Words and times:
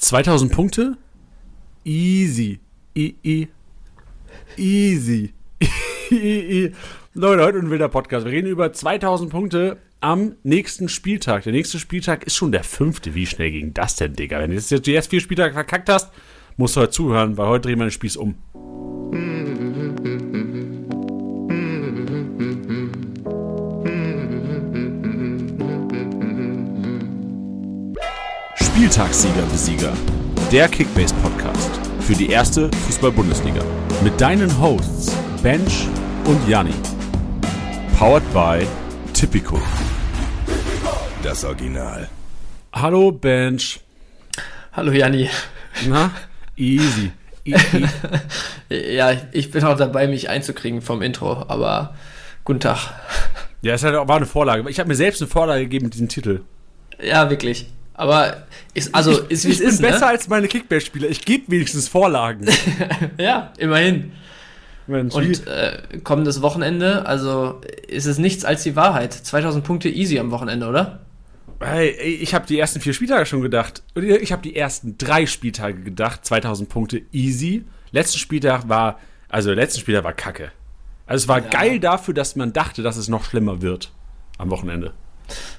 2000 0.00 0.50
Punkte? 0.50 0.96
Easy. 1.84 2.58
I, 2.96 3.14
I. 3.22 3.48
Easy. 4.56 5.34
Leute, 7.14 7.42
heute 7.42 7.58
ein 7.58 7.70
wilder 7.70 7.88
Podcast. 7.88 8.24
Wir 8.24 8.32
reden 8.32 8.48
über 8.48 8.72
2000 8.72 9.30
Punkte 9.30 9.76
am 10.00 10.36
nächsten 10.42 10.88
Spieltag. 10.88 11.44
Der 11.44 11.52
nächste 11.52 11.78
Spieltag 11.78 12.24
ist 12.24 12.34
schon 12.34 12.50
der 12.50 12.64
fünfte. 12.64 13.14
Wie 13.14 13.26
schnell 13.26 13.50
ging 13.50 13.74
das 13.74 13.96
denn, 13.96 14.14
Digga? 14.14 14.38
Wenn 14.40 14.50
du 14.50 14.56
jetzt 14.56 14.70
die 14.86 14.94
ersten 14.94 15.10
vier 15.10 15.20
Spieltage 15.20 15.52
verkackt 15.52 15.90
hast, 15.90 16.10
musst 16.56 16.76
du 16.76 16.80
heute 16.80 16.90
zuhören, 16.92 17.36
weil 17.36 17.48
heute 17.48 17.68
drehen 17.68 17.78
wir 17.78 17.86
den 17.86 17.90
Spieß 17.90 18.16
um. 18.16 18.36
Spieltagssieger 28.90 29.42
Besieger. 29.42 29.92
Der 30.50 30.66
Kickbase 30.66 31.14
Podcast 31.22 31.70
für 32.00 32.14
die 32.14 32.28
erste 32.28 32.68
Fußball-Bundesliga. 32.86 33.62
Mit 34.02 34.20
deinen 34.20 34.60
Hosts 34.60 35.14
Bench 35.44 35.86
und 36.24 36.48
Janni. 36.48 36.74
Powered 37.96 38.24
by 38.34 38.66
Tipico. 39.12 39.62
Das 41.22 41.44
Original. 41.44 42.08
Hallo 42.72 43.12
Bench. 43.12 43.78
Hallo 44.72 44.90
Janni. 44.90 45.30
Na, 45.86 46.10
easy. 46.56 47.12
easy. 47.44 47.84
ja, 48.70 49.12
ich 49.30 49.52
bin 49.52 49.62
auch 49.62 49.76
dabei, 49.76 50.08
mich 50.08 50.28
einzukriegen 50.28 50.82
vom 50.82 51.00
Intro, 51.00 51.44
aber 51.46 51.94
guten 52.44 52.58
Tag. 52.58 52.92
Ja, 53.62 53.74
es 53.74 53.84
war 53.84 54.10
eine 54.10 54.26
Vorlage. 54.26 54.68
Ich 54.68 54.80
habe 54.80 54.88
mir 54.88 54.96
selbst 54.96 55.22
eine 55.22 55.30
Vorlage 55.30 55.62
gegeben 55.62 55.84
mit 55.84 55.94
diesem 55.94 56.08
Titel. 56.08 56.40
Ja, 57.00 57.30
wirklich. 57.30 57.68
Aber 57.94 58.46
ist, 58.72 58.94
also, 58.94 59.10
ist 59.10 59.44
wie 59.44 59.50
es 59.50 59.60
ist. 59.60 59.74
Ich 59.74 59.80
bin 59.80 59.90
besser 59.90 60.06
ne? 60.06 60.12
als 60.12 60.28
meine 60.28 60.48
Kickbase-Spieler. 60.48 61.08
Ich 61.08 61.24
gebe 61.24 61.50
wenigstens 61.50 61.88
Vorlagen. 61.88 62.46
ja, 63.18 63.52
immerhin. 63.58 64.12
Mensch, 64.86 65.14
Und 65.14 65.46
äh, 65.46 65.98
kommendes 66.02 66.42
Wochenende, 66.42 67.06
also 67.06 67.60
ist 67.86 68.06
es 68.06 68.18
nichts 68.18 68.44
als 68.44 68.62
die 68.62 68.76
Wahrheit. 68.76 69.12
2000 69.12 69.64
Punkte 69.64 69.88
easy 69.88 70.18
am 70.18 70.30
Wochenende, 70.30 70.66
oder? 70.66 71.00
Hey, 71.60 71.90
ich 71.90 72.34
habe 72.34 72.46
die 72.46 72.58
ersten 72.58 72.80
vier 72.80 72.94
Spieltage 72.94 73.26
schon 73.26 73.42
gedacht. 73.42 73.82
Ich 73.94 74.32
habe 74.32 74.42
die 74.42 74.56
ersten 74.56 74.96
drei 74.96 75.26
Spieltage 75.26 75.82
gedacht. 75.82 76.24
2000 76.24 76.68
Punkte 76.68 77.02
easy. 77.12 77.64
Letzten 77.92 78.18
Spieltag 78.18 78.68
war, 78.68 78.98
also 79.28 79.52
letzten 79.52 79.80
Spieltag 79.80 80.04
war 80.04 80.12
Kacke. 80.12 80.52
Also 81.06 81.24
es 81.24 81.28
war 81.28 81.40
ja. 81.40 81.48
geil 81.48 81.80
dafür, 81.80 82.14
dass 82.14 82.34
man 82.36 82.52
dachte, 82.52 82.82
dass 82.82 82.96
es 82.96 83.08
noch 83.08 83.24
schlimmer 83.24 83.62
wird 83.62 83.92
am 84.38 84.48
Wochenende. 84.50 84.94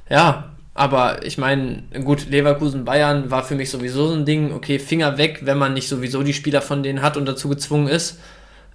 Ja, 0.10 0.56
aber 0.74 1.26
ich 1.26 1.38
meine, 1.38 1.84
gut, 2.04 2.30
Leverkusen 2.30 2.86
Bayern 2.86 3.30
war 3.30 3.44
für 3.44 3.56
mich 3.56 3.70
sowieso 3.70 4.08
so 4.08 4.14
ein 4.14 4.26
Ding, 4.26 4.54
okay, 4.54 4.80
Finger 4.80 5.18
weg, 5.18 5.42
wenn 5.44 5.58
man 5.58 5.74
nicht 5.74 5.90
sowieso 5.90 6.24
die 6.24 6.34
Spieler 6.34 6.62
von 6.62 6.82
denen 6.82 7.02
hat 7.02 7.18
und 7.18 7.26
dazu 7.28 7.50
gezwungen 7.50 7.88
ist. 7.88 8.20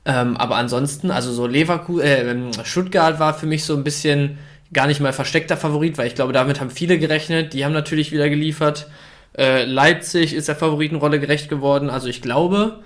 Ähm, 0.05 0.37
aber 0.37 0.57
ansonsten, 0.57 1.11
also 1.11 1.33
so 1.33 1.47
Leverkusen, 1.47 2.05
äh, 2.05 2.65
Stuttgart 2.65 3.19
war 3.19 3.35
für 3.35 3.47
mich 3.47 3.65
so 3.65 3.75
ein 3.75 3.83
bisschen 3.83 4.39
gar 4.73 4.87
nicht 4.87 5.01
mal 5.01 5.13
versteckter 5.13 5.57
Favorit, 5.57 5.97
weil 5.99 6.07
ich 6.07 6.15
glaube, 6.15 6.33
damit 6.33 6.61
haben 6.61 6.71
viele 6.71 6.99
gerechnet. 6.99 7.55
Die 7.55 7.65
haben 7.65 7.73
natürlich 7.73 8.13
wieder 8.13 8.29
geliefert. 8.29 8.89
Äh, 9.37 9.65
Leipzig 9.65 10.35
ist 10.35 10.49
der 10.49 10.57
Favoritenrolle 10.57 11.19
gerecht 11.19 11.49
geworden. 11.49 11.91
Also 11.91 12.09
ich 12.09 12.23
glaube, 12.23 12.81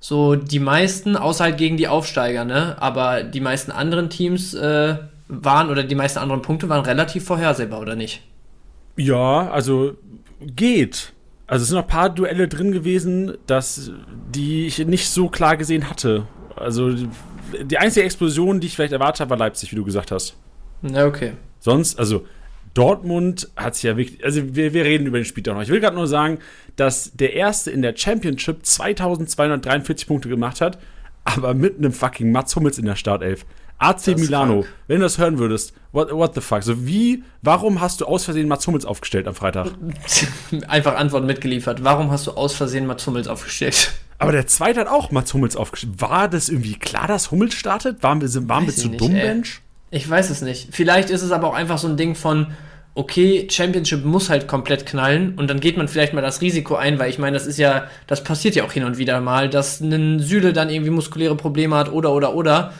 so 0.00 0.34
die 0.34 0.60
meisten, 0.60 1.16
außer 1.16 1.44
halt 1.44 1.58
gegen 1.58 1.76
die 1.76 1.88
Aufsteiger, 1.88 2.44
ne? 2.44 2.76
Aber 2.80 3.22
die 3.22 3.40
meisten 3.40 3.70
anderen 3.70 4.10
Teams 4.10 4.54
äh, 4.54 4.96
waren 5.28 5.70
oder 5.70 5.82
die 5.84 5.94
meisten 5.94 6.18
anderen 6.18 6.42
Punkte 6.42 6.68
waren 6.68 6.84
relativ 6.84 7.24
vorhersehbar, 7.24 7.80
oder 7.80 7.96
nicht? 7.96 8.22
Ja, 9.00 9.50
also 9.50 9.96
geht. 10.40 11.12
Also 11.46 11.62
es 11.62 11.68
sind 11.68 11.76
noch 11.76 11.84
ein 11.84 11.88
paar 11.88 12.10
Duelle 12.10 12.48
drin 12.48 12.70
gewesen, 12.72 13.36
dass, 13.46 13.90
die 14.32 14.66
ich 14.66 14.78
nicht 14.86 15.08
so 15.08 15.28
klar 15.28 15.56
gesehen 15.56 15.88
hatte. 15.88 16.26
Also 16.54 16.92
die 16.92 17.78
einzige 17.78 18.04
Explosion, 18.04 18.60
die 18.60 18.68
ich 18.68 18.76
vielleicht 18.76 18.92
erwartet 18.92 19.20
habe, 19.20 19.30
war 19.30 19.38
Leipzig, 19.38 19.72
wie 19.72 19.76
du 19.76 19.84
gesagt 19.84 20.12
hast. 20.12 20.36
Okay. 20.82 21.32
Sonst, 21.58 21.98
also 21.98 22.26
Dortmund 22.74 23.50
hat 23.56 23.74
es 23.74 23.82
ja 23.82 23.96
wirklich, 23.96 24.24
also 24.24 24.54
wir, 24.54 24.74
wir 24.74 24.84
reden 24.84 25.06
über 25.06 25.18
den 25.18 25.24
Spieltag 25.24 25.54
noch. 25.54 25.62
Ich 25.62 25.70
will 25.70 25.80
gerade 25.80 25.96
nur 25.96 26.06
sagen, 26.06 26.38
dass 26.76 27.12
der 27.14 27.32
Erste 27.32 27.70
in 27.70 27.82
der 27.82 27.96
Championship 27.96 28.64
2243 28.64 30.06
Punkte 30.06 30.28
gemacht 30.28 30.60
hat, 30.60 30.78
aber 31.24 31.54
mit 31.54 31.78
einem 31.78 31.92
fucking 31.92 32.30
Mats 32.30 32.54
Hummels 32.54 32.78
in 32.78 32.84
der 32.84 32.96
Startelf. 32.96 33.44
AC 33.80 34.18
Milano, 34.18 34.60
krank. 34.60 34.74
wenn 34.88 34.96
du 34.98 35.02
das 35.04 35.18
hören 35.18 35.38
würdest, 35.38 35.72
what, 35.92 36.12
what, 36.12 36.34
the 36.34 36.40
fuck? 36.40 36.62
So 36.62 36.86
wie, 36.86 37.24
warum 37.42 37.80
hast 37.80 38.00
du 38.00 38.04
aus 38.04 38.24
Versehen 38.24 38.46
Mats 38.46 38.66
Hummels 38.66 38.84
aufgestellt 38.84 39.26
am 39.26 39.34
Freitag? 39.34 39.68
Einfach 40.68 40.96
Antwort 40.96 41.24
mitgeliefert. 41.24 41.82
Warum 41.82 42.10
hast 42.10 42.26
du 42.26 42.32
aus 42.32 42.54
Versehen 42.54 42.86
Mats 42.86 43.06
Hummels 43.06 43.26
aufgestellt? 43.26 43.92
Aber 44.18 44.32
der 44.32 44.46
zweite 44.46 44.80
hat 44.80 44.88
auch 44.88 45.10
Mats 45.10 45.32
Hummels 45.32 45.56
aufgestellt. 45.56 45.94
War 45.96 46.28
das 46.28 46.50
irgendwie 46.50 46.74
klar, 46.74 47.08
dass 47.08 47.30
Hummels 47.30 47.54
startet? 47.54 48.02
Waren 48.02 48.20
wir, 48.20 48.48
waren 48.48 48.66
wir 48.66 48.74
zu 48.74 48.88
nicht, 48.88 49.00
dumm, 49.00 49.12
Mensch? 49.12 49.62
Ich 49.90 50.08
weiß 50.08 50.28
es 50.28 50.42
nicht. 50.42 50.68
Vielleicht 50.72 51.08
ist 51.08 51.22
es 51.22 51.32
aber 51.32 51.48
auch 51.48 51.54
einfach 51.54 51.78
so 51.78 51.88
ein 51.88 51.96
Ding 51.96 52.14
von, 52.14 52.48
okay, 52.94 53.48
Championship 53.50 54.04
muss 54.04 54.28
halt 54.28 54.46
komplett 54.46 54.84
knallen 54.84 55.34
und 55.36 55.48
dann 55.48 55.58
geht 55.58 55.78
man 55.78 55.88
vielleicht 55.88 56.12
mal 56.12 56.20
das 56.20 56.42
Risiko 56.42 56.74
ein, 56.74 56.98
weil 56.98 57.08
ich 57.08 57.18
meine, 57.18 57.34
das 57.34 57.46
ist 57.46 57.58
ja, 57.58 57.86
das 58.06 58.22
passiert 58.22 58.54
ja 58.54 58.64
auch 58.64 58.72
hin 58.72 58.84
und 58.84 58.98
wieder 58.98 59.20
mal, 59.22 59.48
dass 59.48 59.80
ein 59.80 60.20
Süle 60.20 60.52
dann 60.52 60.68
irgendwie 60.68 60.90
muskuläre 60.90 61.34
Probleme 61.34 61.76
hat 61.76 61.90
oder 61.90 62.12
oder 62.12 62.34
oder 62.34 62.72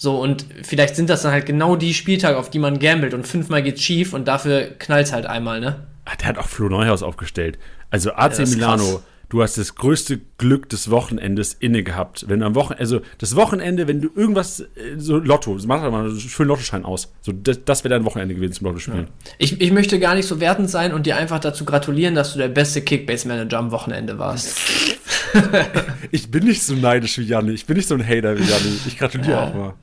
so, 0.00 0.20
und 0.20 0.46
vielleicht 0.62 0.94
sind 0.94 1.10
das 1.10 1.22
dann 1.22 1.32
halt 1.32 1.44
genau 1.44 1.74
die 1.74 1.92
Spieltage, 1.92 2.38
auf 2.38 2.50
die 2.50 2.60
man 2.60 2.78
gambelt 2.78 3.14
und 3.14 3.26
fünfmal 3.26 3.64
geht's 3.64 3.82
schief 3.82 4.14
und 4.14 4.28
dafür 4.28 4.68
knallt's 4.78 5.12
halt 5.12 5.26
einmal, 5.26 5.60
ne? 5.60 5.86
Ach, 6.04 6.14
der 6.14 6.28
hat 6.28 6.38
auch 6.38 6.46
Flo 6.46 6.68
Neuhaus 6.68 7.02
aufgestellt. 7.02 7.58
Also 7.90 8.12
AC 8.12 8.38
ja, 8.38 8.46
Milano, 8.46 8.84
krass. 8.84 9.02
du 9.28 9.42
hast 9.42 9.58
das 9.58 9.74
größte 9.74 10.20
Glück 10.38 10.68
des 10.68 10.90
Wochenendes 10.92 11.52
inne 11.58 11.82
gehabt. 11.82 12.26
Wenn 12.28 12.40
du 12.40 12.46
am 12.46 12.54
Wochenende, 12.54 12.80
also 12.80 13.00
das 13.18 13.34
Wochenende, 13.34 13.88
wenn 13.88 14.00
du 14.00 14.08
irgendwas, 14.14 14.60
äh, 14.60 14.66
so 14.98 15.18
Lotto, 15.18 15.58
mach 15.66 15.82
doch 15.82 15.90
mal 15.90 16.04
einen 16.04 16.20
schönen 16.20 16.48
Lottoschein 16.48 16.84
aus. 16.84 17.12
So, 17.20 17.32
das, 17.32 17.64
das 17.64 17.82
wäre 17.82 17.94
dein 17.94 18.04
Wochenende 18.04 18.36
gewesen 18.36 18.52
zum 18.52 18.68
Lotto 18.68 18.78
spielen. 18.78 19.08
Ja. 19.08 19.32
Ich, 19.38 19.60
ich 19.60 19.72
möchte 19.72 19.98
gar 19.98 20.14
nicht 20.14 20.26
so 20.26 20.38
wertend 20.38 20.70
sein 20.70 20.92
und 20.92 21.06
dir 21.06 21.16
einfach 21.16 21.40
dazu 21.40 21.64
gratulieren, 21.64 22.14
dass 22.14 22.34
du 22.34 22.38
der 22.38 22.48
beste 22.48 22.82
Kickbase-Manager 22.82 23.58
am 23.58 23.72
Wochenende 23.72 24.16
warst. 24.20 24.56
ich 26.12 26.30
bin 26.30 26.44
nicht 26.44 26.62
so 26.62 26.74
neidisch 26.74 27.18
wie 27.18 27.24
Janni. 27.24 27.50
Ich 27.50 27.66
bin 27.66 27.76
nicht 27.76 27.88
so 27.88 27.96
ein 27.96 28.06
Hater 28.06 28.38
wie 28.38 28.44
Janni. 28.44 28.78
Ich 28.86 28.96
gratuliere 28.96 29.32
ja. 29.32 29.44
auch 29.44 29.54
mal. 29.54 29.74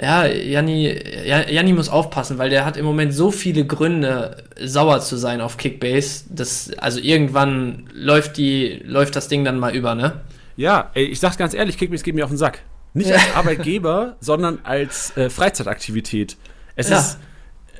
Ja, 0.00 0.26
Janni, 0.26 0.96
Janni 1.26 1.72
muss 1.72 1.88
aufpassen, 1.88 2.38
weil 2.38 2.50
der 2.50 2.64
hat 2.64 2.76
im 2.76 2.84
Moment 2.84 3.12
so 3.12 3.32
viele 3.32 3.66
Gründe, 3.66 4.44
sauer 4.62 5.00
zu 5.00 5.16
sein 5.16 5.40
auf 5.40 5.56
Kickbase. 5.56 6.24
dass, 6.30 6.72
also 6.78 7.00
irgendwann 7.00 7.88
läuft, 7.92 8.36
die, 8.36 8.80
läuft 8.84 9.16
das 9.16 9.26
Ding 9.26 9.44
dann 9.44 9.58
mal 9.58 9.74
über, 9.74 9.96
ne? 9.96 10.20
Ja, 10.56 10.90
ey, 10.94 11.04
ich 11.04 11.18
sag's 11.18 11.36
ganz 11.36 11.52
ehrlich, 11.52 11.78
Kickbase 11.78 12.04
geht 12.04 12.14
mir 12.14 12.24
auf 12.24 12.30
den 12.30 12.38
Sack. 12.38 12.62
Nicht 12.94 13.12
als 13.12 13.34
Arbeitgeber, 13.34 14.16
sondern 14.20 14.60
als 14.62 15.16
äh, 15.16 15.30
Freizeitaktivität. 15.30 16.36
Es 16.76 16.90
ja. 16.90 16.98
ist 16.98 17.18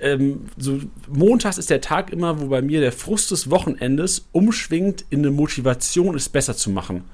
ähm, 0.00 0.46
so, 0.56 0.80
montags 1.08 1.58
ist 1.58 1.70
der 1.70 1.80
Tag 1.80 2.10
immer, 2.10 2.40
wo 2.40 2.46
bei 2.46 2.62
mir 2.62 2.80
der 2.80 2.92
Frust 2.92 3.30
des 3.30 3.48
Wochenendes 3.50 4.28
umschwingt 4.32 5.04
in 5.10 5.20
eine 5.20 5.30
Motivation, 5.30 6.16
es 6.16 6.28
besser 6.28 6.56
zu 6.56 6.70
machen. 6.70 7.04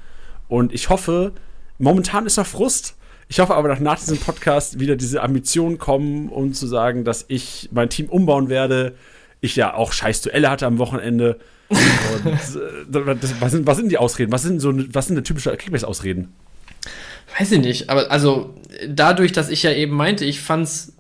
Und 0.48 0.72
ich 0.72 0.88
hoffe, 0.88 1.32
momentan 1.78 2.26
ist 2.26 2.38
er 2.38 2.44
Frust, 2.44 2.96
ich 3.28 3.40
hoffe 3.40 3.54
aber, 3.54 3.68
dass 3.68 3.80
nach 3.80 3.98
diesem 3.98 4.18
Podcast 4.18 4.78
wieder 4.80 4.96
diese 4.96 5.22
Ambitionen 5.22 5.78
kommen, 5.78 6.28
um 6.28 6.52
zu 6.52 6.66
sagen, 6.66 7.04
dass 7.04 7.24
ich 7.28 7.68
mein 7.72 7.88
Team 7.88 8.08
umbauen 8.08 8.48
werde. 8.48 8.94
Ich 9.40 9.56
ja 9.56 9.74
auch 9.74 9.92
scheiß 9.92 10.22
Duelle 10.22 10.50
hatte 10.50 10.66
am 10.66 10.78
Wochenende. 10.78 11.38
Und, 11.68 12.26
äh, 12.26 13.14
das, 13.20 13.40
was, 13.40 13.52
sind, 13.52 13.66
was 13.66 13.76
sind 13.76 13.90
die 13.90 13.98
Ausreden? 13.98 14.32
Was 14.32 14.42
sind 14.42 14.60
so 14.60 14.72
was 14.92 15.06
sind 15.06 15.22
typische 15.24 15.56
Kickbase-Ausreden? 15.56 16.32
Weiß 17.38 17.50
ich 17.52 17.60
nicht, 17.60 17.90
aber 17.90 18.10
also 18.10 18.54
dadurch, 18.86 19.32
dass 19.32 19.48
ich 19.48 19.62
ja 19.62 19.72
eben 19.72 19.94
meinte, 19.94 20.24
ich 20.24 20.40
fand's 20.40 20.92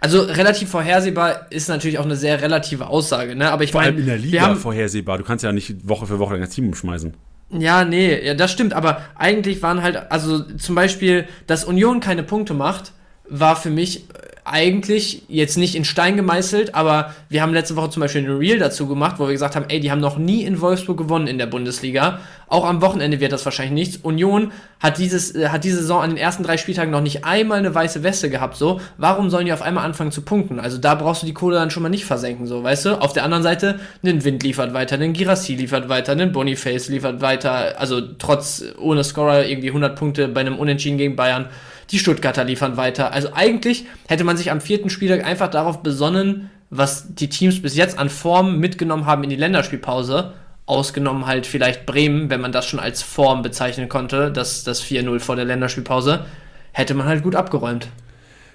also 0.00 0.22
relativ 0.22 0.70
vorhersehbar 0.70 1.46
ist 1.50 1.68
natürlich 1.68 1.98
auch 1.98 2.04
eine 2.04 2.16
sehr 2.16 2.40
relative 2.40 2.86
Aussage, 2.86 3.34
ne? 3.34 3.50
Aber 3.50 3.64
ich 3.64 3.72
Vor 3.72 3.80
allem 3.80 3.98
in 3.98 4.06
der 4.06 4.18
Liga 4.18 4.54
vorhersehbar. 4.54 5.18
Du 5.18 5.24
kannst 5.24 5.44
ja 5.44 5.52
nicht 5.52 5.88
Woche 5.88 6.06
für 6.06 6.18
Woche 6.18 6.38
dein 6.38 6.48
Team 6.48 6.68
umschmeißen. 6.68 7.14
Ja, 7.52 7.84
nee, 7.84 8.24
ja, 8.24 8.34
das 8.34 8.52
stimmt, 8.52 8.74
aber 8.74 9.02
eigentlich 9.16 9.60
waren 9.62 9.82
halt, 9.82 10.10
also 10.12 10.40
zum 10.40 10.74
Beispiel, 10.76 11.26
dass 11.48 11.64
Union 11.64 11.98
keine 12.00 12.22
Punkte 12.22 12.54
macht, 12.54 12.92
war 13.28 13.56
für 13.56 13.70
mich 13.70 14.06
eigentlich 14.50 15.22
jetzt 15.28 15.56
nicht 15.56 15.74
in 15.74 15.84
Stein 15.84 16.16
gemeißelt, 16.16 16.74
aber 16.74 17.14
wir 17.28 17.42
haben 17.42 17.54
letzte 17.54 17.76
Woche 17.76 17.90
zum 17.90 18.00
Beispiel 18.00 18.22
ein 18.22 18.36
Reel 18.36 18.58
dazu 18.58 18.86
gemacht, 18.86 19.16
wo 19.18 19.26
wir 19.26 19.32
gesagt 19.32 19.56
haben, 19.56 19.66
ey, 19.68 19.80
die 19.80 19.90
haben 19.90 20.00
noch 20.00 20.18
nie 20.18 20.42
in 20.42 20.60
Wolfsburg 20.60 20.98
gewonnen 20.98 21.26
in 21.26 21.38
der 21.38 21.46
Bundesliga. 21.46 22.18
Auch 22.48 22.64
am 22.64 22.82
Wochenende 22.82 23.20
wird 23.20 23.30
das 23.30 23.44
wahrscheinlich 23.44 23.74
nichts. 23.74 23.96
Union 24.02 24.50
hat 24.80 24.98
dieses, 24.98 25.34
äh, 25.36 25.48
hat 25.48 25.62
diese 25.62 25.76
Saison 25.76 26.02
an 26.02 26.10
den 26.10 26.16
ersten 26.16 26.42
drei 26.42 26.56
Spieltagen 26.56 26.90
noch 26.90 27.00
nicht 27.00 27.24
einmal 27.24 27.58
eine 27.58 27.72
weiße 27.72 28.02
Weste 28.02 28.28
gehabt, 28.28 28.56
so. 28.56 28.80
Warum 28.98 29.30
sollen 29.30 29.46
die 29.46 29.52
auf 29.52 29.62
einmal 29.62 29.84
anfangen 29.84 30.10
zu 30.10 30.22
punkten? 30.22 30.58
Also 30.58 30.76
da 30.76 30.96
brauchst 30.96 31.22
du 31.22 31.26
die 31.26 31.34
Kohle 31.34 31.56
dann 31.56 31.70
schon 31.70 31.84
mal 31.84 31.88
nicht 31.88 32.04
versenken, 32.04 32.46
so, 32.46 32.64
weißt 32.64 32.86
du? 32.86 33.00
Auf 33.00 33.12
der 33.12 33.22
anderen 33.22 33.44
Seite, 33.44 33.78
ein 34.04 34.24
Wind 34.24 34.42
liefert 34.42 34.74
weiter, 34.74 34.98
ein 34.98 35.12
Girassi 35.12 35.54
liefert 35.54 35.88
weiter, 35.88 36.12
ein 36.12 36.32
Boniface 36.32 36.88
liefert 36.88 37.20
weiter, 37.20 37.78
also 37.78 38.00
trotz, 38.00 38.64
ohne 38.78 39.04
Scorer 39.04 39.46
irgendwie 39.46 39.68
100 39.68 39.96
Punkte 39.96 40.26
bei 40.26 40.40
einem 40.40 40.58
Unentschieden 40.58 40.98
gegen 40.98 41.14
Bayern. 41.14 41.46
Die 41.90 41.98
Stuttgarter 41.98 42.44
liefern 42.44 42.76
weiter. 42.76 43.12
Also 43.12 43.30
eigentlich 43.32 43.86
hätte 44.08 44.24
man 44.24 44.36
sich 44.36 44.50
am 44.50 44.60
vierten 44.60 44.90
Spieltag 44.90 45.24
einfach 45.24 45.48
darauf 45.48 45.82
besonnen, 45.82 46.50
was 46.70 47.14
die 47.14 47.28
Teams 47.28 47.60
bis 47.60 47.76
jetzt 47.76 47.98
an 47.98 48.08
Form 48.08 48.58
mitgenommen 48.58 49.06
haben 49.06 49.24
in 49.24 49.30
die 49.30 49.36
Länderspielpause, 49.36 50.34
ausgenommen 50.66 51.26
halt 51.26 51.46
vielleicht 51.46 51.84
Bremen, 51.84 52.30
wenn 52.30 52.40
man 52.40 52.52
das 52.52 52.66
schon 52.66 52.78
als 52.78 53.02
Form 53.02 53.42
bezeichnen 53.42 53.88
konnte, 53.88 54.30
das, 54.30 54.62
das 54.62 54.82
4-0 54.82 55.18
vor 55.18 55.34
der 55.34 55.44
Länderspielpause, 55.44 56.26
hätte 56.72 56.94
man 56.94 57.06
halt 57.06 57.24
gut 57.24 57.34
abgeräumt. 57.34 57.88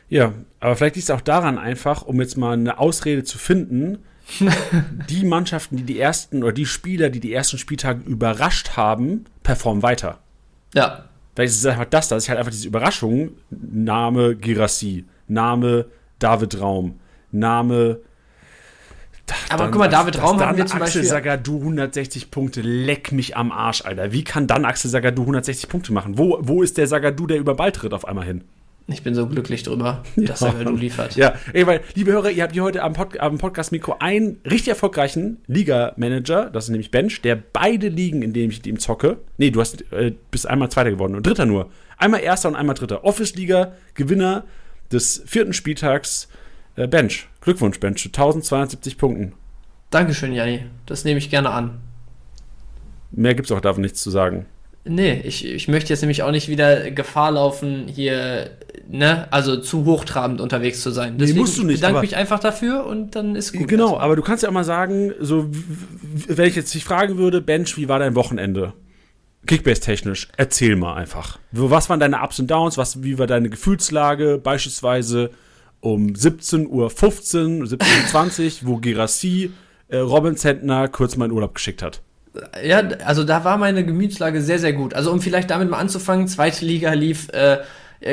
Ja, 0.07 0.33
aber 0.61 0.75
vielleicht 0.77 0.95
liegt 0.95 1.09
es 1.09 1.11
auch 1.11 1.21
daran 1.21 1.57
einfach, 1.57 2.03
um 2.03 2.21
jetzt 2.21 2.37
mal 2.37 2.53
eine 2.53 2.79
Ausrede 2.79 3.25
zu 3.25 3.37
finden, 3.37 3.99
die 5.09 5.25
Mannschaften, 5.25 5.75
die 5.75 5.83
die 5.83 5.99
ersten 5.99 6.41
oder 6.43 6.53
die 6.53 6.65
Spieler, 6.65 7.09
die 7.09 7.19
die 7.19 7.33
ersten 7.33 7.57
Spieltage 7.57 8.01
überrascht 8.05 8.77
haben, 8.77 9.25
performen 9.43 9.83
weiter. 9.83 10.19
Ja. 10.73 11.05
Vielleicht 11.35 11.53
ist 11.53 11.59
es 11.59 11.65
einfach 11.65 11.85
das, 11.85 12.07
das 12.07 12.23
ist 12.23 12.29
halt 12.29 12.39
einfach 12.39 12.51
diese 12.51 12.67
Überraschung. 12.67 13.31
Name 13.49 14.35
Girassi, 14.35 15.05
Name 15.27 15.85
David 16.17 16.61
Raum, 16.61 16.99
Name. 17.31 17.99
Aber 19.49 19.69
guck 19.69 19.79
mal, 19.79 19.89
David 19.89 20.21
Raum 20.21 20.39
haben 20.39 20.57
wir 20.57 20.65
zum 20.65 20.81
Axel 20.81 21.01
Beispiel. 21.01 21.03
Sagadou 21.03 21.59
160 21.59 22.31
Punkte, 22.31 22.61
leck 22.61 23.11
mich 23.11 23.35
am 23.35 23.51
Arsch, 23.51 23.83
Alter. 23.83 24.13
Wie 24.13 24.23
kann 24.23 24.47
dann 24.47 24.65
Axel 24.65 24.89
Sagadou 24.89 25.23
160 25.23 25.67
Punkte 25.67 25.91
machen? 25.91 26.17
Wo, 26.17 26.37
wo 26.41 26.63
ist 26.63 26.77
der 26.77 26.87
Sagadou, 26.87 27.27
der 27.27 27.37
über 27.37 27.55
Ball 27.55 27.71
tritt, 27.71 27.93
auf 27.93 28.07
einmal 28.07 28.25
hin? 28.25 28.43
Ich 28.87 29.01
bin 29.01 29.15
so 29.15 29.25
glücklich 29.25 29.63
drüber, 29.63 30.03
dass 30.15 30.43
er 30.43 30.63
du 30.63 30.75
liefert. 30.75 31.15
Ja, 31.15 31.33
ey, 31.53 31.65
weil, 31.65 31.81
liebe 31.95 32.11
Hörer, 32.11 32.29
ihr 32.29 32.43
habt 32.43 32.53
hier 32.53 32.63
heute 32.63 32.83
am, 32.83 32.93
Pod 32.93 33.19
am 33.19 33.39
Podcast-Mikro 33.39 33.95
einen 33.99 34.39
richtig 34.45 34.69
erfolgreichen 34.69 35.37
Liga-Manager, 35.47 36.51
das 36.51 36.65
ist 36.65 36.69
nämlich 36.69 36.91
Bench, 36.91 37.21
der 37.21 37.35
beide 37.35 37.87
Ligen, 37.87 38.21
in 38.21 38.31
denen 38.33 38.51
ich 38.51 38.57
mit 38.57 38.67
ihm 38.67 38.79
zocke. 38.79 39.17
Nee, 39.37 39.49
du 39.49 39.59
hast, 39.59 39.91
äh, 39.91 40.13
bist 40.29 40.47
einmal 40.47 40.69
Zweiter 40.69 40.91
geworden 40.91 41.15
und 41.15 41.25
Dritter 41.25 41.47
nur. 41.47 41.71
Einmal 41.97 42.21
Erster 42.21 42.49
und 42.49 42.55
einmal 42.55 42.75
Dritter. 42.75 43.03
Office-Liga, 43.03 43.73
Gewinner 43.95 44.45
des 44.91 45.23
vierten 45.25 45.53
Spieltags, 45.53 46.27
äh, 46.75 46.87
Bench. 46.87 47.27
Glückwunsch, 47.41 47.79
Bench, 47.79 48.01
zu 48.01 48.09
1270 48.09 48.99
Punkten. 48.99 49.33
Dankeschön, 49.89 50.33
Janni. 50.33 50.65
Das 50.85 51.05
nehme 51.05 51.17
ich 51.17 51.31
gerne 51.31 51.49
an. 51.49 51.79
Mehr 53.11 53.33
gibt's 53.33 53.51
auch 53.51 53.61
davon 53.61 53.81
nichts 53.81 54.01
zu 54.01 54.11
sagen. 54.11 54.45
Nee, 54.87 55.21
ich, 55.23 55.43
ich 55.43 55.67
möchte 55.67 55.89
jetzt 55.89 56.01
nämlich 56.01 56.21
auch 56.21 56.31
nicht 56.31 56.47
wieder 56.47 56.91
Gefahr 56.91 57.31
laufen, 57.31 57.87
hier, 57.87 58.51
ne, 58.87 59.27
also 59.31 59.57
zu 59.57 59.83
hochtrabend 59.83 60.39
unterwegs 60.39 60.81
zu 60.81 60.91
sein. 60.91 61.15
Nee, 61.17 61.33
musst 61.33 61.57
du 61.57 61.63
nicht, 61.63 61.75
Ich 61.75 61.81
bedanke 61.81 62.01
mich 62.01 62.15
einfach 62.15 62.39
dafür 62.39 62.85
und 62.85 63.15
dann 63.15 63.35
ist 63.35 63.53
gut. 63.53 63.67
Genau, 63.67 63.85
erstmal. 63.85 64.05
aber 64.05 64.15
du 64.15 64.21
kannst 64.21 64.43
ja 64.43 64.49
auch 64.49 64.53
mal 64.53 64.63
sagen, 64.63 65.11
so, 65.19 65.49
wenn 66.27 66.47
ich 66.47 66.55
jetzt 66.55 66.71
dich 66.73 66.83
fragen 66.83 67.17
würde, 67.17 67.41
Bench, 67.41 67.77
wie 67.77 67.89
war 67.89 67.97
dein 67.97 68.13
Wochenende? 68.13 68.73
Kickbase-technisch, 69.47 70.29
erzähl 70.37 70.75
mal 70.75 70.93
einfach. 70.95 71.39
Was 71.51 71.89
waren 71.89 71.99
deine 71.99 72.21
Ups 72.21 72.39
und 72.39 72.49
Downs? 72.49 72.77
Was, 72.77 73.03
wie 73.03 73.17
war 73.17 73.27
deine 73.27 73.49
Gefühlslage? 73.49 74.37
Beispielsweise 74.37 75.31
um 75.79 76.07
17.15 76.09 76.67
Uhr, 76.67 76.87
17.20 76.89 78.63
Uhr, 78.63 78.69
wo 78.69 78.77
Girassi 78.77 79.51
äh, 79.87 79.97
Robin 79.97 80.35
Zentner 80.35 80.87
kurz 80.89 81.15
mal 81.15 81.25
in 81.25 81.31
Urlaub 81.31 81.55
geschickt 81.55 81.81
hat. 81.81 82.01
Ja, 82.63 82.81
also 83.05 83.23
da 83.23 83.43
war 83.43 83.57
meine 83.57 83.85
Gemütslage 83.85 84.41
sehr, 84.41 84.59
sehr 84.59 84.73
gut. 84.73 84.93
Also 84.93 85.11
um 85.11 85.21
vielleicht 85.21 85.49
damit 85.51 85.69
mal 85.69 85.77
anzufangen, 85.77 86.27
zweite 86.27 86.65
Liga 86.65 86.93
lief 86.93 87.29
äh, 87.33 87.57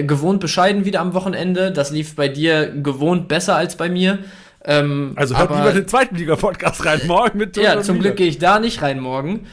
gewohnt 0.05 0.41
bescheiden 0.41 0.85
wieder 0.85 1.01
am 1.01 1.15
Wochenende. 1.15 1.73
Das 1.73 1.91
lief 1.91 2.15
bei 2.17 2.29
dir 2.29 2.69
gewohnt 2.71 3.29
besser 3.29 3.57
als 3.57 3.77
bei 3.77 3.89
mir. 3.89 4.19
Ähm, 4.65 5.13
Also 5.17 5.37
hört 5.37 5.51
aber- 5.51 5.59
lieber 5.61 5.73
den 5.73 5.89
zweiten 5.89 6.15
Liga-Podcast 6.17 6.85
rein, 6.87 7.01
morgen 7.07 7.39
mit 7.39 7.57
Ja, 7.57 7.81
zum. 7.81 7.99
Glück 8.01 8.17
gehe 8.17 8.29
ich 8.29 8.39
da 8.39 8.59
nicht 8.61 8.81
rein 8.83 9.01
morgen. 9.01 9.47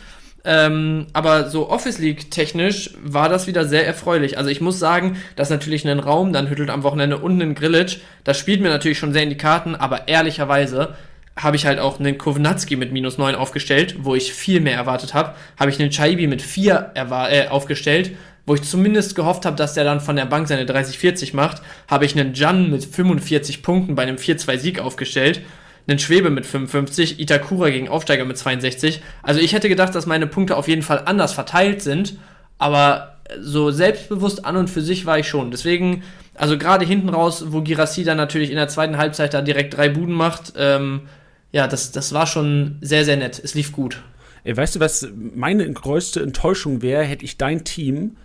Ähm, 0.45 1.07
aber 1.11 1.49
so 1.49 1.69
Office 1.69 1.97
League 1.99 2.31
technisch 2.31 2.91
war 3.03 3.27
das 3.27 3.45
wieder 3.47 3.65
sehr 3.65 3.85
erfreulich. 3.85 4.37
Also 4.37 4.49
ich 4.49 4.61
muss 4.61 4.79
sagen, 4.79 5.17
dass 5.35 5.49
natürlich 5.49 5.85
ein 5.85 5.99
Raum, 5.99 6.31
dann 6.31 6.49
hüttelt 6.49 6.69
am 6.69 6.83
Wochenende 6.83 7.17
und 7.17 7.41
ein 7.41 7.55
Grillage, 7.55 7.97
das 8.23 8.37
spielt 8.37 8.61
mir 8.61 8.69
natürlich 8.69 8.97
schon 8.97 9.11
sehr 9.11 9.23
in 9.23 9.29
die 9.29 9.37
Karten, 9.37 9.75
aber 9.75 10.07
ehrlicherweise 10.07 10.95
habe 11.37 11.55
ich 11.55 11.65
halt 11.65 11.79
auch 11.79 11.99
einen 11.99 12.17
Kovnatski 12.17 12.75
mit 12.75 12.91
minus 12.91 13.17
9 13.17 13.35
aufgestellt, 13.35 13.95
wo 13.99 14.15
ich 14.15 14.33
viel 14.33 14.59
mehr 14.59 14.75
erwartet 14.75 15.13
habe. 15.13 15.35
Habe 15.57 15.71
ich 15.71 15.79
einen 15.79 15.91
Chaibi 15.91 16.27
mit 16.27 16.41
4 16.41 16.91
erwa- 16.95 17.29
äh, 17.29 17.47
aufgestellt, 17.47 18.11
wo 18.45 18.55
ich 18.55 18.61
zumindest 18.63 19.15
gehofft 19.15 19.45
habe, 19.45 19.55
dass 19.55 19.73
der 19.73 19.83
dann 19.83 20.01
von 20.01 20.15
der 20.15 20.25
Bank 20.25 20.47
seine 20.47 20.65
30-40 20.65 21.35
macht. 21.35 21.61
Habe 21.87 22.05
ich 22.05 22.19
einen 22.19 22.33
Jan 22.33 22.69
mit 22.69 22.83
45 22.83 23.61
Punkten 23.63 23.95
bei 23.95 24.03
einem 24.03 24.17
4-2-Sieg 24.17 24.79
aufgestellt 24.79 25.41
einen 25.87 25.97
Schwebe 25.97 26.29
mit 26.29 26.45
55, 26.45 27.19
Itakura 27.19 27.69
gegen 27.71 27.89
Aufsteiger 27.89 28.23
mit 28.23 28.37
62. 28.37 29.01
Also 29.23 29.39
ich 29.39 29.53
hätte 29.53 29.69
gedacht, 29.69 29.95
dass 29.95 30.05
meine 30.05 30.27
Punkte 30.27 30.55
auf 30.55 30.67
jeden 30.67 30.83
Fall 30.83 31.01
anders 31.05 31.33
verteilt 31.33 31.81
sind, 31.81 32.15
aber 32.59 33.15
so 33.39 33.71
selbstbewusst 33.71 34.45
an 34.45 34.55
und 34.55 34.69
für 34.69 34.81
sich 34.81 35.07
war 35.07 35.17
ich 35.17 35.27
schon. 35.27 35.49
Deswegen, 35.49 36.03
also 36.35 36.59
gerade 36.59 36.85
hinten 36.85 37.09
raus, 37.09 37.45
wo 37.47 37.61
Girassi 37.61 38.03
dann 38.03 38.17
natürlich 38.17 38.51
in 38.51 38.55
der 38.57 38.67
zweiten 38.67 38.97
Halbzeit 38.97 39.33
da 39.33 39.41
direkt 39.41 39.75
drei 39.75 39.89
Buden 39.89 40.13
macht, 40.13 40.53
ähm, 40.57 41.01
ja, 41.51 41.67
das, 41.67 41.91
das 41.91 42.13
war 42.13 42.27
schon 42.27 42.77
sehr, 42.81 43.05
sehr 43.05 43.17
nett. 43.17 43.41
Es 43.43 43.55
lief 43.55 43.71
gut. 43.71 44.01
Ey, 44.43 44.55
weißt 44.55 44.75
du, 44.75 44.79
was 44.79 45.07
meine 45.15 45.69
größte 45.71 46.21
Enttäuschung 46.21 46.81
wäre, 46.81 47.03
hätte 47.03 47.25
ich 47.25 47.37
dein 47.37 47.65
Team, 47.65 48.15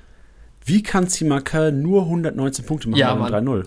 wie 0.64 0.82
kann 0.82 1.08
Zimaka 1.08 1.70
nur 1.70 2.02
119 2.02 2.64
Punkte 2.64 2.88
machen 2.88 3.00
Ja, 3.00 3.14
bei 3.14 3.26
einem 3.26 3.48
3-0? 3.48 3.64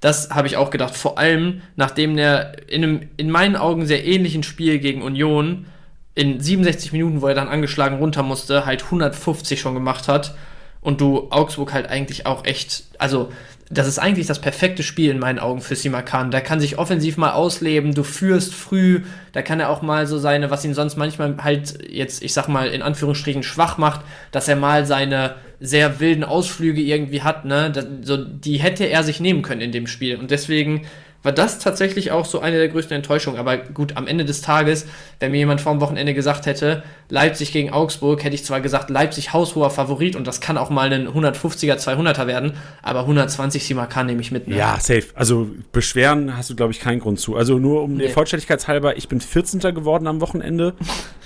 Das 0.00 0.30
habe 0.30 0.46
ich 0.46 0.56
auch 0.56 0.70
gedacht. 0.70 0.96
Vor 0.96 1.18
allem, 1.18 1.62
nachdem 1.76 2.16
der 2.16 2.68
in 2.68 2.84
einem 2.84 3.00
in 3.16 3.30
meinen 3.30 3.56
Augen 3.56 3.86
sehr 3.86 4.04
ähnlichen 4.06 4.42
Spiel 4.42 4.78
gegen 4.78 5.02
Union 5.02 5.66
in 6.14 6.40
67 6.40 6.92
Minuten, 6.92 7.20
wo 7.20 7.26
er 7.26 7.34
dann 7.34 7.48
angeschlagen 7.48 7.98
runter 7.98 8.22
musste, 8.22 8.64
halt 8.64 8.84
150 8.84 9.60
schon 9.60 9.74
gemacht 9.74 10.08
hat 10.08 10.34
und 10.80 11.00
du 11.00 11.28
Augsburg 11.30 11.72
halt 11.72 11.88
eigentlich 11.88 12.26
auch 12.26 12.44
echt, 12.44 12.84
also 12.98 13.32
das 13.70 13.86
ist 13.86 13.98
eigentlich 13.98 14.26
das 14.26 14.40
perfekte 14.40 14.82
Spiel 14.82 15.10
in 15.10 15.18
meinen 15.18 15.38
Augen 15.38 15.60
für 15.60 15.76
Simakan. 15.76 16.30
Der 16.30 16.40
kann 16.40 16.58
sich 16.58 16.78
offensiv 16.78 17.18
mal 17.18 17.32
ausleben, 17.32 17.94
du 17.94 18.02
führst 18.02 18.54
früh, 18.54 19.02
da 19.32 19.42
kann 19.42 19.60
er 19.60 19.68
auch 19.68 19.82
mal 19.82 20.06
so 20.06 20.18
seine, 20.18 20.50
was 20.50 20.64
ihn 20.64 20.72
sonst 20.72 20.96
manchmal 20.96 21.36
halt 21.42 21.78
jetzt, 21.90 22.22
ich 22.22 22.32
sag 22.32 22.48
mal, 22.48 22.68
in 22.68 22.80
Anführungsstrichen 22.80 23.42
schwach 23.42 23.76
macht, 23.76 24.00
dass 24.30 24.48
er 24.48 24.56
mal 24.56 24.86
seine 24.86 25.34
sehr 25.60 26.00
wilden 26.00 26.24
Ausflüge 26.24 26.80
irgendwie 26.80 27.22
hat, 27.22 27.44
ne? 27.44 27.70
Das, 27.70 27.86
so, 28.02 28.16
die 28.16 28.58
hätte 28.58 28.84
er 28.84 29.02
sich 29.02 29.20
nehmen 29.20 29.42
können 29.42 29.60
in 29.60 29.72
dem 29.72 29.86
Spiel. 29.86 30.16
Und 30.16 30.30
deswegen 30.30 30.86
war 31.22 31.32
das 31.32 31.58
tatsächlich 31.58 32.12
auch 32.12 32.24
so 32.24 32.40
eine 32.40 32.58
der 32.58 32.68
größten 32.68 32.94
Enttäuschungen. 32.94 33.40
Aber 33.40 33.56
gut, 33.56 33.96
am 33.96 34.06
Ende 34.06 34.24
des 34.24 34.40
Tages, 34.40 34.86
wenn 35.18 35.32
mir 35.32 35.38
jemand 35.38 35.60
vor 35.60 35.72
dem 35.72 35.80
Wochenende 35.80 36.14
gesagt 36.14 36.46
hätte, 36.46 36.84
Leipzig 37.08 37.52
gegen 37.52 37.70
Augsburg, 37.70 38.22
hätte 38.22 38.34
ich 38.36 38.44
zwar 38.44 38.60
gesagt, 38.60 38.88
Leipzig 38.88 39.32
haushoher 39.32 39.70
Favorit 39.70 40.14
und 40.14 40.26
das 40.26 40.40
kann 40.40 40.56
auch 40.56 40.70
mal 40.70 40.92
ein 40.92 41.08
150er, 41.08 41.74
200er 41.76 42.26
werden, 42.28 42.52
aber 42.82 43.00
120 43.00 43.64
Simakan 43.64 44.06
nehme 44.06 44.20
ich 44.20 44.30
mit. 44.30 44.46
Ne? 44.46 44.56
Ja, 44.56 44.78
safe. 44.78 45.06
Also 45.14 45.48
beschweren 45.72 46.36
hast 46.36 46.50
du, 46.50 46.56
glaube 46.56 46.72
ich, 46.72 46.78
keinen 46.80 47.00
Grund 47.00 47.18
zu. 47.18 47.34
Also 47.36 47.58
nur 47.58 47.82
um 47.82 47.94
Nee. 47.94 48.04
der 48.04 48.10
Vollständigkeit 48.10 48.66
halber, 48.68 48.96
ich 48.96 49.08
bin 49.08 49.20
14. 49.20 49.60
geworden 49.74 50.06
am 50.06 50.20
Wochenende 50.20 50.74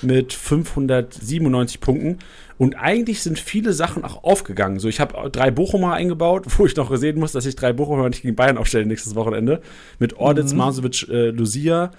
mit 0.01 0.33
597 0.33 1.81
Punkten. 1.81 2.19
Und 2.63 2.77
eigentlich 2.77 3.25
sind 3.25 3.41
viele 3.41 3.73
Sachen 3.73 4.05
auch 4.05 4.23
aufgegangen. 4.23 4.79
So, 4.79 4.87
ich 4.87 5.01
habe 5.01 5.29
drei 5.31 5.51
Bochumer 5.51 5.95
eingebaut, 5.95 6.45
wo 6.59 6.65
ich 6.65 6.77
noch 6.77 6.97
sehen 6.97 7.19
muss, 7.19 7.33
dass 7.33 7.45
ich 7.45 7.57
drei 7.57 7.73
Bochumer 7.73 8.09
nicht 8.09 8.23
gegen 8.23 8.37
Bayern 8.37 8.57
aufstelle 8.57 8.87
nächstes 8.87 9.17
Wochenende. 9.17 9.61
Mit 9.99 10.17
Orditz, 10.17 10.53
Mhm. 10.53 10.59
Masovic, 10.59 11.09
äh, 11.09 11.31
Lucia, 11.31 11.91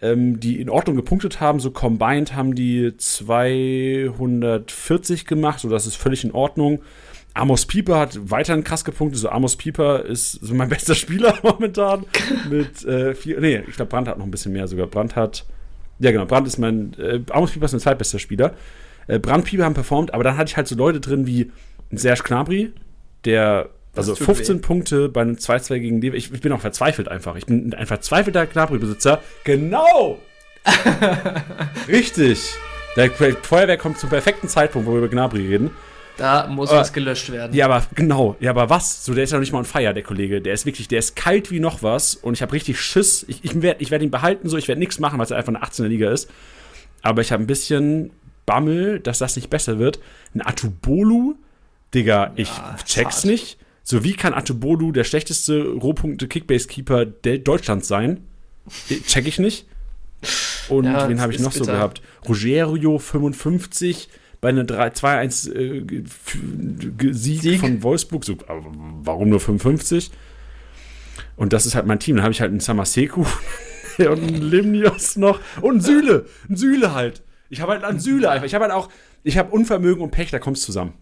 ähm, 0.00 0.38
die 0.38 0.60
in 0.60 0.70
Ordnung 0.70 0.94
gepunktet 0.94 1.40
haben. 1.40 1.58
So 1.58 1.72
combined 1.72 2.36
haben 2.36 2.54
die 2.54 2.96
240 2.96 5.26
gemacht, 5.26 5.58
so 5.58 5.68
das 5.68 5.88
ist 5.88 5.96
völlig 5.96 6.22
in 6.22 6.30
Ordnung. 6.30 6.80
Amos 7.34 7.66
Pieper 7.66 7.98
hat 7.98 8.30
weiterhin 8.30 8.62
krass 8.62 8.84
gepunktet. 8.84 9.18
So 9.18 9.30
Amos 9.30 9.56
Pieper 9.56 10.04
ist 10.04 10.30
so 10.30 10.54
mein 10.54 10.68
bester 10.74 10.94
Spieler 10.94 11.34
momentan. 11.42 12.04
mit 12.48 12.84
äh, 12.84 13.16
vier, 13.16 13.40
nee, 13.40 13.64
ich 13.66 13.74
glaube, 13.74 13.88
Brandt 13.88 14.06
hat 14.06 14.18
noch 14.18 14.26
ein 14.26 14.30
bisschen 14.30 14.52
mehr 14.52 14.68
sogar. 14.68 14.86
Brandt 14.86 15.16
hat, 15.16 15.44
ja 15.98 16.12
genau, 16.12 16.26
Brandt 16.26 16.46
ist 16.46 16.58
mein, 16.58 16.94
äh, 17.00 17.18
Amos 17.30 17.50
Pieper 17.50 17.64
ist 17.64 17.72
mein 17.72 17.80
zweitbester 17.80 18.20
Spieler. 18.20 18.54
Äh, 19.08 19.18
haben 19.26 19.74
performt, 19.74 20.14
aber 20.14 20.22
dann 20.22 20.36
hatte 20.36 20.50
ich 20.50 20.56
halt 20.56 20.68
so 20.68 20.76
Leute 20.76 21.00
drin 21.00 21.26
wie 21.26 21.50
Serge 21.90 22.22
Gnabry, 22.22 22.72
der 23.24 23.70
also 23.96 24.14
tut 24.14 24.26
15 24.26 24.56
weh. 24.56 24.60
Punkte 24.60 25.08
bei 25.08 25.22
einem 25.22 25.34
2-2 25.36 25.78
gegen 25.80 26.00
Lever. 26.00 26.16
Ich, 26.16 26.32
ich 26.32 26.40
bin 26.40 26.52
auch 26.52 26.60
verzweifelt 26.60 27.08
einfach. 27.08 27.34
Ich 27.36 27.46
bin 27.46 27.74
ein 27.74 27.86
verzweifelter 27.86 28.46
Gnabry-Besitzer. 28.46 29.20
Genau! 29.44 30.18
Richtig. 31.88 32.54
Der 32.96 33.10
Feuerwehr 33.10 33.76
kommt 33.76 33.98
zum 33.98 34.10
perfekten 34.10 34.48
Zeitpunkt, 34.48 34.86
wo 34.86 34.92
wir 34.92 34.98
über 34.98 35.08
Gnabry 35.08 35.46
reden. 35.46 35.70
Da 36.16 36.48
muss 36.48 36.70
Aber- 36.70 36.80
was 36.80 36.92
gelöscht 36.92 37.30
werden. 37.30 37.54
Ja, 37.54 37.66
aber 37.66 37.86
genau. 37.94 38.36
Ja, 38.40 38.50
aber 38.50 38.68
was? 38.68 39.04
So, 39.04 39.14
der 39.14 39.24
ist 39.24 39.30
ja 39.30 39.36
noch 39.36 39.40
nicht 39.40 39.52
mal 39.52 39.60
on 39.60 39.64
fire, 39.64 39.94
der 39.94 40.02
Kollege. 40.02 40.40
Der 40.42 40.52
ist 40.52 40.66
wirklich, 40.66 40.88
der 40.88 40.98
ist 40.98 41.14
kalt 41.14 41.50
wie 41.52 41.60
noch 41.60 41.82
was. 41.82 42.16
Und 42.16 42.34
ich 42.34 42.42
habe 42.42 42.52
richtig 42.52 42.80
Schiss. 42.80 43.24
Ich, 43.28 43.44
ich 43.44 43.62
werde 43.62 43.80
ich 43.82 43.90
werd 43.92 44.02
ihn 44.02 44.10
behalten, 44.10 44.48
so. 44.48 44.56
Ich 44.56 44.66
werde 44.66 44.80
nichts 44.80 44.98
machen, 44.98 45.18
weil 45.18 45.26
es 45.26 45.32
einfach 45.32 45.54
eine 45.54 45.62
18er 45.64 45.86
Liga 45.86 46.10
ist. 46.10 46.28
Aber 47.02 47.20
ich 47.22 47.30
habe 47.30 47.42
ein 47.42 47.46
bisschen 47.46 48.10
Bammel, 48.48 49.00
dass 49.00 49.18
das 49.18 49.36
nicht 49.36 49.50
besser 49.50 49.78
wird. 49.78 49.98
Ein 50.34 50.40
Atubolu, 50.46 51.34
Digga, 51.94 52.32
ich 52.36 52.48
Ja, 52.48 52.76
check's 52.84 53.16
hart. 53.18 53.24
nicht. 53.26 53.58
So, 53.82 54.04
wie 54.04 54.12
kann 54.14 54.34
Atubolu 54.34 54.92
der 54.92 55.04
schlechteste 55.04 55.66
Rohpunkte-Kickbase-Keeper 55.68 57.04
der- 57.06 57.38
Deutschlands 57.38 57.88
sein? 57.88 58.20
Check 59.06 59.26
ich 59.26 59.38
nicht. 59.38 59.66
Und 60.68 60.84
Ja, 60.86 61.08
wen 61.08 61.20
habe 61.20 61.32
ich 61.32 61.40
noch 61.40 61.52
so 61.52 61.60
bitter. 61.60 61.72
gehabt? 61.72 62.02
Rogerio 62.28 62.98
55 62.98 64.08
bei 64.40 64.50
einer 64.50 64.64
3 64.64 64.88
2-1 64.90 65.52
äh, 65.54 66.04
von 67.58 67.82
Wolfsburg. 67.82 68.24
So, 68.24 68.34
aber 68.46 68.64
warum 69.02 69.30
nur 69.30 69.40
55? 69.40 70.10
Und 71.36 71.52
das 71.52 71.66
ist 71.66 71.74
halt 71.74 71.86
mein 71.86 72.00
Team. 72.00 72.16
Dann 72.16 72.24
habe 72.24 72.32
ich 72.32 72.40
halt 72.40 72.50
einen 72.50 72.60
Samaseku 72.60 73.24
und 73.98 74.06
einen 74.06 74.42
Limnios 74.50 75.16
noch 75.16 75.40
und 75.62 75.70
einen 75.70 75.80
Süle. 75.80 76.26
Ein 76.48 76.56
Süle 76.56 76.94
halt. 76.94 77.22
Ich 77.50 77.60
habe 77.60 77.72
halt 77.72 77.84
an 77.84 77.98
Süle 77.98 78.30
einfach. 78.30 78.46
Ich 78.46 78.54
habe 78.54 78.64
halt 78.64 78.74
auch, 78.74 78.88
ich 79.22 79.38
habe 79.38 79.50
Unvermögen 79.50 80.02
und 80.02 80.10
Pech, 80.10 80.30
da 80.30 80.38
kommst 80.38 80.62
zusammen. 80.62 80.94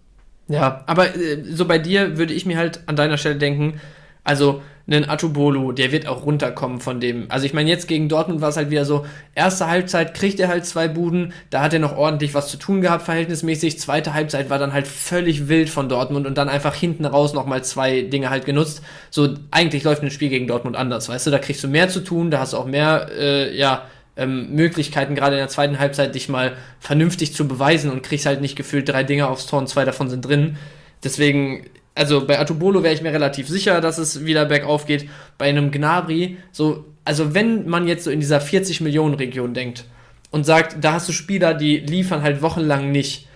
Ja, 0.49 0.85
aber 0.87 1.17
äh, 1.17 1.43
so 1.45 1.65
bei 1.65 1.79
dir 1.79 2.19
würde 2.19 2.33
ich 2.33 2.47
mir 2.47 2.57
halt 2.57 2.81
an 2.87 2.97
deiner 2.97 3.19
Stelle 3.19 3.37
denken, 3.37 3.81
also 4.23 4.63
einen 4.89 5.09
Atubolo, 5.09 5.73
der 5.73 5.91
wird 5.91 6.07
auch 6.07 6.25
runterkommen 6.25 6.81
von 6.81 7.01
dem. 7.01 7.27
Also 7.29 7.45
ich 7.45 7.53
meine, 7.53 7.69
jetzt 7.69 7.89
gegen 7.89 8.09
Dortmund 8.09 8.41
war 8.41 8.51
es 8.51 8.57
halt 8.57 8.71
wieder 8.71 8.85
so, 8.85 9.05
erste 9.35 9.67
Halbzeit 9.67 10.15
kriegt 10.15 10.39
er 10.39 10.47
halt 10.47 10.65
zwei 10.65 10.87
Buden, 10.87 11.33
da 11.51 11.61
hat 11.61 11.73
er 11.73 11.81
noch 11.81 11.97
ordentlich 11.97 12.35
was 12.35 12.49
zu 12.49 12.57
tun 12.57 12.81
gehabt, 12.81 13.05
verhältnismäßig. 13.05 13.81
Zweite 13.81 14.15
Halbzeit 14.15 14.49
war 14.49 14.61
dann 14.61 14.73
halt 14.73 14.87
völlig 14.87 15.49
wild 15.49 15.71
von 15.71 15.89
Dortmund 15.89 16.27
und 16.27 16.39
dann 16.39 16.49
einfach 16.49 16.75
hinten 16.75 17.05
raus 17.05 17.35
nochmal 17.35 17.65
zwei 17.65 18.03
Dinge 18.03 18.31
halt 18.31 18.47
genutzt. 18.47 18.83
So, 19.11 19.35
eigentlich 19.51 19.83
läuft 19.83 20.05
ein 20.05 20.11
Spiel 20.13 20.29
gegen 20.29 20.47
Dortmund 20.47 20.77
anders, 20.77 21.09
weißt 21.09 21.27
du, 21.27 21.31
da 21.33 21.41
kriegst 21.41 21.65
du 21.65 21.69
mehr 21.69 21.89
zu 21.89 22.05
tun, 22.05 22.31
da 22.31 22.39
hast 22.39 22.53
du 22.53 22.59
auch 22.59 22.67
mehr, 22.67 23.09
äh, 23.19 23.57
ja, 23.57 23.87
ähm, 24.17 24.55
Möglichkeiten, 24.55 25.15
gerade 25.15 25.37
in 25.37 25.41
der 25.41 25.49
zweiten 25.49 25.79
Halbzeit, 25.79 26.15
dich 26.15 26.29
mal 26.29 26.57
vernünftig 26.81 27.35
zu 27.35 27.47
beweisen 27.47 27.91
und 27.91 28.03
kriegst 28.03 28.27
halt 28.27 28.41
nicht 28.41 28.57
gefühlt 28.57 28.89
drei 28.89 29.05
Dinge 29.05 29.29
aufs 29.29 29.47
Tor 29.47 29.59
und 29.59 29.69
zwei 29.69 29.85
davon 29.85 30.09
sind 30.09 30.23
drin. 30.23 30.57
Deswegen 31.05 31.67
also 31.97 32.27
bei 32.27 32.39
Atubolo 32.39 32.83
wäre 32.83 32.95
ich 32.95 33.03
mir 33.03 33.13
relativ 33.13 33.49
sicher, 33.49 33.81
dass 33.81 33.99
es 33.99 34.25
wieder 34.25 34.45
bergauf 34.45 34.85
geht. 34.85 35.09
Bei 35.39 35.49
einem 35.49 35.71
Gnabri, 35.71 36.37
so, 36.53 36.85
also 37.05 37.35
wenn 37.35 37.67
man 37.67 37.89
jetzt 37.89 38.05
so 38.05 38.11
in 38.11 38.21
dieser 38.21 38.41
40 38.41 38.83
Millionen 38.83 39.15
Region 39.15 39.55
denkt 39.55 39.87
und 40.31 40.45
sagt, 40.45 40.77
da 40.85 40.93
hast 40.93 41.09
du 41.09 41.13
Spieler, 41.13 41.55
die 41.55 41.79
liefern 41.79 42.23
halt 42.23 42.43
wochenlang 42.43 42.93
nicht, 42.93 43.27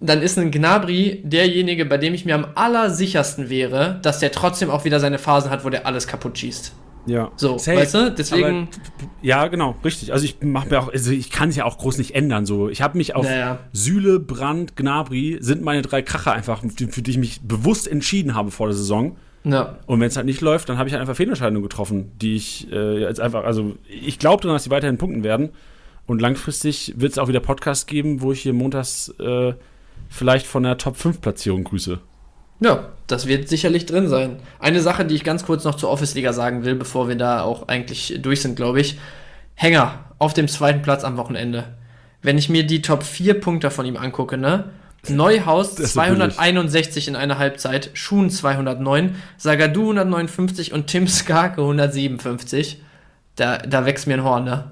dann 0.00 0.22
ist 0.22 0.38
ein 0.38 0.50
Gnabri 0.50 1.20
derjenige, 1.24 1.84
bei 1.84 1.98
dem 1.98 2.14
ich 2.14 2.24
mir 2.24 2.36
am 2.36 2.46
allersichersten 2.54 3.50
wäre, 3.50 3.98
dass 4.02 4.18
der 4.18 4.32
trotzdem 4.32 4.70
auch 4.70 4.86
wieder 4.86 4.98
seine 4.98 5.18
Phasen 5.18 5.50
hat, 5.50 5.64
wo 5.64 5.68
der 5.68 5.86
alles 5.86 6.06
kaputt 6.06 6.38
schießt. 6.38 6.72
Ja. 7.08 7.32
So, 7.36 7.58
Safe. 7.58 7.78
weißt 7.78 7.94
du? 7.94 8.12
Deswegen. 8.12 8.44
Aber, 8.44 9.10
ja, 9.22 9.46
genau, 9.48 9.76
richtig. 9.84 10.12
Also 10.12 10.24
ich 10.24 10.40
mache 10.42 10.68
mir 10.68 10.80
auch, 10.80 10.92
also 10.92 11.10
ich 11.10 11.30
kann 11.30 11.48
es 11.48 11.56
ja 11.56 11.64
auch 11.64 11.78
groß 11.78 11.98
nicht 11.98 12.14
ändern. 12.14 12.46
So, 12.46 12.68
ich 12.68 12.82
habe 12.82 12.98
mich 12.98 13.14
auf 13.14 13.24
naja. 13.24 13.58
Süle, 13.72 14.20
Brand, 14.20 14.76
Gnabri 14.76 15.38
sind 15.40 15.62
meine 15.62 15.82
drei 15.82 16.02
Kracher 16.02 16.32
einfach, 16.32 16.62
für 16.62 17.02
die 17.02 17.10
ich 17.10 17.18
mich 17.18 17.40
bewusst 17.42 17.88
entschieden 17.88 18.34
habe 18.34 18.50
vor 18.50 18.68
der 18.68 18.76
Saison. 18.76 19.16
Ja. 19.44 19.78
Und 19.86 20.00
wenn 20.00 20.08
es 20.08 20.16
halt 20.16 20.26
nicht 20.26 20.40
läuft, 20.40 20.68
dann 20.68 20.78
habe 20.78 20.88
ich 20.88 20.92
halt 20.92 21.00
einfach 21.00 21.16
Fehlentscheidungen 21.16 21.62
getroffen, 21.62 22.12
die 22.20 22.36
ich 22.36 22.70
äh, 22.70 23.00
jetzt 23.00 23.20
einfach, 23.20 23.44
also 23.44 23.76
ich 23.88 24.18
glaube 24.18 24.42
daran, 24.42 24.56
dass 24.56 24.64
sie 24.64 24.70
weiterhin 24.70 24.98
punkten 24.98 25.22
werden. 25.22 25.50
Und 26.06 26.20
langfristig 26.20 26.94
wird 26.96 27.12
es 27.12 27.18
auch 27.18 27.28
wieder 27.28 27.40
Podcasts 27.40 27.86
geben, 27.86 28.22
wo 28.22 28.32
ich 28.32 28.40
hier 28.40 28.54
montags 28.54 29.14
äh, 29.20 29.52
vielleicht 30.08 30.46
von 30.46 30.62
der 30.62 30.78
Top 30.78 30.96
5 30.96 31.20
Platzierung 31.20 31.64
grüße. 31.64 32.00
Ja, 32.60 32.88
das 33.06 33.26
wird 33.26 33.48
sicherlich 33.48 33.86
drin 33.86 34.08
sein. 34.08 34.40
Eine 34.58 34.80
Sache, 34.80 35.04
die 35.04 35.14
ich 35.14 35.24
ganz 35.24 35.44
kurz 35.44 35.64
noch 35.64 35.76
zur 35.76 35.90
Office-Liga 35.90 36.32
sagen 36.32 36.64
will, 36.64 36.74
bevor 36.74 37.08
wir 37.08 37.16
da 37.16 37.42
auch 37.42 37.68
eigentlich 37.68 38.18
durch 38.20 38.42
sind, 38.42 38.56
glaube 38.56 38.80
ich. 38.80 38.98
Hänger 39.54 40.04
auf 40.18 40.34
dem 40.34 40.48
zweiten 40.48 40.82
Platz 40.82 41.04
am 41.04 41.16
Wochenende. 41.16 41.76
Wenn 42.22 42.38
ich 42.38 42.48
mir 42.48 42.66
die 42.66 42.82
Top 42.82 43.02
4 43.02 43.40
Punkte 43.40 43.70
von 43.70 43.86
ihm 43.86 43.96
angucke, 43.96 44.36
ne? 44.36 44.70
Neuhaus 45.08 45.76
261 45.76 47.08
in 47.08 47.16
einer 47.16 47.38
Halbzeit, 47.38 47.90
Schuhen 47.94 48.30
209, 48.30 49.14
Sagadu 49.36 49.82
159 49.82 50.72
und 50.72 50.88
Tim 50.88 51.06
Skarke 51.06 51.60
157. 51.60 52.82
Da, 53.36 53.58
da 53.58 53.86
wächst 53.86 54.08
mir 54.08 54.14
ein 54.14 54.24
Horn, 54.24 54.44
ne? 54.44 54.70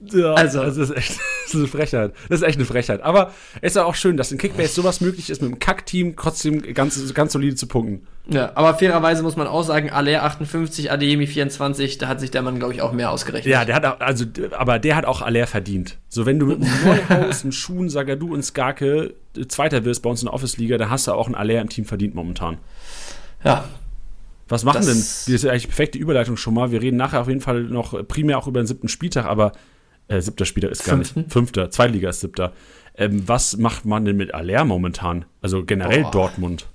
Ja, 0.00 0.34
also, 0.34 0.62
das 0.62 0.76
ist 0.76 0.96
echt 0.96 1.18
das 1.44 1.54
ist 1.54 1.60
eine 1.60 1.68
Frechheit. 1.68 2.12
Das 2.28 2.40
ist 2.40 2.46
echt 2.46 2.58
eine 2.58 2.64
Frechheit. 2.64 3.02
Aber 3.02 3.32
es 3.60 3.72
ist 3.72 3.76
ja 3.76 3.84
auch 3.84 3.94
schön, 3.94 4.16
dass 4.16 4.32
in 4.32 4.38
Kickbase 4.38 4.74
sowas 4.74 5.00
möglich 5.00 5.30
ist, 5.30 5.42
mit 5.42 5.50
einem 5.50 5.58
Kack-Team 5.58 6.16
trotzdem 6.16 6.62
ganz, 6.74 7.14
ganz 7.14 7.32
solide 7.32 7.56
zu 7.56 7.66
punkten. 7.66 8.06
Ja, 8.28 8.52
aber 8.54 8.74
fairerweise 8.74 9.22
muss 9.22 9.36
man 9.36 9.46
auch 9.46 9.62
sagen, 9.62 9.90
Aller 9.90 10.22
58, 10.22 10.90
Adeyemi 10.90 11.26
24, 11.26 11.98
da 11.98 12.08
hat 12.08 12.20
sich 12.20 12.30
der 12.30 12.42
Mann, 12.42 12.58
glaube 12.58 12.72
ich, 12.72 12.80
auch 12.80 12.92
mehr 12.92 13.10
ausgerechnet. 13.10 13.52
Ja, 13.52 13.64
der 13.64 13.74
hat 13.74 13.84
auch, 13.84 14.00
also, 14.00 14.24
aber 14.52 14.78
der 14.78 14.96
hat 14.96 15.04
auch 15.04 15.20
Aller 15.20 15.46
verdient. 15.46 15.98
So, 16.08 16.24
wenn 16.24 16.38
du 16.38 16.46
mit 16.46 16.62
einem 16.62 16.70
Neuhaus, 16.84 17.44
Schuhen, 17.50 17.90
Sagadu 17.90 18.32
und 18.32 18.42
Skarke 18.42 19.14
Zweiter 19.48 19.84
wirst 19.84 20.02
bei 20.02 20.10
uns 20.10 20.22
in 20.22 20.26
der 20.26 20.34
Office-Liga, 20.34 20.78
dann 20.78 20.90
hast 20.90 21.06
du 21.06 21.12
auch 21.12 21.26
einen 21.26 21.34
Aller 21.34 21.60
im 21.60 21.68
Team 21.68 21.84
verdient 21.84 22.14
momentan. 22.14 22.58
Ja, 23.42 23.64
was 24.48 24.64
machen 24.64 24.76
das 24.76 24.86
denn? 24.86 24.96
Das 24.96 25.28
ist 25.28 25.46
eigentlich 25.46 25.62
die 25.62 25.68
perfekte 25.68 25.98
Überleitung 25.98 26.36
schon 26.36 26.54
mal. 26.54 26.70
Wir 26.70 26.82
reden 26.82 26.96
nachher 26.96 27.20
auf 27.20 27.28
jeden 27.28 27.40
Fall 27.40 27.62
noch 27.62 28.06
primär 28.06 28.38
auch 28.38 28.46
über 28.46 28.60
den 28.62 28.66
siebten 28.66 28.88
Spieltag, 28.88 29.24
aber 29.24 29.52
äh, 30.08 30.20
siebter 30.20 30.44
Spieler 30.44 30.70
ist 30.70 30.84
gar 30.84 30.96
Fünften? 30.96 31.20
nicht. 31.20 31.32
Fünfter, 31.32 31.70
Zweitliga 31.70 32.10
ist 32.10 32.20
siebter. 32.20 32.52
Ähm, 32.96 33.26
was 33.26 33.56
macht 33.56 33.84
man 33.84 34.04
denn 34.04 34.16
mit 34.16 34.34
Aller 34.34 34.64
momentan? 34.64 35.24
Also 35.40 35.64
generell 35.64 36.02
Boah. 36.02 36.10
Dortmund. 36.10 36.66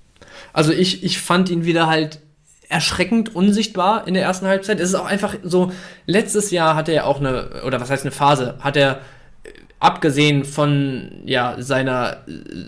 Also 0.54 0.72
ich, 0.72 1.04
ich 1.04 1.20
fand 1.20 1.50
ihn 1.50 1.66
wieder 1.66 1.88
halt 1.88 2.20
erschreckend 2.68 3.36
unsichtbar 3.36 4.08
in 4.08 4.14
der 4.14 4.24
ersten 4.24 4.46
Halbzeit. 4.46 4.80
Es 4.80 4.90
ist 4.90 4.96
auch 4.96 5.06
einfach 5.06 5.36
so, 5.44 5.72
letztes 6.06 6.52
Jahr 6.52 6.76
hatte 6.76 6.92
er 6.92 7.08
auch 7.08 7.20
eine, 7.20 7.64
oder 7.66 7.82
was 7.82 7.90
heißt 7.90 8.04
eine 8.04 8.12
Phase, 8.12 8.56
hat 8.60 8.78
er 8.78 9.00
äh, 9.44 9.50
abgesehen 9.80 10.46
von 10.46 11.12
ja, 11.26 11.56
seiner, 11.60 12.18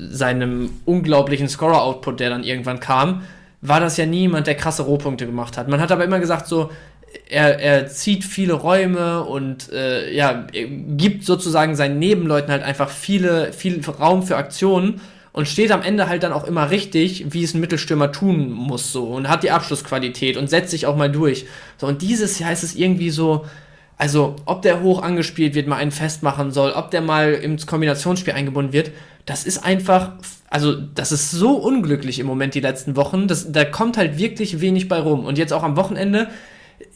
seinem 0.09 0.71
unglaublichen 0.85 1.47
Scorer-Output, 1.47 2.19
der 2.19 2.29
dann 2.31 2.43
irgendwann 2.43 2.79
kam, 2.79 3.23
war 3.61 3.79
das 3.79 3.97
ja 3.97 4.07
niemand, 4.07 4.47
der 4.47 4.55
krasse 4.55 4.83
Rohpunkte 4.83 5.27
gemacht 5.27 5.57
hat. 5.57 5.67
Man 5.67 5.79
hat 5.79 5.91
aber 5.91 6.03
immer 6.03 6.19
gesagt, 6.19 6.47
so, 6.47 6.71
er, 7.29 7.59
er 7.59 7.87
zieht 7.87 8.23
viele 8.23 8.53
Räume 8.53 9.23
und 9.23 9.71
äh, 9.71 10.13
ja, 10.13 10.45
gibt 10.51 11.23
sozusagen 11.23 11.75
seinen 11.75 11.99
Nebenleuten 11.99 12.51
halt 12.51 12.63
einfach 12.63 12.89
viele, 12.89 13.53
viel 13.53 13.81
Raum 13.85 14.23
für 14.23 14.37
Aktionen 14.37 15.01
und 15.31 15.47
steht 15.47 15.71
am 15.71 15.81
Ende 15.81 16.09
halt 16.09 16.23
dann 16.23 16.33
auch 16.33 16.45
immer 16.45 16.71
richtig, 16.71 17.33
wie 17.33 17.43
es 17.43 17.53
ein 17.53 17.61
Mittelstürmer 17.61 18.11
tun 18.11 18.51
muss, 18.51 18.91
so 18.91 19.05
und 19.05 19.29
hat 19.29 19.43
die 19.43 19.51
Abschlussqualität 19.51 20.35
und 20.35 20.49
setzt 20.49 20.71
sich 20.71 20.85
auch 20.85 20.97
mal 20.97 21.11
durch. 21.11 21.45
So, 21.77 21.87
und 21.87 22.01
dieses 22.01 22.37
Jahr 22.39 22.51
ist 22.51 22.63
es 22.63 22.75
irgendwie 22.75 23.09
so, 23.09 23.45
also 23.97 24.35
ob 24.45 24.61
der 24.61 24.81
hoch 24.81 25.01
angespielt 25.01 25.55
wird, 25.55 25.67
mal 25.67 25.77
einen 25.77 25.91
festmachen 25.91 26.51
soll, 26.51 26.71
ob 26.71 26.91
der 26.91 27.01
mal 27.01 27.33
ins 27.33 27.65
Kombinationsspiel 27.65 28.33
eingebunden 28.33 28.73
wird, 28.73 28.91
das 29.25 29.45
ist 29.45 29.63
einfach, 29.63 30.13
also 30.49 30.73
das 30.73 31.11
ist 31.11 31.31
so 31.31 31.53
unglücklich 31.53 32.19
im 32.19 32.27
Moment 32.27 32.55
die 32.55 32.59
letzten 32.59 32.95
Wochen, 32.95 33.27
das, 33.27 33.51
da 33.51 33.63
kommt 33.63 33.97
halt 33.97 34.17
wirklich 34.17 34.59
wenig 34.59 34.89
bei 34.89 34.99
rum. 34.99 35.25
Und 35.25 35.37
jetzt 35.37 35.53
auch 35.53 35.63
am 35.63 35.77
Wochenende, 35.77 36.27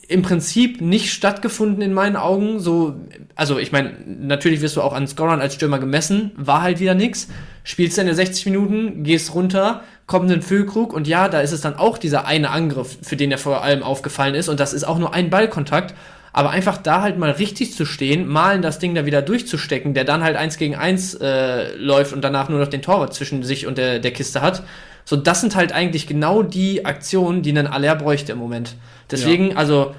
im 0.07 0.21
Prinzip 0.21 0.81
nicht 0.81 1.11
stattgefunden 1.11 1.81
in 1.81 1.93
meinen 1.93 2.15
Augen. 2.15 2.59
So, 2.59 2.95
also 3.35 3.57
ich 3.57 3.71
meine, 3.71 3.95
natürlich 4.05 4.61
wirst 4.61 4.75
du 4.75 4.81
auch 4.81 4.93
an 4.93 5.07
Scorern 5.07 5.41
als 5.41 5.55
Stürmer 5.55 5.79
gemessen, 5.79 6.31
war 6.35 6.61
halt 6.61 6.79
wieder 6.79 6.93
nix. 6.93 7.27
Spielst 7.63 7.97
deine 7.97 8.13
60 8.13 8.45
Minuten, 8.45 9.03
gehst 9.03 9.33
runter, 9.33 9.83
kommt 10.05 10.31
ein 10.31 10.41
Füllkrug 10.41 10.93
und 10.93 11.07
ja, 11.07 11.27
da 11.27 11.41
ist 11.41 11.51
es 11.51 11.61
dann 11.61 11.75
auch 11.75 11.97
dieser 11.97 12.27
eine 12.27 12.51
Angriff, 12.51 12.97
für 13.01 13.15
den 13.15 13.31
er 13.31 13.39
vor 13.39 13.63
allem 13.63 13.81
aufgefallen 13.81 14.35
ist 14.35 14.49
und 14.49 14.59
das 14.59 14.73
ist 14.73 14.83
auch 14.83 14.99
nur 14.99 15.13
ein 15.13 15.29
Ballkontakt. 15.29 15.95
Aber 16.31 16.49
einfach 16.49 16.77
da 16.77 17.01
halt 17.01 17.17
mal 17.17 17.31
richtig 17.31 17.73
zu 17.73 17.85
stehen, 17.85 18.27
malen 18.27 18.61
das 18.61 18.77
Ding 18.77 18.93
da 18.93 19.05
wieder 19.05 19.21
durchzustecken, 19.21 19.93
der 19.93 20.03
dann 20.03 20.21
halt 20.21 20.35
eins 20.35 20.57
gegen 20.57 20.75
eins 20.75 21.13
äh, 21.15 21.73
läuft 21.77 22.11
und 22.11 22.21
danach 22.21 22.49
nur 22.49 22.59
noch 22.59 22.67
den 22.67 22.81
Torwart 22.81 23.13
zwischen 23.13 23.41
sich 23.41 23.67
und 23.67 23.77
der, 23.77 23.99
der 23.99 24.11
Kiste 24.11 24.41
hat. 24.41 24.61
So, 25.05 25.15
das 25.15 25.41
sind 25.41 25.55
halt 25.55 25.71
eigentlich 25.71 26.07
genau 26.07 26.41
die 26.43 26.83
Aktionen, 26.85 27.43
die 27.43 27.57
ein 27.57 27.67
Aller 27.67 27.95
bräuchte 27.95 28.31
im 28.31 28.39
Moment. 28.39 28.75
Deswegen, 29.11 29.51
ja. 29.51 29.55
also, 29.55 29.93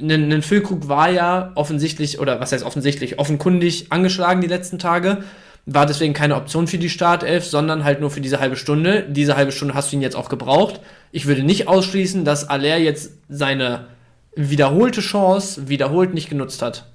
ein, 0.00 0.42
Füllkrug 0.42 0.88
war 0.88 1.10
ja 1.10 1.52
offensichtlich, 1.54 2.18
oder 2.18 2.40
was 2.40 2.52
heißt 2.52 2.64
offensichtlich, 2.64 3.18
offenkundig 3.18 3.86
angeschlagen 3.90 4.40
die 4.40 4.48
letzten 4.48 4.78
Tage. 4.78 5.22
War 5.64 5.86
deswegen 5.86 6.14
keine 6.14 6.34
Option 6.34 6.66
für 6.66 6.78
die 6.78 6.88
Startelf, 6.88 7.44
sondern 7.44 7.84
halt 7.84 8.00
nur 8.00 8.10
für 8.10 8.20
diese 8.20 8.40
halbe 8.40 8.56
Stunde. 8.56 9.06
Diese 9.08 9.36
halbe 9.36 9.52
Stunde 9.52 9.74
hast 9.74 9.92
du 9.92 9.96
ihn 9.96 10.02
jetzt 10.02 10.16
auch 10.16 10.28
gebraucht. 10.28 10.80
Ich 11.12 11.26
würde 11.26 11.42
nicht 11.42 11.68
ausschließen, 11.68 12.24
dass 12.24 12.48
Aller 12.48 12.78
jetzt 12.78 13.12
seine 13.28 13.86
wiederholte 14.34 15.00
Chance 15.00 15.68
wiederholt 15.68 16.14
nicht 16.14 16.30
genutzt 16.30 16.62
hat. 16.62 16.86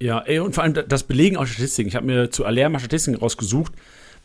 Ja, 0.00 0.20
ey, 0.20 0.40
und 0.40 0.54
vor 0.54 0.64
allem 0.64 0.74
das 0.88 1.04
belegen 1.04 1.36
auch 1.36 1.46
Statistiken. 1.46 1.88
Ich 1.88 1.96
habe 1.96 2.06
mir 2.06 2.30
zu 2.30 2.44
Aller 2.44 2.68
mal 2.68 2.80
Statistiken 2.80 3.18
rausgesucht 3.18 3.72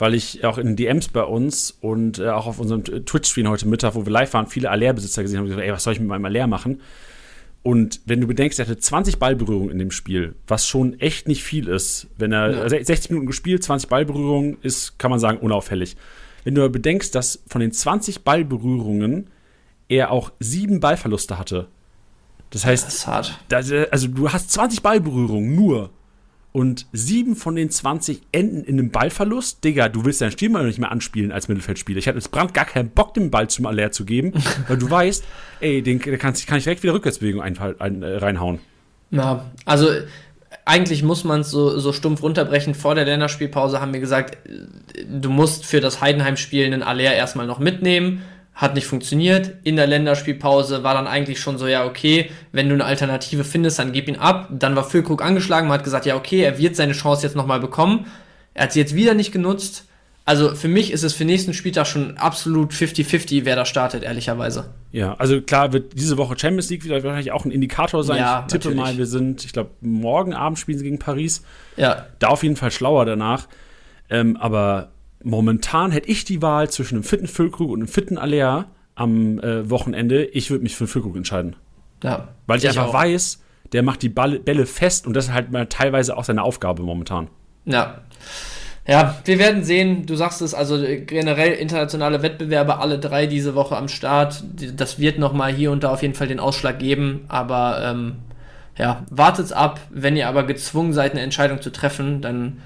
weil 0.01 0.15
ich 0.15 0.43
auch 0.43 0.57
in 0.57 0.75
DMs 0.75 1.09
bei 1.09 1.23
uns 1.23 1.77
und 1.79 2.17
äh, 2.17 2.29
auch 2.29 2.47
auf 2.47 2.59
unserem 2.59 2.83
Twitch-Stream 2.83 3.47
heute 3.47 3.67
Mittag, 3.67 3.93
wo 3.93 4.03
wir 4.03 4.11
live 4.11 4.33
waren, 4.33 4.47
viele 4.47 4.71
Aller-Besitzer 4.71 5.21
gesehen 5.21 5.37
haben 5.37 5.43
und 5.43 5.49
gesagt, 5.49 5.63
ey, 5.63 5.71
was 5.71 5.83
soll 5.83 5.93
ich 5.93 5.99
mit 5.99 6.09
meinem 6.09 6.25
Aller 6.25 6.47
machen? 6.47 6.81
Und 7.61 8.01
wenn 8.05 8.19
du 8.19 8.25
bedenkst, 8.25 8.57
er 8.57 8.65
hatte 8.65 8.79
20 8.79 9.19
Ballberührungen 9.19 9.69
in 9.69 9.77
dem 9.77 9.91
Spiel, 9.91 10.33
was 10.47 10.65
schon 10.65 10.99
echt 10.99 11.27
nicht 11.27 11.43
viel 11.43 11.67
ist. 11.67 12.07
Wenn 12.17 12.31
er 12.31 12.67
ja. 12.67 12.83
60 12.83 13.11
Minuten 13.11 13.27
gespielt, 13.27 13.63
20 13.63 13.89
Ballberührungen 13.89 14.57
ist, 14.63 14.97
kann 14.97 15.11
man 15.11 15.19
sagen, 15.19 15.37
unauffällig. 15.37 15.95
Wenn 16.43 16.55
du 16.55 16.61
aber 16.61 16.71
bedenkst, 16.71 17.13
dass 17.13 17.43
von 17.45 17.61
den 17.61 17.71
20 17.71 18.23
Ballberührungen 18.23 19.27
er 19.87 20.09
auch 20.09 20.31
sieben 20.39 20.79
Ballverluste 20.79 21.37
hatte. 21.37 21.67
Das 22.49 22.65
heißt, 22.65 22.87
das 22.87 23.05
hart. 23.05 23.39
also 23.91 24.07
du 24.07 24.33
hast 24.33 24.49
20 24.49 24.81
Ballberührungen 24.81 25.53
nur 25.53 25.91
und 26.51 26.85
sieben 26.91 27.35
von 27.35 27.55
den 27.55 27.69
20 27.69 28.21
enden 28.31 28.63
in 28.63 28.77
einem 28.77 28.91
Ballverlust. 28.91 29.63
Digga, 29.63 29.89
du 29.89 30.03
willst 30.03 30.21
deinen 30.21 30.31
Spiel 30.31 30.49
mal 30.49 30.65
nicht 30.65 30.79
mehr 30.79 30.91
anspielen 30.91 31.31
als 31.31 31.47
Mittelfeldspieler. 31.47 31.99
Ich 31.99 32.07
hatte 32.07 32.17
jetzt 32.17 32.31
Brand 32.31 32.53
gar 32.53 32.65
keinen 32.65 32.89
Bock, 32.89 33.13
den 33.13 33.31
Ball 33.31 33.49
zum 33.49 33.65
Aller 33.65 33.91
zu 33.91 34.05
geben, 34.05 34.33
weil 34.67 34.77
du 34.77 34.89
weißt, 34.89 35.23
ey, 35.61 35.81
den 35.81 35.99
kann, 35.99 36.17
kann 36.17 36.33
ich 36.33 36.63
direkt 36.63 36.83
wieder 36.83 36.93
Rückwärtsbewegung 36.93 37.41
ein, 37.41 37.57
ein, 37.79 38.03
äh, 38.03 38.17
reinhauen. 38.17 38.59
Ja, 39.11 39.51
also 39.65 39.87
eigentlich 40.65 41.03
muss 41.03 41.23
man 41.23 41.41
es 41.41 41.51
so, 41.51 41.79
so 41.79 41.93
stumpf 41.93 42.21
runterbrechen. 42.21 42.75
Vor 42.75 42.95
der 42.95 43.05
Länderspielpause 43.05 43.79
haben 43.79 43.93
wir 43.93 43.99
gesagt, 43.99 44.37
du 45.07 45.29
musst 45.29 45.65
für 45.65 45.79
das 45.79 46.01
Heidenheim-Spiel 46.01 46.65
einen 46.65 46.83
Aller 46.83 47.13
erstmal 47.13 47.47
noch 47.47 47.59
mitnehmen 47.59 48.21
hat 48.61 48.75
nicht 48.75 48.85
funktioniert. 48.85 49.55
In 49.63 49.75
der 49.75 49.87
Länderspielpause 49.87 50.83
war 50.83 50.93
dann 50.93 51.07
eigentlich 51.07 51.39
schon 51.39 51.57
so, 51.57 51.65
ja, 51.65 51.83
okay, 51.83 52.29
wenn 52.51 52.69
du 52.69 52.75
eine 52.75 52.85
Alternative 52.85 53.43
findest, 53.43 53.79
dann 53.79 53.91
gib 53.91 54.07
ihn 54.07 54.17
ab. 54.17 54.49
Dann 54.51 54.75
war 54.75 54.83
Füllkrug 54.83 55.23
angeschlagen, 55.23 55.67
man 55.67 55.79
hat 55.79 55.83
gesagt, 55.83 56.05
ja, 56.05 56.15
okay, 56.15 56.41
er 56.41 56.59
wird 56.59 56.75
seine 56.75 56.93
Chance 56.93 57.23
jetzt 57.23 57.35
nochmal 57.35 57.59
bekommen. 57.59 58.05
Er 58.53 58.65
hat 58.65 58.73
sie 58.73 58.79
jetzt 58.79 58.93
wieder 58.93 59.15
nicht 59.15 59.31
genutzt. 59.31 59.85
Also 60.25 60.53
für 60.53 60.67
mich 60.67 60.91
ist 60.91 61.01
es 61.01 61.15
für 61.15 61.25
nächsten 61.25 61.55
Spieltag 61.55 61.87
schon 61.87 62.17
absolut 62.17 62.71
50-50, 62.71 63.45
wer 63.45 63.55
da 63.55 63.65
startet, 63.65 64.03
ehrlicherweise. 64.03 64.69
Ja, 64.91 65.15
also 65.15 65.41
klar 65.41 65.73
wird 65.73 65.97
diese 65.97 66.17
Woche 66.17 66.37
Champions 66.37 66.69
League 66.69 66.83
wieder 66.83 67.03
wahrscheinlich 67.03 67.31
auch 67.31 67.43
ein 67.43 67.51
Indikator 67.51 68.03
sein. 68.03 68.19
Ja, 68.19 68.41
ich 68.41 68.53
tippe 68.53 68.69
natürlich. 68.69 68.77
mal, 68.77 68.97
wir 68.99 69.07
sind, 69.07 69.43
ich 69.43 69.53
glaube, 69.53 69.71
morgen 69.81 70.35
Abend 70.35 70.59
spielen 70.59 70.77
sie 70.77 70.83
gegen 70.83 70.99
Paris. 70.99 71.41
Ja, 71.77 72.05
Da 72.19 72.27
auf 72.27 72.43
jeden 72.43 72.55
Fall 72.55 72.69
schlauer 72.69 73.05
danach. 73.05 73.47
Ähm, 74.11 74.37
aber 74.37 74.91
momentan 75.23 75.91
hätte 75.91 76.09
ich 76.09 76.25
die 76.25 76.41
Wahl 76.41 76.69
zwischen 76.69 76.95
einem 76.95 77.03
fitten 77.03 77.27
Füllkrug 77.27 77.69
und 77.69 77.79
einem 77.79 77.87
fitten 77.87 78.17
Alea 78.17 78.65
am 78.95 79.39
äh, 79.39 79.69
Wochenende. 79.69 80.25
Ich 80.25 80.49
würde 80.49 80.63
mich 80.63 80.75
für 80.75 80.85
den 80.85 80.89
Füllkrug 80.89 81.15
entscheiden. 81.15 81.55
ja. 82.03 82.29
Weil 82.47 82.59
ich, 82.59 82.67
einfach 82.67 82.87
auch. 82.87 82.93
weiß, 82.93 83.41
der 83.71 83.83
macht 83.83 84.01
die 84.01 84.09
Ball 84.09 84.39
Bälle 84.39 84.65
fest 84.65 85.07
und 85.07 85.13
das 85.13 85.25
ist 85.25 85.33
halt 85.33 85.51
mal 85.51 85.67
teilweise 85.67 86.17
auch 86.17 86.23
seine 86.23 86.43
Aufgabe 86.43 86.83
momentan. 86.83 87.27
Ja. 87.65 88.01
Ja, 88.87 89.19
wir 89.25 89.37
werden 89.37 89.63
sehen. 89.63 90.07
Du 90.07 90.15
sagst 90.15 90.41
es, 90.41 90.53
also 90.53 90.75
äh, 90.83 91.01
generell 91.01 91.53
internationale 91.53 92.23
Wettbewerbe, 92.23 92.79
alle 92.79 92.97
drei 92.99 93.27
diese 93.27 93.53
Woche 93.53 93.77
am 93.77 93.87
Start. 93.87 94.43
Das 94.75 94.99
wird 94.99 95.19
nochmal 95.19 95.53
hier 95.53 95.71
und 95.71 95.83
da 95.83 95.91
auf 95.91 96.01
jeden 96.01 96.15
Fall 96.15 96.27
den 96.27 96.39
Ausschlag 96.39 96.79
geben. 96.79 97.25
Aber 97.27 97.81
ähm, 97.83 98.15
ja, 98.77 99.03
wartet's 99.11 99.51
ab. 99.51 99.79
Wenn 99.91 100.17
ihr 100.17 100.27
aber 100.27 100.43
gezwungen 100.43 100.93
seid, 100.93 101.11
eine 101.11 101.21
Entscheidung 101.21 101.61
zu 101.61 101.71
treffen, 101.71 102.21
dann 102.21 102.61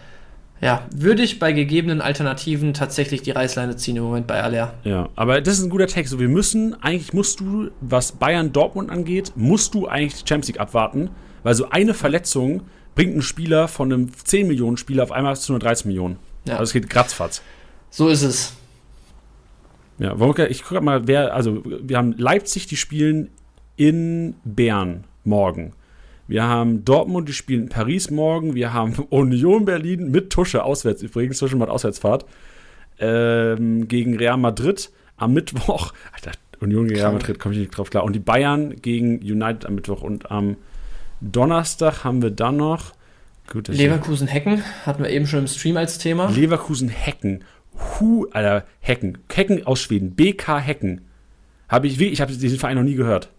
ja, 0.61 0.87
würde 0.95 1.21
ich 1.21 1.39
bei 1.39 1.51
gegebenen 1.51 2.01
Alternativen 2.01 2.73
tatsächlich 2.73 3.21
die 3.21 3.31
Reißleine 3.31 3.75
ziehen 3.75 3.97
im 3.97 4.03
Moment 4.03 4.25
bei 4.25 4.41
Aller. 4.41 4.73
Ja, 4.83 5.09
aber 5.15 5.41
das 5.41 5.59
ist 5.59 5.65
ein 5.65 5.69
guter 5.69 5.87
Text. 5.87 6.11
So, 6.11 6.19
wir 6.19 6.29
müssen, 6.29 6.81
eigentlich 6.81 7.13
musst 7.13 7.41
du, 7.41 7.71
was 7.81 8.13
Bayern 8.13 8.53
Dortmund 8.53 8.89
angeht, 8.89 9.33
musst 9.35 9.73
du 9.73 9.87
eigentlich 9.87 10.23
die 10.23 10.27
Champions 10.27 10.47
League 10.47 10.59
abwarten, 10.59 11.09
weil 11.43 11.53
so 11.55 11.69
eine 11.69 11.93
Verletzung 11.93 12.63
bringt 12.95 13.11
einen 13.11 13.21
Spieler 13.21 13.67
von 13.67 13.91
einem 13.91 14.11
10 14.13 14.47
Millionen 14.47 14.77
Spieler 14.77 15.03
auf 15.03 15.11
einmal 15.11 15.35
zu 15.35 15.51
nur 15.51 15.59
13 15.59 15.87
Millionen. 15.89 16.17
Ja. 16.47 16.53
Also 16.53 16.63
es 16.63 16.73
geht 16.73 16.89
gratzfatz. 16.89 17.41
So 17.89 18.07
ist 18.07 18.23
es. 18.23 18.53
Ja, 19.97 20.15
ich 20.49 20.63
gucke 20.63 20.81
mal, 20.81 21.07
wer, 21.07 21.33
also 21.33 21.63
wir 21.63 21.97
haben 21.97 22.13
Leipzig, 22.17 22.67
die 22.67 22.75
spielen 22.75 23.29
in 23.77 24.35
Bern 24.43 25.05
morgen. 25.23 25.73
Wir 26.27 26.43
haben 26.43 26.83
Dortmund, 26.85 27.29
die 27.29 27.33
spielen 27.33 27.63
in 27.63 27.69
Paris 27.69 28.09
morgen. 28.09 28.55
Wir 28.55 28.73
haben 28.73 28.93
Union 29.09 29.65
Berlin 29.65 30.11
mit 30.11 30.31
Tusche 30.31 30.63
auswärts 30.63 31.01
übrigens. 31.03 31.39
Tusche 31.39 31.55
macht 31.55 31.69
Auswärtsfahrt. 31.69 32.25
Ähm, 32.99 33.87
gegen 33.87 34.17
Real 34.17 34.37
Madrid 34.37 34.89
am 35.17 35.33
Mittwoch. 35.33 35.93
Alter, 36.13 36.31
Union 36.59 36.87
gegen 36.87 36.99
Real. 36.99 37.11
Madrid 37.13 37.39
komme 37.39 37.53
ich 37.53 37.59
nicht 37.59 37.77
drauf 37.77 37.89
klar. 37.89 38.03
Und 38.03 38.13
die 38.13 38.19
Bayern 38.19 38.75
gegen 38.81 39.19
United 39.19 39.65
am 39.65 39.75
Mittwoch. 39.75 40.01
Und 40.01 40.31
am 40.31 40.57
Donnerstag 41.21 42.03
haben 42.03 42.21
wir 42.21 42.31
dann 42.31 42.57
noch. 42.57 42.93
Gut, 43.51 43.67
Leverkusen 43.67 44.27
Hecken 44.27 44.63
hatten 44.85 45.03
wir 45.03 45.09
eben 45.11 45.27
schon 45.27 45.41
im 45.41 45.47
Stream 45.47 45.77
als 45.77 45.99
Thema. 45.99 46.29
Leverkusen 46.31 46.89
Hecken. 46.89 47.43
Hu, 47.99 48.25
Alter, 48.31 48.65
Hecken. 48.79 49.19
Hecken 49.31 49.67
aus 49.67 49.81
Schweden. 49.81 50.15
BK 50.15 50.59
Hecken. 50.59 51.01
Habe 51.69 51.87
ich, 51.87 51.99
ich 51.99 52.21
habe 52.21 52.33
diesen 52.33 52.57
Verein 52.57 52.77
noch 52.77 52.83
nie 52.83 52.95
gehört. 52.95 53.29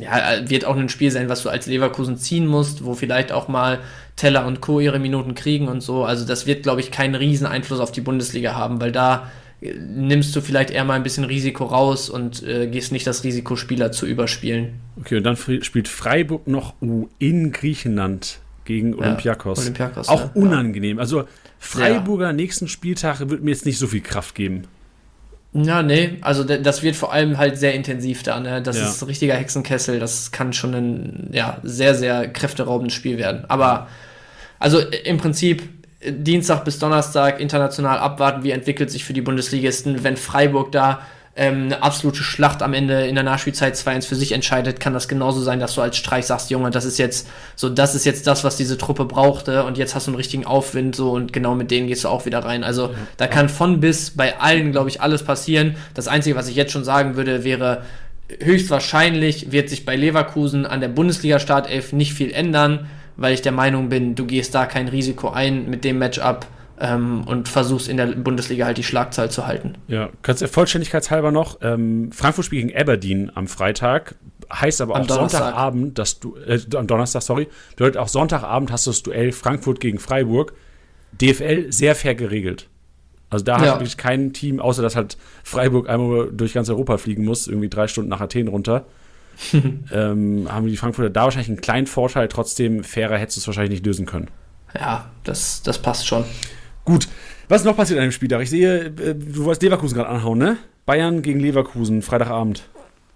Ja, 0.00 0.34
äh, 0.34 0.50
wird 0.50 0.64
auch 0.64 0.76
ein 0.76 0.88
Spiel 0.88 1.10
sein, 1.10 1.28
was 1.28 1.42
du 1.42 1.48
als 1.48 1.66
Leverkusen 1.66 2.16
ziehen 2.16 2.46
musst, 2.46 2.84
wo 2.84 2.94
vielleicht 2.94 3.32
auch 3.32 3.48
mal 3.48 3.80
Teller 4.16 4.46
und 4.46 4.60
Co. 4.60 4.80
ihre 4.80 4.98
Minuten 4.98 5.34
kriegen 5.34 5.68
und 5.68 5.80
so. 5.80 6.04
Also 6.04 6.26
das 6.26 6.46
wird, 6.46 6.62
glaube 6.62 6.80
ich, 6.80 6.90
keinen 6.90 7.14
riesen 7.14 7.46
Einfluss 7.46 7.80
auf 7.80 7.92
die 7.92 8.02
Bundesliga 8.02 8.54
haben, 8.54 8.80
weil 8.80 8.92
da 8.92 9.30
äh, 9.60 9.72
nimmst 9.72 10.36
du 10.36 10.40
vielleicht 10.40 10.70
eher 10.70 10.84
mal 10.84 10.94
ein 10.94 11.02
bisschen 11.02 11.24
Risiko 11.24 11.64
raus 11.64 12.10
und 12.10 12.42
äh, 12.42 12.66
gehst 12.66 12.92
nicht 12.92 13.06
das 13.06 13.24
Risiko, 13.24 13.56
Spieler 13.56 13.90
zu 13.90 14.06
überspielen. 14.06 14.74
Okay, 15.00 15.16
und 15.16 15.24
dann 15.24 15.36
spielt 15.36 15.88
Freiburg 15.88 16.46
noch 16.46 16.74
in 17.18 17.52
Griechenland 17.52 18.38
gegen 18.66 18.94
Olympiakos. 18.94 19.60
Olympiakos, 19.60 20.08
Auch 20.08 20.20
ja. 20.20 20.30
unangenehm. 20.34 20.98
Also 20.98 21.24
Freiburger 21.58 22.32
nächsten 22.32 22.68
Spieltag 22.68 23.28
wird 23.30 23.42
mir 23.42 23.50
jetzt 23.50 23.64
nicht 23.64 23.78
so 23.78 23.86
viel 23.86 24.02
Kraft 24.02 24.34
geben. 24.34 24.64
Ja, 25.64 25.82
nee, 25.82 26.18
also 26.20 26.44
das 26.44 26.82
wird 26.82 26.96
vor 26.96 27.12
allem 27.12 27.38
halt 27.38 27.56
sehr 27.58 27.72
intensiv 27.72 28.22
da, 28.22 28.40
ne? 28.40 28.60
Das 28.60 28.76
Ja. 28.76 28.88
ist 28.88 29.02
ein 29.02 29.06
richtiger 29.06 29.34
Hexenkessel, 29.34 29.98
das 29.98 30.30
kann 30.30 30.52
schon 30.52 30.74
ein 30.74 31.30
ja, 31.32 31.58
sehr, 31.62 31.94
sehr 31.94 32.28
kräfteraubendes 32.28 32.94
Spiel 32.94 33.16
werden. 33.16 33.44
Aber 33.48 33.88
also 34.58 34.80
im 34.80 35.16
Prinzip 35.16 35.62
Dienstag 36.06 36.64
bis 36.64 36.78
Donnerstag 36.78 37.40
international 37.40 37.98
abwarten, 37.98 38.44
wie 38.44 38.50
entwickelt 38.50 38.90
sich 38.90 39.04
für 39.04 39.14
die 39.14 39.22
Bundesligisten. 39.22 40.04
Wenn 40.04 40.16
Freiburg 40.16 40.72
da 40.72 41.00
ähm, 41.36 41.64
eine 41.64 41.82
absolute 41.82 42.22
Schlacht 42.22 42.62
am 42.62 42.72
Ende 42.72 43.06
in 43.06 43.14
der 43.14 43.24
Nachspielzeit 43.24 43.74
2-1 43.74 44.06
für 44.06 44.16
sich 44.16 44.32
entscheidet, 44.32 44.80
kann 44.80 44.94
das 44.94 45.06
genauso 45.06 45.42
sein, 45.42 45.60
dass 45.60 45.74
du 45.74 45.82
als 45.82 45.96
Streich 45.96 46.24
sagst, 46.24 46.50
Junge, 46.50 46.70
das 46.70 46.86
ist 46.86 46.98
jetzt 46.98 47.28
so, 47.54 47.68
das 47.68 47.94
ist 47.94 48.06
jetzt 48.06 48.26
das, 48.26 48.42
was 48.42 48.56
diese 48.56 48.78
Truppe 48.78 49.04
brauchte 49.04 49.64
und 49.64 49.76
jetzt 49.76 49.94
hast 49.94 50.06
du 50.06 50.12
einen 50.12 50.16
richtigen 50.16 50.46
Aufwind 50.46 50.96
so 50.96 51.12
und 51.12 51.34
genau 51.34 51.54
mit 51.54 51.70
denen 51.70 51.88
gehst 51.88 52.04
du 52.04 52.08
auch 52.08 52.24
wieder 52.24 52.38
rein. 52.38 52.64
Also 52.64 52.94
da 53.18 53.26
kann 53.26 53.50
von 53.50 53.80
bis 53.80 54.12
bei 54.12 54.40
allen, 54.40 54.72
glaube 54.72 54.88
ich, 54.88 55.02
alles 55.02 55.22
passieren. 55.24 55.76
Das 55.92 56.08
Einzige, 56.08 56.36
was 56.36 56.48
ich 56.48 56.56
jetzt 56.56 56.72
schon 56.72 56.84
sagen 56.84 57.16
würde, 57.16 57.44
wäre, 57.44 57.82
höchstwahrscheinlich 58.40 59.52
wird 59.52 59.68
sich 59.68 59.84
bei 59.84 59.94
Leverkusen 59.94 60.64
an 60.64 60.80
der 60.80 60.88
Bundesliga-Startelf 60.88 61.92
nicht 61.92 62.14
viel 62.14 62.32
ändern, 62.32 62.86
weil 63.16 63.34
ich 63.34 63.42
der 63.42 63.52
Meinung 63.52 63.90
bin, 63.90 64.14
du 64.14 64.24
gehst 64.24 64.54
da 64.54 64.64
kein 64.64 64.88
Risiko 64.88 65.28
ein 65.28 65.68
mit 65.68 65.84
dem 65.84 65.98
Matchup 65.98 66.46
ähm, 66.80 67.24
und 67.24 67.48
versuchst 67.48 67.88
in 67.88 67.96
der 67.96 68.06
Bundesliga 68.06 68.66
halt 68.66 68.78
die 68.78 68.82
Schlagzahl 68.84 69.30
zu 69.30 69.46
halten. 69.46 69.74
Ja, 69.88 70.10
kannst 70.22 70.42
du 70.42 70.48
vollständigkeitshalber 70.48 71.32
noch, 71.32 71.58
ähm, 71.62 72.10
Frankfurt 72.12 72.44
spielt 72.46 72.66
gegen 72.68 72.78
Aberdeen 72.78 73.30
am 73.34 73.46
Freitag, 73.46 74.14
heißt 74.52 74.80
aber 74.80 74.96
Am 74.96 75.02
auch 75.02 75.06
Donnerstag. 75.06 75.40
Sonntagabend, 75.42 75.98
dass 75.98 76.20
du, 76.20 76.36
äh, 76.36 76.60
am 76.76 76.86
Donnerstag, 76.86 77.22
sorry, 77.22 77.48
bedeutet 77.70 77.96
auch 77.96 78.08
Sonntagabend 78.08 78.70
hast 78.70 78.86
du 78.86 78.90
das 78.90 79.02
Duell 79.02 79.32
Frankfurt 79.32 79.80
gegen 79.80 79.98
Freiburg. 79.98 80.52
DFL 81.20 81.72
sehr 81.72 81.94
fair 81.94 82.14
geregelt. 82.14 82.68
Also 83.30 83.44
da 83.44 83.54
Ja. 83.56 83.72
hat 83.72 83.80
wirklich 83.80 83.96
kein 83.96 84.32
Team, 84.32 84.60
außer 84.60 84.82
dass 84.82 84.94
halt 84.96 85.16
Freiburg 85.42 85.88
einmal 85.88 86.30
durch 86.32 86.52
ganz 86.52 86.68
Europa 86.68 86.98
fliegen 86.98 87.24
muss, 87.24 87.48
irgendwie 87.48 87.68
drei 87.68 87.88
Stunden 87.88 88.10
nach 88.10 88.20
Athen 88.20 88.48
runter. 88.48 88.86
ähm, 89.92 90.46
haben 90.50 90.66
die 90.66 90.76
Frankfurter 90.76 91.10
da 91.10 91.24
wahrscheinlich 91.24 91.48
einen 91.48 91.60
kleinen 91.60 91.86
Vorteil, 91.86 92.28
trotzdem 92.28 92.84
fairer 92.84 93.18
hättest 93.18 93.36
du 93.36 93.40
es 93.40 93.46
wahrscheinlich 93.46 93.70
nicht 93.72 93.86
lösen 93.86 94.06
können. 94.06 94.28
Ja, 94.74 95.10
das, 95.24 95.62
das 95.62 95.78
passt 95.80 96.06
schon. 96.06 96.24
Gut, 96.86 97.08
was 97.48 97.60
ist 97.60 97.66
noch 97.66 97.76
passiert 97.76 97.98
an 97.98 98.06
dem 98.06 98.12
Spieltag? 98.12 98.40
Ich 98.42 98.50
sehe, 98.50 98.86
äh, 98.86 99.14
du 99.14 99.44
wolltest 99.44 99.62
Leverkusen 99.62 99.96
gerade 99.96 100.08
anhauen, 100.08 100.38
ne? 100.38 100.56
Bayern 100.86 101.20
gegen 101.20 101.40
Leverkusen, 101.40 102.00
Freitagabend. 102.00 102.62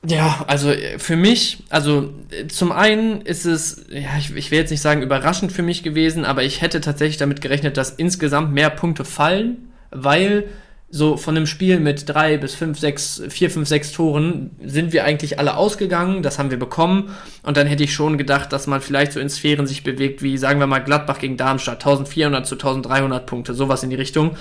Ja, 0.07 0.45
also 0.47 0.71
äh, 0.71 0.99
für 0.99 1.17
mich, 1.17 1.63
also 1.71 2.13
äh, 2.31 2.47
zum 2.49 2.73
einen 2.73 3.23
ist 3.23 3.47
es, 3.47 3.87
ja, 3.91 4.19
ich, 4.19 4.35
ich 4.35 4.51
will 4.51 4.59
jetzt 4.59 4.71
nicht 4.71 4.81
sagen 4.81 5.03
überraschend 5.03 5.53
für 5.53 5.63
mich 5.63 5.83
gewesen, 5.83 6.25
aber 6.25 6.43
ich 6.43 6.63
hätte 6.63 6.81
tatsächlich 6.81 7.19
damit 7.19 7.41
gerechnet, 7.41 7.77
dass 7.77 7.91
insgesamt 7.91 8.53
mehr 8.53 8.71
Punkte 8.71 9.05
fallen, 9.05 9.71
weil 9.91 10.49
so 10.93 11.17
von 11.17 11.37
einem 11.37 11.47
Spiel 11.47 11.79
mit 11.79 12.09
drei 12.09 12.37
bis 12.37 12.55
fünf, 12.55 12.79
sechs, 12.79 13.23
vier, 13.29 13.51
fünf, 13.51 13.69
sechs 13.69 13.93
Toren 13.93 14.51
sind 14.63 14.93
wir 14.93 15.05
eigentlich 15.05 15.39
alle 15.39 15.57
ausgegangen, 15.57 16.23
das 16.23 16.39
haben 16.39 16.51
wir 16.51 16.59
bekommen 16.59 17.15
und 17.45 17.57
dann 17.57 17.69
hätte 17.69 17.85
ich 17.85 17.95
schon 17.95 18.19
gedacht, 18.19 18.53
dass 18.53 18.67
man 18.67 18.81
vielleicht 18.81 19.13
so 19.13 19.21
in 19.21 19.31
Sphären 19.31 19.69
sich 19.69 19.85
bewegt, 19.85 20.23
wie 20.23 20.37
sagen 20.37 20.59
wir 20.59 20.67
mal 20.67 20.81
Gladbach 20.81 21.21
gegen 21.21 21.37
Darmstadt, 21.37 21.85
1400 21.87 22.45
zu 22.45 22.57
1300 22.57 23.25
Punkte, 23.25 23.55
sowas 23.55 23.85
in 23.85 23.91
die 23.91 23.97
Richtung. 23.97 24.37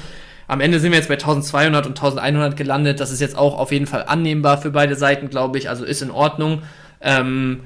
Am 0.47 0.62
Ende 0.62 0.79
sind 0.79 0.91
wir 0.91 0.97
jetzt 0.97 1.09
bei 1.09 1.13
1200 1.13 1.85
und 1.85 1.91
1100 1.91 2.57
gelandet. 2.57 2.99
Das 2.99 3.12
ist 3.12 3.21
jetzt 3.21 3.38
auch 3.38 3.55
auf 3.55 3.71
jeden 3.71 3.85
Fall 3.85 4.05
annehmbar 4.07 4.59
für 4.59 4.71
beide 4.71 4.95
Seiten, 4.95 5.29
glaube 5.29 5.59
ich. 5.59 5.69
Also 5.69 5.85
ist 5.85 6.01
in 6.01 6.09
Ordnung. 6.09 6.63
Ähm, 7.01 7.59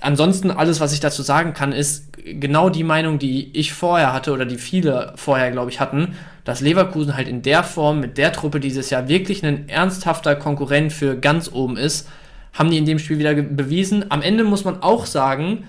ansonsten 0.00 0.50
alles, 0.50 0.80
was 0.80 0.92
ich 0.92 0.98
dazu 0.98 1.22
sagen 1.22 1.54
kann, 1.54 1.70
ist 1.70 2.08
genau 2.24 2.70
die 2.70 2.82
Meinung, 2.82 3.20
die 3.20 3.56
ich 3.56 3.72
vorher 3.72 4.12
hatte 4.12 4.32
oder 4.32 4.46
die 4.46 4.58
viele 4.58 5.12
vorher, 5.14 5.52
glaube 5.52 5.70
ich, 5.70 5.78
hatten, 5.78 6.16
dass 6.48 6.62
Leverkusen 6.62 7.14
halt 7.14 7.28
in 7.28 7.42
der 7.42 7.62
Form 7.62 8.00
mit 8.00 8.16
der 8.16 8.32
Truppe 8.32 8.58
dieses 8.58 8.88
Jahr 8.88 9.06
wirklich 9.06 9.44
ein 9.44 9.68
ernsthafter 9.68 10.34
Konkurrent 10.34 10.94
für 10.94 11.14
ganz 11.14 11.52
oben 11.52 11.76
ist. 11.76 12.08
Haben 12.54 12.70
die 12.70 12.78
in 12.78 12.86
dem 12.86 12.98
Spiel 12.98 13.18
wieder 13.18 13.34
bewiesen. 13.34 14.10
Am 14.10 14.22
Ende 14.22 14.44
muss 14.44 14.64
man 14.64 14.82
auch 14.82 15.04
sagen, 15.04 15.64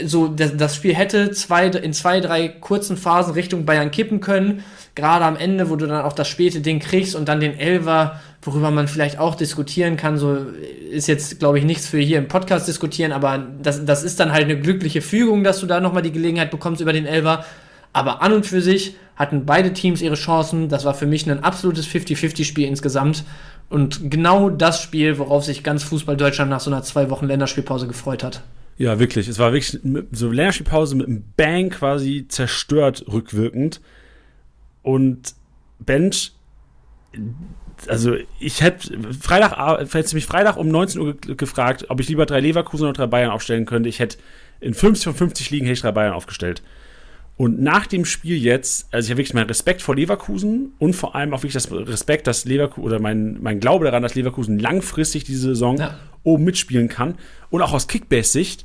so 0.00 0.28
das, 0.28 0.56
das 0.56 0.76
Spiel 0.76 0.94
hätte 0.94 1.32
zwei, 1.32 1.66
in 1.66 1.92
zwei, 1.92 2.20
drei 2.20 2.46
kurzen 2.46 2.96
Phasen 2.96 3.32
Richtung 3.32 3.66
Bayern 3.66 3.90
kippen 3.90 4.20
können. 4.20 4.62
Gerade 4.94 5.24
am 5.24 5.34
Ende, 5.34 5.70
wo 5.70 5.74
du 5.74 5.88
dann 5.88 6.04
auch 6.04 6.12
das 6.12 6.28
späte 6.28 6.60
Ding 6.60 6.78
kriegst 6.78 7.16
und 7.16 7.26
dann 7.26 7.40
den 7.40 7.58
Elver, 7.58 8.20
worüber 8.42 8.70
man 8.70 8.86
vielleicht 8.86 9.18
auch 9.18 9.34
diskutieren 9.34 9.96
kann. 9.96 10.18
So 10.18 10.38
ist 10.88 11.08
jetzt, 11.08 11.40
glaube 11.40 11.58
ich, 11.58 11.64
nichts 11.64 11.88
für 11.88 11.98
hier 11.98 12.18
im 12.18 12.28
Podcast 12.28 12.68
diskutieren, 12.68 13.10
aber 13.10 13.44
das, 13.60 13.84
das 13.84 14.04
ist 14.04 14.20
dann 14.20 14.30
halt 14.30 14.44
eine 14.44 14.60
glückliche 14.60 15.02
Fügung, 15.02 15.42
dass 15.42 15.58
du 15.58 15.66
da 15.66 15.80
nochmal 15.80 16.02
die 16.02 16.12
Gelegenheit 16.12 16.52
bekommst 16.52 16.80
über 16.80 16.92
den 16.92 17.06
Elver. 17.06 17.44
Aber 17.92 18.22
an 18.22 18.32
und 18.32 18.46
für 18.46 18.60
sich 18.60 18.94
hatten 19.16 19.46
beide 19.46 19.72
Teams 19.72 20.02
ihre 20.02 20.14
Chancen. 20.14 20.68
Das 20.68 20.84
war 20.84 20.94
für 20.94 21.06
mich 21.06 21.28
ein 21.28 21.42
absolutes 21.42 21.86
50-50-Spiel 21.88 22.68
insgesamt. 22.68 23.24
Und 23.68 24.10
genau 24.10 24.50
das 24.50 24.80
Spiel, 24.80 25.18
worauf 25.18 25.44
sich 25.44 25.64
ganz 25.64 25.82
Fußball 25.82 26.16
Deutschland 26.16 26.50
nach 26.50 26.60
so 26.60 26.70
einer 26.70 26.82
zwei 26.82 27.10
Wochen 27.10 27.26
Länderspielpause 27.26 27.88
gefreut 27.88 28.22
hat. 28.22 28.42
Ja, 28.78 28.98
wirklich. 28.98 29.26
Es 29.26 29.38
war 29.38 29.52
wirklich 29.52 29.80
so 30.12 30.30
Länderspielpause 30.30 30.94
mit 30.94 31.06
einem 31.06 31.24
Bang 31.36 31.70
quasi 31.70 32.26
zerstört 32.28 33.06
rückwirkend. 33.10 33.80
Und 34.82 35.34
Bench, 35.78 36.32
also 37.88 38.14
ich 38.38 38.60
hätte 38.60 38.98
Freitag, 39.18 39.92
hättest 39.92 40.14
mich 40.14 40.26
Freitag 40.26 40.58
um 40.58 40.68
19 40.68 41.00
Uhr 41.00 41.14
gefragt, 41.14 41.86
ob 41.88 42.00
ich 42.00 42.08
lieber 42.08 42.26
drei 42.26 42.40
Leverkusen 42.40 42.84
oder 42.84 42.92
drei 42.92 43.06
Bayern 43.06 43.30
aufstellen 43.30 43.64
könnte. 43.64 43.88
Ich 43.88 43.98
hätte 43.98 44.18
in 44.60 44.74
50 44.74 45.04
von 45.04 45.14
50 45.14 45.50
Ligen 45.50 45.66
hätte 45.66 45.74
ich 45.74 45.80
drei 45.80 45.92
Bayern 45.92 46.12
aufgestellt. 46.14 46.62
Und 47.36 47.60
nach 47.60 47.86
dem 47.86 48.06
Spiel 48.06 48.36
jetzt, 48.36 48.88
also 48.92 49.06
ich 49.06 49.10
habe 49.10 49.18
wirklich 49.18 49.34
meinen 49.34 49.48
Respekt 49.48 49.82
vor 49.82 49.94
Leverkusen 49.94 50.72
und 50.78 50.94
vor 50.94 51.14
allem 51.14 51.34
auch 51.34 51.38
wirklich 51.38 51.52
das 51.52 51.70
Respekt, 51.70 52.26
dass 52.26 52.46
Leverkusen 52.46 52.86
oder 52.86 52.98
mein, 52.98 53.38
mein 53.42 53.60
Glaube 53.60 53.84
daran, 53.84 54.02
dass 54.02 54.14
Leverkusen 54.14 54.58
langfristig 54.58 55.24
diese 55.24 55.48
Saison 55.48 55.76
ja. 55.76 55.98
oben 56.22 56.44
mitspielen 56.44 56.88
kann. 56.88 57.16
Und 57.50 57.60
auch 57.60 57.74
aus 57.74 57.88
Kickbase-Sicht, 57.88 58.64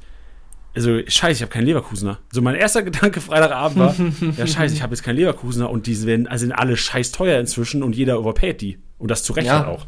also 0.73 0.99
scheiße, 1.05 1.39
ich 1.39 1.41
habe 1.41 1.51
keinen 1.51 1.65
Leverkusener. 1.65 2.19
So 2.31 2.41
mein 2.41 2.55
erster 2.55 2.81
Gedanke 2.83 3.19
Freitagabend 3.19 3.77
war, 3.77 3.95
ja 4.37 4.47
scheiße, 4.47 4.73
ich 4.73 4.81
habe 4.81 4.93
jetzt 4.93 5.03
keinen 5.03 5.17
Leverkusener 5.17 5.69
und 5.69 5.85
die 5.85 6.01
werden, 6.05 6.27
also 6.27 6.45
sind 6.45 6.53
alle 6.53 6.77
scheiß 6.77 7.11
teuer 7.11 7.39
inzwischen 7.41 7.83
und 7.83 7.93
jeder 7.93 8.15
überpayt 8.15 8.61
die. 8.61 8.79
Und 8.97 9.11
das 9.11 9.23
zu 9.23 9.33
Recht 9.33 9.47
ja. 9.47 9.59
halt 9.59 9.67
auch. 9.67 9.85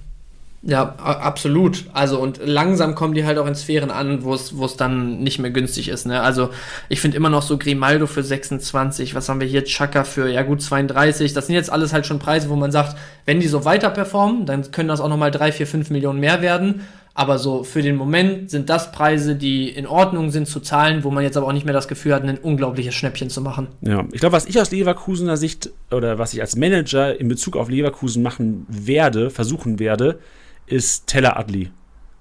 Ja, 0.65 0.95
absolut. 0.97 1.86
Also 1.91 2.19
und 2.19 2.39
langsam 2.41 2.95
kommen 2.95 3.13
die 3.13 3.26
halt 3.26 3.38
auch 3.38 3.47
in 3.47 3.56
Sphären 3.56 3.91
an, 3.91 4.23
wo 4.23 4.34
es 4.34 4.78
dann 4.78 5.19
nicht 5.21 5.38
mehr 5.39 5.52
günstig 5.52 5.89
ist. 5.89 6.06
Ne? 6.06 6.21
Also 6.21 6.52
ich 6.88 7.02
finde 7.02 7.17
immer 7.17 7.30
noch 7.30 7.41
so 7.41 7.58
Grimaldo 7.58 8.08
für 8.08 8.23
26, 8.23 9.13
was 9.13 9.28
haben 9.28 9.41
wir 9.41 9.47
hier, 9.47 9.65
Chaka 9.65 10.06
für 10.06 10.30
ja 10.30 10.41
gut 10.43 10.62
32. 10.62 11.34
Das 11.34 11.47
sind 11.47 11.56
jetzt 11.56 11.69
alles 11.69 11.91
halt 11.91 12.06
schon 12.06 12.19
Preise, 12.19 12.49
wo 12.49 12.56
man 12.56 12.71
sagt, 12.71 12.97
wenn 13.26 13.41
die 13.41 13.47
so 13.47 13.65
weiter 13.65 13.89
performen, 13.89 14.45
dann 14.45 14.71
können 14.71 14.88
das 14.88 15.02
auch 15.02 15.10
nochmal 15.10 15.32
3, 15.32 15.52
4, 15.52 15.67
5 15.67 15.89
Millionen 15.89 16.21
mehr 16.21 16.41
werden. 16.41 16.84
Aber 17.13 17.38
so 17.38 17.63
für 17.63 17.82
den 17.82 17.97
Moment 17.97 18.49
sind 18.49 18.69
das 18.69 18.91
Preise, 18.91 19.36
die 19.36 19.69
in 19.69 19.86
Ordnung 19.86 20.32
sind 20.32 20.47
zu 20.47 20.62
zahlen, 20.62 21.04
wo 21.04 21.12
man 21.12 21.23
jetzt 21.23 21.36
aber 21.36 21.45
auch 21.45 21.54
nicht 21.54 21.65
mehr 21.65 21.73
das 21.73 21.89
Gefühl 21.89 22.15
hat, 22.15 22.23
ein 22.23 22.38
unglaubliches 22.38 22.95
Schnäppchen 22.95 23.30
zu 23.30 23.41
machen. 23.41 23.67
Ja, 23.82 24.06
ich 24.13 24.19
glaube, 24.21 24.34
was 24.34 24.45
ich 24.45 24.60
aus 24.60 24.71
Leverkusener 24.71 25.36
Sicht 25.36 25.71
oder 25.91 26.17
was 26.17 26.34
ich 26.34 26.41
als 26.41 26.56
Manager 26.56 27.19
in 27.19 27.28
Bezug 27.28 27.58
auf 27.58 27.69
Leverkusen 27.69 28.23
machen 28.23 28.65
werde, 28.69 29.30
versuchen 29.30 29.78
werde, 29.78 30.19
ist 30.65 31.08
Teller 31.08 31.38
Adli. 31.38 31.71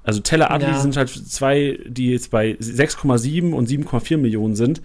Also 0.05 0.21
Teller 0.21 0.51
Adli 0.51 0.69
ja. 0.69 0.79
sind 0.81 0.97
halt 0.97 1.11
zwei, 1.11 1.79
die 1.87 2.11
jetzt 2.11 2.31
bei 2.31 2.57
6,7 2.61 3.53
und 3.53 3.69
7,4 3.69 4.17
Millionen 4.17 4.57
sind, 4.57 4.83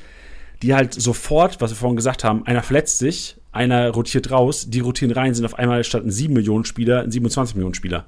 die 0.61 0.75
halt 0.75 0.93
sofort, 0.93 1.61
was 1.61 1.71
wir 1.71 1.75
vorhin 1.75 1.95
gesagt 1.95 2.23
haben, 2.23 2.45
einer 2.45 2.63
verletzt 2.63 2.99
sich, 2.99 3.37
einer 3.51 3.89
rotiert 3.89 4.31
raus, 4.31 4.67
die 4.69 4.79
rotieren 4.79 5.11
rein, 5.11 5.33
sind 5.33 5.45
auf 5.45 5.57
einmal 5.57 5.83
statt 5.83 6.03
ein 6.03 6.11
7 6.11 6.33
Millionen 6.33 6.65
Spieler 6.65 7.01
ein 7.01 7.11
27 7.11 7.55
Millionen 7.55 7.73
Spieler. 7.73 8.05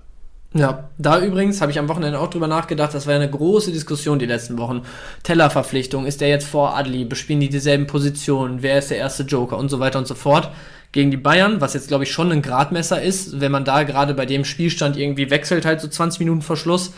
Ja, 0.56 0.90
da 0.98 1.22
übrigens 1.24 1.62
habe 1.62 1.72
ich 1.72 1.78
am 1.78 1.88
Wochenende 1.90 2.20
auch 2.20 2.30
drüber 2.30 2.48
nachgedacht, 2.48 2.96
das 2.96 3.06
war 3.06 3.14
eine 3.14 3.30
große 3.30 3.72
Diskussion 3.72 4.18
die 4.18 4.26
letzten 4.26 4.58
Wochen. 4.58 4.82
Tellerverpflichtung, 5.22 6.08
ist 6.08 6.22
der 6.22 6.30
jetzt 6.30 6.48
vor 6.48 6.76
Adli, 6.76 7.06
bespielen 7.06 7.40
die 7.40 7.50
dieselben 7.50 7.86
Positionen, 7.86 8.64
wer 8.64 8.80
ist 8.80 8.90
der 8.90 8.98
erste 8.98 9.24
Joker 9.24 9.58
und 9.58 9.70
so 9.70 9.80
weiter 9.80 10.00
und 10.00 10.08
so 10.08 10.16
fort. 10.16 10.50
Gegen 10.92 11.12
die 11.12 11.18
Bayern, 11.18 11.62
was 11.62 11.74
jetzt 11.74 11.88
glaube 11.88 12.04
ich 12.04 12.12
schon 12.12 12.32
ein 12.32 12.42
Gradmesser 12.42 13.02
ist, 13.02 13.40
wenn 13.40 13.52
man 13.52 13.66
da 13.66 13.84
gerade 13.84 14.14
bei 14.14 14.26
dem 14.26 14.44
Spielstand 14.44 14.98
irgendwie 14.98 15.30
wechselt, 15.30 15.66
halt 15.66 15.82
so 15.82 15.88
20 15.88 16.20
Minuten 16.20 16.42
vor 16.42 16.58
Schluss. 16.58 16.94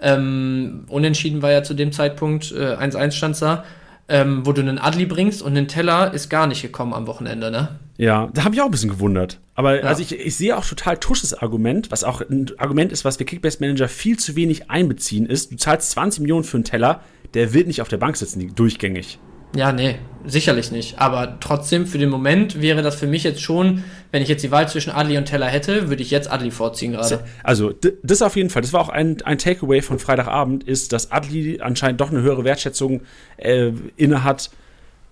Ähm, 0.00 0.84
unentschieden 0.88 1.42
war 1.42 1.52
ja 1.52 1.62
zu 1.62 1.74
dem 1.74 1.92
Zeitpunkt, 1.92 2.52
äh, 2.52 2.76
1-1 2.76 3.12
stand 3.12 3.40
da 3.40 3.64
ähm, 4.08 4.46
wo 4.46 4.52
du 4.52 4.60
einen 4.60 4.78
Adli 4.78 5.06
bringst 5.06 5.42
und 5.42 5.56
einen 5.56 5.68
Teller 5.68 6.14
ist 6.14 6.28
gar 6.28 6.46
nicht 6.46 6.62
gekommen 6.62 6.94
am 6.94 7.06
Wochenende, 7.06 7.50
ne? 7.50 7.80
Ja, 7.96 8.28
da 8.34 8.44
habe 8.44 8.54
ich 8.54 8.60
auch 8.60 8.66
ein 8.66 8.70
bisschen 8.70 8.90
gewundert. 8.90 9.40
Aber 9.54 9.82
ja. 9.82 9.88
also 9.88 10.02
ich, 10.02 10.12
ich 10.12 10.36
sehe 10.36 10.56
auch 10.56 10.64
total 10.64 10.98
Tusches 10.98 11.34
Argument, 11.34 11.90
was 11.90 12.04
auch 12.04 12.20
ein 12.20 12.50
Argument 12.58 12.92
ist, 12.92 13.04
was 13.04 13.18
wir 13.18 13.26
Kickbase 13.26 13.58
Manager 13.60 13.88
viel 13.88 14.18
zu 14.18 14.36
wenig 14.36 14.70
einbeziehen, 14.70 15.26
ist, 15.26 15.50
du 15.50 15.56
zahlst 15.56 15.90
20 15.92 16.20
Millionen 16.20 16.44
für 16.44 16.58
einen 16.58 16.64
Teller, 16.64 17.00
der 17.34 17.52
wird 17.52 17.66
nicht 17.66 17.82
auf 17.82 17.88
der 17.88 17.96
Bank 17.96 18.16
sitzen, 18.16 18.54
durchgängig. 18.54 19.18
Ja, 19.54 19.72
nee, 19.72 19.96
sicherlich 20.26 20.70
nicht. 20.70 20.98
Aber 20.98 21.38
trotzdem, 21.40 21.86
für 21.86 21.98
den 21.98 22.10
Moment 22.10 22.60
wäre 22.60 22.82
das 22.82 22.96
für 22.96 23.06
mich 23.06 23.22
jetzt 23.22 23.40
schon, 23.40 23.84
wenn 24.10 24.22
ich 24.22 24.28
jetzt 24.28 24.42
die 24.42 24.50
Wahl 24.50 24.68
zwischen 24.68 24.90
Adli 24.90 25.16
und 25.16 25.26
Teller 25.26 25.46
hätte, 25.46 25.88
würde 25.88 26.02
ich 26.02 26.10
jetzt 26.10 26.30
Adli 26.30 26.50
vorziehen 26.50 26.92
gerade. 26.92 27.24
Also, 27.42 27.72
das 28.02 28.22
auf 28.22 28.36
jeden 28.36 28.50
Fall. 28.50 28.62
Das 28.62 28.72
war 28.72 28.80
auch 28.80 28.88
ein, 28.88 29.22
ein 29.22 29.38
Takeaway 29.38 29.82
von 29.82 29.98
Freitagabend, 29.98 30.64
ist, 30.64 30.92
dass 30.92 31.12
Adli 31.12 31.60
anscheinend 31.60 32.00
doch 32.00 32.10
eine 32.10 32.22
höhere 32.22 32.44
Wertschätzung 32.44 33.02
äh, 33.36 33.72
innehat 33.96 34.50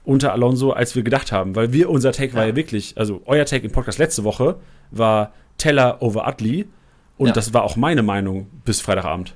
unter 0.05 0.33
Alonso, 0.33 0.73
als 0.73 0.95
wir 0.95 1.03
gedacht 1.03 1.33
haben. 1.33 1.57
Weil 1.57 1.73
wir, 1.73 1.89
unser 1.89 2.13
Take 2.13 2.33
ja. 2.33 2.39
war 2.39 2.47
ja 2.47 2.57
wirklich, 2.57 2.95
also 2.97 3.23
euer 3.25 3.47
Take 3.47 3.65
im 3.65 3.73
Podcast 3.73 3.99
letzte 3.99 4.25
Woche 4.25 4.57
war 4.91 5.33
Teller 5.57 6.03
over 6.03 6.27
Adli. 6.27 6.67
Und 7.17 7.29
ja. 7.29 7.33
das 7.33 7.55
war 7.55 7.63
auch 7.63 7.77
meine 7.77 8.03
Meinung 8.03 8.49
bis 8.65 8.81
Freitagabend. 8.81 9.35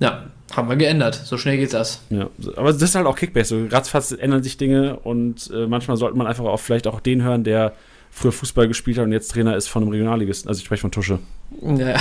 Ja, 0.00 0.24
haben 0.54 0.68
wir 0.68 0.76
geändert. 0.76 1.14
So 1.14 1.38
schnell 1.38 1.56
geht 1.56 1.72
das. 1.72 2.00
Ja, 2.10 2.28
aber 2.56 2.72
das 2.72 2.82
ist 2.82 2.94
halt 2.94 3.06
auch 3.06 3.16
Kickbase. 3.16 3.48
So 3.48 3.74
ratzfatz 3.74 4.12
ändern 4.12 4.42
sich 4.42 4.56
Dinge 4.56 4.96
und 5.00 5.50
äh, 5.52 5.66
manchmal 5.66 5.96
sollte 5.96 6.16
man 6.16 6.26
einfach 6.26 6.44
auch 6.44 6.60
vielleicht 6.60 6.86
auch 6.86 7.00
den 7.00 7.22
hören, 7.22 7.44
der 7.44 7.72
früher 8.10 8.32
Fußball 8.32 8.68
gespielt 8.68 8.98
hat 8.98 9.04
und 9.04 9.12
jetzt 9.12 9.32
Trainer 9.32 9.56
ist 9.56 9.68
von 9.68 9.82
einem 9.82 9.90
Regionalligisten. 9.90 10.48
Also 10.48 10.60
ich 10.60 10.66
spreche 10.66 10.82
von 10.82 10.92
Tusche. 10.92 11.18
Ja. 11.60 11.96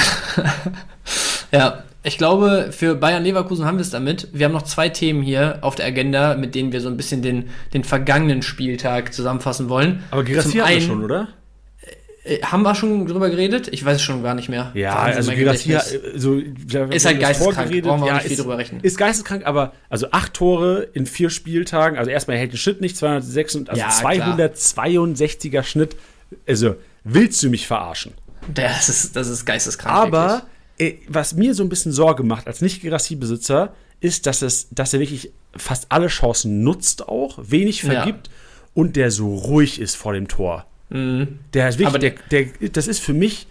ja, 1.52 1.84
ich 2.04 2.18
glaube, 2.18 2.70
für 2.72 2.96
Bayern 2.96 3.24
Leverkusen 3.24 3.66
haben 3.66 3.78
wir 3.78 3.82
es 3.82 3.90
damit. 3.90 4.28
Wir 4.32 4.46
haben 4.46 4.54
noch 4.54 4.64
zwei 4.64 4.90
Themen 4.90 5.24
hier 5.24 5.60
auf 5.62 5.76
der 5.76 5.88
Agenda, 5.88 6.36
mit 6.36 6.54
denen 6.54 6.72
wir 6.72 6.82
so 6.82 6.90
ein 6.90 6.98
bisschen 6.98 7.22
den, 7.22 7.50
den 7.74 7.84
vergangenen 7.84 8.42
Spieltag 8.44 9.14
zusammenfassen 9.14 9.70
wollen. 9.70 10.04
Aber 10.12 10.24
Girassi 10.24 10.58
hat 10.58 10.82
schon, 10.82 11.04
oder? 11.04 11.30
Äh, 12.24 12.42
haben 12.42 12.64
wir 12.64 12.74
schon 12.74 13.06
drüber 13.06 13.30
geredet? 13.30 13.68
Ich 13.72 13.84
weiß 13.84 13.98
es 13.98 14.02
schon 14.02 14.24
gar 14.24 14.34
nicht 14.34 14.48
mehr. 14.48 14.72
Ja, 14.74 14.96
also 14.96 15.32
Girassia, 15.32 15.84
so, 16.16 16.36
ist 16.38 17.06
halt 17.06 17.20
geisteskrank, 17.20 17.70
brauchen 17.84 18.02
wir 18.02 18.08
ja, 18.08 18.14
nicht 18.16 18.28
viel 18.28 18.38
drüber 18.38 18.58
rechnen. 18.58 18.82
Ist 18.82 18.98
geisteskrank, 18.98 19.46
aber 19.46 19.74
also 19.90 20.08
acht 20.12 20.34
Tore 20.34 20.88
in 20.94 21.06
vier 21.06 21.30
Spieltagen, 21.30 21.98
also 21.98 22.10
erstmal 22.10 22.38
hält 22.38 22.54
den 22.54 22.58
Schnitt 22.58 22.80
nicht, 22.80 22.96
206, 22.96 23.68
also 23.68 23.80
ja, 23.80 23.90
262er 23.90 25.50
klar. 25.50 25.64
Schnitt, 25.64 25.98
also 26.48 26.76
willst 27.04 27.44
du 27.44 27.50
mich 27.50 27.68
verarschen? 27.68 28.14
Das 28.54 28.88
ist, 28.88 29.16
das 29.16 29.28
ist 29.28 29.46
geisteskrank. 29.46 29.94
Aber 29.94 30.44
äh, 30.78 30.94
was 31.08 31.34
mir 31.34 31.54
so 31.54 31.64
ein 31.64 31.70
bisschen 31.70 31.92
Sorge 31.92 32.24
macht 32.24 32.48
als 32.48 32.62
nicht 32.62 32.82
Girassi-Besitzer, 32.82 33.74
ist, 34.00 34.28
dass, 34.28 34.42
es, 34.42 34.68
dass 34.72 34.94
er 34.94 35.00
wirklich 35.00 35.32
fast 35.56 35.88
alle 35.90 36.08
Chancen 36.08 36.64
nutzt 36.64 37.08
auch, 37.08 37.38
wenig 37.42 37.82
vergibt 37.84 38.28
ja. 38.28 38.34
und 38.74 38.96
der 38.96 39.12
so 39.12 39.34
ruhig 39.34 39.80
ist 39.80 39.96
vor 39.96 40.14
dem 40.14 40.28
Tor. 40.28 40.66
Mhm. 40.94 41.40
Der 41.54 41.68
ist 41.68 41.80
wirklich, 41.80 42.14
der, 42.30 42.46
der, 42.46 42.70
das 42.70 42.88
ist 42.88 43.00
für 43.00 43.14
mich, 43.14 43.48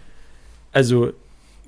also 0.71 1.11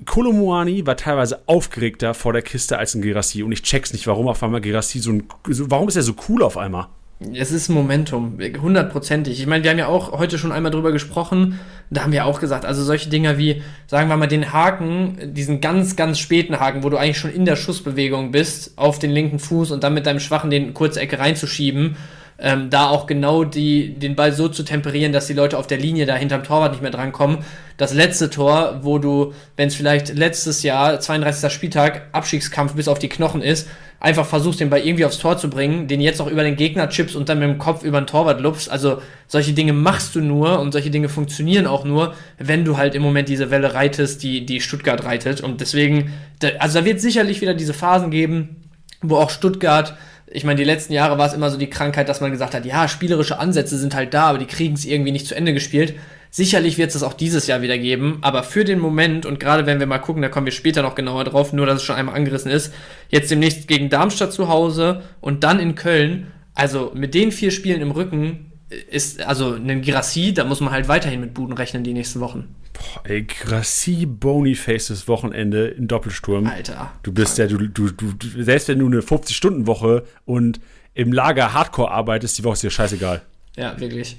Kolomuani 0.04 0.86
war 0.86 0.96
teilweise 0.96 1.40
aufgeregter 1.46 2.14
vor 2.14 2.32
der 2.32 2.42
Kiste 2.42 2.78
als 2.78 2.94
ein 2.94 3.02
Gerassi 3.02 3.42
und 3.42 3.52
ich 3.52 3.62
check's 3.62 3.92
nicht, 3.92 4.06
warum 4.06 4.26
auf 4.26 4.42
einmal 4.42 4.60
Gerassi 4.60 4.98
so 4.98 5.12
ein, 5.12 5.24
so, 5.48 5.70
warum 5.70 5.88
ist 5.88 5.96
er 5.96 6.02
so 6.02 6.14
cool 6.28 6.42
auf 6.42 6.56
einmal? 6.56 6.88
Es 7.34 7.50
ist 7.50 7.70
Momentum, 7.70 8.38
hundertprozentig. 8.60 9.40
Ich 9.40 9.46
meine, 9.46 9.64
wir 9.64 9.70
haben 9.70 9.78
ja 9.78 9.86
auch 9.86 10.12
heute 10.18 10.36
schon 10.36 10.52
einmal 10.52 10.70
drüber 10.70 10.92
gesprochen, 10.92 11.58
da 11.88 12.02
haben 12.02 12.12
wir 12.12 12.26
auch 12.26 12.40
gesagt, 12.40 12.66
also 12.66 12.84
solche 12.84 13.08
Dinger 13.08 13.38
wie, 13.38 13.62
sagen 13.86 14.10
wir 14.10 14.18
mal, 14.18 14.26
den 14.26 14.52
Haken, 14.52 15.32
diesen 15.32 15.62
ganz, 15.62 15.96
ganz 15.96 16.18
späten 16.18 16.60
Haken, 16.60 16.84
wo 16.84 16.90
du 16.90 16.98
eigentlich 16.98 17.16
schon 17.16 17.32
in 17.32 17.46
der 17.46 17.56
Schussbewegung 17.56 18.32
bist, 18.32 18.76
auf 18.76 18.98
den 18.98 19.10
linken 19.12 19.38
Fuß 19.38 19.70
und 19.70 19.82
dann 19.82 19.94
mit 19.94 20.04
deinem 20.04 20.20
Schwachen 20.20 20.50
den 20.50 20.74
kurze 20.74 21.00
Ecke 21.00 21.18
reinzuschieben 21.18 21.96
ähm, 22.38 22.68
da 22.68 22.88
auch 22.88 23.06
genau 23.06 23.44
die, 23.44 23.94
den 23.94 24.14
Ball 24.14 24.32
so 24.32 24.48
zu 24.48 24.62
temperieren, 24.62 25.12
dass 25.12 25.26
die 25.26 25.32
Leute 25.32 25.56
auf 25.56 25.66
der 25.66 25.78
Linie 25.78 26.04
da 26.06 26.16
hinterm 26.16 26.44
Torwart 26.44 26.72
nicht 26.72 26.82
mehr 26.82 26.90
drankommen. 26.90 27.38
Das 27.78 27.94
letzte 27.94 28.30
Tor, 28.30 28.80
wo 28.82 28.98
du, 28.98 29.32
wenn 29.56 29.68
es 29.68 29.74
vielleicht 29.74 30.14
letztes 30.14 30.62
Jahr, 30.62 31.00
32. 31.00 31.50
Spieltag, 31.52 32.08
Abstiegskampf 32.12 32.74
bis 32.74 32.88
auf 32.88 32.98
die 32.98 33.08
Knochen 33.08 33.42
ist, 33.42 33.68
einfach 34.00 34.26
versuchst, 34.26 34.60
den 34.60 34.68
Ball 34.68 34.80
irgendwie 34.80 35.06
aufs 35.06 35.18
Tor 35.18 35.38
zu 35.38 35.48
bringen, 35.48 35.88
den 35.88 36.02
jetzt 36.02 36.20
auch 36.20 36.26
über 36.26 36.42
den 36.42 36.56
Gegner 36.56 36.88
chips 36.90 37.14
und 37.14 37.28
dann 37.28 37.38
mit 37.38 37.48
dem 37.48 37.58
Kopf 37.58 37.82
über 37.82 38.00
den 38.00 38.06
Torwart 38.06 38.40
lupfst. 38.40 38.68
Also 38.68 39.00
solche 39.26 39.54
Dinge 39.54 39.72
machst 39.72 40.14
du 40.14 40.20
nur 40.20 40.60
und 40.60 40.72
solche 40.72 40.90
Dinge 40.90 41.08
funktionieren 41.08 41.66
auch 41.66 41.84
nur, 41.84 42.14
wenn 42.38 42.64
du 42.64 42.76
halt 42.76 42.94
im 42.94 43.02
Moment 43.02 43.28
diese 43.28 43.50
Welle 43.50 43.72
reitest, 43.72 44.22
die, 44.22 44.44
die 44.44 44.60
Stuttgart 44.60 45.04
reitet. 45.04 45.40
Und 45.40 45.62
deswegen, 45.62 46.12
also 46.58 46.80
da 46.80 46.84
wird 46.84 47.00
sicherlich 47.00 47.40
wieder 47.40 47.54
diese 47.54 47.72
Phasen 47.72 48.10
geben, 48.10 48.56
wo 49.00 49.16
auch 49.16 49.30
Stuttgart 49.30 49.96
ich 50.36 50.44
meine, 50.44 50.58
die 50.58 50.64
letzten 50.64 50.92
Jahre 50.92 51.16
war 51.16 51.26
es 51.26 51.32
immer 51.32 51.48
so 51.48 51.56
die 51.56 51.70
Krankheit, 51.70 52.10
dass 52.10 52.20
man 52.20 52.30
gesagt 52.30 52.54
hat, 52.54 52.66
ja, 52.66 52.88
spielerische 52.88 53.38
Ansätze 53.38 53.78
sind 53.78 53.94
halt 53.94 54.12
da, 54.12 54.24
aber 54.24 54.36
die 54.36 54.44
kriegen 54.44 54.74
es 54.74 54.84
irgendwie 54.84 55.10
nicht 55.10 55.26
zu 55.26 55.34
Ende 55.34 55.54
gespielt. 55.54 55.94
Sicherlich 56.30 56.76
wird 56.76 56.88
es 56.88 56.92
das 56.92 57.02
auch 57.02 57.14
dieses 57.14 57.46
Jahr 57.46 57.62
wieder 57.62 57.78
geben, 57.78 58.18
aber 58.20 58.42
für 58.42 58.64
den 58.64 58.78
Moment 58.78 59.24
und 59.24 59.40
gerade 59.40 59.64
wenn 59.64 59.80
wir 59.80 59.86
mal 59.86 59.98
gucken, 59.98 60.20
da 60.20 60.28
kommen 60.28 60.44
wir 60.44 60.52
später 60.52 60.82
noch 60.82 60.94
genauer 60.94 61.24
drauf, 61.24 61.54
nur 61.54 61.64
dass 61.64 61.76
es 61.76 61.84
schon 61.84 61.96
einmal 61.96 62.16
angerissen 62.16 62.50
ist, 62.50 62.74
jetzt 63.08 63.30
demnächst 63.30 63.66
gegen 63.66 63.88
Darmstadt 63.88 64.34
zu 64.34 64.48
Hause 64.48 65.04
und 65.22 65.42
dann 65.42 65.58
in 65.58 65.74
Köln, 65.74 66.26
also 66.54 66.92
mit 66.94 67.14
den 67.14 67.32
vier 67.32 67.50
Spielen 67.50 67.80
im 67.80 67.90
Rücken 67.90 68.52
ist, 68.68 69.20
also 69.20 69.54
ein 69.54 69.82
Girassi, 69.82 70.34
da 70.34 70.44
muss 70.44 70.60
man 70.60 70.72
halt 70.72 70.88
weiterhin 70.88 71.20
mit 71.20 71.34
Buden 71.34 71.54
rechnen 71.54 71.84
die 71.84 71.92
nächsten 71.92 72.20
Wochen. 72.20 72.54
Boah, 72.72 73.08
ey, 73.08 73.22
Grassi 73.22 74.06
Boniface 74.06 74.88
das 74.88 75.08
Wochenende 75.08 75.68
in 75.68 75.88
Doppelsturm. 75.88 76.46
Alter. 76.46 76.92
Du 77.02 77.12
bist 77.12 77.38
ja, 77.38 77.46
du, 77.46 77.58
du, 77.58 77.90
du, 77.90 78.42
selbst 78.42 78.68
wenn 78.68 78.80
du 78.80 78.86
eine 78.86 79.00
50-Stunden-Woche 79.00 80.04
und 80.24 80.60
im 80.94 81.12
Lager 81.12 81.52
Hardcore 81.52 81.90
arbeitest, 81.90 82.38
die 82.38 82.44
Woche 82.44 82.54
ist 82.54 82.62
dir 82.62 82.70
scheißegal. 82.70 83.22
Ja, 83.56 83.78
wirklich. 83.78 84.16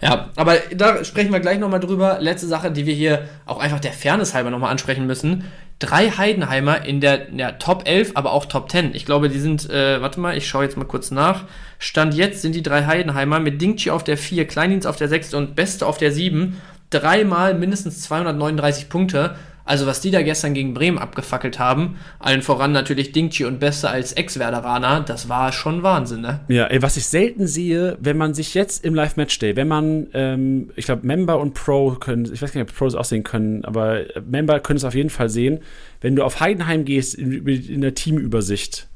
Ja, 0.00 0.30
aber 0.36 0.56
da 0.74 1.04
sprechen 1.04 1.32
wir 1.32 1.40
gleich 1.40 1.58
nochmal 1.58 1.80
drüber. 1.80 2.18
Letzte 2.20 2.46
Sache, 2.46 2.70
die 2.70 2.86
wir 2.86 2.94
hier 2.94 3.28
auch 3.44 3.58
einfach 3.58 3.80
der 3.80 3.92
Fairness 3.92 4.34
halber 4.34 4.50
nochmal 4.50 4.70
ansprechen 4.70 5.06
müssen. 5.06 5.44
Drei 5.78 6.10
Heidenheimer 6.10 6.84
in 6.84 7.00
der 7.00 7.32
ja, 7.34 7.52
Top 7.52 7.86
11, 7.86 8.12
aber 8.14 8.32
auch 8.32 8.46
Top 8.46 8.70
10. 8.70 8.94
Ich 8.94 9.06
glaube, 9.06 9.28
die 9.28 9.38
sind, 9.38 9.68
äh, 9.68 10.00
warte 10.00 10.20
mal, 10.20 10.36
ich 10.36 10.48
schaue 10.48 10.64
jetzt 10.64 10.76
mal 10.76 10.84
kurz 10.84 11.10
nach. 11.10 11.44
Stand 11.78 12.14
jetzt 12.14 12.42
sind 12.42 12.54
die 12.54 12.62
drei 12.62 12.86
Heidenheimer 12.86 13.40
mit 13.40 13.60
Dingchi 13.60 13.90
auf 13.90 14.04
der 14.04 14.16
4, 14.16 14.46
Kleindienst 14.46 14.86
auf 14.86 14.96
der 14.96 15.08
6 15.08 15.34
und 15.34 15.54
Beste 15.54 15.86
auf 15.86 15.98
der 15.98 16.12
7 16.12 16.60
dreimal 16.90 17.54
mindestens 17.54 18.02
239 18.02 18.88
Punkte. 18.88 19.36
Also 19.70 19.86
was 19.86 20.00
die 20.00 20.10
da 20.10 20.20
gestern 20.22 20.52
gegen 20.52 20.74
Bremen 20.74 20.98
abgefackelt 20.98 21.60
haben, 21.60 21.96
allen 22.18 22.42
voran 22.42 22.72
natürlich 22.72 23.12
Dingchi 23.12 23.44
und 23.44 23.60
Beste 23.60 23.88
als 23.88 24.12
Ex-Werderaner, 24.12 25.02
das 25.02 25.28
war 25.28 25.52
schon 25.52 25.84
Wahnsinn, 25.84 26.22
ne? 26.22 26.40
Ja, 26.48 26.66
ey, 26.66 26.82
was 26.82 26.96
ich 26.96 27.06
selten 27.06 27.46
sehe, 27.46 27.96
wenn 28.00 28.16
man 28.16 28.34
sich 28.34 28.54
jetzt 28.54 28.84
im 28.84 28.96
Live-Match-Day, 28.96 29.54
wenn 29.54 29.68
man, 29.68 30.08
ähm, 30.12 30.70
ich 30.74 30.86
glaube, 30.86 31.06
Member 31.06 31.38
und 31.38 31.54
Pro 31.54 31.92
können, 31.92 32.24
ich 32.24 32.42
weiß 32.42 32.50
gar 32.52 32.60
nicht, 32.60 32.68
ob 32.68 32.76
Pros 32.76 32.96
auch 32.96 33.04
sehen 33.04 33.22
können, 33.22 33.64
aber 33.64 34.06
Member 34.28 34.58
können 34.58 34.78
es 34.78 34.82
auf 34.82 34.96
jeden 34.96 35.08
Fall 35.08 35.28
sehen, 35.28 35.60
wenn 36.00 36.16
du 36.16 36.24
auf 36.24 36.40
Heidenheim 36.40 36.84
gehst 36.84 37.14
in, 37.14 37.46
in 37.46 37.80
der 37.80 37.94
Teamübersicht, 37.94 38.88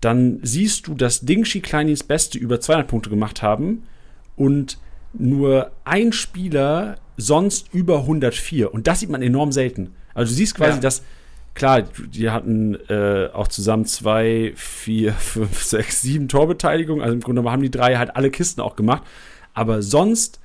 dann 0.00 0.40
siehst 0.42 0.88
du, 0.88 0.94
dass 0.94 1.20
Dingshi 1.20 1.60
Kleinis 1.60 2.02
Beste 2.02 2.36
über 2.36 2.58
200 2.58 2.88
Punkte 2.88 3.10
gemacht 3.10 3.42
haben 3.42 3.84
und 4.34 4.76
nur 5.12 5.70
ein 5.84 6.12
Spieler 6.12 6.96
sonst 7.16 7.72
über 7.72 8.00
104. 8.00 8.72
Und 8.72 8.86
das 8.86 9.00
sieht 9.00 9.10
man 9.10 9.22
enorm 9.22 9.52
selten. 9.52 9.94
Also 10.14 10.30
du 10.30 10.36
siehst 10.36 10.54
quasi, 10.54 10.76
ja. 10.76 10.80
dass, 10.80 11.02
klar, 11.54 11.82
die 11.82 12.30
hatten 12.30 12.76
äh, 12.88 13.28
auch 13.32 13.48
zusammen 13.48 13.84
zwei, 13.84 14.52
vier, 14.56 15.12
fünf, 15.18 15.62
sechs, 15.62 16.02
sieben 16.02 16.28
Torbeteiligungen. 16.28 17.02
Also 17.02 17.14
im 17.14 17.20
Grunde 17.20 17.44
haben 17.50 17.62
die 17.62 17.70
drei 17.70 17.96
halt 17.96 18.16
alle 18.16 18.30
Kisten 18.30 18.60
auch 18.60 18.76
gemacht. 18.76 19.02
Aber 19.52 19.82
sonst, 19.82 20.40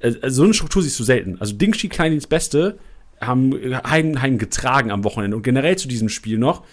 äh, 0.00 0.30
so 0.30 0.44
eine 0.44 0.54
Struktur 0.54 0.82
siehst 0.82 0.98
du 0.98 1.04
selten. 1.04 1.40
Also 1.40 1.54
Dingshi 1.54 1.88
Kleinins 1.88 2.26
Beste 2.26 2.78
haben 3.20 3.52
Heidenheim 3.86 4.38
getragen 4.38 4.90
am 4.90 5.04
Wochenende. 5.04 5.36
Und 5.36 5.42
generell 5.42 5.76
zu 5.76 5.88
diesem 5.88 6.08
Spiel 6.08 6.38
noch, 6.38 6.64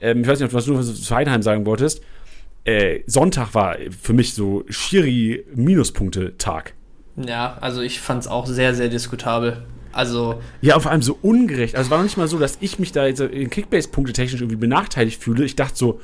ähm, 0.00 0.22
ich 0.22 0.28
weiß 0.28 0.40
nicht, 0.40 0.54
was 0.54 0.64
du 0.64 0.82
zu 0.82 1.14
Heidenheim 1.14 1.42
sagen 1.42 1.66
wolltest, 1.66 2.02
äh, 2.64 3.00
Sonntag 3.06 3.54
war 3.54 3.76
für 4.02 4.12
mich 4.12 4.34
so 4.34 4.64
Schiri-Minuspunkte-Tag. 4.68 6.74
Ja, 7.26 7.58
also 7.60 7.80
ich 7.80 8.00
fand 8.00 8.22
es 8.22 8.28
auch 8.28 8.46
sehr, 8.46 8.74
sehr 8.74 8.88
diskutabel. 8.88 9.64
Also. 9.92 10.40
Ja, 10.60 10.78
vor 10.78 10.92
allem 10.92 11.02
so 11.02 11.18
ungerecht. 11.20 11.74
Also 11.74 11.88
es 11.88 11.90
war 11.90 11.98
noch 11.98 12.04
nicht 12.04 12.16
mal 12.16 12.28
so, 12.28 12.38
dass 12.38 12.58
ich 12.60 12.78
mich 12.78 12.92
da 12.92 13.06
jetzt 13.06 13.20
in 13.20 13.50
Kickbase-Punkte 13.50 14.12
technisch 14.12 14.40
irgendwie 14.40 14.56
benachteiligt 14.56 15.22
fühle. 15.22 15.44
Ich 15.44 15.56
dachte 15.56 15.76
so, 15.76 16.00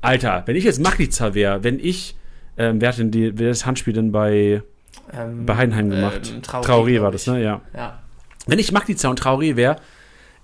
Alter, 0.00 0.42
wenn 0.46 0.56
ich 0.56 0.64
jetzt 0.64 0.80
Magliza 0.80 1.34
wäre, 1.34 1.62
wenn 1.64 1.78
ich, 1.78 2.16
ähm, 2.56 2.80
wer 2.80 2.90
hat 2.90 2.98
denn 2.98 3.10
die, 3.10 3.38
wer 3.38 3.48
das 3.48 3.66
Handspiel 3.66 3.92
denn 3.92 4.12
bei, 4.12 4.62
ähm, 5.12 5.44
bei 5.44 5.56
Heidenheim 5.56 5.90
gemacht? 5.90 6.32
Ähm, 6.34 6.42
Traoré, 6.42 6.64
Traoré 6.64 7.02
war 7.02 7.10
das, 7.10 7.26
ne? 7.26 7.42
Ja. 7.42 7.60
ja. 7.74 8.02
Wenn 8.46 8.58
ich 8.58 8.72
Magliza 8.72 9.08
und 9.08 9.20
Traoré 9.20 9.56
wäre, 9.56 9.76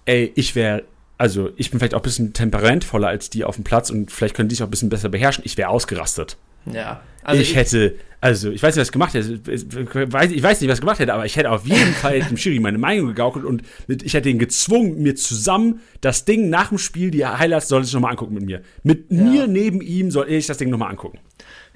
ey, 0.04 0.32
ich 0.34 0.54
wäre 0.54 0.82
also 1.22 1.50
ich 1.56 1.70
bin 1.70 1.78
vielleicht 1.78 1.94
auch 1.94 2.00
ein 2.00 2.02
bisschen 2.02 2.32
temperamentvoller 2.32 3.06
als 3.06 3.30
die 3.30 3.44
auf 3.44 3.54
dem 3.54 3.62
Platz 3.62 3.90
und 3.90 4.10
vielleicht 4.10 4.34
können 4.34 4.48
die 4.48 4.56
sich 4.56 4.62
auch 4.64 4.66
ein 4.66 4.72
bisschen 4.72 4.88
besser 4.88 5.08
beherrschen. 5.08 5.44
Ich 5.46 5.56
wäre 5.56 5.68
ausgerastet. 5.68 6.36
Ja. 6.66 7.02
Also 7.24 7.40
ich, 7.40 7.50
ich, 7.50 7.56
hätte, 7.56 7.94
also 8.20 8.50
ich 8.50 8.62
weiß 8.62 8.74
nicht, 8.74 8.80
was 8.80 8.88
ich 8.88 8.92
gemacht 8.92 9.14
hätte. 9.14 9.40
Ich 9.50 10.12
weiß, 10.12 10.30
ich 10.30 10.42
weiß 10.42 10.60
nicht, 10.60 10.70
was 10.70 10.78
ich 10.78 10.80
gemacht 10.80 10.98
hätte, 10.98 11.14
aber 11.14 11.24
ich 11.24 11.36
hätte 11.36 11.50
auf 11.50 11.66
jeden 11.66 11.92
Fall 11.94 12.20
dem 12.20 12.36
Schiri 12.36 12.58
meine 12.58 12.78
Meinung 12.78 13.08
gegaukelt 13.08 13.44
und 13.44 13.62
ich 13.88 14.14
hätte 14.14 14.28
ihn 14.28 14.38
gezwungen, 14.38 15.02
mir 15.02 15.14
zusammen 15.14 15.80
das 16.00 16.24
Ding 16.24 16.50
nach 16.50 16.68
dem 16.68 16.78
Spiel, 16.78 17.10
die 17.10 17.24
Highlights, 17.24 17.68
soll 17.68 17.82
ich 17.82 17.92
nochmal 17.92 18.12
angucken 18.12 18.34
mit 18.34 18.44
mir. 18.44 18.62
Mit 18.82 19.10
ja. 19.10 19.22
mir 19.22 19.46
neben 19.46 19.80
ihm 19.80 20.10
soll 20.10 20.28
ich 20.28 20.46
das 20.46 20.58
Ding 20.58 20.70
nochmal 20.70 20.90
angucken. 20.90 21.18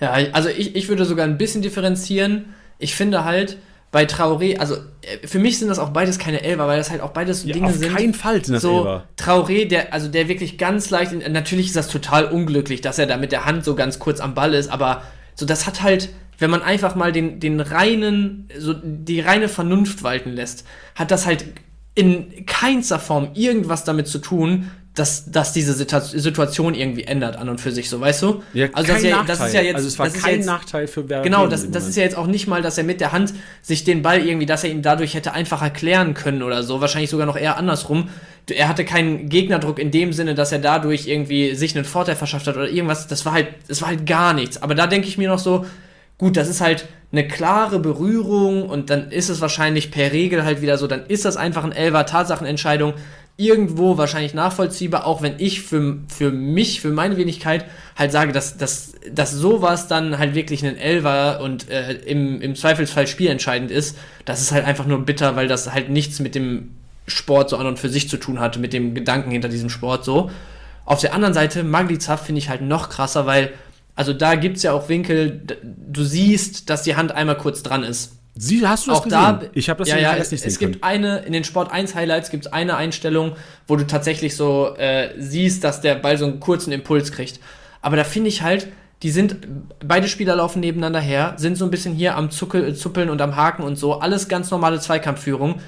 Ja, 0.00 0.12
also 0.32 0.48
ich, 0.48 0.76
ich 0.76 0.88
würde 0.88 1.04
sogar 1.04 1.26
ein 1.26 1.38
bisschen 1.38 1.62
differenzieren. 1.62 2.54
Ich 2.78 2.94
finde 2.94 3.24
halt, 3.24 3.58
bei 3.96 4.04
Traoré, 4.04 4.58
also 4.58 4.74
äh, 4.74 5.26
für 5.26 5.38
mich 5.38 5.58
sind 5.58 5.68
das 5.68 5.78
auch 5.78 5.88
beides 5.88 6.18
keine 6.18 6.42
Elber, 6.42 6.68
weil 6.68 6.76
das 6.76 6.90
halt 6.90 7.00
auch 7.00 7.12
beides 7.12 7.44
ja, 7.44 7.54
Dinge 7.54 7.68
auf 7.68 7.76
sind. 7.76 7.92
Auf 7.92 7.96
keinen 7.96 8.12
Fall 8.12 8.44
sind 8.44 8.52
das 8.56 8.62
so, 8.62 8.80
Elber. 8.80 9.04
Traoré, 9.16 9.66
der, 9.66 9.94
also 9.94 10.08
der 10.08 10.28
wirklich 10.28 10.58
ganz 10.58 10.90
leicht, 10.90 11.12
natürlich 11.30 11.68
ist 11.68 11.76
das 11.76 11.88
total 11.88 12.26
unglücklich, 12.26 12.82
dass 12.82 12.98
er 12.98 13.06
da 13.06 13.16
mit 13.16 13.32
der 13.32 13.46
Hand 13.46 13.64
so 13.64 13.74
ganz 13.74 13.98
kurz 13.98 14.20
am 14.20 14.34
Ball 14.34 14.52
ist, 14.52 14.68
aber 14.68 15.02
so 15.34 15.46
das 15.46 15.66
hat 15.66 15.82
halt, 15.82 16.10
wenn 16.38 16.50
man 16.50 16.60
einfach 16.60 16.94
mal 16.94 17.10
den, 17.10 17.40
den 17.40 17.58
reinen, 17.58 18.50
so 18.58 18.74
die 18.74 19.20
reine 19.20 19.48
Vernunft 19.48 20.02
walten 20.02 20.32
lässt, 20.32 20.66
hat 20.94 21.10
das 21.10 21.24
halt 21.24 21.46
in 21.94 22.44
keinster 22.44 22.98
Form 22.98 23.30
irgendwas 23.32 23.84
damit 23.84 24.08
zu 24.08 24.18
tun, 24.18 24.70
dass, 24.96 25.30
dass 25.30 25.52
diese 25.52 25.74
Situation 25.74 26.74
irgendwie 26.74 27.04
ändert 27.04 27.36
an 27.36 27.50
und 27.50 27.60
für 27.60 27.70
sich 27.70 27.90
so, 27.90 28.00
weißt 28.00 28.22
du? 28.22 28.42
Ja, 28.54 28.68
also 28.72 28.94
das, 28.94 29.02
ja, 29.02 29.22
das 29.24 29.40
ist 29.40 29.52
ja 29.52 29.60
jetzt 29.60 29.76
also 29.76 29.88
es 29.88 29.98
war 29.98 30.08
kein 30.08 30.36
jetzt, 30.36 30.46
Nachteil 30.46 30.86
für 30.86 31.06
Werder 31.10 31.22
Genau, 31.22 31.46
das, 31.46 31.70
das 31.70 31.86
ist 31.86 31.96
ja 31.96 32.02
jetzt 32.02 32.16
auch 32.16 32.26
nicht 32.26 32.46
mal, 32.46 32.62
dass 32.62 32.78
er 32.78 32.84
mit 32.84 33.02
der 33.02 33.12
Hand 33.12 33.34
sich 33.60 33.84
den 33.84 34.00
Ball 34.00 34.26
irgendwie, 34.26 34.46
dass 34.46 34.64
er 34.64 34.70
ihn 34.70 34.80
dadurch 34.80 35.12
hätte 35.12 35.34
einfach 35.34 35.60
erklären 35.60 36.14
können 36.14 36.42
oder 36.42 36.62
so, 36.62 36.80
wahrscheinlich 36.80 37.10
sogar 37.10 37.26
noch 37.26 37.36
eher 37.36 37.58
andersrum. 37.58 38.08
Er 38.48 38.68
hatte 38.68 38.86
keinen 38.86 39.28
Gegnerdruck 39.28 39.78
in 39.78 39.90
dem 39.90 40.14
Sinne, 40.14 40.34
dass 40.34 40.50
er 40.50 40.60
dadurch 40.60 41.06
irgendwie 41.06 41.54
sich 41.54 41.76
einen 41.76 41.84
Vorteil 41.84 42.16
verschafft 42.16 42.46
hat 42.46 42.56
oder 42.56 42.70
irgendwas. 42.70 43.06
Das 43.06 43.26
war 43.26 43.34
halt, 43.34 43.48
das 43.68 43.82
war 43.82 43.88
halt 43.88 44.06
gar 44.06 44.32
nichts. 44.32 44.62
Aber 44.62 44.74
da 44.74 44.86
denke 44.86 45.08
ich 45.08 45.18
mir 45.18 45.28
noch 45.28 45.38
so, 45.38 45.66
gut, 46.16 46.38
das 46.38 46.48
ist 46.48 46.62
halt 46.62 46.86
eine 47.12 47.28
klare 47.28 47.80
Berührung 47.80 48.68
und 48.68 48.88
dann 48.88 49.10
ist 49.10 49.28
es 49.28 49.42
wahrscheinlich 49.42 49.90
per 49.90 50.12
Regel 50.12 50.44
halt 50.44 50.62
wieder 50.62 50.78
so, 50.78 50.86
dann 50.86 51.04
ist 51.06 51.24
das 51.26 51.36
einfach 51.36 51.64
ein 51.64 51.72
Elfer 51.72 52.06
Tatsachenentscheidung 52.06 52.94
irgendwo 53.36 53.98
wahrscheinlich 53.98 54.32
nachvollziehbar, 54.32 55.06
auch 55.06 55.20
wenn 55.20 55.34
ich 55.38 55.60
für, 55.60 55.98
für 56.08 56.30
mich, 56.30 56.80
für 56.80 56.90
meine 56.90 57.16
Wenigkeit 57.18 57.66
halt 57.94 58.10
sage, 58.10 58.32
dass, 58.32 58.56
dass, 58.56 58.94
dass 59.12 59.32
sowas 59.32 59.88
dann 59.88 60.18
halt 60.18 60.34
wirklich 60.34 60.64
ein 60.64 60.76
Elfer 60.76 61.40
und 61.42 61.68
äh, 61.68 61.92
im, 61.92 62.40
im 62.40 62.54
Zweifelsfall 62.54 63.06
spielentscheidend 63.06 63.70
ist, 63.70 63.98
das 64.24 64.40
ist 64.40 64.52
halt 64.52 64.64
einfach 64.64 64.86
nur 64.86 65.04
bitter, 65.04 65.36
weil 65.36 65.48
das 65.48 65.72
halt 65.72 65.90
nichts 65.90 66.18
mit 66.18 66.34
dem 66.34 66.70
Sport 67.06 67.50
so 67.50 67.58
an 67.58 67.66
und 67.66 67.78
für 67.78 67.90
sich 67.90 68.08
zu 68.08 68.16
tun 68.16 68.40
hatte, 68.40 68.58
mit 68.58 68.72
dem 68.72 68.94
Gedanken 68.94 69.30
hinter 69.30 69.48
diesem 69.48 69.68
Sport 69.68 70.04
so. 70.04 70.30
Auf 70.86 71.00
der 71.00 71.12
anderen 71.12 71.34
Seite, 71.34 71.62
Magliza 71.62 72.16
finde 72.16 72.38
ich 72.38 72.48
halt 72.48 72.62
noch 72.62 72.88
krasser, 72.88 73.26
weil, 73.26 73.52
also 73.94 74.14
da 74.14 74.34
gibt 74.34 74.56
es 74.56 74.62
ja 74.62 74.72
auch 74.72 74.88
Winkel, 74.88 75.42
du 75.62 76.04
siehst, 76.04 76.70
dass 76.70 76.84
die 76.84 76.96
Hand 76.96 77.12
einmal 77.12 77.36
kurz 77.36 77.62
dran 77.62 77.82
ist. 77.82 78.12
Sie, 78.38 78.66
hast 78.66 78.86
du 78.86 78.90
das 78.90 79.00
auch 79.00 79.04
gesehen? 79.04 79.18
Da, 79.18 79.40
ich 79.54 79.70
habe 79.70 79.78
das 79.78 79.88
ja, 79.88 79.96
ja, 79.96 80.14
nicht 80.14 80.26
sehen 80.26 80.40
Es 80.44 80.58
gibt 80.58 80.84
eine, 80.84 81.20
in 81.20 81.32
den 81.32 81.42
Sport 81.42 81.72
1 81.72 81.94
Highlights 81.94 82.30
gibt 82.30 82.46
es 82.46 82.52
eine 82.52 82.76
Einstellung, 82.76 83.32
wo 83.66 83.76
du 83.76 83.86
tatsächlich 83.86 84.36
so 84.36 84.74
äh, 84.76 85.10
siehst, 85.18 85.64
dass 85.64 85.80
der 85.80 85.94
Ball 85.94 86.18
so 86.18 86.26
einen 86.26 86.38
kurzen 86.38 86.70
Impuls 86.70 87.12
kriegt. 87.12 87.40
Aber 87.80 87.96
da 87.96 88.04
finde 88.04 88.28
ich 88.28 88.42
halt, 88.42 88.68
die 89.02 89.10
sind, 89.10 89.38
beide 89.84 90.08
Spieler 90.08 90.36
laufen 90.36 90.60
nebeneinander 90.60 91.00
her, 91.00 91.34
sind 91.38 91.56
so 91.56 91.64
ein 91.64 91.70
bisschen 91.70 91.94
hier 91.94 92.16
am 92.16 92.30
Zuckel, 92.30 92.74
Zuppeln 92.74 93.08
und 93.08 93.20
am 93.22 93.36
Haken 93.36 93.62
und 93.62 93.76
so, 93.76 94.00
alles 94.00 94.28
ganz 94.28 94.50
normale 94.50 94.80
Zweikampfführung. 94.80 95.60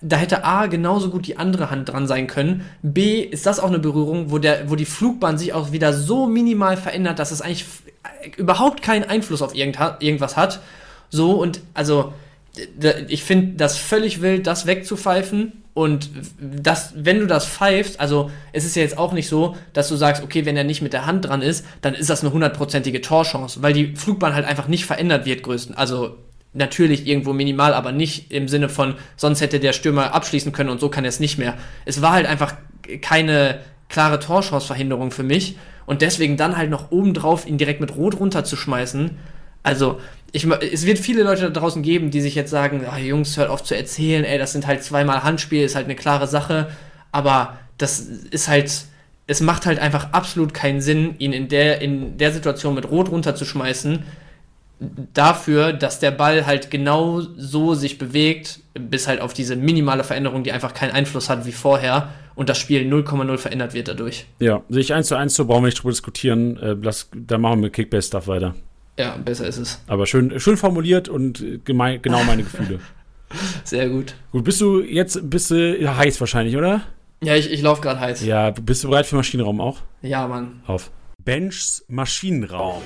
Da 0.00 0.16
hätte 0.16 0.44
A 0.44 0.66
genauso 0.66 1.10
gut 1.10 1.26
die 1.26 1.38
andere 1.38 1.70
Hand 1.70 1.88
dran 1.88 2.06
sein 2.06 2.26
können. 2.26 2.64
B 2.82 3.20
ist 3.20 3.46
das 3.46 3.60
auch 3.60 3.68
eine 3.68 3.78
Berührung, 3.78 4.30
wo, 4.30 4.38
der, 4.38 4.68
wo 4.68 4.76
die 4.76 4.84
Flugbahn 4.84 5.38
sich 5.38 5.52
auch 5.52 5.70
wieder 5.72 5.92
so 5.92 6.26
minimal 6.26 6.76
verändert, 6.76 7.18
dass 7.20 7.30
es 7.30 7.40
eigentlich 7.40 7.66
überhaupt 8.36 8.82
keinen 8.82 9.04
Einfluss 9.04 9.42
auf 9.42 9.54
irgendwas 9.54 10.36
hat. 10.36 10.60
So 11.12 11.32
und 11.32 11.60
also 11.74 12.14
ich 13.08 13.22
finde 13.22 13.56
das 13.56 13.78
völlig 13.78 14.20
wild, 14.20 14.46
das 14.46 14.66
wegzupfeifen. 14.66 15.52
Und 15.74 16.10
das, 16.38 16.92
wenn 16.96 17.20
du 17.20 17.26
das 17.26 17.46
pfeifst, 17.46 17.98
also 17.98 18.30
es 18.52 18.66
ist 18.66 18.76
ja 18.76 18.82
jetzt 18.82 18.98
auch 18.98 19.12
nicht 19.12 19.28
so, 19.28 19.56
dass 19.72 19.88
du 19.88 19.96
sagst, 19.96 20.22
okay, 20.22 20.44
wenn 20.44 20.56
er 20.56 20.64
nicht 20.64 20.82
mit 20.82 20.92
der 20.92 21.06
Hand 21.06 21.24
dran 21.26 21.40
ist, 21.40 21.64
dann 21.80 21.94
ist 21.94 22.10
das 22.10 22.22
eine 22.22 22.32
hundertprozentige 22.32 23.00
Torchance, 23.00 23.62
weil 23.62 23.72
die 23.72 23.96
Flugbahn 23.96 24.34
halt 24.34 24.44
einfach 24.44 24.68
nicht 24.68 24.84
verändert 24.84 25.24
wird, 25.24 25.42
größten. 25.42 25.74
Also 25.74 26.16
natürlich 26.52 27.06
irgendwo 27.06 27.32
minimal, 27.32 27.72
aber 27.72 27.92
nicht 27.92 28.30
im 28.30 28.48
Sinne 28.48 28.68
von, 28.68 28.96
sonst 29.16 29.40
hätte 29.40 29.60
der 29.60 29.72
Stürmer 29.72 30.12
abschließen 30.12 30.52
können 30.52 30.68
und 30.68 30.78
so 30.78 30.90
kann 30.90 31.04
er 31.04 31.08
es 31.08 31.20
nicht 31.20 31.38
mehr. 31.38 31.56
Es 31.86 32.02
war 32.02 32.12
halt 32.12 32.26
einfach 32.26 32.54
keine 33.00 33.60
klare 33.88 34.18
Torchance-Verhinderung 34.18 35.10
für 35.10 35.22
mich. 35.22 35.56
Und 35.86 36.02
deswegen 36.02 36.36
dann 36.36 36.58
halt 36.58 36.68
noch 36.68 36.90
obendrauf 36.90 37.46
ihn 37.46 37.56
direkt 37.58 37.80
mit 37.80 37.96
Rot 37.96 38.20
runterzuschmeißen. 38.20 39.16
Also, 39.62 40.00
ich, 40.32 40.46
es 40.46 40.86
wird 40.86 40.98
viele 40.98 41.22
Leute 41.22 41.42
da 41.42 41.60
draußen 41.60 41.82
geben, 41.82 42.10
die 42.10 42.22
sich 42.22 42.34
jetzt 42.34 42.50
sagen, 42.50 42.86
oh, 42.90 42.96
Jungs, 42.96 43.36
hört 43.36 43.50
auf 43.50 43.62
zu 43.62 43.76
erzählen, 43.76 44.24
ey, 44.24 44.38
das 44.38 44.52
sind 44.52 44.66
halt 44.66 44.82
zweimal 44.82 45.22
Handspiel, 45.22 45.62
ist 45.62 45.74
halt 45.74 45.84
eine 45.84 45.94
klare 45.94 46.26
Sache, 46.26 46.68
aber 47.12 47.58
das 47.76 48.00
ist 48.00 48.48
halt, 48.48 48.72
es 49.26 49.40
macht 49.40 49.66
halt 49.66 49.78
einfach 49.78 50.12
absolut 50.12 50.54
keinen 50.54 50.80
Sinn, 50.80 51.16
ihn 51.18 51.32
in 51.34 51.48
der, 51.48 51.82
in 51.82 52.16
der 52.16 52.32
Situation 52.32 52.74
mit 52.74 52.90
Rot 52.90 53.10
runterzuschmeißen, 53.10 54.04
dafür, 55.12 55.72
dass 55.72 56.00
der 56.00 56.10
Ball 56.10 56.46
halt 56.46 56.70
genau 56.70 57.20
so 57.20 57.74
sich 57.74 57.98
bewegt, 57.98 58.60
bis 58.74 59.06
halt 59.06 59.20
auf 59.20 59.34
diese 59.34 59.54
minimale 59.54 60.02
Veränderung, 60.02 60.44
die 60.44 60.52
einfach 60.52 60.74
keinen 60.74 60.92
Einfluss 60.92 61.28
hat 61.28 61.46
wie 61.46 61.52
vorher 61.52 62.08
und 62.34 62.48
das 62.48 62.58
Spiel 62.58 62.90
0,0 62.90 63.36
verändert 63.36 63.74
wird 63.74 63.88
dadurch. 63.88 64.26
Ja, 64.40 64.62
sehe 64.70 64.80
ich 64.80 65.04
zu 65.04 65.14
eins, 65.14 65.34
so 65.34 65.44
brauchen 65.44 65.62
wir 65.62 65.66
nicht 65.66 65.78
drüber 65.78 65.92
diskutieren, 65.92 66.56
äh, 66.56 66.74
lass, 66.80 67.10
da 67.14 67.36
machen 67.36 67.62
wir 67.62 67.70
Kickbase-Stuff 67.70 68.26
weiter. 68.26 68.54
Ja, 68.98 69.16
besser 69.16 69.46
ist 69.46 69.56
es. 69.56 69.82
Aber 69.86 70.06
schön, 70.06 70.38
schön 70.38 70.56
formuliert 70.56 71.08
und 71.08 71.64
gemein, 71.64 72.02
genau 72.02 72.22
meine 72.26 72.42
Gefühle. 72.42 72.80
Sehr 73.64 73.88
gut. 73.88 74.14
Gut, 74.30 74.44
bist 74.44 74.60
du 74.60 74.82
jetzt 74.82 75.30
bist 75.30 75.50
du 75.50 75.96
heiß 75.96 76.20
wahrscheinlich, 76.20 76.56
oder? 76.56 76.82
Ja, 77.22 77.34
ich, 77.36 77.50
ich 77.50 77.62
laufe 77.62 77.80
gerade 77.80 78.00
heiß. 78.00 78.24
Ja, 78.24 78.50
bist 78.50 78.84
du 78.84 78.90
bereit 78.90 79.06
für 79.06 79.16
Maschinenraum 79.16 79.60
auch? 79.60 79.78
Ja, 80.02 80.26
Mann. 80.26 80.60
Auf. 80.66 80.90
Benchs 81.24 81.84
Maschinenraum. 81.88 82.82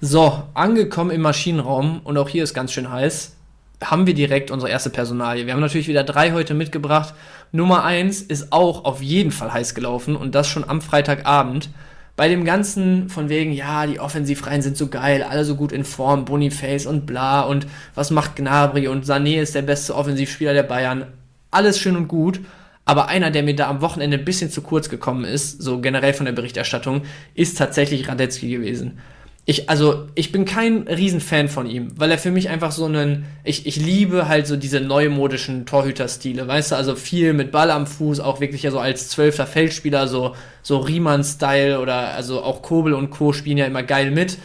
So, 0.00 0.42
angekommen 0.52 1.10
im 1.10 1.22
Maschinenraum 1.22 2.02
und 2.04 2.18
auch 2.18 2.28
hier 2.28 2.44
ist 2.44 2.52
ganz 2.52 2.72
schön 2.72 2.90
heiß, 2.90 3.34
haben 3.82 4.06
wir 4.06 4.12
direkt 4.12 4.50
unsere 4.50 4.70
erste 4.70 4.90
Personalie. 4.90 5.46
Wir 5.46 5.54
haben 5.54 5.60
natürlich 5.60 5.88
wieder 5.88 6.04
drei 6.04 6.32
heute 6.32 6.52
mitgebracht 6.52 7.14
Nummer 7.54 7.84
1 7.84 8.22
ist 8.22 8.52
auch 8.52 8.84
auf 8.84 9.00
jeden 9.00 9.30
Fall 9.30 9.52
heiß 9.52 9.76
gelaufen 9.76 10.16
und 10.16 10.34
das 10.34 10.48
schon 10.48 10.68
am 10.68 10.80
Freitagabend. 10.80 11.70
bei 12.16 12.28
dem 12.28 12.44
Ganzen 12.44 13.08
von 13.08 13.28
wegen, 13.28 13.52
ja, 13.52 13.86
die 13.86 14.00
Offensivreihen 14.00 14.60
sind 14.60 14.76
so 14.76 14.88
geil, 14.88 15.22
alle 15.22 15.44
so 15.44 15.54
gut 15.54 15.70
in 15.70 15.84
Form, 15.84 16.24
Boniface 16.24 16.86
und 16.86 17.06
bla 17.06 17.42
und 17.42 17.68
was 17.94 18.10
macht 18.10 18.34
Gnabry 18.34 18.88
und 18.88 19.04
Sané 19.04 19.40
ist 19.40 19.54
der 19.54 19.62
beste 19.62 19.94
Offensivspieler 19.94 20.52
der 20.52 20.64
Bayern. 20.64 21.06
Alles 21.52 21.78
schön 21.78 21.96
und 21.96 22.08
gut. 22.08 22.40
Aber 22.84 23.06
einer, 23.06 23.30
der 23.30 23.44
mir 23.44 23.54
da 23.54 23.68
am 23.68 23.80
Wochenende 23.82 24.18
ein 24.18 24.24
bisschen 24.24 24.50
zu 24.50 24.60
kurz 24.60 24.88
gekommen 24.88 25.24
ist, 25.24 25.62
so 25.62 25.80
generell 25.80 26.12
von 26.12 26.26
der 26.26 26.32
Berichterstattung, 26.32 27.02
ist 27.34 27.56
tatsächlich 27.56 28.08
Radetzky 28.08 28.50
gewesen 28.50 28.98
ich, 29.46 29.68
also, 29.68 30.06
ich 30.14 30.32
bin 30.32 30.46
kein 30.46 30.88
Riesenfan 30.88 31.48
von 31.48 31.66
ihm, 31.66 31.92
weil 31.96 32.10
er 32.10 32.16
für 32.16 32.30
mich 32.30 32.48
einfach 32.48 32.72
so 32.72 32.86
einen, 32.86 33.26
ich, 33.44 33.66
ich 33.66 33.76
liebe 33.76 34.26
halt 34.26 34.46
so 34.46 34.56
diese 34.56 34.80
neumodischen 34.80 35.66
Torhüterstile, 35.66 36.48
weißt 36.48 36.72
du, 36.72 36.76
also 36.76 36.96
viel 36.96 37.34
mit 37.34 37.52
Ball 37.52 37.70
am 37.70 37.86
Fuß, 37.86 38.20
auch 38.20 38.40
wirklich 38.40 38.62
ja 38.62 38.70
so 38.70 38.78
als 38.78 39.10
zwölfter 39.10 39.46
Feldspieler, 39.46 40.08
so, 40.08 40.34
so 40.62 40.78
Riemann-Style 40.78 41.78
oder 41.78 42.14
also 42.14 42.42
auch 42.42 42.62
Kobel 42.62 42.94
und 42.94 43.10
Co. 43.10 43.34
spielen 43.34 43.58
ja 43.58 43.66
immer 43.66 43.82
geil 43.82 44.10
mit. 44.10 44.38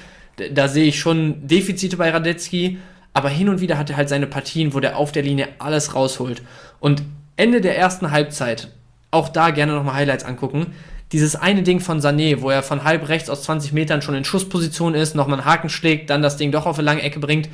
Da 0.51 0.67
sehe 0.67 0.85
ich 0.85 0.99
schon 0.99 1.47
Defizite 1.47 1.95
bei 1.95 2.09
Radetzky, 2.09 2.77
aber 3.13 3.29
hin 3.29 3.47
und 3.47 3.61
wieder 3.61 3.77
hat 3.77 3.89
er 3.89 3.97
halt 3.97 4.09
seine 4.09 4.27
Partien, 4.27 4.73
wo 4.73 4.81
der 4.81 4.97
auf 4.97 5.13
der 5.13 5.23
Linie 5.23 5.47
alles 5.59 5.95
rausholt. 5.95 6.41
Und 6.81 7.03
Ende 7.37 7.61
der 7.61 7.77
ersten 7.77 8.11
Halbzeit, 8.11 8.67
auch 9.11 9.29
da 9.29 9.51
gerne 9.51 9.73
nochmal 9.73 9.95
Highlights 9.95 10.25
angucken, 10.25 10.73
dieses 11.11 11.35
eine 11.35 11.63
Ding 11.63 11.79
von 11.79 11.99
Sané, 11.99 12.41
wo 12.41 12.49
er 12.49 12.61
von 12.61 12.83
halb 12.83 13.09
rechts 13.09 13.29
aus 13.29 13.43
20 13.43 13.73
Metern 13.73 14.01
schon 14.01 14.15
in 14.15 14.25
Schussposition 14.25 14.93
ist, 14.93 15.15
nochmal 15.15 15.39
einen 15.39 15.49
Haken 15.49 15.69
schlägt, 15.69 16.09
dann 16.09 16.21
das 16.21 16.37
Ding 16.37 16.51
doch 16.51 16.65
auf 16.65 16.77
eine 16.77 16.85
lange 16.85 17.01
Ecke 17.01 17.19
bringt. 17.19 17.49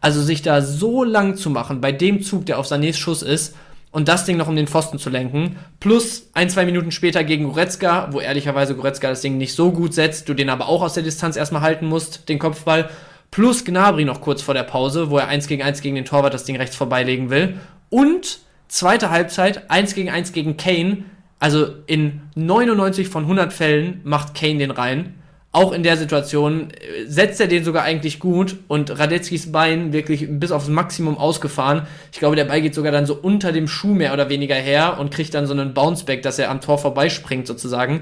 Also 0.00 0.22
sich 0.22 0.42
da 0.42 0.60
so 0.60 1.04
lang 1.04 1.36
zu 1.36 1.50
machen 1.50 1.80
bei 1.80 1.90
dem 1.90 2.22
Zug, 2.22 2.46
der 2.46 2.58
auf 2.58 2.70
Sanés 2.70 2.96
Schuss 2.96 3.22
ist, 3.22 3.54
und 3.90 4.08
das 4.08 4.26
Ding 4.26 4.36
noch 4.36 4.48
um 4.48 4.56
den 4.56 4.66
Pfosten 4.66 4.98
zu 4.98 5.08
lenken, 5.08 5.56
plus 5.80 6.28
ein, 6.34 6.50
zwei 6.50 6.66
Minuten 6.66 6.90
später 6.90 7.24
gegen 7.24 7.44
Goretzka, 7.44 8.08
wo 8.12 8.20
ehrlicherweise 8.20 8.74
Goretzka 8.74 9.08
das 9.08 9.22
Ding 9.22 9.38
nicht 9.38 9.54
so 9.54 9.72
gut 9.72 9.94
setzt, 9.94 10.28
du 10.28 10.34
den 10.34 10.50
aber 10.50 10.68
auch 10.68 10.82
aus 10.82 10.94
der 10.94 11.02
Distanz 11.02 11.36
erstmal 11.36 11.62
halten 11.62 11.86
musst, 11.86 12.28
den 12.28 12.38
Kopfball, 12.38 12.90
plus 13.30 13.64
Gnabry 13.64 14.04
noch 14.04 14.20
kurz 14.20 14.42
vor 14.42 14.54
der 14.54 14.62
Pause, 14.62 15.10
wo 15.10 15.18
er 15.18 15.28
1 15.28 15.46
gegen 15.46 15.62
1 15.62 15.80
gegen 15.80 15.94
den 15.94 16.04
Torwart 16.04 16.34
das 16.34 16.44
Ding 16.44 16.56
rechts 16.56 16.76
vorbeilegen 16.76 17.30
will, 17.30 17.58
und 17.88 18.40
zweite 18.68 19.10
Halbzeit 19.10 19.70
1 19.70 19.94
gegen 19.94 20.10
1 20.10 20.32
gegen 20.32 20.58
Kane, 20.58 21.04
also 21.38 21.68
in 21.86 22.20
99 22.34 23.08
von 23.08 23.24
100 23.24 23.52
Fällen 23.52 24.00
macht 24.04 24.34
Kane 24.34 24.58
den 24.58 24.70
rein. 24.70 25.14
Auch 25.50 25.72
in 25.72 25.82
der 25.82 25.96
Situation 25.96 26.70
äh, 26.70 27.06
setzt 27.06 27.40
er 27.40 27.46
den 27.46 27.64
sogar 27.64 27.82
eigentlich 27.82 28.18
gut 28.18 28.56
und 28.68 28.98
Radetzkis 28.98 29.50
Bein 29.50 29.92
wirklich 29.92 30.26
bis 30.28 30.52
aufs 30.52 30.68
Maximum 30.68 31.16
ausgefahren. 31.16 31.86
Ich 32.12 32.18
glaube, 32.18 32.36
der 32.36 32.44
Ball 32.44 32.60
geht 32.60 32.74
sogar 32.74 32.92
dann 32.92 33.06
so 33.06 33.14
unter 33.14 33.50
dem 33.50 33.66
Schuh 33.66 33.94
mehr 33.94 34.12
oder 34.12 34.28
weniger 34.28 34.56
her 34.56 34.98
und 35.00 35.10
kriegt 35.10 35.32
dann 35.34 35.46
so 35.46 35.54
einen 35.54 35.72
Bounceback, 35.72 36.22
dass 36.22 36.38
er 36.38 36.50
am 36.50 36.60
Tor 36.60 36.78
vorbeispringt 36.78 37.46
sozusagen. 37.46 38.00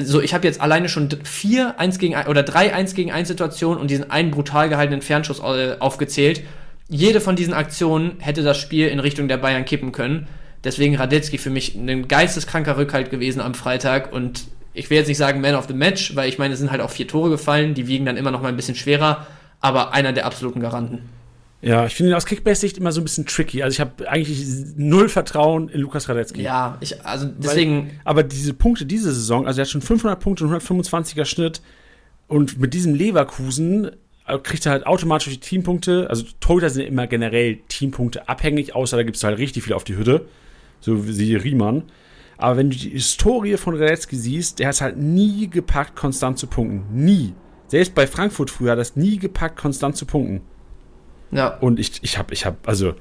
So, 0.00 0.20
ich 0.20 0.34
habe 0.34 0.46
jetzt 0.46 0.60
alleine 0.60 0.88
schon 0.88 1.10
vier 1.22 1.78
1 1.78 1.98
gegen 1.98 2.16
1 2.16 2.28
oder 2.28 2.42
drei 2.42 2.74
1 2.74 2.94
gegen 2.94 3.12
1 3.12 3.28
Situationen 3.28 3.78
und 3.78 3.90
diesen 3.90 4.10
einen 4.10 4.30
brutal 4.30 4.68
gehaltenen 4.68 5.02
Fernschuss 5.02 5.38
äh, 5.40 5.76
aufgezählt. 5.78 6.42
Jede 6.88 7.20
von 7.20 7.36
diesen 7.36 7.54
Aktionen 7.54 8.16
hätte 8.18 8.42
das 8.42 8.58
Spiel 8.58 8.88
in 8.88 8.98
Richtung 9.00 9.28
der 9.28 9.36
Bayern 9.36 9.64
kippen 9.64 9.92
können. 9.92 10.26
Deswegen 10.64 10.96
Radetzky 10.96 11.38
für 11.38 11.50
mich 11.50 11.74
ein 11.74 12.06
geisteskranker 12.06 12.76
Rückhalt 12.76 13.10
gewesen 13.10 13.40
am 13.40 13.54
Freitag 13.54 14.12
und 14.12 14.44
ich 14.74 14.88
will 14.90 14.96
jetzt 14.96 15.08
nicht 15.08 15.18
sagen 15.18 15.40
Man 15.40 15.54
of 15.54 15.66
the 15.66 15.74
Match, 15.74 16.14
weil 16.16 16.28
ich 16.28 16.38
meine, 16.38 16.54
es 16.54 16.60
sind 16.60 16.70
halt 16.70 16.80
auch 16.80 16.90
vier 16.90 17.08
Tore 17.08 17.30
gefallen, 17.30 17.74
die 17.74 17.88
wiegen 17.88 18.06
dann 18.06 18.16
immer 18.16 18.30
noch 18.30 18.40
mal 18.42 18.48
ein 18.48 18.56
bisschen 18.56 18.74
schwerer, 18.74 19.26
aber 19.60 19.92
einer 19.92 20.12
der 20.12 20.24
absoluten 20.24 20.60
Garanten. 20.60 21.00
Ja, 21.60 21.86
ich 21.86 21.94
finde 21.94 22.10
ihn 22.10 22.16
aus 22.16 22.26
Kickbase-Sicht 22.26 22.78
immer 22.78 22.90
so 22.90 23.00
ein 23.00 23.04
bisschen 23.04 23.24
tricky. 23.24 23.62
Also 23.62 23.74
ich 23.74 23.80
habe 23.80 24.08
eigentlich 24.08 24.44
null 24.76 25.08
Vertrauen 25.08 25.68
in 25.68 25.80
Lukas 25.80 26.08
Radetzky. 26.08 26.42
Ja, 26.42 26.76
ich, 26.80 27.04
also 27.04 27.26
deswegen. 27.26 27.86
Weil, 27.86 28.00
aber 28.04 28.22
diese 28.24 28.52
Punkte 28.52 28.84
diese 28.84 29.12
Saison, 29.12 29.46
also 29.46 29.60
er 29.60 29.64
hat 29.64 29.70
schon 29.70 29.80
500 29.80 30.18
Punkte 30.18 30.44
und 30.44 30.52
125er 30.52 31.24
Schnitt 31.24 31.60
und 32.26 32.58
mit 32.58 32.74
diesem 32.74 32.94
Leverkusen 32.94 33.92
äh, 34.26 34.38
kriegt 34.38 34.66
er 34.66 34.72
halt 34.72 34.86
automatisch 34.86 35.32
die 35.32 35.38
Teampunkte. 35.38 36.08
Also 36.10 36.24
Torhüter 36.40 36.70
sind 36.70 36.84
immer 36.84 37.06
generell 37.06 37.58
Teampunkte 37.68 38.28
abhängig, 38.28 38.74
außer 38.74 38.96
da 38.96 39.04
gibt 39.04 39.16
es 39.16 39.22
halt 39.22 39.38
richtig 39.38 39.62
viel 39.62 39.74
auf 39.74 39.84
die 39.84 39.96
Hütte 39.96 40.26
so 40.82 41.08
wie 41.08 41.34
Riemann. 41.36 41.84
Aber 42.36 42.56
wenn 42.56 42.70
du 42.70 42.76
die 42.76 42.90
Historie 42.90 43.56
von 43.56 43.74
Radetzky 43.74 44.16
siehst, 44.16 44.58
der 44.58 44.66
hat 44.66 44.74
es 44.74 44.80
halt 44.80 44.96
nie 44.96 45.48
gepackt, 45.48 45.94
konstant 45.96 46.38
zu 46.38 46.48
punkten. 46.48 46.84
Nie. 46.92 47.34
Selbst 47.68 47.94
bei 47.94 48.06
Frankfurt 48.06 48.50
früher 48.50 48.72
hat 48.72 48.78
er 48.78 48.82
es 48.82 48.96
nie 48.96 49.16
gepackt, 49.18 49.56
konstant 49.56 49.96
zu 49.96 50.06
punkten. 50.06 50.42
Ja. 51.30 51.56
Und 51.58 51.78
ich, 51.78 52.02
ich 52.02 52.18
habe, 52.18 52.34
ich 52.34 52.44
habe, 52.44 52.56
also, 52.66 52.94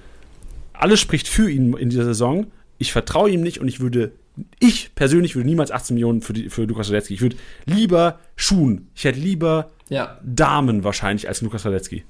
alles 0.73 0.99
spricht 0.99 1.27
für 1.27 1.49
ihn 1.49 1.73
in 1.73 1.89
dieser 1.89 2.05
Saison. 2.05 2.47
Ich 2.77 2.91
vertraue 2.91 3.29
ihm 3.29 3.41
nicht 3.41 3.59
und 3.59 3.67
ich 3.67 3.79
würde, 3.79 4.13
ich 4.59 4.95
persönlich 4.95 5.35
würde 5.35 5.49
niemals 5.49 5.71
18 5.71 5.95
Millionen 5.95 6.21
für, 6.21 6.33
die, 6.33 6.49
für 6.49 6.63
Lukas 6.63 6.89
Radetzky. 6.89 7.15
Ich 7.15 7.21
würde 7.21 7.35
lieber 7.65 8.19
Schuhen. 8.35 8.89
Ich 8.95 9.03
hätte 9.03 9.19
lieber 9.19 9.71
ja. 9.89 10.19
Damen 10.23 10.83
wahrscheinlich 10.83 11.27
als 11.27 11.41
Lukas 11.41 11.65
Radetzky. 11.65 12.05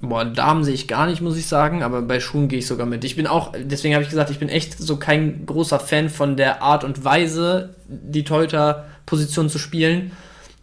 Boah, 0.00 0.24
Damen 0.24 0.64
sehe 0.64 0.74
ich 0.74 0.88
gar 0.88 1.06
nicht, 1.06 1.22
muss 1.22 1.36
ich 1.36 1.46
sagen, 1.46 1.82
aber 1.82 2.02
bei 2.02 2.20
Schuhen 2.20 2.48
gehe 2.48 2.58
ich 2.58 2.66
sogar 2.66 2.86
mit. 2.86 3.04
Ich 3.04 3.16
bin 3.16 3.26
auch, 3.26 3.52
deswegen 3.56 3.94
habe 3.94 4.02
ich 4.02 4.10
gesagt, 4.10 4.30
ich 4.30 4.38
bin 4.38 4.48
echt 4.48 4.76
so 4.78 4.96
kein 4.96 5.46
großer 5.46 5.80
Fan 5.80 6.10
von 6.10 6.36
der 6.36 6.62
Art 6.62 6.84
und 6.84 7.04
Weise, 7.04 7.74
die 7.86 8.24
Torhüter-Position 8.24 9.48
zu 9.48 9.58
spielen. 9.58 10.12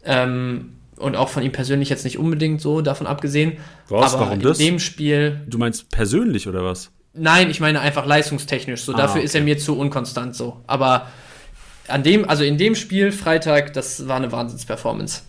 Ähm, 0.03 0.73
und 0.97 1.15
auch 1.15 1.29
von 1.29 1.43
ihm 1.43 1.51
persönlich 1.51 1.89
jetzt 1.89 2.03
nicht 2.05 2.17
unbedingt 2.17 2.61
so, 2.61 2.81
davon 2.81 3.07
abgesehen. 3.07 3.57
Was, 3.89 4.13
aber 4.13 4.27
warum 4.27 4.41
das? 4.41 4.59
In 4.59 4.65
dem 4.65 4.79
Spiel. 4.79 5.41
Du 5.47 5.57
meinst 5.57 5.89
persönlich 5.89 6.47
oder 6.47 6.63
was? 6.63 6.91
Nein, 7.13 7.49
ich 7.49 7.59
meine 7.59 7.79
einfach 7.81 8.05
leistungstechnisch. 8.05 8.83
So, 8.83 8.93
ah, 8.93 8.97
dafür 8.97 9.17
okay. 9.17 9.25
ist 9.25 9.35
er 9.35 9.41
mir 9.41 9.57
zu 9.57 9.77
unkonstant 9.77 10.35
so. 10.35 10.61
Aber 10.67 11.07
an 11.87 12.03
dem, 12.03 12.27
also 12.27 12.43
in 12.43 12.57
dem 12.57 12.75
Spiel, 12.75 13.11
Freitag, 13.11 13.73
das 13.73 14.07
war 14.07 14.17
eine 14.17 14.31
Wahnsinnsperformance. 14.31 15.23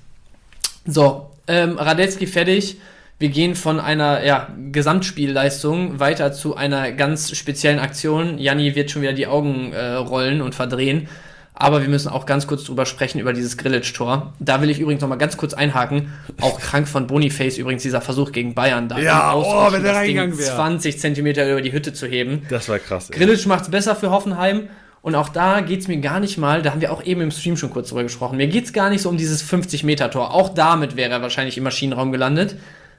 So, 0.86 1.30
ähm, 1.48 1.78
Radetzky 1.78 2.26
fertig 2.26 2.76
wir 3.18 3.28
gehen 3.30 3.54
von 3.54 3.80
einer 3.80 4.24
ja, 4.24 4.48
Gesamtspielleistung 4.72 6.00
weiter 6.00 6.32
zu 6.32 6.56
einer 6.56 6.92
ganz 6.92 7.34
speziellen 7.34 7.78
Aktion. 7.78 8.38
Janni 8.38 8.74
wird 8.74 8.90
schon 8.90 9.02
wieder 9.02 9.14
die 9.14 9.26
Augen 9.26 9.72
äh, 9.72 9.92
rollen 9.92 10.42
und 10.42 10.54
verdrehen. 10.54 11.08
Aber 11.58 11.80
wir 11.80 11.88
müssen 11.88 12.08
auch 12.08 12.26
ganz 12.26 12.46
kurz 12.46 12.64
drüber 12.64 12.84
sprechen, 12.84 13.18
über 13.18 13.32
dieses 13.32 13.56
Grillage-Tor. 13.56 14.34
Da 14.38 14.60
will 14.60 14.68
ich 14.68 14.78
übrigens 14.78 15.00
noch 15.00 15.08
mal 15.08 15.16
ganz 15.16 15.38
kurz 15.38 15.54
einhaken. 15.54 16.12
Auch 16.42 16.60
krank 16.60 16.86
von 16.86 17.06
Boniface 17.06 17.56
übrigens 17.56 17.82
dieser 17.82 18.02
Versuch 18.02 18.32
gegen 18.32 18.54
Bayern. 18.54 18.90
Da 18.90 18.98
ja, 18.98 19.34
oh, 19.34 19.72
wenn 19.72 19.82
der 19.82 19.94
reingegangen 19.94 20.36
wäre. 20.36 20.54
20 20.54 21.00
Zentimeter 21.00 21.50
über 21.50 21.62
die 21.62 21.72
Hütte 21.72 21.94
zu 21.94 22.06
heben. 22.06 22.42
Das 22.50 22.68
war 22.68 22.78
krass. 22.78 23.10
Grillage 23.10 23.48
macht 23.48 23.62
es 23.62 23.70
besser 23.70 23.96
für 23.96 24.10
Hoffenheim. 24.10 24.68
Und 25.00 25.14
auch 25.14 25.30
da 25.30 25.60
geht 25.60 25.80
es 25.80 25.88
mir 25.88 25.98
gar 25.98 26.20
nicht 26.20 26.36
mal, 26.36 26.62
da 26.62 26.72
haben 26.72 26.80
wir 26.80 26.92
auch 26.92 27.02
eben 27.04 27.20
im 27.20 27.30
Stream 27.30 27.56
schon 27.56 27.70
kurz 27.70 27.90
drüber 27.90 28.02
gesprochen, 28.02 28.38
mir 28.38 28.48
geht 28.48 28.64
es 28.64 28.72
gar 28.72 28.90
nicht 28.90 29.02
so 29.02 29.08
um 29.08 29.16
dieses 29.16 29.44
50-Meter-Tor. 29.48 30.34
Auch 30.34 30.48
damit 30.48 30.96
wäre 30.96 31.12
er 31.12 31.22
wahrscheinlich 31.22 31.56
im 31.56 31.62
Maschinenraum 31.62 32.10
gelandet. 32.10 32.56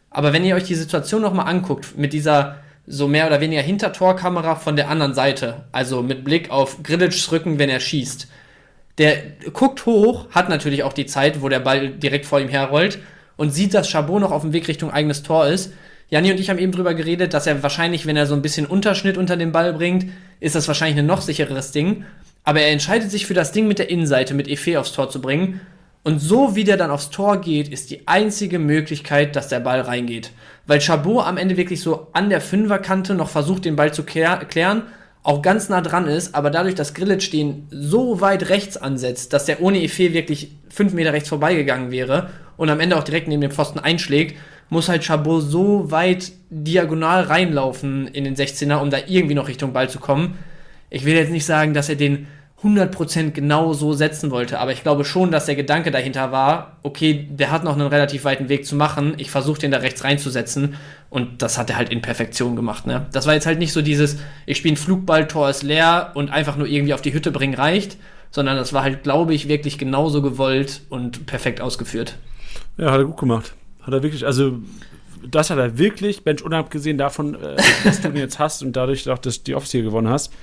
Aber 0.09 0.33
wenn 0.33 0.43
ihr 0.43 0.55
euch 0.55 0.63
die 0.63 0.75
Situation 0.75 1.21
nochmal 1.21 1.47
anguckt, 1.47 1.97
mit 1.97 2.13
dieser 2.13 2.57
so 2.87 3.07
mehr 3.07 3.27
oder 3.27 3.41
weniger 3.41 3.61
Hintertorkamera 3.61 4.55
von 4.55 4.75
der 4.77 4.89
anderen 4.89 5.13
Seite, 5.13 5.65
also 5.71 6.01
mit 6.01 6.23
Blick 6.23 6.49
auf 6.49 6.81
Grillitschs 6.83 7.31
Rücken, 7.31 7.59
wenn 7.59 7.69
er 7.69 7.81
schießt, 7.81 8.27
der 8.97 9.17
guckt 9.53 9.85
hoch, 9.85 10.29
hat 10.31 10.49
natürlich 10.49 10.83
auch 10.83 10.93
die 10.93 11.05
Zeit, 11.05 11.41
wo 11.41 11.49
der 11.49 11.59
Ball 11.59 11.89
direkt 11.89 12.25
vor 12.25 12.39
ihm 12.39 12.47
herrollt 12.47 12.99
und 13.35 13.51
sieht, 13.51 13.73
dass 13.73 13.89
Chabot 13.89 14.21
noch 14.21 14.31
auf 14.31 14.41
dem 14.41 14.53
Weg 14.53 14.67
Richtung 14.67 14.89
eigenes 14.89 15.21
Tor 15.21 15.47
ist. 15.47 15.73
Janni 16.09 16.31
und 16.31 16.39
ich 16.39 16.49
haben 16.49 16.57
eben 16.57 16.71
drüber 16.71 16.93
geredet, 16.93 17.33
dass 17.33 17.45
er 17.45 17.61
wahrscheinlich, 17.61 18.05
wenn 18.05 18.15
er 18.15 18.25
so 18.25 18.33
ein 18.33 18.41
bisschen 18.41 18.65
Unterschnitt 18.65 19.17
unter 19.17 19.35
den 19.35 19.51
Ball 19.51 19.73
bringt, 19.73 20.05
ist 20.39 20.55
das 20.55 20.67
wahrscheinlich 20.67 20.97
ein 20.97 21.05
noch 21.05 21.21
sichereres 21.21 21.71
Ding. 21.71 22.05
Aber 22.45 22.61
er 22.61 22.71
entscheidet 22.71 23.11
sich 23.11 23.25
für 23.25 23.33
das 23.33 23.51
Ding 23.51 23.67
mit 23.67 23.77
der 23.77 23.89
Innenseite, 23.89 24.33
mit 24.33 24.47
Efe 24.47 24.79
aufs 24.79 24.93
Tor 24.93 25.09
zu 25.09 25.21
bringen 25.21 25.59
und 26.07 26.19
so 26.19 26.55
wie 26.55 26.63
der 26.63 26.77
dann 26.77 26.89
aufs 26.89 27.09
Tor 27.09 27.41
geht, 27.41 27.67
ist 27.67 27.91
die 27.91 28.07
einzige 28.07 28.59
Möglichkeit, 28.59 29.35
dass 29.35 29.49
der 29.49 29.59
Ball 29.59 29.81
reingeht. 29.81 30.31
Weil 30.65 30.79
Chabot 30.79 31.25
am 31.25 31.35
Ende 31.35 31.57
wirklich 31.57 31.81
so 31.81 32.07
an 32.13 32.29
der 32.29 32.39
Fünferkante 32.39 33.13
noch 33.13 33.27
versucht, 33.27 33.65
den 33.65 33.75
Ball 33.75 33.93
zu 33.93 34.03
klären, 34.03 34.83
auch 35.21 35.41
ganz 35.41 35.67
nah 35.67 35.81
dran 35.81 36.07
ist, 36.07 36.33
aber 36.33 36.49
dadurch, 36.49 36.75
dass 36.75 36.93
Grillitsch 36.93 37.33
den 37.33 37.67
so 37.71 38.21
weit 38.21 38.47
rechts 38.47 38.77
ansetzt, 38.77 39.33
dass 39.33 39.43
der 39.43 39.61
ohne 39.61 39.83
Efe 39.83 40.13
wirklich 40.13 40.53
fünf 40.69 40.93
Meter 40.93 41.11
rechts 41.11 41.27
vorbeigegangen 41.27 41.91
wäre 41.91 42.29
und 42.55 42.69
am 42.69 42.79
Ende 42.79 42.95
auch 42.95 43.03
direkt 43.03 43.27
neben 43.27 43.41
dem 43.41 43.51
Pfosten 43.51 43.79
einschlägt, 43.79 44.37
muss 44.69 44.87
halt 44.87 45.03
Chabot 45.03 45.43
so 45.43 45.91
weit 45.91 46.31
diagonal 46.49 47.23
reinlaufen 47.23 48.07
in 48.07 48.23
den 48.23 48.37
16er, 48.37 48.77
um 48.77 48.91
da 48.91 48.99
irgendwie 49.07 49.35
noch 49.35 49.49
Richtung 49.49 49.73
Ball 49.73 49.89
zu 49.89 49.99
kommen. 49.99 50.37
Ich 50.89 51.03
will 51.03 51.15
jetzt 51.15 51.31
nicht 51.31 51.45
sagen, 51.45 51.73
dass 51.73 51.89
er 51.89 51.95
den 51.95 52.27
100% 52.63 53.31
genau 53.31 53.73
so 53.73 53.93
setzen 53.93 54.31
wollte. 54.31 54.59
Aber 54.59 54.71
ich 54.71 54.81
glaube 54.81 55.05
schon, 55.05 55.29
dass 55.29 55.45
der 55.45 55.55
Gedanke 55.55 55.91
dahinter 55.91 56.31
war, 56.31 56.77
okay, 56.81 57.27
der 57.29 57.51
hat 57.51 57.63
noch 57.63 57.73
einen 57.73 57.87
relativ 57.87 58.23
weiten 58.23 58.49
Weg 58.49 58.65
zu 58.65 58.75
machen. 58.75 59.13
Ich 59.17 59.29
versuche 59.29 59.59
den 59.59 59.69
da 59.69 59.77
rechts 59.77 60.03
reinzusetzen. 60.03 60.75
Und 61.11 61.43
das 61.43 61.59
hat 61.59 61.69
er 61.69 61.77
halt 61.77 61.89
in 61.89 62.01
Perfektion 62.01 62.55
gemacht. 62.55 62.87
Ne? 62.87 63.05
Das 63.11 63.27
war 63.27 63.35
jetzt 63.35 63.45
halt 63.45 63.59
nicht 63.59 63.73
so 63.73 63.83
dieses, 63.83 64.17
ich 64.47 64.57
spiele 64.57 64.73
ein 64.73 64.77
Flugball, 64.77 65.27
Tor 65.27 65.49
ist 65.49 65.61
leer 65.61 66.11
und 66.15 66.31
einfach 66.31 66.57
nur 66.57 66.67
irgendwie 66.67 66.95
auf 66.95 67.01
die 67.01 67.13
Hütte 67.13 67.31
bringen 67.31 67.53
reicht. 67.53 67.97
Sondern 68.31 68.57
das 68.57 68.73
war 68.73 68.83
halt, 68.83 69.03
glaube 69.03 69.33
ich, 69.33 69.47
wirklich 69.47 69.77
genauso 69.77 70.21
gewollt 70.21 70.81
und 70.89 71.27
perfekt 71.27 71.61
ausgeführt. 71.61 72.17
Ja, 72.77 72.91
hat 72.91 72.99
er 72.99 73.05
gut 73.05 73.17
gemacht. 73.17 73.53
Hat 73.81 73.93
er 73.93 74.03
wirklich, 74.03 74.25
also 74.25 74.59
das 75.29 75.49
hat 75.49 75.57
er 75.59 75.77
wirklich, 75.77 76.23
Bench 76.23 76.43
unabgesehen 76.43 76.97
davon, 76.97 77.35
äh, 77.35 77.55
dass 77.83 78.01
du 78.01 78.09
ihn 78.09 78.15
jetzt 78.17 78.39
hast 78.39 78.63
und 78.63 78.75
dadurch 78.75 79.09
auch, 79.09 79.17
dass 79.19 79.37
du 79.37 79.43
die 79.45 79.55
Office 79.55 79.71
hier 79.71 79.83
gewonnen 79.83 80.09
hast, 80.09 80.33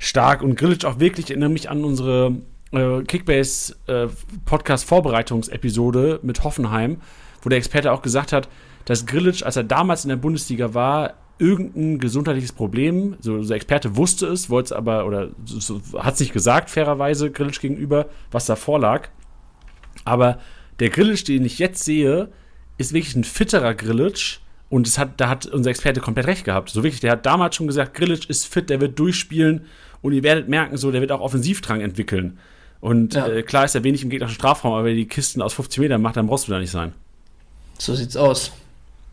stark. 0.00 0.42
Und 0.42 0.56
Grillitsch 0.56 0.84
auch 0.84 0.98
wirklich, 0.98 1.30
erinnere 1.30 1.50
mich 1.50 1.70
an 1.70 1.84
unsere 1.84 2.38
äh, 2.72 3.02
Kickbase 3.04 3.76
äh, 3.86 4.08
mit 6.22 6.42
Hoffenheim, 6.42 6.96
wo 7.42 7.48
der 7.48 7.58
Experte 7.58 7.92
auch 7.92 8.02
gesagt 8.02 8.32
hat, 8.32 8.48
dass 8.86 9.06
Grillitsch, 9.06 9.44
als 9.44 9.56
er 9.56 9.62
damals 9.62 10.04
in 10.04 10.08
der 10.08 10.16
Bundesliga 10.16 10.74
war, 10.74 11.14
irgendein 11.38 11.98
gesundheitliches 11.98 12.52
Problem, 12.52 13.16
so, 13.20 13.42
so 13.42 13.54
Experte 13.54 13.96
wusste 13.96 14.26
es, 14.26 14.50
wollte 14.50 14.66
es 14.66 14.72
aber, 14.72 15.06
oder 15.06 15.30
so, 15.44 15.80
hat 15.98 16.14
es 16.14 16.20
nicht 16.20 16.32
gesagt, 16.32 16.70
fairerweise 16.70 17.30
Grillitsch 17.30 17.60
gegenüber, 17.60 18.06
was 18.30 18.46
da 18.46 18.56
vorlag. 18.56 19.08
Aber 20.04 20.38
der 20.80 20.90
Grillitsch, 20.90 21.26
den 21.28 21.44
ich 21.44 21.58
jetzt 21.58 21.84
sehe, 21.84 22.28
ist 22.78 22.92
wirklich 22.92 23.14
ein 23.14 23.24
fitterer 23.24 23.74
Grillitsch. 23.74 24.38
Und 24.68 24.86
es 24.86 24.98
hat, 24.98 25.20
da 25.20 25.28
hat 25.28 25.46
unser 25.46 25.70
Experte 25.70 26.00
komplett 26.00 26.26
recht 26.26 26.44
gehabt. 26.44 26.70
So 26.70 26.84
wirklich, 26.84 27.00
der 27.00 27.12
hat 27.12 27.26
damals 27.26 27.56
schon 27.56 27.66
gesagt, 27.66 27.94
Grillitsch 27.94 28.28
ist 28.28 28.46
fit, 28.46 28.70
der 28.70 28.80
wird 28.80 28.98
durchspielen 28.98 29.66
und 30.02 30.12
ihr 30.12 30.22
werdet 30.22 30.48
merken, 30.48 30.76
so, 30.76 30.90
der 30.90 31.00
wird 31.00 31.12
auch 31.12 31.20
Offensivdrang 31.20 31.80
entwickeln. 31.80 32.38
Und 32.80 33.14
ja. 33.14 33.26
äh, 33.26 33.42
klar 33.42 33.64
ist 33.64 33.74
er 33.74 33.84
wenig 33.84 34.02
im 34.02 34.10
gegnerischen 34.10 34.36
Strafraum, 34.36 34.72
aber 34.72 34.84
wenn 34.86 34.96
die 34.96 35.06
Kisten 35.06 35.42
aus 35.42 35.52
50 35.52 35.80
Metern 35.80 36.00
macht, 36.00 36.16
dann 36.16 36.26
brauchst 36.26 36.48
du 36.48 36.52
da 36.52 36.58
nicht 36.58 36.70
sein. 36.70 36.92
So 37.78 37.94
sieht's 37.94 38.16
aus. 38.16 38.52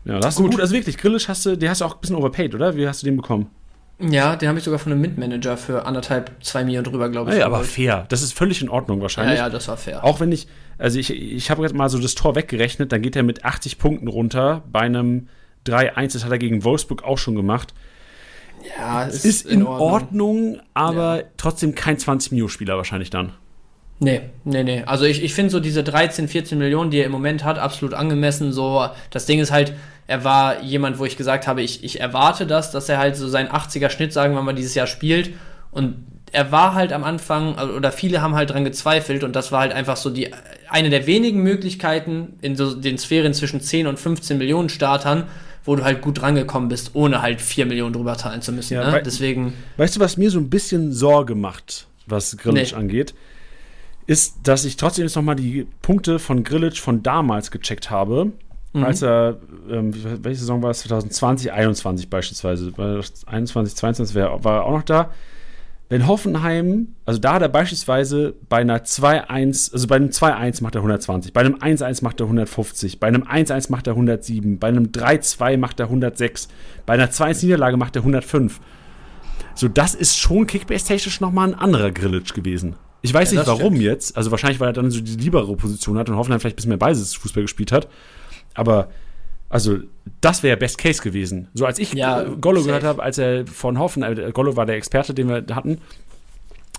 Ja, 0.04 0.18
das 0.20 0.34
ist 0.34 0.40
gut. 0.40 0.52
gut. 0.52 0.60
Also 0.60 0.74
wirklich, 0.74 0.96
Grillisch 0.96 1.28
hast 1.28 1.44
du, 1.44 1.56
den 1.56 1.68
hast 1.68 1.80
du 1.80 1.84
auch 1.84 1.94
ein 1.94 2.00
bisschen 2.00 2.16
overpaid, 2.16 2.54
oder? 2.54 2.76
Wie 2.76 2.88
hast 2.88 3.02
du 3.02 3.06
den 3.06 3.16
bekommen? 3.16 3.50
Ja, 4.00 4.36
den 4.36 4.48
habe 4.48 4.58
ich 4.58 4.64
sogar 4.64 4.78
von 4.78 4.92
einem 4.92 5.00
Mitmanager 5.00 5.56
für 5.56 5.84
anderthalb, 5.84 6.30
zwei 6.40 6.62
Millionen 6.64 6.84
drüber, 6.84 7.08
glaube 7.08 7.32
ich. 7.32 7.38
Ja, 7.38 7.46
aber 7.46 7.64
fair. 7.64 8.06
Das 8.08 8.22
ist 8.22 8.32
völlig 8.32 8.62
in 8.62 8.68
Ordnung 8.68 9.00
wahrscheinlich. 9.00 9.38
Ja, 9.38 9.46
ja, 9.46 9.50
das 9.50 9.66
war 9.66 9.76
fair. 9.76 10.04
Auch 10.04 10.20
wenn 10.20 10.30
ich, 10.30 10.46
also 10.78 10.98
ich, 11.00 11.10
ich 11.10 11.50
habe 11.50 11.62
jetzt 11.62 11.74
mal 11.74 11.88
so 11.88 11.98
das 11.98 12.14
Tor 12.14 12.36
weggerechnet, 12.36 12.92
dann 12.92 13.02
geht 13.02 13.16
er 13.16 13.24
mit 13.24 13.44
80 13.44 13.78
Punkten 13.78 14.06
runter. 14.06 14.62
Bei 14.70 14.80
einem 14.80 15.28
3-1, 15.66 16.12
das 16.12 16.24
hat 16.24 16.30
er 16.30 16.38
gegen 16.38 16.62
Wolfsburg 16.62 17.02
auch 17.02 17.18
schon 17.18 17.34
gemacht. 17.34 17.74
Ja, 18.78 19.06
es 19.06 19.16
ist, 19.16 19.24
ist 19.24 19.46
in, 19.46 19.60
in 19.60 19.66
Ordnung. 19.66 19.90
Ordnung, 19.90 20.60
aber 20.74 21.18
ja. 21.18 21.22
trotzdem 21.36 21.74
kein 21.74 21.96
20-Mio-Spieler 21.96 22.76
wahrscheinlich 22.76 23.10
dann. 23.10 23.32
Nee, 24.00 24.22
nee, 24.44 24.62
nee. 24.62 24.82
Also 24.86 25.04
ich, 25.04 25.22
ich 25.24 25.34
finde 25.34 25.50
so 25.50 25.58
diese 25.60 25.82
13, 25.82 26.28
14 26.28 26.56
Millionen, 26.58 26.90
die 26.90 26.98
er 26.98 27.06
im 27.06 27.12
Moment 27.12 27.44
hat, 27.44 27.58
absolut 27.58 27.94
angemessen. 27.94 28.52
So, 28.52 28.86
das 29.10 29.26
Ding 29.26 29.40
ist 29.40 29.50
halt, 29.50 29.74
er 30.06 30.24
war 30.24 30.62
jemand, 30.62 30.98
wo 30.98 31.04
ich 31.04 31.16
gesagt 31.16 31.46
habe, 31.48 31.62
ich, 31.62 31.82
ich 31.82 32.00
erwarte 32.00 32.46
das, 32.46 32.70
dass 32.70 32.88
er 32.88 32.98
halt 32.98 33.16
so 33.16 33.28
seinen 33.28 33.48
80er 33.48 33.90
Schnitt, 33.90 34.12
sagen 34.12 34.34
wir 34.34 34.42
mal, 34.42 34.54
dieses 34.54 34.74
Jahr 34.74 34.86
spielt. 34.86 35.30
Und 35.72 36.06
er 36.32 36.52
war 36.52 36.74
halt 36.74 36.92
am 36.92 37.04
Anfang, 37.04 37.56
also, 37.56 37.74
oder 37.74 37.90
viele 37.90 38.22
haben 38.22 38.34
halt 38.34 38.50
dran 38.50 38.64
gezweifelt 38.64 39.24
und 39.24 39.34
das 39.34 39.50
war 39.50 39.60
halt 39.60 39.72
einfach 39.72 39.96
so 39.96 40.10
die, 40.10 40.30
eine 40.68 40.90
der 40.90 41.06
wenigen 41.06 41.42
Möglichkeiten 41.42 42.38
in 42.40 42.54
so 42.56 42.74
den 42.74 42.98
Sphären 42.98 43.34
zwischen 43.34 43.60
10 43.60 43.86
und 43.86 43.98
15 43.98 44.38
Millionen 44.38 44.68
Startern, 44.68 45.24
wo 45.68 45.76
du 45.76 45.84
halt 45.84 46.00
gut 46.00 46.22
rangekommen 46.22 46.68
bist, 46.68 46.90
ohne 46.94 47.22
halt 47.22 47.40
4 47.40 47.66
Millionen 47.66 47.92
drüber 47.92 48.16
zahlen 48.16 48.42
zu 48.42 48.52
müssen. 48.52 48.74
Ja, 48.74 48.90
ne? 48.90 49.02
Deswegen. 49.04 49.52
Weißt 49.76 49.96
du, 49.96 50.00
was 50.00 50.16
mir 50.16 50.30
so 50.30 50.38
ein 50.38 50.50
bisschen 50.50 50.92
Sorge 50.92 51.34
macht, 51.34 51.86
was 52.06 52.36
Grillic 52.36 52.72
nee. 52.72 52.78
angeht? 52.78 53.14
ist, 54.08 54.36
dass 54.44 54.64
ich 54.64 54.78
trotzdem 54.78 55.04
jetzt 55.04 55.16
nochmal 55.16 55.36
die 55.36 55.66
Punkte 55.82 56.18
von 56.18 56.42
Grillitsch 56.42 56.80
von 56.80 57.02
damals 57.02 57.50
gecheckt 57.50 57.90
habe. 57.90 58.32
Mhm. 58.72 58.82
Als 58.82 59.02
er, 59.02 59.36
ähm, 59.70 59.92
welche 60.24 60.40
Saison 60.40 60.62
war 60.62 60.70
es? 60.70 60.80
2020, 60.80 61.52
21 61.52 62.08
beispielsweise. 62.08 62.72
21, 63.26 63.76
22 63.76 64.16
war, 64.16 64.42
war 64.42 64.56
er 64.56 64.64
auch 64.64 64.72
noch 64.72 64.82
da. 64.82 65.10
Wenn 65.90 66.06
Hoffenheim, 66.06 66.88
also 67.06 67.18
da 67.18 67.34
hat 67.34 67.42
er 67.42 67.48
beispielsweise 67.48 68.34
bei 68.50 68.58
einer 68.58 68.80
2-1, 68.80 69.72
also 69.72 69.86
bei 69.86 69.96
einem 69.96 70.10
2-1 70.10 70.62
macht 70.62 70.74
er 70.74 70.80
120, 70.80 71.32
bei 71.32 71.40
einem 71.40 71.54
1-1 71.54 72.04
macht 72.04 72.20
er 72.20 72.26
150, 72.26 73.00
bei 73.00 73.06
einem 73.06 73.22
1-1 73.22 73.70
macht 73.70 73.86
er 73.86 73.94
107, 73.94 74.58
bei 74.58 74.68
einem 74.68 74.86
3-2 74.88 75.56
macht 75.56 75.80
er 75.80 75.86
106, 75.86 76.48
bei 76.84 76.92
einer 76.92 77.08
2-1-Niederlage 77.08 77.78
macht 77.78 77.96
er 77.96 78.02
105. 78.02 78.60
So, 79.54 79.68
das 79.68 79.94
ist 79.94 80.18
schon 80.18 80.46
kickbase-technisch 80.46 81.20
nochmal 81.20 81.48
ein 81.48 81.54
anderer 81.54 81.90
Grillitsch 81.90 82.34
gewesen. 82.34 82.76
Ich 83.00 83.14
weiß 83.14 83.32
ja, 83.32 83.40
nicht 83.40 83.48
warum 83.48 83.74
stimmt. 83.74 83.80
jetzt. 83.80 84.16
Also 84.16 84.30
wahrscheinlich, 84.30 84.60
weil 84.60 84.68
er 84.68 84.72
dann 84.74 84.90
so 84.90 85.00
die 85.00 85.16
liebere 85.16 85.56
Position 85.56 85.96
hat 85.96 86.10
und 86.10 86.16
Hoffenheim 86.16 86.40
vielleicht 86.40 86.54
ein 86.54 86.56
bisschen 86.56 86.68
mehr 86.70 86.78
Beisitz-Fußball 86.78 87.44
gespielt 87.44 87.72
hat. 87.72 87.88
Aber 88.54 88.88
also, 89.48 89.78
das 90.20 90.42
wäre 90.42 90.56
Best 90.56 90.78
Case 90.78 91.02
gewesen. 91.02 91.48
So 91.54 91.64
als 91.64 91.78
ich 91.78 91.92
ja, 91.94 92.24
Gollo 92.24 92.62
gehört 92.62 92.84
habe, 92.84 93.02
als 93.02 93.18
er 93.18 93.46
von 93.46 93.78
Hoffenheim, 93.78 94.18
äh, 94.18 94.32
Gollo 94.32 94.56
war 94.56 94.66
der 94.66 94.76
Experte, 94.76 95.14
den 95.14 95.28
wir 95.28 95.44
hatten, 95.54 95.80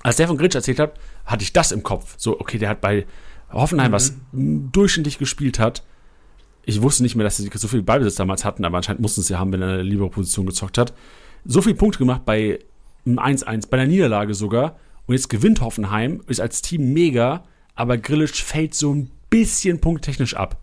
als 0.04 0.18
der 0.18 0.28
von 0.28 0.38
Gritsch 0.38 0.56
erzählt 0.56 0.80
hat, 0.80 0.94
hatte 1.26 1.44
ich 1.44 1.52
das 1.52 1.72
im 1.72 1.84
Kopf. 1.84 2.16
So, 2.18 2.40
okay, 2.40 2.58
der 2.58 2.70
hat 2.70 2.82
bei 2.82 3.06
Hoffenheim, 3.52 3.92
mhm. 3.92 3.96
was 3.96 4.14
durchschnittlich 4.32 5.18
gespielt 5.18 5.60
hat. 5.60 5.84
Ich 6.64 6.82
wusste 6.82 7.02
nicht 7.04 7.16
mehr, 7.16 7.24
dass 7.24 7.38
sie 7.38 7.50
so 7.52 7.68
viel 7.68 7.82
Ballbesitz 7.82 8.16
damals 8.16 8.46
hatten, 8.46 8.64
aber 8.64 8.78
anscheinend 8.78 9.02
mussten 9.02 9.24
sie 9.24 9.38
haben, 9.38 9.52
wenn 9.52 9.62
er 9.62 9.70
eine 9.70 9.82
liebere 9.82 10.10
Position 10.10 10.46
gezockt 10.46 10.78
hat. 10.78 10.94
So 11.46 11.62
viele 11.62 11.76
Punkte 11.76 12.00
gemacht 12.00 12.26
bei 12.26 12.60
einem 13.06 13.18
1-1, 13.18 13.70
bei 13.70 13.78
der 13.78 13.88
Niederlage 13.88 14.36
sogar. 14.36 14.78
Und 15.08 15.16
jetzt 15.16 15.30
gewinnt 15.30 15.62
Hoffenheim, 15.62 16.22
ist 16.28 16.40
als 16.40 16.62
Team 16.62 16.94
mega, 16.94 17.44
aber 17.74 17.98
Grillisch 17.98 18.44
fällt 18.44 18.76
so 18.76 18.94
ein 18.94 19.10
bisschen 19.32 19.80
punkttechnisch 19.80 20.36
ab. 20.36 20.62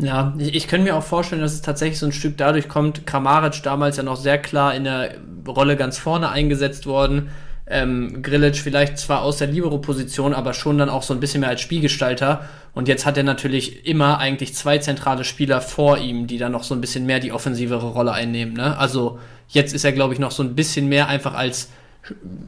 Ja, 0.00 0.34
ich, 0.38 0.54
ich 0.54 0.68
könnte 0.68 0.84
mir 0.84 0.96
auch 0.96 1.02
vorstellen, 1.02 1.42
dass 1.42 1.52
es 1.52 1.62
tatsächlich 1.62 1.98
so 1.98 2.06
ein 2.06 2.12
Stück 2.12 2.36
dadurch 2.36 2.68
kommt, 2.68 3.06
Kramaric 3.06 3.62
damals 3.62 3.96
ja 3.96 4.02
noch 4.02 4.16
sehr 4.16 4.38
klar 4.38 4.74
in 4.74 4.84
der 4.84 5.14
Rolle 5.46 5.76
ganz 5.76 5.98
vorne 5.98 6.30
eingesetzt 6.30 6.86
worden. 6.86 7.30
Ähm, 7.66 8.22
Grilic 8.22 8.56
vielleicht 8.56 8.98
zwar 8.98 9.22
aus 9.22 9.36
der 9.38 9.46
Libero-Position, 9.46 10.34
aber 10.34 10.54
schon 10.54 10.78
dann 10.78 10.88
auch 10.88 11.04
so 11.04 11.14
ein 11.14 11.20
bisschen 11.20 11.40
mehr 11.40 11.50
als 11.50 11.60
Spielgestalter. 11.60 12.44
Und 12.74 12.88
jetzt 12.88 13.06
hat 13.06 13.16
er 13.16 13.22
natürlich 13.22 13.86
immer 13.86 14.18
eigentlich 14.18 14.54
zwei 14.54 14.78
zentrale 14.78 15.22
Spieler 15.24 15.60
vor 15.60 15.98
ihm, 15.98 16.26
die 16.26 16.38
dann 16.38 16.52
noch 16.52 16.64
so 16.64 16.74
ein 16.74 16.80
bisschen 16.80 17.06
mehr 17.06 17.20
die 17.20 17.32
offensivere 17.32 17.86
Rolle 17.86 18.12
einnehmen. 18.12 18.54
Ne? 18.54 18.76
Also 18.76 19.20
jetzt 19.48 19.72
ist 19.72 19.84
er, 19.84 19.92
glaube 19.92 20.14
ich, 20.14 20.20
noch 20.20 20.32
so 20.32 20.42
ein 20.42 20.56
bisschen 20.56 20.88
mehr 20.88 21.08
einfach 21.08 21.34
als 21.34 21.68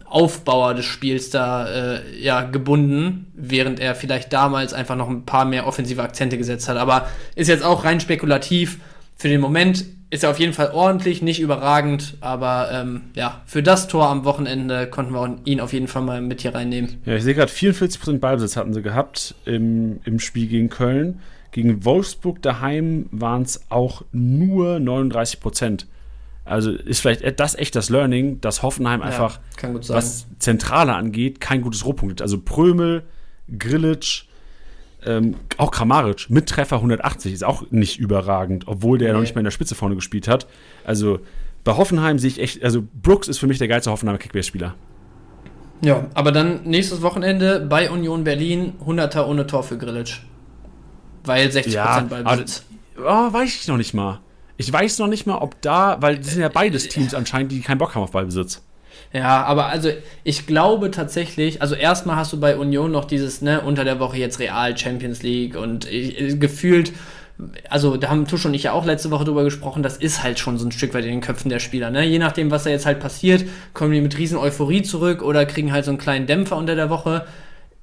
Aufbauer 0.04 0.74
des 0.74 0.84
Spiels 0.84 1.30
da 1.30 1.68
äh, 1.68 2.20
ja 2.20 2.42
gebunden, 2.42 3.32
während 3.34 3.80
er 3.80 3.94
vielleicht 3.94 4.32
damals 4.32 4.72
einfach 4.72 4.96
noch 4.96 5.08
ein 5.08 5.24
paar 5.24 5.44
mehr 5.44 5.66
offensive 5.66 6.02
Akzente 6.02 6.38
gesetzt 6.38 6.68
hat. 6.68 6.76
Aber 6.76 7.08
ist 7.34 7.48
jetzt 7.48 7.64
auch 7.64 7.84
rein 7.84 8.00
spekulativ. 8.00 8.78
Für 9.16 9.28
den 9.28 9.40
Moment 9.40 9.84
ist 10.10 10.24
er 10.24 10.30
auf 10.30 10.38
jeden 10.38 10.52
Fall 10.52 10.72
ordentlich, 10.72 11.22
nicht 11.22 11.40
überragend, 11.40 12.18
aber 12.20 12.68
ähm, 12.70 13.00
ja, 13.14 13.40
für 13.46 13.62
das 13.62 13.88
Tor 13.88 14.08
am 14.08 14.24
Wochenende 14.24 14.86
konnten 14.86 15.14
wir 15.14 15.38
ihn 15.44 15.60
auf 15.60 15.72
jeden 15.72 15.88
Fall 15.88 16.02
mal 16.02 16.20
mit 16.20 16.42
hier 16.42 16.54
reinnehmen. 16.54 16.98
Ja, 17.06 17.14
ich 17.14 17.22
sehe 17.22 17.34
gerade 17.34 17.50
44% 17.50 18.18
Ballbesitz 18.18 18.56
hatten 18.56 18.74
sie 18.74 18.82
gehabt 18.82 19.34
im, 19.46 20.00
im 20.04 20.18
Spiel 20.18 20.48
gegen 20.48 20.68
Köln. 20.68 21.20
Gegen 21.50 21.84
Wolfsburg 21.84 22.42
daheim 22.42 23.06
waren 23.10 23.42
es 23.42 23.62
auch 23.70 24.02
nur 24.12 24.80
39 24.80 25.40
also 26.44 26.72
ist 26.72 27.00
vielleicht 27.00 27.38
das 27.38 27.54
echt 27.54 27.76
das 27.76 27.88
Learning, 27.88 28.40
dass 28.40 28.62
Hoffenheim 28.62 29.00
ja, 29.00 29.06
einfach, 29.06 29.40
was 29.88 30.26
Zentrale 30.38 30.94
angeht, 30.94 31.40
kein 31.40 31.62
gutes 31.62 31.84
Rohpunkt 31.84 32.14
hat. 32.14 32.22
Also 32.22 32.40
Prömel, 32.40 33.04
Grillitsch, 33.58 34.24
ähm, 35.04 35.36
auch 35.56 35.70
Kramaric 35.70 36.30
mit 36.30 36.48
Treffer 36.48 36.76
180 36.76 37.32
ist 37.32 37.44
auch 37.44 37.64
nicht 37.70 37.98
überragend, 37.98 38.66
obwohl 38.66 38.98
der 38.98 39.08
nee. 39.08 39.14
noch 39.14 39.20
nicht 39.20 39.34
mal 39.34 39.40
in 39.40 39.44
der 39.44 39.50
Spitze 39.50 39.74
vorne 39.74 39.94
gespielt 39.94 40.28
hat. 40.28 40.46
Also 40.84 41.20
bei 41.64 41.76
Hoffenheim 41.76 42.18
sehe 42.18 42.28
ich 42.28 42.40
echt, 42.40 42.64
also 42.64 42.82
Brooks 43.02 43.28
ist 43.28 43.38
für 43.38 43.46
mich 43.46 43.58
der 43.58 43.68
geilste 43.68 43.90
Hoffenheimer 43.90 44.18
Kickbase-Spieler. 44.18 44.74
Ja, 45.84 46.06
aber 46.14 46.30
dann 46.30 46.62
nächstes 46.64 47.02
Wochenende 47.02 47.60
bei 47.60 47.90
Union 47.90 48.22
Berlin 48.22 48.74
100er 48.84 49.26
ohne 49.26 49.46
Tor 49.46 49.64
für 49.64 49.76
Grillitsch. 49.76 50.20
Weil 51.24 51.48
60% 51.48 51.70
ja, 51.70 52.00
Ballbesitz. 52.00 52.64
Oh, 52.98 53.32
weiß 53.32 53.48
ich 53.48 53.68
noch 53.68 53.76
nicht 53.76 53.94
mal. 53.94 54.20
Ich 54.62 54.72
weiß 54.72 55.00
noch 55.00 55.08
nicht 55.08 55.26
mal, 55.26 55.38
ob 55.38 55.60
da, 55.60 55.96
weil 56.00 56.18
das 56.18 56.28
sind 56.28 56.40
ja 56.40 56.48
beides 56.48 56.88
Teams 56.88 57.14
anscheinend, 57.14 57.50
die 57.50 57.60
keinen 57.60 57.78
Bock 57.78 57.96
haben 57.96 58.02
auf 58.02 58.12
Ballbesitz. 58.12 58.62
Ja, 59.12 59.42
aber 59.42 59.66
also 59.66 59.90
ich 60.22 60.46
glaube 60.46 60.92
tatsächlich, 60.92 61.60
also 61.60 61.74
erstmal 61.74 62.14
hast 62.14 62.32
du 62.32 62.38
bei 62.38 62.56
Union 62.56 62.92
noch 62.92 63.04
dieses, 63.04 63.42
ne, 63.42 63.60
unter 63.60 63.82
der 63.82 63.98
Woche 63.98 64.18
jetzt 64.18 64.38
Real 64.38 64.76
Champions 64.78 65.24
League 65.24 65.56
und 65.56 65.90
ich, 65.90 66.38
gefühlt, 66.38 66.92
also 67.68 67.96
da 67.96 68.08
haben 68.08 68.28
Tusch 68.28 68.46
und 68.46 68.54
ich 68.54 68.62
ja 68.62 68.72
auch 68.72 68.84
letzte 68.84 69.10
Woche 69.10 69.24
drüber 69.24 69.42
gesprochen, 69.42 69.82
das 69.82 69.96
ist 69.96 70.22
halt 70.22 70.38
schon 70.38 70.56
so 70.58 70.66
ein 70.66 70.72
Stück 70.72 70.94
weit 70.94 71.04
in 71.04 71.10
den 71.10 71.20
Köpfen 71.20 71.48
der 71.48 71.58
Spieler, 71.58 71.90
ne? 71.90 72.04
Je 72.04 72.20
nachdem, 72.20 72.52
was 72.52 72.62
da 72.62 72.70
jetzt 72.70 72.86
halt 72.86 73.00
passiert, 73.00 73.44
kommen 73.74 73.90
die 73.90 74.00
mit 74.00 74.16
riesen 74.16 74.38
Euphorie 74.38 74.82
zurück 74.82 75.22
oder 75.22 75.44
kriegen 75.44 75.72
halt 75.72 75.84
so 75.84 75.90
einen 75.90 75.98
kleinen 75.98 76.28
Dämpfer 76.28 76.56
unter 76.56 76.76
der 76.76 76.88
Woche. 76.88 77.26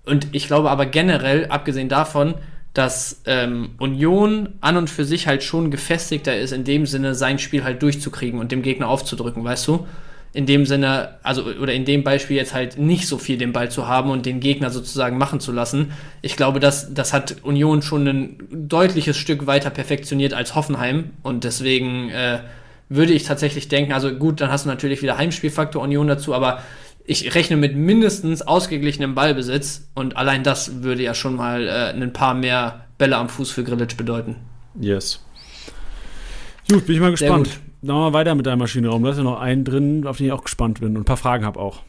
Und 0.05 0.27
ich 0.31 0.47
glaube 0.47 0.71
aber 0.71 0.85
generell, 0.85 1.47
abgesehen 1.47 1.89
davon, 1.89 2.35
dass 2.73 3.21
ähm, 3.25 3.71
Union 3.79 4.49
an 4.61 4.77
und 4.77 4.89
für 4.89 5.05
sich 5.05 5.27
halt 5.27 5.43
schon 5.43 5.71
gefestigter 5.71 6.37
ist, 6.37 6.53
in 6.53 6.63
dem 6.63 6.85
Sinne, 6.85 7.15
sein 7.15 7.39
Spiel 7.39 7.63
halt 7.63 7.81
durchzukriegen 7.81 8.39
und 8.39 8.51
dem 8.51 8.61
Gegner 8.61 8.87
aufzudrücken, 8.87 9.43
weißt 9.43 9.67
du? 9.67 9.87
In 10.31 10.45
dem 10.45 10.67
Sinne, 10.67 11.17
also, 11.23 11.43
oder 11.43 11.73
in 11.73 11.85
dem 11.85 12.03
Beispiel 12.03 12.37
jetzt 12.37 12.53
halt 12.53 12.77
nicht 12.77 13.07
so 13.07 13.17
viel 13.17 13.39
den 13.39 13.51
Ball 13.51 13.71
zu 13.71 13.87
haben 13.87 14.11
und 14.11 14.27
den 14.27 14.39
Gegner 14.39 14.69
sozusagen 14.69 15.17
machen 15.17 15.39
zu 15.39 15.51
lassen. 15.51 15.91
Ich 16.21 16.35
glaube, 16.35 16.59
das, 16.59 16.93
das 16.93 17.13
hat 17.13 17.37
Union 17.41 17.81
schon 17.81 18.07
ein 18.07 18.37
deutliches 18.51 19.17
Stück 19.17 19.47
weiter 19.47 19.71
perfektioniert 19.71 20.35
als 20.35 20.53
Hoffenheim 20.53 21.09
und 21.23 21.45
deswegen 21.45 22.09
äh, 22.09 22.41
würde 22.89 23.13
ich 23.13 23.23
tatsächlich 23.23 23.67
denken, 23.69 23.93
also 23.93 24.13
gut, 24.13 24.41
dann 24.41 24.51
hast 24.51 24.65
du 24.65 24.69
natürlich 24.69 25.01
wieder 25.01 25.17
Heimspielfaktor 25.17 25.81
Union 25.81 26.07
dazu, 26.07 26.35
aber 26.35 26.61
ich 27.09 27.33
rechne 27.33 27.57
mit 27.57 27.75
mindestens 27.75 28.43
ausgeglichenem 28.43 29.15
Ballbesitz 29.15 29.89
und 29.95 30.15
allein 30.15 30.43
das 30.43 30.83
würde 30.83 31.01
ja 31.01 31.15
schon 31.15 31.35
mal 31.35 31.67
äh, 31.67 31.89
ein 31.89 32.13
paar 32.13 32.35
mehr 32.35 32.85
Bälle 32.99 33.17
am 33.17 33.29
Fuß 33.29 33.49
für 33.49 33.63
Grillitsch 33.63 33.97
bedeuten. 33.97 34.35
Yes. 34.79 35.19
Gut, 36.69 36.85
bin 36.85 36.95
ich 36.95 37.01
mal 37.01 37.09
gespannt. 37.09 37.49
Dann 37.81 37.95
machen 37.95 38.13
wir 38.13 38.13
weiter 38.13 38.35
mit 38.35 38.45
deinem 38.45 38.59
Maschinenraum. 38.59 39.01
Du 39.01 39.09
hast 39.09 39.17
ja 39.17 39.23
noch 39.23 39.39
einen 39.39 39.63
drin, 39.63 40.05
auf 40.05 40.17
den 40.17 40.27
ich 40.27 40.31
auch 40.31 40.43
gespannt 40.43 40.81
bin 40.81 40.89
und 40.89 41.01
ein 41.01 41.05
paar 41.05 41.17
Fragen 41.17 41.45
habe 41.45 41.59
auch. 41.59 41.79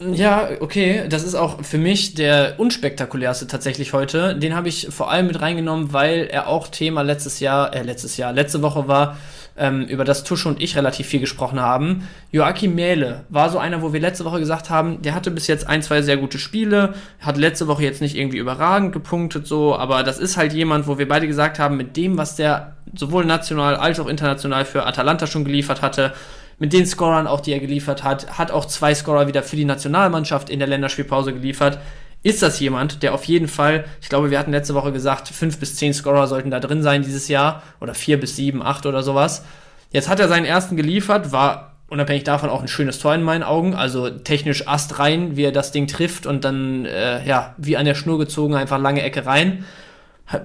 Ja, 0.00 0.48
okay, 0.58 1.04
das 1.08 1.22
ist 1.22 1.36
auch 1.36 1.62
für 1.62 1.78
mich 1.78 2.14
der 2.14 2.54
unspektakulärste 2.58 3.46
tatsächlich 3.46 3.92
heute. 3.92 4.34
Den 4.34 4.56
habe 4.56 4.68
ich 4.68 4.88
vor 4.90 5.08
allem 5.08 5.28
mit 5.28 5.40
reingenommen, 5.40 5.92
weil 5.92 6.26
er 6.26 6.48
auch 6.48 6.66
Thema 6.66 7.02
letztes 7.02 7.38
Jahr, 7.38 7.72
äh, 7.76 7.82
letztes 7.82 8.16
Jahr, 8.16 8.32
letzte 8.32 8.60
Woche 8.60 8.88
war, 8.88 9.18
ähm, 9.56 9.82
über 9.82 10.04
das 10.04 10.24
Tusche 10.24 10.48
und 10.48 10.60
ich 10.60 10.76
relativ 10.76 11.06
viel 11.06 11.20
gesprochen 11.20 11.60
haben. 11.60 12.08
Joachim 12.32 12.74
Mähle 12.74 13.24
war 13.28 13.50
so 13.50 13.58
einer, 13.58 13.82
wo 13.82 13.92
wir 13.92 14.00
letzte 14.00 14.24
Woche 14.24 14.40
gesagt 14.40 14.70
haben, 14.70 15.02
der 15.02 15.14
hatte 15.14 15.30
bis 15.30 15.46
jetzt 15.46 15.68
ein, 15.68 15.82
zwei 15.82 16.02
sehr 16.02 16.16
gute 16.16 16.38
Spiele, 16.38 16.94
hat 17.20 17.36
letzte 17.36 17.68
Woche 17.68 17.84
jetzt 17.84 18.00
nicht 18.00 18.16
irgendwie 18.16 18.38
überragend 18.38 18.92
gepunktet, 18.92 19.46
so, 19.46 19.76
aber 19.76 20.02
das 20.02 20.18
ist 20.18 20.36
halt 20.36 20.52
jemand, 20.52 20.86
wo 20.86 20.98
wir 20.98 21.08
beide 21.08 21.26
gesagt 21.26 21.58
haben, 21.58 21.76
mit 21.76 21.96
dem, 21.96 22.18
was 22.18 22.36
der 22.36 22.76
sowohl 22.94 23.24
national 23.24 23.76
als 23.76 24.00
auch 24.00 24.08
international 24.08 24.64
für 24.64 24.86
Atalanta 24.86 25.26
schon 25.26 25.44
geliefert 25.44 25.82
hatte, 25.82 26.12
mit 26.58 26.72
den 26.72 26.86
Scorern 26.86 27.26
auch, 27.26 27.40
die 27.40 27.52
er 27.52 27.58
geliefert 27.58 28.04
hat, 28.04 28.38
hat 28.38 28.50
auch 28.50 28.64
zwei 28.64 28.94
Scorer 28.94 29.26
wieder 29.26 29.42
für 29.42 29.56
die 29.56 29.64
Nationalmannschaft 29.64 30.50
in 30.50 30.60
der 30.60 30.68
Länderspielpause 30.68 31.32
geliefert. 31.32 31.78
Ist 32.24 32.42
das 32.42 32.58
jemand, 32.58 33.02
der 33.02 33.12
auf 33.12 33.24
jeden 33.24 33.48
Fall, 33.48 33.84
ich 34.00 34.08
glaube, 34.08 34.30
wir 34.30 34.38
hatten 34.38 34.50
letzte 34.50 34.74
Woche 34.74 34.92
gesagt, 34.92 35.28
fünf 35.28 35.60
bis 35.60 35.76
zehn 35.76 35.92
Scorer 35.92 36.26
sollten 36.26 36.50
da 36.50 36.58
drin 36.58 36.82
sein 36.82 37.02
dieses 37.02 37.28
Jahr 37.28 37.62
oder 37.80 37.94
vier 37.94 38.18
bis 38.18 38.34
sieben, 38.34 38.62
acht 38.62 38.86
oder 38.86 39.02
sowas. 39.02 39.44
Jetzt 39.90 40.08
hat 40.08 40.20
er 40.20 40.28
seinen 40.28 40.46
ersten 40.46 40.74
geliefert, 40.74 41.32
war 41.32 41.74
unabhängig 41.90 42.24
davon 42.24 42.48
auch 42.48 42.62
ein 42.62 42.68
schönes 42.68 42.98
Tor 42.98 43.14
in 43.14 43.22
meinen 43.22 43.42
Augen, 43.42 43.74
also 43.74 44.08
technisch 44.08 44.66
Ast 44.66 44.98
rein, 44.98 45.36
wie 45.36 45.44
er 45.44 45.52
das 45.52 45.70
Ding 45.70 45.86
trifft 45.86 46.24
und 46.26 46.46
dann, 46.46 46.86
äh, 46.86 47.22
ja, 47.26 47.54
wie 47.58 47.76
an 47.76 47.84
der 47.84 47.94
Schnur 47.94 48.18
gezogen, 48.18 48.54
einfach 48.54 48.78
lange 48.80 49.02
Ecke 49.02 49.26
rein. 49.26 49.66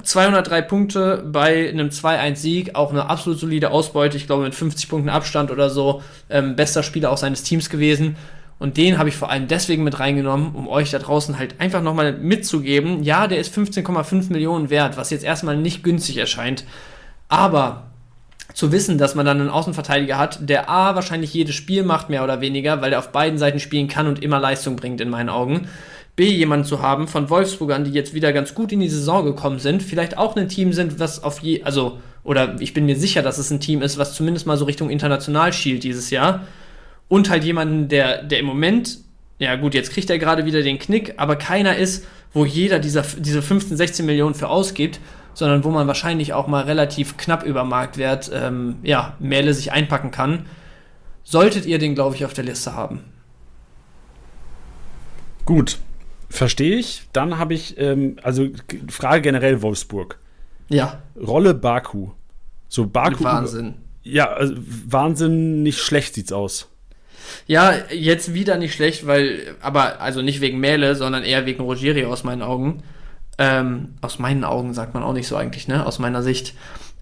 203 0.03 0.61
Punkte 0.63 1.23
bei 1.25 1.69
einem 1.69 1.87
2-1-Sieg, 1.91 2.75
auch 2.75 2.91
eine 2.91 3.09
absolut 3.09 3.39
solide 3.39 3.71
Ausbeute, 3.71 4.17
ich 4.17 4.27
glaube 4.27 4.43
mit 4.43 4.53
50 4.53 4.89
Punkten 4.89 5.07
Abstand 5.07 5.49
oder 5.49 5.69
so, 5.69 6.03
ähm, 6.29 6.57
bester 6.57 6.83
Spieler 6.83 7.09
auch 7.09 7.17
seines 7.17 7.43
Teams 7.43 7.69
gewesen. 7.69 8.17
Und 8.59 8.75
den 8.75 8.97
habe 8.97 9.07
ich 9.07 9.15
vor 9.15 9.31
allem 9.31 9.47
deswegen 9.47 9.85
mit 9.85 9.99
reingenommen, 9.99 10.53
um 10.53 10.67
euch 10.67 10.91
da 10.91 10.99
draußen 10.99 11.39
halt 11.39 11.59
einfach 11.59 11.81
nochmal 11.81 12.13
mitzugeben. 12.13 13.03
Ja, 13.03 13.27
der 13.27 13.39
ist 13.39 13.57
15,5 13.57 14.31
Millionen 14.31 14.69
wert, 14.69 14.97
was 14.97 15.09
jetzt 15.09 15.23
erstmal 15.23 15.55
nicht 15.55 15.81
günstig 15.81 16.17
erscheint. 16.17 16.65
Aber 17.29 17.89
zu 18.53 18.71
wissen, 18.73 18.97
dass 18.97 19.15
man 19.15 19.25
dann 19.25 19.39
einen 19.39 19.49
Außenverteidiger 19.49 20.17
hat, 20.17 20.49
der 20.49 20.69
A 20.69 20.95
wahrscheinlich 20.95 21.33
jedes 21.33 21.55
Spiel 21.55 21.83
macht, 21.83 22.09
mehr 22.09 22.23
oder 22.23 22.41
weniger, 22.41 22.81
weil 22.81 22.91
er 22.91 22.99
auf 22.99 23.13
beiden 23.13 23.39
Seiten 23.39 23.59
spielen 23.59 23.87
kann 23.87 24.07
und 24.07 24.21
immer 24.21 24.39
Leistung 24.39 24.75
bringt 24.75 24.99
in 24.99 25.09
meinen 25.09 25.29
Augen. 25.29 25.69
B, 26.17 26.29
jemanden 26.29 26.65
zu 26.65 26.81
haben 26.81 27.07
von 27.07 27.29
Wolfsburgern, 27.29 27.85
die 27.85 27.91
jetzt 27.91 28.13
wieder 28.13 28.33
ganz 28.33 28.53
gut 28.53 28.73
in 28.73 28.81
die 28.81 28.89
Saison 28.89 29.23
gekommen 29.23 29.59
sind, 29.59 29.81
vielleicht 29.81 30.17
auch 30.17 30.35
ein 30.35 30.49
Team 30.49 30.73
sind, 30.73 30.99
was 30.99 31.23
auf 31.23 31.39
je, 31.39 31.63
also, 31.63 31.99
oder 32.25 32.59
ich 32.59 32.73
bin 32.73 32.85
mir 32.85 32.97
sicher, 32.97 33.21
dass 33.21 33.37
es 33.37 33.51
ein 33.51 33.61
Team 33.61 33.81
ist, 33.81 33.97
was 33.97 34.15
zumindest 34.15 34.45
mal 34.45 34.57
so 34.57 34.65
Richtung 34.65 34.89
international 34.89 35.53
schielt 35.53 35.83
dieses 35.83 36.09
Jahr. 36.09 36.41
Und 37.09 37.29
halt 37.29 37.43
jemanden, 37.43 37.89
der, 37.89 38.23
der 38.23 38.39
im 38.39 38.45
Moment, 38.45 38.99
ja 39.37 39.55
gut, 39.57 39.73
jetzt 39.73 39.91
kriegt 39.91 40.09
er 40.09 40.17
gerade 40.17 40.45
wieder 40.45 40.61
den 40.61 40.79
Knick, 40.79 41.15
aber 41.17 41.35
keiner 41.35 41.75
ist, 41.75 42.05
wo 42.31 42.45
jeder 42.45 42.79
dieser, 42.79 43.01
diese 43.01 43.41
15, 43.41 43.75
16 43.75 44.05
Millionen 44.05 44.35
für 44.35 44.47
ausgibt, 44.47 45.01
sondern 45.33 45.63
wo 45.65 45.69
man 45.69 45.87
wahrscheinlich 45.87 46.33
auch 46.33 46.47
mal 46.47 46.63
relativ 46.63 47.17
knapp 47.17 47.43
über 47.43 47.65
Marktwert, 47.65 48.31
ähm, 48.33 48.77
ja, 48.83 49.15
Mähle 49.19 49.53
sich 49.53 49.71
einpacken 49.71 50.11
kann. 50.11 50.45
Solltet 51.23 51.65
ihr 51.65 51.79
den, 51.79 51.95
glaube 51.95 52.15
ich, 52.15 52.23
auf 52.23 52.33
der 52.33 52.45
Liste 52.45 52.75
haben. 52.75 53.01
Gut, 55.45 55.79
Verstehe 56.29 56.77
ich. 56.77 57.07
Dann 57.11 57.39
habe 57.39 57.53
ich, 57.55 57.77
ähm, 57.79 58.17
also 58.21 58.47
Frage 58.87 59.21
generell 59.21 59.61
Wolfsburg. 59.61 60.19
Ja. 60.69 61.01
Rolle 61.19 61.55
Baku. 61.55 62.11
So 62.67 62.85
Baku. 62.85 63.23
Wahnsinn. 63.23 63.75
Ja, 64.03 64.29
also 64.31 64.53
Wahnsinn, 64.57 65.63
nicht 65.63 65.79
schlecht 65.79 66.13
sieht's 66.13 66.31
aus. 66.31 66.68
Ja, 67.47 67.73
jetzt 67.91 68.33
wieder 68.33 68.57
nicht 68.57 68.73
schlecht, 68.73 69.07
weil, 69.07 69.55
aber 69.61 70.01
also 70.01 70.21
nicht 70.21 70.41
wegen 70.41 70.59
Mähle, 70.59 70.95
sondern 70.95 71.23
eher 71.23 71.45
wegen 71.45 71.63
Rogerio 71.63 72.11
aus 72.11 72.23
meinen 72.23 72.41
Augen. 72.41 72.83
Ähm, 73.37 73.95
aus 74.01 74.19
meinen 74.19 74.43
Augen 74.43 74.73
sagt 74.73 74.93
man 74.93 75.03
auch 75.03 75.13
nicht 75.13 75.27
so 75.27 75.35
eigentlich, 75.35 75.67
ne? 75.67 75.85
Aus 75.85 75.99
meiner 75.99 76.23
Sicht. 76.23 76.53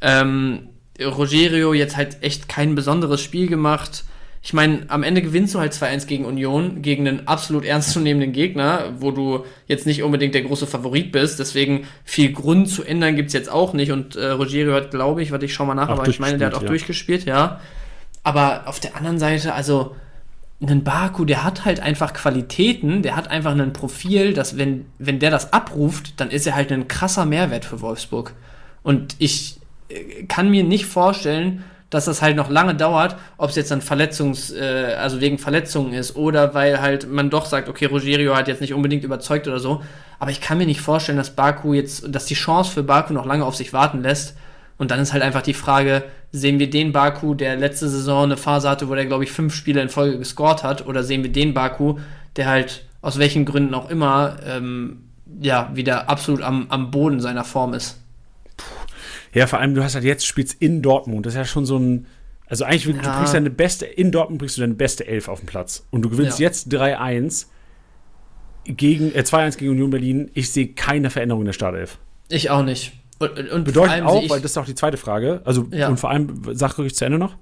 Ähm, 0.01 0.69
Rogerio 0.99 1.73
jetzt 1.73 1.97
halt 1.97 2.23
echt 2.23 2.47
kein 2.47 2.75
besonderes 2.75 3.21
Spiel 3.21 3.47
gemacht 3.47 4.03
ich 4.47 4.53
meine, 4.53 4.84
am 4.88 5.03
Ende 5.03 5.21
gewinnst 5.21 5.55
du 5.55 5.59
halt 5.59 5.73
2-1 5.73 6.07
gegen 6.07 6.23
Union, 6.23 6.82
gegen 6.82 7.05
einen 7.05 7.28
absolut 7.28 7.65
ernstzunehmenden 7.65 8.32
Gegner, 8.32 8.93
wo 8.97 9.11
du 9.11 9.43
jetzt 9.67 9.86
nicht 9.86 10.03
unbedingt 10.03 10.36
der 10.36 10.43
große 10.43 10.67
Favorit 10.67 11.11
bist. 11.11 11.39
Deswegen 11.39 11.86
viel 12.05 12.32
Grund 12.32 12.69
zu 12.69 12.84
ändern 12.84 13.17
gibt's 13.17 13.34
jetzt 13.34 13.51
auch 13.51 13.73
nicht. 13.73 13.91
Und 13.91 14.15
äh, 14.15 14.28
Rogerio 14.28 14.73
hat, 14.73 14.91
glaube 14.91 15.21
ich, 15.21 15.32
warte, 15.32 15.45
ich 15.45 15.53
schau 15.53 15.65
mal 15.65 15.75
nach, 15.75 15.89
auch 15.89 15.99
aber 15.99 16.07
ich 16.07 16.21
meine, 16.21 16.38
der 16.38 16.47
hat 16.47 16.53
auch 16.53 16.61
ja. 16.61 16.67
durchgespielt, 16.69 17.25
ja. 17.25 17.59
Aber 18.23 18.67
auf 18.67 18.80
der 18.80 18.95
anderen 18.95 19.19
Seite, 19.19 19.53
also 19.53 19.97
ein 20.62 20.84
Baku, 20.84 21.24
der 21.26 21.43
hat 21.43 21.66
halt 21.66 21.80
einfach 21.80 22.14
Qualitäten, 22.14 23.03
der 23.03 23.16
hat 23.16 23.30
einfach 23.30 23.51
ein 23.51 23.74
Profil, 23.74 24.34
dass 24.34 24.58
wenn, 24.58 24.86
wenn 24.97 25.20
der 25.20 25.30
das 25.30 25.53
abruft, 25.53 26.20
dann 26.20 26.32
ist 26.32 26.47
er 26.47 26.55
halt 26.55 26.72
ein 26.72 26.88
krasser 26.88 27.26
Mehrwert 27.26 27.64
für 27.64 27.82
Wolfsburg. 27.82 28.34
Und 28.82 29.16
ich 29.20 29.60
äh, 29.89 30.24
kann 30.24 30.49
mir 30.49 30.64
nicht 30.64 30.86
vorstellen, 30.86 31.64
dass 31.89 32.05
das 32.05 32.22
halt 32.22 32.36
noch 32.36 32.49
lange 32.49 32.76
dauert, 32.76 33.16
ob 33.38 33.49
es 33.49 33.55
jetzt 33.55 33.72
dann 33.72 33.82
Verletzungs, 33.82 34.51
äh, 34.51 34.95
also 34.99 35.22
wegen 35.22 35.38
Verletzungen 35.38 35.93
ist 35.93 36.16
oder 36.16 36.53
weil 36.53 36.82
halt 36.82 37.10
man 37.10 37.30
doch 37.30 37.45
sagt, 37.45 37.70
okay, 37.70 37.86
Rogerio 37.86 38.36
hat 38.36 38.47
jetzt 38.47 38.62
nicht 38.62 38.74
unbedingt 38.74 39.03
überzeugt 39.03 39.47
oder 39.47 39.60
so. 39.60 39.84
Aber 40.20 40.32
ich 40.32 40.41
kann 40.41 40.58
mir 40.58 40.66
nicht 40.66 40.82
vorstellen, 40.82 41.18
dass 41.18 41.36
Baku 41.36 41.74
jetzt, 41.74 42.03
dass 42.14 42.26
die 42.26 42.34
Chance 42.34 42.72
für 42.72 42.84
Baku 42.84 43.14
noch 43.14 43.26
lange 43.26 43.45
auf 43.45 43.55
sich 43.55 43.74
warten 43.74 44.01
lässt. 44.01 44.36
Und 44.78 44.91
dann 44.91 44.99
ist 44.99 45.13
halt 45.13 45.23
einfach 45.23 45.41
die 45.41 45.53
Frage, 45.53 46.03
sehen 46.32 46.59
wir 46.59 46.69
den 46.69 46.91
Baku, 46.91 47.34
der 47.34 47.55
letzte 47.55 47.89
Saison 47.89 48.25
eine 48.25 48.38
Phase 48.38 48.69
hatte, 48.69 48.89
wo 48.89 48.95
der, 48.95 49.05
glaube 49.05 49.23
ich, 49.23 49.32
fünf 49.32 49.55
Spiele 49.55 49.82
in 49.82 49.89
Folge 49.89 50.19
gescored 50.19 50.63
hat, 50.63 50.86
oder 50.86 51.03
sehen 51.03 51.23
wir 51.23 51.32
den 51.32 51.53
Baku, 51.53 51.97
der 52.36 52.47
halt 52.47 52.86
aus 53.01 53.17
welchen 53.17 53.45
Gründen 53.45 53.73
auch 53.73 53.89
immer, 53.89 54.38
ähm, 54.45 55.03
ja, 55.41 55.71
wieder 55.73 56.09
absolut 56.09 56.41
am, 56.41 56.67
am 56.69 56.91
Boden 56.91 57.19
seiner 57.19 57.43
Form 57.43 57.73
ist. 57.73 57.99
Ja, 59.34 59.47
vor 59.47 59.59
allem, 59.59 59.75
du 59.75 59.84
hast 59.84 59.95
halt 59.95 60.03
jetzt 60.03 60.25
spielst 60.25 60.61
in 60.61 60.82
Dortmund. 60.82 61.25
Das 61.25 61.34
ist 61.34 61.38
ja 61.38 61.45
schon 61.45 61.65
so 61.65 61.78
ein. 61.78 62.07
Also 62.47 62.63
eigentlich, 62.63 62.86
ja. 62.86 62.93
du 63.01 63.09
kriegst 63.17 63.34
deine 63.34 63.49
beste, 63.49 63.86
in 63.86 64.11
Dortmund 64.11 64.39
bringst 64.39 64.57
du 64.57 64.61
deine 64.61 64.73
beste 64.73 65.05
Elf 65.05 65.28
auf 65.28 65.41
den 65.41 65.47
Platz. 65.47 65.86
Und 65.91 66.01
du 66.01 66.09
gewinnst 66.09 66.39
ja. 66.39 66.47
jetzt 66.47 66.73
3-1 66.73 67.47
gegen, 68.65 69.13
äh, 69.13 69.19
2-1 69.19 69.57
gegen 69.57 69.71
Union 69.71 69.89
Berlin. 69.89 70.32
Ich 70.34 70.51
sehe 70.51 70.69
keine 70.69 71.09
Veränderung 71.09 71.41
in 71.41 71.47
der 71.47 71.53
Startelf. 71.53 71.97
Ich 72.30 72.49
auch 72.49 72.63
nicht. 72.63 72.93
Und, 73.20 73.51
und 73.51 73.63
Bedeutet 73.63 74.03
auch, 74.03 74.30
weil 74.30 74.41
das 74.41 74.51
ist 74.51 74.57
auch 74.57 74.65
die 74.65 74.76
zweite 74.76 74.97
Frage. 74.97 75.41
Also, 75.43 75.68
ja. 75.72 75.88
und 75.88 75.99
vor 75.99 76.09
allem, 76.09 76.41
sag 76.53 76.78
ruhig 76.78 76.95
zu 76.95 77.05
Ende 77.05 77.18
noch. 77.18 77.36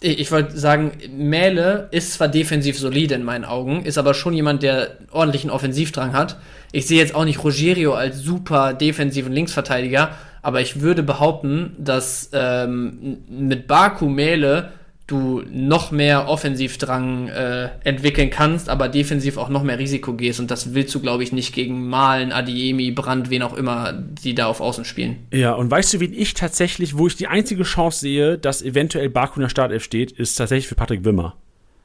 Ich, 0.00 0.20
ich 0.20 0.32
wollte 0.32 0.58
sagen, 0.58 0.92
Mähle 1.10 1.88
ist 1.90 2.14
zwar 2.14 2.28
defensiv 2.28 2.78
solide 2.78 3.14
in 3.14 3.24
meinen 3.24 3.44
Augen, 3.44 3.84
ist 3.84 3.98
aber 3.98 4.14
schon 4.14 4.32
jemand, 4.32 4.62
der 4.62 4.98
ordentlichen 5.10 5.50
Offensivdrang 5.50 6.12
hat. 6.12 6.38
Ich 6.72 6.86
sehe 6.86 6.98
jetzt 6.98 7.14
auch 7.14 7.24
nicht 7.24 7.42
Rogerio 7.42 7.94
als 7.94 8.18
super 8.18 8.74
defensiven 8.74 9.32
Linksverteidiger, 9.32 10.10
aber 10.42 10.60
ich 10.60 10.80
würde 10.80 11.02
behaupten, 11.02 11.74
dass 11.78 12.30
ähm, 12.32 13.18
mit 13.28 13.66
Baku 13.66 14.08
Mele 14.08 14.70
du 15.08 15.42
noch 15.50 15.90
mehr 15.90 16.28
Offensivdrang 16.28 17.28
äh, 17.28 17.70
entwickeln 17.82 18.30
kannst, 18.30 18.68
aber 18.68 18.88
defensiv 18.88 19.38
auch 19.38 19.48
noch 19.48 19.62
mehr 19.62 19.78
Risiko 19.78 20.12
gehst. 20.12 20.38
Und 20.38 20.50
das 20.50 20.74
willst 20.74 20.94
du, 20.94 21.00
glaube 21.00 21.22
ich, 21.22 21.32
nicht 21.32 21.54
gegen 21.54 21.88
Malen, 21.88 22.30
Adiemi, 22.30 22.90
Brand, 22.92 23.30
wen 23.30 23.42
auch 23.42 23.54
immer, 23.54 23.92
die 23.92 24.34
da 24.34 24.46
auf 24.46 24.60
Außen 24.60 24.84
spielen. 24.84 25.26
Ja, 25.32 25.54
und 25.54 25.70
weißt 25.70 25.94
du, 25.94 26.00
wen 26.00 26.12
ich 26.12 26.34
tatsächlich, 26.34 26.96
wo 26.96 27.06
ich 27.06 27.16
die 27.16 27.26
einzige 27.26 27.62
Chance 27.62 28.00
sehe, 28.00 28.38
dass 28.38 28.62
eventuell 28.62 29.08
Baku 29.08 29.36
in 29.36 29.42
der 29.42 29.48
Startelf 29.48 29.82
steht, 29.82 30.12
ist 30.12 30.36
tatsächlich 30.36 30.68
für 30.68 30.74
Patrick 30.74 31.04
Wimmer. 31.04 31.36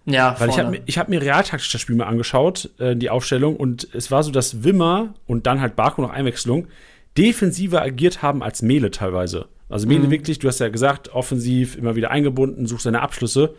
Ja, 0.06 0.36
Weil 0.38 0.52
vorne. 0.52 0.82
ich 0.86 0.98
habe 0.98 1.06
hab 1.06 1.10
mir 1.10 1.22
realtaktisch 1.22 1.72
das 1.72 1.80
Spiel 1.80 1.96
mal 1.96 2.08
angeschaut, 2.08 2.72
äh, 2.78 2.94
die 2.94 3.10
Aufstellung, 3.10 3.56
und 3.56 3.88
es 3.94 4.12
war 4.12 4.22
so, 4.24 4.32
dass 4.32 4.66
Wimmer 4.66 5.14
und 5.28 5.48
dann 5.48 5.62
halt 5.62 5.78
Baku 5.78 6.02
noch 6.02 6.12
Einwechslung 6.12 6.68
defensiver 7.18 7.82
agiert 7.82 8.22
haben 8.22 8.44
als 8.44 8.62
Mele 8.62 8.92
teilweise. 8.92 9.46
Also 9.70 9.88
Mele 9.88 10.07
mhm. 10.07 10.11
wirklich, 10.11 10.39
du 10.39 10.47
hast 10.47 10.59
ja 10.59 10.70
gesagt, 10.70 11.14
offensiv 11.14 11.76
immer 11.78 11.95
wieder 11.95 12.11
eingebunden, 12.11 12.68
sucht 12.68 12.82
seine 12.82 13.01
Abschlüsse. 13.01 13.55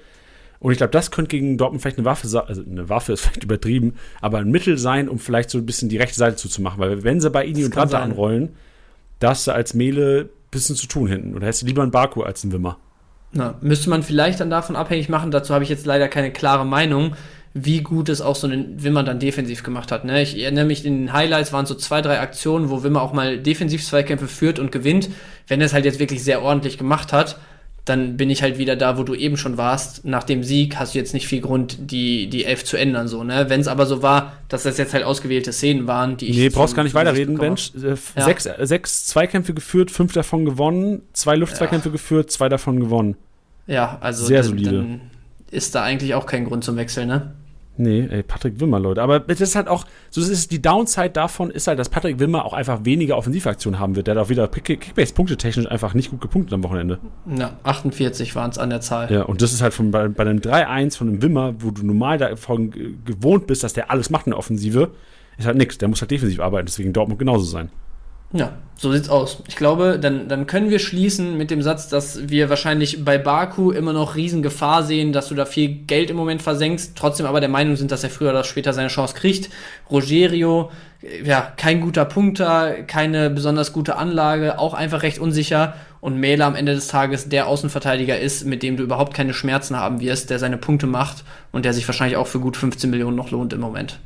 Und 0.61 0.73
ich 0.73 0.79
glaube, 0.79 0.93
das 0.93 1.11
könnte 1.11 1.29
gegen 1.29 1.59
Dortmund 1.59 1.83
vielleicht 1.83 1.99
eine 1.99 2.05
Waffe 2.05 2.29
sein, 2.29 2.45
also 2.47 2.63
eine 2.63 2.89
Waffe 2.89 3.13
ist 3.13 3.21
vielleicht 3.23 3.45
übertrieben, 3.45 3.95
aber 4.21 4.39
ein 4.39 4.51
Mittel 4.51 4.79
sein, 4.79 5.09
um 5.09 5.19
vielleicht 5.19 5.51
so 5.51 5.59
ein 5.59 5.67
bisschen 5.67 5.89
die 5.89 5.99
rechte 5.99 6.17
Seite 6.17 6.37
zuzumachen. 6.37 6.79
Weil 6.81 7.05
wenn 7.05 7.21
sie 7.21 7.31
bei 7.31 7.45
Ini 7.45 7.65
und 7.65 7.77
Ranta 7.77 8.01
anrollen, 8.01 8.51
da 9.19 9.31
hast 9.31 9.47
du 9.47 9.53
als 9.53 9.75
Mele 9.75 10.23
ein 10.23 10.51
bisschen 10.51 10.77
zu 10.77 10.87
tun 10.87 11.09
hinten. 11.09 11.35
Oder 11.35 11.47
hättest 11.47 11.63
du 11.63 11.67
lieber 11.67 11.83
einen 11.83 11.91
Baku 11.91 12.23
als 12.23 12.45
einen 12.45 12.53
Wimmer. 12.53 12.79
Na, 13.33 13.59
müsste 13.61 13.91
man 13.91 14.03
vielleicht 14.03 14.41
dann 14.41 14.49
davon 14.49 14.77
abhängig 14.77 15.09
machen, 15.09 15.33
dazu 15.33 15.53
habe 15.53 15.65
ich 15.65 15.71
jetzt 15.71 15.87
leider 15.87 16.09
keine 16.09 16.31
klare 16.31 16.65
Meinung, 16.65 17.17
wie 17.55 17.83
gut 17.83 18.09
es 18.09 18.21
auch 18.21 18.35
so 18.35 18.49
ein 18.49 18.83
Wimmer 18.83 19.05
dann 19.05 19.21
defensiv 19.21 19.63
gemacht 19.63 19.93
hat. 19.93 20.05
Ne? 20.05 20.21
Ich 20.23 20.37
erinnere 20.37 20.65
mich, 20.65 20.85
in 20.85 21.07
den 21.07 21.13
Highlights 21.13 21.53
waren 21.53 21.67
so 21.67 21.77
zwei, 21.77 22.03
drei 22.03 22.19
Aktionen, 22.19 22.69
wo 22.69 22.83
Wimmer 22.83 23.01
auch 23.01 23.13
mal 23.13 23.39
defensiv 23.39 23.85
Zweikämpfe 23.85 24.27
führt 24.27 24.59
und 24.59 24.73
gewinnt. 24.73 25.09
Wenn 25.47 25.61
er 25.61 25.67
es 25.67 25.73
halt 25.73 25.85
jetzt 25.85 26.01
wirklich 26.01 26.25
sehr 26.25 26.43
ordentlich 26.43 26.79
gemacht 26.79 27.13
hat, 27.13 27.39
dann 27.85 28.17
bin 28.17 28.31
ich 28.31 28.43
halt 28.43 28.59
wieder 28.59 28.77
da, 28.77 28.99
wo 28.99 29.03
du 29.03 29.15
eben 29.15 29.37
schon 29.37 29.57
warst. 29.57 30.05
Nach 30.05 30.25
dem 30.25 30.43
Sieg 30.43 30.77
hast 30.77 30.95
du 30.95 30.99
jetzt 30.99 31.15
nicht 31.15 31.29
viel 31.29 31.43
Grund, 31.43 31.93
die, 31.93 32.29
die 32.29 32.45
Elf 32.45 32.65
zu 32.65 32.77
ändern. 32.77 33.07
So, 33.09 33.23
ne? 33.23 33.47
Wenn 33.49 33.61
es 33.61 33.69
aber 33.69 33.87
so 33.87 34.03
war, 34.03 34.33
dass 34.49 34.63
das 34.65 34.79
jetzt 34.79 34.95
halt 34.95 35.05
ausgewählte 35.05 35.53
Szenen 35.53 35.87
waren, 35.87 36.17
die 36.17 36.31
ich. 36.31 36.37
Nee, 36.37 36.49
brauchst 36.49 36.75
gar 36.75 36.83
nicht 36.83 36.95
weiterreden, 36.95 37.37
Bench. 37.37 37.73
Äh, 37.77 37.91
ja. 38.17 38.25
Sechs, 38.25 38.47
äh, 38.47 38.55
sechs 38.67 39.07
Zweikämpfe 39.07 39.55
geführt, 39.55 39.91
fünf 39.91 40.13
davon 40.15 40.45
gewonnen, 40.45 41.03
zwei 41.13 41.37
Luftzweikämpfe 41.37 41.91
ja. 41.91 41.93
geführt, 41.93 42.33
zwei 42.33 42.49
davon 42.49 42.81
gewonnen. 42.81 43.17
Ja, 43.67 43.99
also 44.01 44.25
sehr 44.25 44.43
solide. 44.43 44.73
Dann 44.73 45.01
ist 45.51 45.75
da 45.75 45.83
eigentlich 45.83 46.15
auch 46.15 46.27
kein 46.27 46.47
Grund 46.47 46.65
zum 46.65 46.77
Wechseln, 46.77 47.09
ne? 47.09 47.35
Nee, 47.77 48.07
ey, 48.09 48.23
Patrick 48.23 48.61
Wimmer, 48.61 48.79
Leute. 48.79 49.03
Aber 49.03 49.19
das 49.19 49.41
ist 49.41 49.57
halt 49.57 49.67
auch, 49.67 49.85
so 50.11 50.21
ist 50.21 50.53
die 50.53 50.63
Downside 50.63 51.11
davon 51.11 51.51
ist 51.51 51.67
halt, 51.67 51.79
dass 51.79 51.89
Patrick 51.89 52.21
Wimmer 52.21 52.45
auch 52.45 52.53
einfach 52.53 52.85
weniger 52.85 53.17
Offensivaktionen 53.17 53.81
haben 53.81 53.97
wird. 53.97 54.07
Der 54.07 54.15
hat 54.15 54.23
auch 54.23 54.29
wieder 54.29 54.47
Kickbase 54.47 55.15
technisch 55.37 55.69
einfach 55.69 55.93
nicht 55.95 56.11
gut 56.11 56.21
gepunktet 56.21 56.55
am 56.55 56.63
Wochenende. 56.63 57.01
Ja, 57.27 57.57
48 57.65 58.37
waren 58.37 58.51
es 58.51 58.59
an 58.59 58.71
der 58.71 58.81
Zahl. 58.81 59.11
Ja, 59.11 59.23
und 59.23 59.43
das 59.43 59.53
ist 59.53 59.61
halt 59.61 59.75
von, 59.75 59.91
bei, 59.91 60.07
bei 60.09 60.23
einem 60.23 60.39
3-1 60.39 60.97
von 60.97 61.09
einem 61.09 61.23
Wimmer, 61.23 61.55
wo 61.59 61.73
du 61.73 61.85
normal 61.85 62.19
davon 62.19 62.71
gewohnt 63.05 63.49
bist, 63.49 63.65
dass 63.65 63.73
der 63.73 63.91
alles 63.91 64.09
macht 64.09 64.27
in 64.27 64.31
der 64.31 64.39
Offensive, 64.39 64.93
ist 65.37 65.47
halt 65.47 65.57
nichts. 65.57 65.79
Der 65.79 65.89
muss 65.89 66.01
halt 66.01 66.13
defensiv 66.13 66.39
arbeiten, 66.41 66.67
deswegen 66.67 66.93
Dortmund 66.93 67.19
genauso 67.19 67.45
sein. 67.45 67.71
Ja, 68.35 68.53
so 68.77 68.93
sieht's 68.93 69.09
aus. 69.09 69.45
Ich 69.47 69.55
glaube, 69.55 70.01
dann, 70.01 70.29
dann 70.29 70.49
können 70.49 70.69
wir 70.69 70.81
schließen 70.81 71.39
mit 71.39 71.53
dem 71.53 71.63
Satz, 71.63 71.89
dass 71.89 72.29
wir 72.29 72.51
wahrscheinlich 72.51 73.05
bei 73.05 73.17
Baku 73.17 73.71
immer 73.71 73.93
noch 73.93 74.17
Riesengefahr 74.17 74.83
sehen, 74.83 75.13
dass 75.13 75.29
du 75.29 75.37
da 75.37 75.45
viel 75.45 75.69
Geld 75.69 76.11
im 76.11 76.17
Moment 76.17 76.43
versenkst, 76.43 76.95
trotzdem 76.97 77.27
aber 77.27 77.39
der 77.39 77.49
Meinung 77.49 77.77
sind, 77.77 77.93
dass 77.93 78.03
er 78.03 78.11
früher 78.11 78.31
oder 78.31 78.43
später 78.43 78.73
seine 78.73 78.89
Chance 78.89 79.15
kriegt. 79.15 79.51
Rogerio, 79.89 80.73
äh, 81.01 81.23
ja, 81.25 81.53
kein 81.57 81.81
guter 81.81 82.05
Punkter, 82.05 82.83
keine 82.83 83.31
besonders 83.31 83.73
gute 83.73 83.95
Anlage, 83.95 84.59
auch 84.59 84.75
einfach 84.75 85.03
recht 85.03 85.21
unsicher. 85.21 85.75
Und 86.01 86.19
Mähler 86.19 86.47
am 86.47 86.57
Ende 86.57 86.75
des 86.75 86.89
Tages 86.89 87.29
der 87.29 87.47
Außenverteidiger 87.47 88.19
ist, 88.19 88.45
mit 88.45 88.65
dem 88.65 88.77
du 88.77 88.83
überhaupt 88.83 89.15
keine 89.15 89.33
Schmerzen 89.33 89.79
haben 89.79 90.01
wirst, 90.01 90.29
der 90.29 90.41
seine 90.41 90.59
Punkte 90.59 90.89
macht 90.89 91.25
und 91.53 91.65
der 91.65 91.73
sich 91.73 91.89
wahrscheinlich 91.89 92.17
auch 92.17 92.27
für 92.27 92.41
gut 92.41 92.57
15 92.57 92.91
Millionen 92.91 93.17
noch 93.17 93.31
lohnt 93.31 93.53
im 93.53 93.61
Moment. 93.61 94.01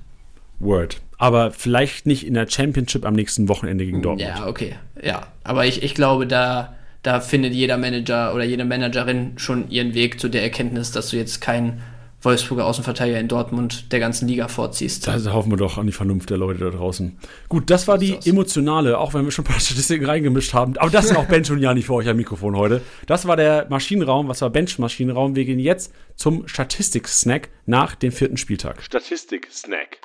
Word. 0.60 1.00
Aber 1.18 1.50
vielleicht 1.50 2.06
nicht 2.06 2.26
in 2.26 2.34
der 2.34 2.48
Championship 2.48 3.04
am 3.04 3.14
nächsten 3.14 3.48
Wochenende 3.48 3.84
gegen 3.84 4.02
Dortmund. 4.02 4.28
Ja, 4.28 4.46
okay. 4.46 4.76
Ja, 5.02 5.26
aber 5.44 5.66
ich, 5.66 5.82
ich 5.82 5.94
glaube, 5.94 6.26
da, 6.26 6.76
da 7.02 7.20
findet 7.20 7.52
jeder 7.52 7.76
Manager 7.76 8.34
oder 8.34 8.44
jede 8.44 8.64
Managerin 8.64 9.32
schon 9.36 9.68
ihren 9.68 9.94
Weg 9.94 10.20
zu 10.20 10.28
der 10.28 10.42
Erkenntnis, 10.42 10.92
dass 10.92 11.10
du 11.10 11.16
jetzt 11.16 11.40
kein 11.40 11.82
Wolfsburger 12.20 12.66
Außenverteidiger 12.66 13.20
in 13.20 13.28
Dortmund 13.28 13.92
der 13.92 14.00
ganzen 14.00 14.26
Liga 14.26 14.48
vorziehst. 14.48 15.06
Da 15.06 15.32
hoffen 15.32 15.52
wir 15.52 15.56
doch 15.56 15.78
an 15.78 15.86
die 15.86 15.92
Vernunft 15.92 16.30
der 16.30 16.36
Leute 16.36 16.64
da 16.64 16.70
draußen. 16.70 17.16
Gut, 17.48 17.70
das 17.70 17.86
war 17.86 17.96
die 17.96 18.18
emotionale, 18.24 18.98
auch 18.98 19.14
wenn 19.14 19.24
wir 19.24 19.30
schon 19.30 19.44
ein 19.44 19.52
paar 19.52 19.60
Statistiken 19.60 20.04
reingemischt 20.04 20.52
haben. 20.52 20.76
Aber 20.78 20.90
das 20.90 21.08
sind 21.08 21.16
auch 21.16 21.26
Bench 21.26 21.50
und 21.50 21.60
Jani 21.60 21.82
für 21.82 21.94
euch 21.94 22.08
am 22.08 22.16
Mikrofon 22.16 22.56
heute. 22.56 22.82
Das 23.06 23.26
war 23.26 23.36
der 23.36 23.66
Maschinenraum, 23.70 24.26
was 24.26 24.40
war 24.40 24.50
Bench-Maschinenraum. 24.50 25.36
Wir 25.36 25.44
gehen 25.44 25.60
jetzt 25.60 25.92
zum 26.16 26.48
Statistik-Snack 26.48 27.50
nach 27.66 27.94
dem 27.94 28.10
vierten 28.10 28.36
Spieltag. 28.36 28.82
Statistik-Snack. 28.82 29.98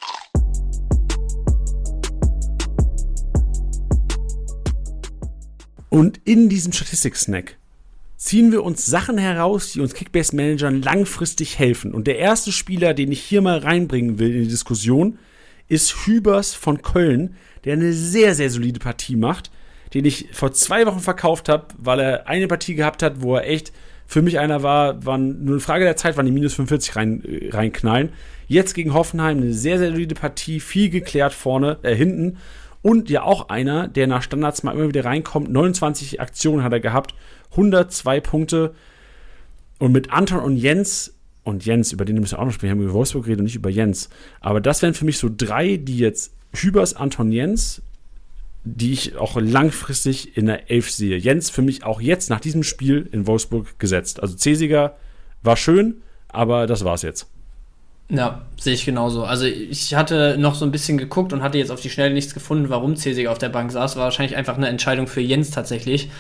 Und 5.94 6.20
in 6.26 6.50
diesem 6.50 6.74
Statistik-Snack 6.74 7.56
ziehen 8.18 8.52
wir 8.52 8.64
uns 8.64 8.84
Sachen 8.84 9.20
heraus, 9.20 9.74
die 9.74 9.80
uns 9.80 9.94
Kickbase-Managern 9.94 10.82
langfristig 10.82 11.60
helfen. 11.60 11.94
Und 11.94 12.08
der 12.08 12.18
erste 12.18 12.52
Spieler, 12.52 12.96
den 12.96 13.12
ich 13.12 13.22
hier 13.22 13.44
mal 13.44 13.60
reinbringen 13.60 14.18
will 14.18 14.34
in 14.34 14.42
die 14.42 14.48
Diskussion, 14.48 15.20
ist 15.68 16.08
Hübers 16.08 16.56
von 16.56 16.82
Köln, 16.82 17.36
der 17.64 17.74
eine 17.74 17.94
sehr, 17.94 18.34
sehr 18.34 18.50
solide 18.50 18.80
Partie 18.80 19.16
macht, 19.16 19.52
den 19.94 20.04
ich 20.06 20.30
vor 20.32 20.52
zwei 20.52 20.88
Wochen 20.88 21.00
verkauft 21.00 21.48
habe, 21.48 21.68
weil 21.78 22.00
er 22.00 22.28
eine 22.28 22.48
Partie 22.48 22.74
gehabt 22.74 23.04
hat, 23.04 23.22
wo 23.22 23.36
er 23.36 23.48
echt 23.48 23.72
für 24.08 24.24
mich 24.24 24.40
einer 24.40 24.64
war, 24.64 25.06
war 25.06 25.20
nur 25.20 25.54
eine 25.54 25.60
Frage 25.60 25.86
der 25.86 25.96
Zeit, 25.96 26.18
wann 26.18 26.26
die 26.26 26.32
minus 26.32 26.56
45 26.56 26.96
rein, 26.96 27.24
reinknallen. 27.52 28.10
Jetzt 28.48 28.74
gegen 28.74 28.96
Hoffenheim 28.96 29.38
eine 29.38 29.54
sehr, 29.54 29.78
sehr 29.78 29.92
solide 29.92 30.16
Partie, 30.16 30.60
viel 30.60 30.90
geklärt 30.90 31.34
vorne, 31.34 31.78
äh, 31.84 31.94
hinten 31.94 32.38
und 32.84 33.10
ja 33.10 33.24
auch 33.24 33.50
einer, 33.50 33.88
der 33.88 34.06
nach 34.06 34.22
Standards 34.22 34.62
mal 34.62 34.74
immer 34.74 34.90
wieder 34.90 35.06
reinkommt. 35.06 35.50
29 35.50 36.22
Aktionen 36.22 36.64
hat 36.64 36.74
er 36.74 36.82
gehabt, 36.82 37.16
102 37.52 38.20
Punkte. 38.20 38.76
Und 39.80 39.94
mit 39.94 40.12
Anton 40.12 40.40
und 40.40 40.58
Jens, 40.58 41.16
und 41.44 41.66
Jens, 41.66 41.92
über 41.92 42.06
den 42.06 42.20
müssen 42.20 42.34
wir 42.34 42.40
auch 42.40 42.46
noch 42.46 42.52
sprechen, 42.52 42.72
haben 42.72 42.80
wir 42.80 42.86
über 42.86 42.94
Wolfsburg 42.94 43.24
geredet 43.24 43.40
und 43.40 43.46
nicht 43.46 43.56
über 43.56 43.70
Jens. 43.70 44.10
Aber 44.42 44.62
das 44.62 44.82
wären 44.82 44.94
für 44.94 45.06
mich 45.06 45.18
so 45.18 45.30
drei, 45.36 45.78
die 45.78 45.98
jetzt 45.98 46.34
Hübers, 46.54 46.94
Anton, 46.94 47.32
Jens, 47.32 47.82
die 48.66 48.94
ich 48.94 49.16
auch 49.16 49.40
langfristig 49.40 50.38
in 50.38 50.46
der 50.46 50.70
Elf 50.70 50.92
sehe. 50.92 51.18
Jens 51.18 51.50
für 51.50 51.62
mich 51.62 51.84
auch 51.84 52.02
jetzt 52.02 52.30
nach 52.30 52.40
diesem 52.40 52.64
Spiel 52.64 53.10
in 53.12 53.28
Wolfsburg 53.28 53.80
gesetzt. 53.80 54.22
Also 54.22 54.38
Cesiger 54.38 54.98
war 55.42 55.58
schön, 55.58 56.02
aber 56.28 56.68
das 56.68 56.84
war's 56.84 57.02
jetzt. 57.02 57.28
Ja, 58.16 58.44
sehe 58.58 58.76
ich 58.76 58.86
genauso. 58.86 59.26
Also 59.26 59.46
ich 59.46 59.96
hatte 59.96 60.38
noch 60.38 60.54
so 60.54 60.66
ein 60.66 60.72
bisschen 60.72 61.00
geguckt 61.00 61.34
und 61.34 61.42
hatte 61.42 61.58
jetzt 61.58 61.72
auf 61.72 61.82
die 61.82 61.90
Schnelle 61.90 62.14
nichts 62.14 62.36
gefunden, 62.36 62.70
warum 62.70 62.96
Cesiger 62.96 63.32
auf 63.32 63.40
der 63.40 63.50
Bank 63.50 63.72
saß. 63.72 63.96
War 63.96 64.04
wahrscheinlich 64.04 64.38
einfach 64.38 64.56
eine 64.56 64.68
Entscheidung 64.68 65.08
für 65.08 65.20
Jens 65.20 65.50
tatsächlich, 65.50 66.12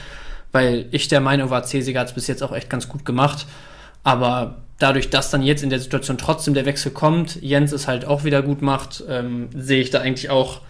weil 0.51 0.87
ich 0.89 1.07
der 1.07 1.21
Meinung 1.21 1.51
war, 1.51 1.63
Cesiger 1.63 1.99
hat 1.99 2.07
es 2.07 2.13
bis 2.13 2.25
jetzt 2.25 2.41
auch 2.41 2.51
echt 2.51 2.67
ganz 2.67 2.89
gut 2.89 3.05
gemacht. 3.05 3.45
Aber 4.03 4.55
dadurch, 4.79 5.11
dass 5.11 5.29
dann 5.29 5.43
jetzt 5.43 5.61
in 5.61 5.69
der 5.69 5.79
Situation 5.79 6.17
trotzdem 6.17 6.55
der 6.55 6.65
Wechsel 6.65 6.91
kommt, 6.91 7.39
Jens 7.43 7.71
es 7.71 7.87
halt 7.87 8.05
auch 8.05 8.23
wieder 8.23 8.41
gut 8.41 8.63
macht, 8.63 9.03
ähm, 9.07 9.49
sehe 9.55 9.79
ich 9.79 9.91
da 9.91 9.99
eigentlich 9.99 10.31
auch 10.31 10.61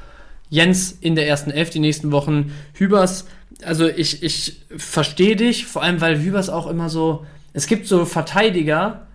Jens 0.49 0.91
in 0.91 1.15
der 1.15 1.26
ersten 1.26 1.51
Elf 1.51 1.69
die 1.69 1.80
nächsten 1.80 2.11
Wochen. 2.11 2.53
Hübers, 2.74 3.28
also 3.63 3.88
ich, 3.88 4.24
ich 4.24 4.61
verstehe 4.76 5.38
dich, 5.38 5.67
vor 5.67 5.84
allem 5.84 6.01
weil 6.01 6.19
Hübers 6.19 6.49
auch 6.49 6.67
immer 6.67 6.89
so, 6.89 7.26
es 7.53 7.65
gibt 7.67 7.88
so 7.88 8.03
Verteidiger, 8.03 9.07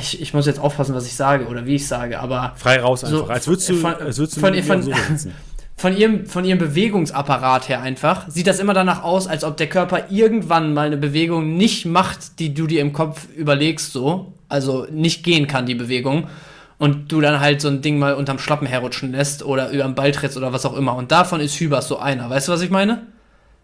ich, 0.00 0.20
ich, 0.20 0.34
muss 0.34 0.46
jetzt 0.46 0.60
aufpassen, 0.60 0.94
was 0.94 1.06
ich 1.06 1.14
sage 1.14 1.46
oder 1.46 1.64
wie 1.64 1.76
ich 1.76 1.88
sage, 1.88 2.20
aber. 2.20 2.52
Frei 2.56 2.80
raus 2.80 3.02
einfach. 3.02 3.18
So, 3.18 3.26
als 3.26 3.46
würdest 3.46 3.68
du, 3.70 3.74
von, 3.76 3.94
als 3.94 4.18
würdest 4.18 4.36
du 4.36 4.40
von, 4.40 4.62
von, 4.62 4.82
so 4.82 4.92
von, 5.76 5.96
ihrem, 5.96 6.26
von 6.26 6.44
ihrem 6.44 6.58
Bewegungsapparat 6.58 7.68
her 7.70 7.80
einfach 7.80 8.28
sieht 8.28 8.46
das 8.46 8.58
immer 8.58 8.74
danach 8.74 9.02
aus, 9.02 9.26
als 9.26 9.42
ob 9.42 9.56
der 9.56 9.68
Körper 9.68 10.10
irgendwann 10.10 10.74
mal 10.74 10.86
eine 10.86 10.98
Bewegung 10.98 11.56
nicht 11.56 11.86
macht, 11.86 12.38
die 12.40 12.52
du 12.52 12.66
dir 12.66 12.82
im 12.82 12.92
Kopf 12.92 13.26
überlegst, 13.34 13.92
so. 13.92 14.34
Also 14.48 14.86
nicht 14.90 15.24
gehen 15.24 15.46
kann, 15.46 15.64
die 15.64 15.74
Bewegung. 15.74 16.28
Und 16.76 17.10
du 17.10 17.20
dann 17.22 17.40
halt 17.40 17.62
so 17.62 17.68
ein 17.68 17.80
Ding 17.80 17.98
mal 17.98 18.14
unterm 18.14 18.38
Schlappen 18.38 18.66
herrutschen 18.66 19.12
lässt 19.12 19.42
oder 19.42 19.70
über 19.70 19.84
den 19.84 19.94
Ball 19.94 20.12
trittst 20.12 20.36
oder 20.36 20.52
was 20.52 20.66
auch 20.66 20.76
immer. 20.76 20.94
Und 20.94 21.10
davon 21.10 21.40
ist 21.40 21.58
Hübers 21.58 21.88
so 21.88 21.98
einer. 21.98 22.28
Weißt 22.28 22.48
du, 22.48 22.52
was 22.52 22.60
ich 22.60 22.70
meine? 22.70 23.06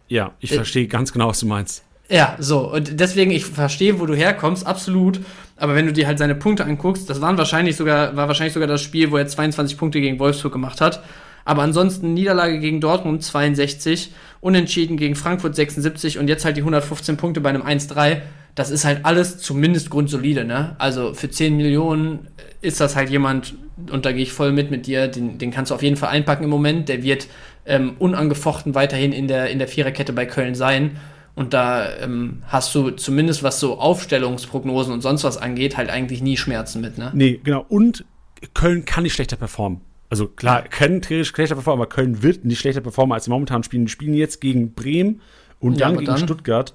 Ja, 0.09 0.33
ich 0.41 0.53
äh, 0.53 0.55
verstehe 0.55 0.87
ganz 0.87 1.13
genau, 1.13 1.29
was 1.29 1.41
du 1.41 1.47
meinst. 1.47 1.85
Ja, 2.11 2.37
so. 2.41 2.73
Und 2.73 2.99
deswegen, 2.99 3.31
ich 3.31 3.47
verstehe, 3.47 4.01
wo 4.01 4.07
du 4.07 4.15
herkommst, 4.15 4.67
absolut. 4.67 5.21
Aber 5.61 5.75
wenn 5.75 5.87
du 5.87 5.93
dir 5.93 6.07
halt 6.07 6.19
seine 6.19 6.35
Punkte 6.35 6.65
anguckst, 6.65 7.11
das 7.11 7.21
waren 7.21 7.37
wahrscheinlich 7.37 7.77
sogar, 7.77 8.17
war 8.17 8.29
wahrscheinlich 8.29 8.55
sogar 8.55 8.67
das 8.67 8.81
Spiel, 8.81 9.11
wo 9.11 9.19
er 9.19 9.27
22 9.27 9.77
Punkte 9.77 10.01
gegen 10.01 10.19
Wolfsburg 10.19 10.53
gemacht 10.53 10.81
hat. 10.81 11.03
Aber 11.45 11.63
ansonsten 11.63 12.15
Niederlage 12.15 12.59
gegen 12.61 12.81
Dortmund 12.81 13.23
62, 13.23 14.13
Unentschieden 14.41 14.97
gegen 14.97 15.17
Frankfurt 15.17 15.55
76 15.55 16.19
und 16.19 16.29
jetzt 16.29 16.47
halt 16.47 16.57
die 16.57 16.63
115 16.63 17.19
Punkte 17.19 17.43
bei 17.43 17.51
einem 17.51 17.63
1-3. 17.63 18.23
Das 18.55 18.71
ist 18.71 18.87
halt 18.87 19.05
alles 19.05 19.39
zumindest 19.39 19.91
grundsolide, 19.91 20.47
ne? 20.47 20.77
Also 20.79 21.13
für 21.13 21.31
10 21.31 21.57
Millionen 21.57 22.29
ist 22.63 22.81
das 22.81 22.97
halt 22.97 23.11
jemand, 23.11 23.55
und 23.93 24.07
da 24.07 24.13
gehe 24.13 24.23
ich 24.23 24.33
voll 24.33 24.53
mit 24.53 24.71
mit 24.71 24.87
dir, 24.87 25.09
den, 25.09 25.37
den 25.37 25.51
kannst 25.51 25.71
du 25.71 25.75
auf 25.75 25.83
jeden 25.83 25.97
Fall 25.97 26.09
einpacken 26.09 26.45
im 26.45 26.51
Moment. 26.51 26.89
Der 26.89 27.03
wird 27.03 27.27
ähm, 27.67 27.97
unangefochten 27.99 28.75
weiterhin 28.75 29.13
in 29.13 29.29
der, 29.29 29.51
in 29.51 29.59
der 29.59 29.69
Viererkette 29.69 30.15
bei 30.15 30.25
Köln 30.25 30.55
sein. 30.55 30.97
Und 31.41 31.55
da 31.55 31.97
ähm, 31.97 32.43
hast 32.49 32.75
du 32.75 32.91
zumindest, 32.91 33.43
was 33.43 33.61
so 33.61 33.79
Aufstellungsprognosen 33.79 34.93
und 34.93 35.01
sonst 35.01 35.25
was 35.25 35.39
angeht, 35.39 35.79
halt 35.79 35.89
eigentlich 35.89 36.21
nie 36.21 36.37
Schmerzen 36.37 36.83
mit, 36.83 36.99
ne? 36.99 37.13
Nee, 37.15 37.41
genau. 37.43 37.65
Und 37.67 38.05
Köln 38.53 38.85
kann 38.85 39.05
nicht 39.05 39.15
schlechter 39.15 39.37
performen. 39.37 39.81
Also 40.11 40.29
klar, 40.29 40.65
können 40.65 41.01
theoretisch 41.01 41.31
schlechter 41.31 41.55
performen, 41.55 41.81
aber 41.81 41.89
Köln 41.89 42.23
wird 42.23 42.45
nicht 42.45 42.59
schlechter 42.59 42.83
performen, 42.83 43.15
als 43.15 43.25
sie 43.25 43.31
momentan 43.31 43.63
spielen. 43.63 43.87
Die 43.87 43.91
spielen 43.91 44.13
jetzt 44.13 44.43
gegen 44.43 44.75
Bremen 44.75 45.23
und 45.61 45.79
ja, 45.79 45.87
dann 45.87 45.95
gegen 45.95 46.09
dann? 46.09 46.19
Stuttgart. 46.19 46.75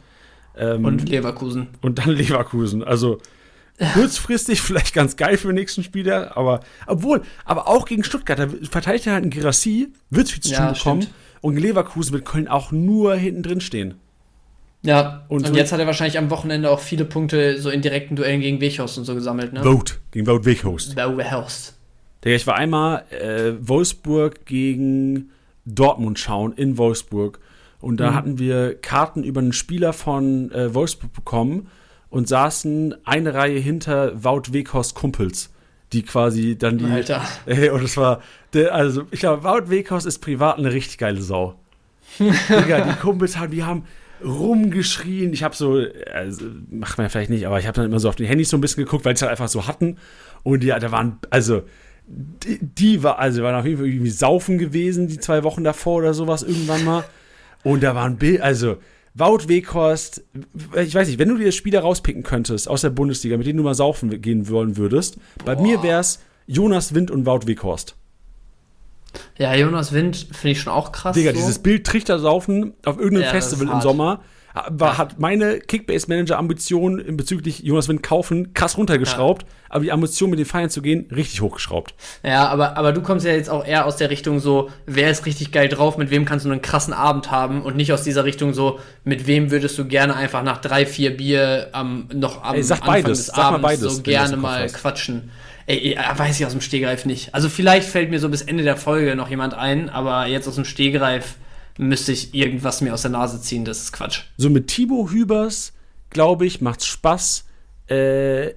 Ähm, 0.57 0.83
und 0.83 1.09
Leverkusen. 1.09 1.67
Und 1.83 1.99
dann 1.99 2.09
Leverkusen. 2.09 2.83
Also 2.83 3.19
kurzfristig 3.93 4.61
vielleicht 4.61 4.95
ganz 4.95 5.15
geil 5.15 5.37
für 5.37 5.49
den 5.49 5.57
nächsten 5.57 5.83
Spieler, 5.83 6.35
aber 6.37 6.61
obwohl, 6.87 7.21
aber 7.43 7.67
auch 7.67 7.85
gegen 7.85 8.03
Stuttgart, 8.03 8.39
da 8.39 8.47
verteidigt 8.71 9.05
er 9.05 9.13
halt 9.13 9.25
ein 9.25 9.29
Girassi, 9.29 9.93
wird 10.09 10.27
viel 10.27 10.41
zu 10.41 10.49
tun 10.49 10.57
ja, 10.57 10.71
bekommen. 10.71 11.03
Stimmt. 11.03 11.15
Und 11.41 11.57
Leverkusen 11.57 12.13
wird 12.13 12.25
Köln 12.25 12.47
auch 12.47 12.71
nur 12.71 13.13
hinten 13.13 13.43
drin 13.43 13.61
stehen. 13.61 13.99
Ja, 14.85 15.25
und, 15.27 15.47
und 15.49 15.55
jetzt 15.55 15.71
hat 15.71 15.79
er 15.79 15.87
wahrscheinlich 15.87 16.17
am 16.17 16.29
Wochenende 16.29 16.69
auch 16.69 16.79
viele 16.79 17.05
Punkte 17.05 17.59
so 17.59 17.69
in 17.69 17.81
direkten 17.81 18.15
Duellen 18.15 18.41
gegen 18.41 18.61
Weghorst 18.61 18.97
und 18.97 19.05
so 19.05 19.15
gesammelt, 19.15 19.53
ne? 19.53 19.63
Vote, 19.63 19.95
gegen 20.11 20.25
Vote 20.25 20.45
Weghorst. 20.45 20.95
Weghorst. 20.95 21.75
Digga, 22.23 22.35
ich 22.35 22.47
war 22.47 22.55
einmal 22.55 23.03
äh, 23.09 23.53
Wolfsburg 23.59 24.45
gegen 24.45 25.31
Dortmund 25.65 26.19
schauen 26.19 26.53
in 26.53 26.77
Wolfsburg 26.77 27.39
und 27.79 27.99
da 27.99 28.11
mhm. 28.11 28.15
hatten 28.15 28.39
wir 28.39 28.75
Karten 28.75 29.23
über 29.23 29.41
einen 29.41 29.53
Spieler 29.53 29.93
von 29.93 30.51
äh, 30.51 30.73
Wolfsburg 30.73 31.13
bekommen 31.13 31.67
und 32.09 32.27
saßen 32.27 32.95
eine 33.05 33.33
Reihe 33.33 33.59
hinter 33.59 34.23
Wout 34.23 34.53
Weghorst 34.53 34.95
Kumpels, 34.95 35.51
die 35.93 36.03
quasi 36.03 36.57
dann 36.57 36.77
die. 36.77 36.85
Alter. 36.85 37.21
Äh, 37.45 37.69
und 37.69 37.83
das 37.83 37.97
war, 37.97 38.21
der, 38.53 38.73
also 38.73 39.05
ich 39.11 39.19
glaube, 39.19 39.43
Wout 39.43 39.69
Weghorst 39.69 40.05
ist 40.05 40.19
privat 40.19 40.57
eine 40.57 40.71
richtig 40.71 40.97
geile 40.97 41.21
Sau. 41.21 41.55
Digga, 42.19 42.81
die 42.81 42.99
Kumpels 42.99 43.37
haben, 43.37 43.51
die 43.51 43.63
haben 43.63 43.83
rumgeschrien. 44.23 45.33
Ich 45.33 45.43
habe 45.43 45.55
so, 45.55 45.83
also, 46.13 46.45
macht 46.69 46.97
man 46.97 47.05
ja 47.05 47.09
vielleicht 47.09 47.29
nicht, 47.29 47.45
aber 47.47 47.59
ich 47.59 47.67
habe 47.67 47.75
dann 47.75 47.85
immer 47.85 47.99
so 47.99 48.09
auf 48.09 48.15
die 48.15 48.27
Handys 48.27 48.49
so 48.49 48.57
ein 48.57 48.61
bisschen 48.61 48.83
geguckt, 48.83 49.05
weil 49.05 49.15
sie 49.15 49.19
es 49.19 49.21
halt 49.23 49.31
einfach 49.31 49.47
so 49.47 49.67
hatten. 49.67 49.97
Und 50.43 50.63
ja, 50.63 50.79
da 50.79 50.91
waren, 50.91 51.19
also, 51.29 51.63
die, 52.07 52.59
die 52.61 53.03
war, 53.03 53.19
also, 53.19 53.43
waren 53.43 53.55
auf 53.55 53.65
jeden 53.65 53.77
Fall 53.77 53.87
irgendwie 53.87 54.11
saufen 54.11 54.57
gewesen, 54.57 55.07
die 55.07 55.19
zwei 55.19 55.43
Wochen 55.43 55.63
davor 55.63 55.97
oder 55.97 56.13
sowas 56.13 56.43
irgendwann 56.43 56.83
mal. 56.85 57.03
Und 57.63 57.83
da 57.83 57.95
waren 57.95 58.17
Bild, 58.17 58.41
also, 58.41 58.77
Wout 59.17 59.47
Weghorst, 59.47 60.25
ich 60.75 60.93
weiß 60.93 61.07
nicht, 61.07 61.19
wenn 61.19 61.29
du 61.29 61.37
dir 61.37 61.53
Spieler 61.53 61.79
rauspicken 61.79 62.21
könntest 62.21 62.67
aus 62.67 62.81
der 62.81 62.89
Bundesliga, 62.89 63.37
mit 63.37 63.47
denen 63.47 63.57
du 63.57 63.63
mal 63.63 63.73
saufen 63.73 64.21
gehen 64.21 64.49
wollen 64.49 64.75
würdest, 64.75 65.17
bei 65.45 65.55
mir 65.55 65.81
wäre 65.83 66.01
es 66.01 66.19
Jonas 66.47 66.93
Wind 66.93 67.11
und 67.11 67.25
Wout 67.25 67.47
Weghorst. 67.47 67.95
Ja, 69.37 69.53
Jonas 69.55 69.91
Wind 69.91 70.15
finde 70.31 70.51
ich 70.51 70.61
schon 70.61 70.73
auch 70.73 70.91
krass. 70.91 71.15
Digga, 71.15 71.31
so. 71.31 71.37
dieses 71.37 71.59
Bild 71.59 71.85
Trichtersaufen 71.85 72.73
auf 72.85 72.97
irgendeinem 72.97 73.25
Ja, 73.25 73.31
Festival 73.31 73.69
im. 73.69 73.81
Sommer 73.81 74.21
war, 74.69 74.97
hat 74.97 75.19
meine 75.19 75.59
Kickbase-Manager-Ambition 75.59 77.17
bezüglich 77.17 77.59
Jonas 77.59 77.87
Wind 77.89 78.03
kaufen 78.03 78.53
krass 78.53 78.77
runtergeschraubt, 78.77 79.45
aber 79.67 79.83
die 79.83 79.91
Ambition 79.91 80.29
mit 80.29 80.39
den 80.39 80.45
Feiern 80.45 80.69
zu 80.69 80.81
gehen 80.81 81.07
richtig 81.13 81.41
hochgeschraubt. 81.41 81.93
Ja, 82.23 82.47
aber, 82.47 82.77
aber 82.77 82.93
du 82.93 83.01
kommst 83.01 83.25
ja 83.25 83.33
jetzt 83.33 83.49
auch 83.49 83.65
eher 83.65 83.85
aus 83.85 83.97
der 83.97 84.09
Richtung 84.09 84.39
so, 84.39 84.69
wer 84.85 85.11
ist 85.11 85.25
richtig 85.25 85.51
geil 85.51 85.67
drauf, 85.67 85.97
mit 85.97 86.09
wem 86.09 86.23
kannst 86.23 86.45
du 86.45 86.51
einen 86.51 86.61
krassen 86.61 86.93
Abend 86.93 87.31
haben 87.31 87.63
und 87.63 87.75
nicht 87.75 87.91
aus 87.91 88.03
dieser 88.03 88.23
Richtung 88.23 88.53
so, 88.53 88.79
mit 89.03 89.27
wem 89.27 89.51
würdest 89.51 89.77
du 89.77 89.85
gerne 89.85 90.15
einfach 90.15 90.41
nach 90.43 90.59
drei, 90.59 90.85
vier 90.85 91.17
Bier 91.17 91.69
am, 91.73 92.07
noch 92.13 92.41
am 92.43 92.55
Ey, 92.55 92.63
sag 92.63 92.77
Anfang 92.77 92.93
beides. 93.03 93.17
des 93.17 93.27
Sag 93.27 93.37
mal 93.37 93.43
Abends 93.47 93.61
beides, 93.63 93.81
wenn 93.83 93.89
so 93.89 94.01
gerne 94.03 94.37
mal 94.37 94.63
hast. 94.63 94.73
quatschen. 94.75 95.31
Ey, 95.67 95.95
ey, 95.95 96.17
weiß 96.17 96.39
ich 96.39 96.45
aus 96.45 96.51
dem 96.51 96.61
Stegreif 96.61 97.05
nicht. 97.05 97.33
Also 97.33 97.49
vielleicht 97.49 97.89
fällt 97.89 98.09
mir 98.11 98.19
so 98.19 98.29
bis 98.29 98.41
Ende 98.43 98.63
der 98.63 98.77
Folge 98.77 99.15
noch 99.15 99.29
jemand 99.29 99.53
ein, 99.55 99.89
aber 99.89 100.27
jetzt 100.27 100.47
aus 100.47 100.55
dem 100.55 100.65
Stegreif 100.65 101.35
müsste 101.77 102.11
ich 102.11 102.33
irgendwas 102.33 102.81
mir 102.81 102.93
aus 102.93 103.01
der 103.01 103.11
Nase 103.11 103.41
ziehen, 103.41 103.65
das 103.65 103.81
ist 103.81 103.91
Quatsch. 103.91 104.21
So 104.37 104.49
mit 104.49 104.67
Thibaut 104.67 105.11
Hübers, 105.11 105.73
glaube 106.11 106.45
ich, 106.45 106.61
macht's 106.61 106.85
Spaß, 106.85 107.45
äh, 107.89 108.45
äh, 108.47 108.53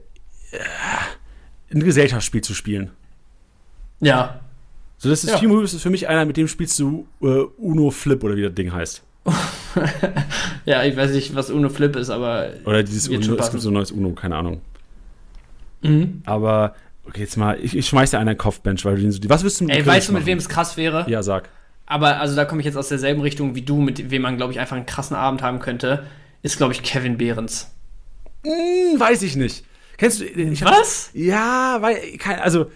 ein 1.72 1.80
Gesellschaftsspiel 1.80 2.42
zu 2.42 2.54
spielen. 2.54 2.90
Ja. 4.00 4.40
So, 4.98 5.08
das 5.08 5.24
ist 5.24 5.30
Ja. 5.30 5.38
Thibaut 5.38 5.58
Hübers 5.58 5.74
ist 5.74 5.82
für 5.82 5.90
mich 5.90 6.08
einer, 6.08 6.24
mit 6.26 6.36
dem 6.36 6.46
spielst 6.46 6.78
du 6.78 7.06
äh, 7.22 7.26
Uno 7.56 7.90
Flip 7.90 8.22
oder 8.22 8.36
wie 8.36 8.42
das 8.42 8.54
Ding 8.54 8.72
heißt. 8.72 9.02
Ja, 10.64 10.84
ich 10.84 10.96
weiß 10.96 11.12
nicht, 11.12 11.34
was 11.34 11.50
Uno 11.50 11.70
Flip 11.70 11.96
ist, 11.96 12.10
aber 12.10 12.50
Oder 12.66 12.82
dieses 12.82 13.08
Uno, 13.08 13.36
es 13.36 13.50
gibt 13.50 13.62
so 13.62 13.70
ein 13.70 13.72
neues 13.72 13.90
Uno, 13.90 14.12
keine 14.12 14.36
Ahnung. 14.36 14.60
Mhm. 15.80 16.22
Aber, 16.26 16.74
okay, 17.08 17.20
jetzt 17.20 17.36
mal, 17.36 17.58
ich, 17.60 17.76
ich 17.76 17.86
schmeiß 17.86 18.10
dir 18.10 18.18
einen 18.18 18.36
Kopfbench, 18.38 18.84
weil 18.84 18.96
du 18.96 19.02
den 19.02 19.12
so. 19.12 19.20
Was 19.28 19.42
willst 19.42 19.60
du 19.60 19.64
mit 19.64 19.74
Ey, 19.76 19.84
weißt 19.86 20.08
du, 20.08 20.12
mit 20.12 20.20
machen? 20.22 20.26
wem 20.26 20.38
es 20.38 20.48
krass 20.48 20.76
wäre? 20.76 21.04
Ja, 21.08 21.22
sag. 21.22 21.48
Aber 21.86 22.20
also 22.20 22.36
da 22.36 22.44
komme 22.44 22.60
ich 22.60 22.66
jetzt 22.66 22.76
aus 22.76 22.88
derselben 22.88 23.22
Richtung 23.22 23.54
wie 23.54 23.62
du, 23.62 23.80
mit 23.80 24.10
wem 24.10 24.22
man, 24.22 24.36
glaube 24.36 24.52
ich, 24.52 24.60
einfach 24.60 24.76
einen 24.76 24.86
krassen 24.86 25.16
Abend 25.16 25.42
haben 25.42 25.58
könnte, 25.58 26.06
ist, 26.42 26.58
glaube 26.58 26.72
ich, 26.74 26.82
Kevin 26.82 27.16
Behrens. 27.18 27.70
Hm, 28.44 28.98
weiß 29.00 29.22
ich 29.22 29.36
nicht. 29.36 29.64
Kennst 29.96 30.20
du. 30.20 30.24
Ich 30.24 30.62
hab- 30.62 30.72
Was? 30.78 31.10
Ja, 31.14 31.78
weil, 31.80 31.96
kein, 32.18 32.38
also. 32.40 32.70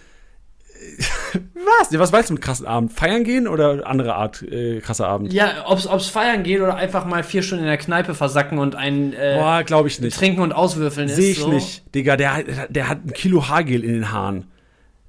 was? 1.80 1.90
Ja, 1.90 1.98
Was 2.00 2.12
meinst 2.12 2.30
du 2.30 2.34
mit 2.34 2.42
krassen 2.42 2.66
Abend? 2.66 2.92
Feiern 2.92 3.24
gehen 3.24 3.48
oder 3.48 3.86
andere 3.86 4.14
Art 4.14 4.42
äh, 4.42 4.80
krasser 4.80 5.08
Abend? 5.08 5.32
Ja, 5.32 5.64
ob's, 5.66 5.86
ob's 5.86 6.08
feiern 6.08 6.42
geht 6.42 6.60
oder 6.60 6.74
einfach 6.76 7.04
mal 7.04 7.22
vier 7.22 7.42
Stunden 7.42 7.64
in 7.64 7.68
der 7.68 7.78
Kneipe 7.78 8.14
versacken 8.14 8.58
und 8.58 8.74
ein 8.74 9.12
äh, 9.12 9.36
Boah, 9.38 9.62
glaube 9.62 9.88
ich 9.88 10.00
nicht. 10.00 10.16
Trinken 10.16 10.40
und 10.40 10.52
Auswürfeln 10.52 11.08
ist. 11.08 11.16
Sehe 11.16 11.32
ich 11.32 11.38
so. 11.38 11.48
nicht. 11.48 11.82
Digga, 11.94 12.16
der, 12.16 12.42
der 12.68 12.88
hat 12.88 13.04
ein 13.04 13.12
Kilo 13.12 13.48
Haargel 13.48 13.84
in 13.84 13.92
den 13.92 14.12
Haaren. 14.12 14.46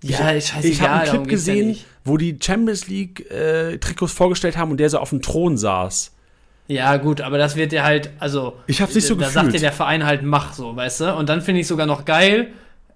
Ja, 0.03 0.31
ist 0.31 0.49
scheißegal. 0.49 0.71
Ich 0.73 0.81
habe 0.81 0.93
einen 0.93 1.03
Clip 1.09 1.21
ja 1.21 1.27
gesehen, 1.29 1.77
wo 2.03 2.17
die 2.17 2.37
Champions 2.41 2.87
League 2.87 3.29
äh, 3.31 3.77
Trikots 3.77 4.11
vorgestellt 4.13 4.57
haben 4.57 4.71
und 4.71 4.77
der 4.77 4.89
so 4.89 4.99
auf 4.99 5.09
dem 5.09 5.21
Thron 5.21 5.57
saß. 5.57 6.11
Ja, 6.67 6.95
gut, 6.97 7.19
aber 7.21 7.37
das 7.37 7.55
wird 7.55 7.71
dir 7.71 7.83
halt, 7.83 8.09
also. 8.19 8.57
Ich 8.67 8.81
hab's 8.81 8.95
nicht 8.95 9.05
so 9.05 9.15
Da 9.15 9.25
gefühlt. 9.27 9.33
sagt 9.33 9.53
dir 9.53 9.59
der 9.59 9.71
Verein 9.73 10.05
halt, 10.05 10.23
mach 10.23 10.53
so, 10.53 10.75
weißt 10.75 11.01
du? 11.01 11.15
Und 11.15 11.27
dann 11.29 11.41
finde 11.41 11.61
ich 11.61 11.67
sogar 11.67 11.85
noch 11.85 12.05
geil. 12.05 12.49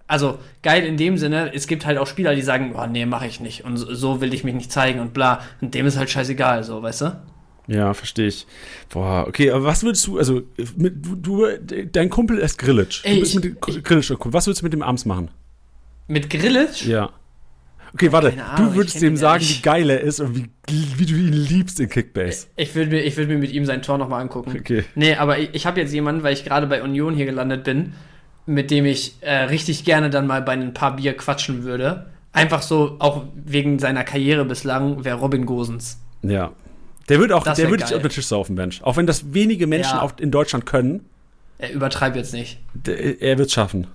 Also 0.08 0.40
geil 0.64 0.86
in 0.86 0.96
dem 0.98 1.18
Sinne, 1.18 1.52
es 1.54 1.68
gibt 1.68 1.86
halt 1.86 1.98
auch 1.98 2.08
Spieler, 2.08 2.34
die 2.34 2.42
sagen, 2.42 2.74
oh 2.78 2.88
nee, 2.88 3.06
mache 3.06 3.28
ich 3.28 3.40
nicht. 3.40 3.66
Und 3.66 3.78
so, 3.78 4.22
will 4.22 4.34
ich 4.34 4.44
mich 4.44 4.56
nicht 4.56 4.72
zeigen 4.72 5.00
und 5.00 5.14
bla. 5.14 5.42
Und 5.60 5.74
dem 5.74 5.86
ist 5.86 5.98
halt 5.98 6.10
scheißegal, 6.10 6.64
so, 6.64 6.82
weißt 6.82 7.02
du? 7.02 7.22
Ja, 7.68 7.94
verstehe 7.94 8.28
ich. 8.28 8.48
Boah, 8.90 9.26
okay, 9.28 9.52
aber 9.52 9.66
was 9.66 9.84
würdest 9.84 10.08
du, 10.08 10.18
also, 10.18 10.42
mit, 10.78 11.06
du, 11.06 11.16
du, 11.16 11.86
dein 11.92 12.10
Kumpel 12.10 12.38
ist 12.38 12.58
Grillitsch. 12.58 13.06
Du 13.06 13.20
bist 13.20 13.36
mit 13.36 13.60
Grillitsch. 13.60 14.12
Was 14.18 14.48
würdest 14.48 14.62
du 14.62 14.66
mit 14.66 14.74
dem 14.74 14.82
abends 14.82 15.06
machen? 15.06 15.30
Mit 16.08 16.30
Grillitsch? 16.30 16.86
Ja. 16.86 17.12
Okay, 17.94 18.12
warte. 18.12 18.34
Ahnung, 18.42 18.70
du 18.70 18.76
würdest 18.76 19.02
dem 19.02 19.18
sagen, 19.18 19.44
wie 19.44 19.62
geil 19.62 19.90
er 19.90 20.02
ist 20.02 20.20
und 20.20 20.36
wie, 20.36 20.50
wie 20.98 21.06
du 21.06 21.16
ihn 21.16 21.34
liebst 21.34 21.80
in 21.80 21.90
Kickbase. 21.90 22.48
Ich 22.56 22.76
würde 22.76 22.92
mir, 22.92 23.02
ich 23.02 23.18
würd 23.18 23.28
mir 23.28 23.38
mit 23.38 23.52
ihm 23.52 23.66
sein 23.66 23.82
Tor 23.82 23.98
nochmal 23.98 24.22
angucken. 24.22 24.56
Okay. 24.58 24.86
Nee, 24.96 25.16
aber 25.16 25.40
ich, 25.40 25.50
ich 25.54 25.66
habe 25.66 25.80
jetzt 25.82 25.94
jemanden, 25.94 26.24
weil 26.24 26.34
ich 26.34 26.46
gerade 26.46 26.68
bei 26.68 26.82
Union 26.84 27.16
hier 27.16 27.26
gelandet 27.26 27.64
bin, 27.64 27.94
mit 28.48 28.72
dem 28.72 28.86
ich 28.86 29.16
äh, 29.22 29.44
richtig 29.44 29.84
gerne 29.86 30.10
dann 30.10 30.26
mal 30.26 30.42
bei 30.42 30.54
ein 30.54 30.74
paar 30.74 30.96
Bier 30.96 31.16
quatschen 31.16 31.64
würde. 31.64 32.08
Einfach 32.34 32.62
so, 32.64 32.96
auch 33.00 33.26
wegen 33.36 33.78
seiner 33.78 34.04
Karriere 34.04 34.46
bislang, 34.46 35.04
wäre 35.04 35.18
Robin 35.20 35.46
Gosens. 35.46 36.00
Ja. 36.24 36.52
Der 37.10 37.20
wird 37.20 37.32
auch, 37.32 37.44
Das 37.44 37.58
der 37.58 37.70
würde 37.70 37.84
dich 37.86 37.96
auf 37.96 38.02
den 38.02 38.12
Tisch 38.12 38.26
saufen, 38.28 38.56
Mensch. 38.56 38.82
Auch 38.82 38.98
wenn 38.98 39.06
das 39.08 39.34
wenige 39.34 39.68
Menschen 39.68 39.96
Ja. 39.98 40.12
in 40.20 40.32
Deutschland 40.32 40.66
können, 40.66 41.06
Er 41.60 41.72
übertreibt 41.74 42.16
jetzt 42.16 42.34
nicht. 42.34 42.60
der, 42.74 43.22
er 43.22 43.38
wird 43.38 43.48
es 43.48 43.54
schaffen. 43.54 43.88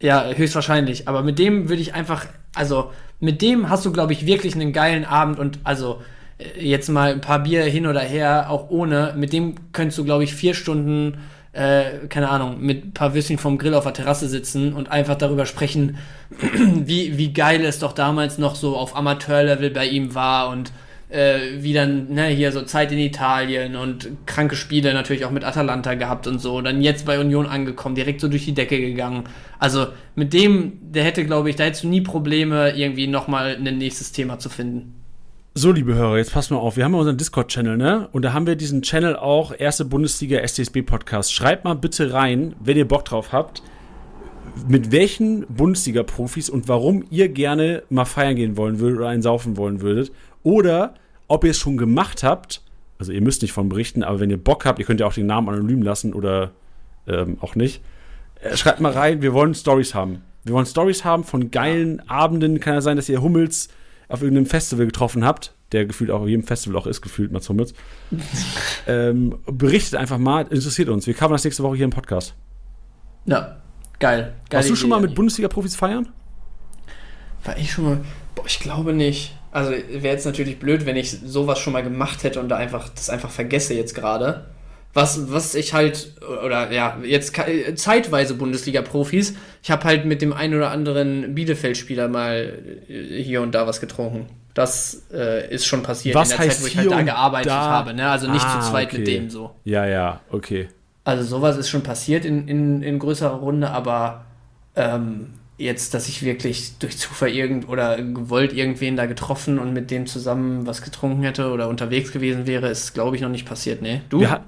Ja, 0.00 0.24
höchstwahrscheinlich. 0.34 1.06
Aber 1.08 1.22
mit 1.22 1.38
dem 1.38 1.68
würde 1.68 1.82
ich 1.82 1.92
einfach, 1.94 2.26
also 2.54 2.90
mit 3.20 3.42
dem 3.42 3.68
hast 3.68 3.84
du, 3.84 3.92
glaube 3.92 4.12
ich, 4.14 4.24
wirklich 4.26 4.54
einen 4.54 4.72
geilen 4.72 5.04
Abend 5.04 5.38
und 5.38 5.58
also 5.64 6.00
äh, 6.38 6.64
jetzt 6.66 6.88
mal 6.88 7.12
ein 7.12 7.20
paar 7.20 7.40
Bier 7.40 7.64
hin 7.64 7.86
oder 7.86 8.00
her, 8.00 8.46
auch 8.48 8.70
ohne. 8.70 9.14
Mit 9.16 9.32
dem 9.34 9.54
könntest 9.72 9.98
du, 9.98 10.04
glaube 10.04 10.24
ich, 10.24 10.34
vier 10.34 10.54
Stunden, 10.54 11.18
äh, 11.52 12.06
keine 12.08 12.28
Ahnung, 12.28 12.60
mit 12.60 12.84
ein 12.84 12.92
paar 12.92 13.14
Würstchen 13.14 13.38
vom 13.38 13.58
Grill 13.58 13.74
auf 13.74 13.84
der 13.84 13.92
Terrasse 13.92 14.28
sitzen 14.28 14.72
und 14.72 14.90
einfach 14.90 15.16
darüber 15.16 15.46
sprechen, 15.46 15.98
wie, 16.40 17.18
wie 17.18 17.32
geil 17.32 17.64
es 17.64 17.80
doch 17.80 17.92
damals 17.92 18.38
noch 18.38 18.54
so 18.54 18.76
auf 18.76 18.96
Amateurlevel 18.96 19.70
bei 19.70 19.86
ihm 19.86 20.14
war 20.14 20.50
und 20.50 20.72
äh, 21.08 21.38
wie 21.58 21.72
dann, 21.72 22.12
ne, 22.12 22.26
hier 22.26 22.52
so 22.52 22.62
Zeit 22.62 22.92
in 22.92 22.98
Italien 22.98 23.74
und 23.74 24.10
kranke 24.26 24.54
Spiele 24.54 24.94
natürlich 24.94 25.24
auch 25.24 25.32
mit 25.32 25.42
Atalanta 25.42 25.94
gehabt 25.94 26.28
und 26.28 26.38
so. 26.38 26.60
Dann 26.60 26.82
jetzt 26.82 27.04
bei 27.04 27.18
Union 27.18 27.46
angekommen, 27.46 27.96
direkt 27.96 28.20
so 28.20 28.28
durch 28.28 28.44
die 28.44 28.54
Decke 28.54 28.80
gegangen. 28.80 29.24
Also 29.58 29.88
mit 30.14 30.32
dem, 30.32 30.78
der 30.80 31.02
hätte, 31.02 31.24
glaube 31.24 31.50
ich, 31.50 31.56
da 31.56 31.64
hättest 31.64 31.82
du 31.82 31.88
nie 31.88 32.00
Probleme, 32.00 32.76
irgendwie 32.76 33.08
nochmal 33.08 33.56
ein 33.56 33.78
nächstes 33.78 34.12
Thema 34.12 34.38
zu 34.38 34.48
finden. 34.48 34.99
So, 35.60 35.72
liebe 35.72 35.94
Hörer, 35.94 36.16
jetzt 36.16 36.32
passt 36.32 36.50
mal 36.50 36.56
auf. 36.56 36.78
Wir 36.78 36.84
haben 36.84 36.94
ja 36.94 37.00
unseren 37.00 37.18
Discord-Channel, 37.18 37.76
ne? 37.76 38.08
Und 38.12 38.22
da 38.22 38.32
haben 38.32 38.46
wir 38.46 38.56
diesen 38.56 38.80
Channel 38.80 39.14
auch, 39.14 39.52
erste 39.54 39.84
Bundesliga 39.84 40.38
STSB 40.38 40.80
Podcast. 40.80 41.34
Schreibt 41.34 41.64
mal 41.64 41.74
bitte 41.74 42.14
rein, 42.14 42.54
wenn 42.60 42.78
ihr 42.78 42.88
Bock 42.88 43.04
drauf 43.04 43.30
habt, 43.30 43.62
mit 44.68 44.90
welchen 44.90 45.44
Bundesliga-Profis 45.48 46.48
und 46.48 46.66
warum 46.68 47.04
ihr 47.10 47.28
gerne 47.28 47.82
mal 47.90 48.06
feiern 48.06 48.36
gehen 48.36 48.56
wollen 48.56 48.80
würdet 48.80 49.00
oder 49.00 49.08
einen 49.08 49.20
saufen 49.20 49.58
wollen 49.58 49.82
würdet. 49.82 50.12
Oder 50.44 50.94
ob 51.28 51.44
ihr 51.44 51.50
es 51.50 51.58
schon 51.58 51.76
gemacht 51.76 52.22
habt. 52.22 52.62
Also 52.98 53.12
ihr 53.12 53.20
müsst 53.20 53.42
nicht 53.42 53.52
von 53.52 53.68
berichten, 53.68 54.02
aber 54.02 54.18
wenn 54.18 54.30
ihr 54.30 54.42
Bock 54.42 54.64
habt, 54.64 54.78
ihr 54.78 54.86
könnt 54.86 55.00
ja 55.00 55.06
auch 55.06 55.12
den 55.12 55.26
Namen 55.26 55.50
anonym 55.50 55.82
lassen 55.82 56.14
oder 56.14 56.52
ähm, 57.06 57.36
auch 57.42 57.54
nicht. 57.54 57.82
Äh, 58.40 58.56
schreibt 58.56 58.80
mal 58.80 58.92
rein, 58.92 59.20
wir 59.20 59.34
wollen 59.34 59.54
Stories 59.54 59.94
haben. 59.94 60.22
Wir 60.42 60.54
wollen 60.54 60.64
Stories 60.64 61.04
haben 61.04 61.22
von 61.22 61.50
geilen 61.50 62.00
Abenden. 62.08 62.60
Kann 62.60 62.72
ja 62.72 62.80
sein, 62.80 62.96
dass 62.96 63.10
ihr 63.10 63.20
Hummels 63.20 63.68
auf 64.10 64.22
irgendeinem 64.22 64.46
Festival 64.46 64.86
getroffen 64.86 65.24
habt, 65.24 65.54
der 65.72 65.86
gefühlt 65.86 66.10
auch 66.10 66.22
auf 66.22 66.28
jedem 66.28 66.44
Festival 66.44 66.76
auch 66.76 66.86
ist, 66.86 67.00
gefühlt 67.00 67.32
Mats 67.32 67.48
Hummels. 67.48 67.74
ähm, 68.86 69.38
berichtet 69.46 69.98
einfach 69.98 70.18
mal, 70.18 70.46
interessiert 70.48 70.88
uns. 70.88 71.06
Wir 71.06 71.14
covern 71.14 71.32
das 71.32 71.44
nächste 71.44 71.62
Woche 71.62 71.76
hier 71.76 71.84
im 71.84 71.90
Podcast. 71.90 72.34
Ja, 73.24 73.58
geil. 73.98 74.34
Warst 74.50 74.68
du 74.68 74.76
schon 74.76 74.90
mal 74.90 75.00
mit. 75.00 75.14
Bundesliga-Profis 75.14 75.76
feiern? 75.76 76.08
War 77.44 77.56
ich 77.56 77.70
schon 77.70 77.84
mal. 77.84 78.00
Boah, 78.34 78.44
ich 78.46 78.60
glaube 78.60 78.92
nicht. 78.92 79.36
Also 79.52 79.70
wäre 79.72 80.14
jetzt 80.14 80.26
natürlich 80.26 80.58
blöd, 80.58 80.86
wenn 80.86 80.96
ich 80.96 81.10
sowas 81.10 81.58
schon 81.58 81.72
mal 81.72 81.82
gemacht 81.82 82.22
hätte 82.22 82.40
und 82.40 82.48
da 82.48 82.56
einfach 82.56 82.88
das 82.88 83.10
einfach 83.10 83.30
vergesse 83.30 83.74
jetzt 83.74 83.94
gerade. 83.94 84.46
Was, 84.92 85.30
was 85.32 85.54
ich 85.54 85.72
halt, 85.72 86.14
oder 86.44 86.72
ja, 86.72 86.98
jetzt 87.04 87.36
zeitweise 87.76 88.34
Bundesliga-Profis, 88.34 89.34
ich 89.62 89.70
habe 89.70 89.84
halt 89.84 90.04
mit 90.04 90.20
dem 90.20 90.32
einen 90.32 90.54
oder 90.54 90.70
anderen 90.72 91.34
Bielefeld-Spieler 91.34 92.08
mal 92.08 92.58
äh, 92.88 93.22
hier 93.22 93.40
und 93.42 93.54
da 93.54 93.66
was 93.68 93.80
getrunken. 93.80 94.26
Das 94.52 95.04
äh, 95.12 95.48
ist 95.54 95.64
schon 95.66 95.84
passiert 95.84 96.16
Was 96.16 96.32
in 96.32 96.36
der 96.38 96.46
heißt 96.46 96.56
Zeit, 96.56 96.62
wo 96.62 96.66
ich 96.66 96.76
halt 96.76 96.90
da 96.90 97.02
gearbeitet 97.02 97.50
da? 97.52 97.70
habe. 97.70 97.94
Ne? 97.94 98.10
Also 98.10 98.28
nicht 98.28 98.44
Ah, 98.44 98.60
zu 98.60 98.70
zweit 98.70 98.88
okay. 98.88 98.98
mit 98.98 99.06
denen 99.06 99.30
so. 99.30 99.52
Ja, 99.64 99.86
ja, 99.86 100.20
okay. 100.32 100.68
Also 101.04 101.22
sowas 101.22 101.56
ist 101.56 101.70
schon 101.70 101.82
passiert 101.82 102.24
in, 102.24 102.48
in, 102.48 102.82
in 102.82 102.98
größerer 102.98 103.36
Runde, 103.36 103.70
aber 103.70 104.24
ähm, 104.74 105.34
jetzt, 105.56 105.94
dass 105.94 106.08
ich 106.08 106.24
wirklich 106.24 106.78
durch 106.78 106.98
Zufall 106.98 107.28
irgend 107.30 107.68
oder 107.68 107.96
gewollt 108.02 108.52
irgendwen 108.52 108.96
da 108.96 109.06
getroffen 109.06 109.60
und 109.60 109.72
mit 109.72 109.90
dem 109.92 110.06
zusammen 110.06 110.66
was 110.66 110.82
getrunken 110.82 111.22
hätte 111.22 111.50
oder 111.52 111.68
unterwegs 111.68 112.10
gewesen 112.10 112.46
wäre, 112.48 112.68
ist, 112.68 112.92
glaube 112.92 113.14
ich, 113.14 113.22
noch 113.22 113.28
nicht 113.28 113.46
passiert, 113.46 113.82
ne? 113.82 114.00
Du? 114.08 114.20
Wir 114.20 114.40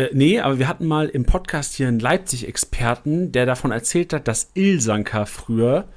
äh, 0.00 0.10
nee, 0.12 0.40
aber 0.40 0.58
wir 0.58 0.68
hatten 0.68 0.86
mal 0.86 1.08
im 1.08 1.24
Podcast 1.24 1.74
hier 1.74 1.88
einen 1.88 2.00
Leipzig-Experten, 2.00 3.32
der 3.32 3.46
davon 3.46 3.70
erzählt 3.70 4.12
hat, 4.12 4.28
dass 4.28 4.50
Ilsanka 4.54 5.26
früher 5.26 5.88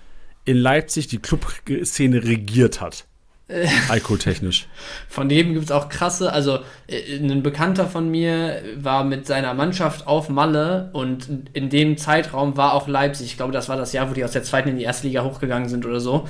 in 0.45 0.57
Leipzig 0.57 1.07
die 1.07 1.19
Clubszene 1.19 2.23
regiert 2.23 2.81
hat. 2.81 3.05
Äh. 3.47 3.67
Alkoholtechnisch. 3.89 4.67
Von 5.09 5.27
dem 5.29 5.53
gibt 5.53 5.65
es 5.65 5.71
auch 5.71 5.89
krasse, 5.89 6.31
also 6.31 6.59
äh, 6.87 7.17
ein 7.17 7.43
Bekannter 7.43 7.87
von 7.87 8.09
mir 8.09 8.61
war 8.77 9.03
mit 9.03 9.27
seiner 9.27 9.53
Mannschaft 9.53 10.07
auf 10.07 10.29
Malle 10.29 10.89
und 10.93 11.27
in 11.53 11.69
dem 11.69 11.97
Zeitraum 11.97 12.57
war 12.57 12.73
auch 12.73 12.87
Leipzig, 12.87 13.27
ich 13.27 13.37
glaube, 13.37 13.51
das 13.51 13.69
war 13.69 13.75
das 13.75 13.93
Jahr, 13.93 14.09
wo 14.09 14.13
die 14.13 14.23
aus 14.23 14.31
der 14.31 14.43
zweiten 14.43 14.69
in 14.69 14.77
die 14.77 14.83
erste 14.83 15.07
Liga 15.07 15.23
hochgegangen 15.23 15.69
sind 15.69 15.85
oder 15.85 15.99
so, 15.99 16.27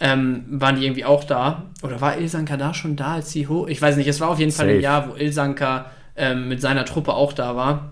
ähm, 0.00 0.44
waren 0.48 0.76
die 0.76 0.84
irgendwie 0.84 1.04
auch 1.04 1.24
da. 1.24 1.70
Oder 1.82 2.00
war 2.00 2.18
Ilsanka 2.18 2.56
da 2.56 2.74
schon 2.74 2.96
da, 2.96 3.14
als 3.14 3.30
sie 3.30 3.46
hoch? 3.46 3.68
Ich 3.68 3.80
weiß 3.80 3.96
nicht, 3.96 4.08
es 4.08 4.20
war 4.20 4.28
auf 4.28 4.38
jeden 4.38 4.52
Fall 4.52 4.66
Safe. 4.66 4.78
ein 4.78 4.82
Jahr, 4.82 5.08
wo 5.08 5.14
Ilsanka 5.14 5.90
ähm, 6.16 6.48
mit 6.48 6.60
seiner 6.60 6.84
Truppe 6.84 7.14
auch 7.14 7.32
da 7.32 7.56
war. 7.56 7.90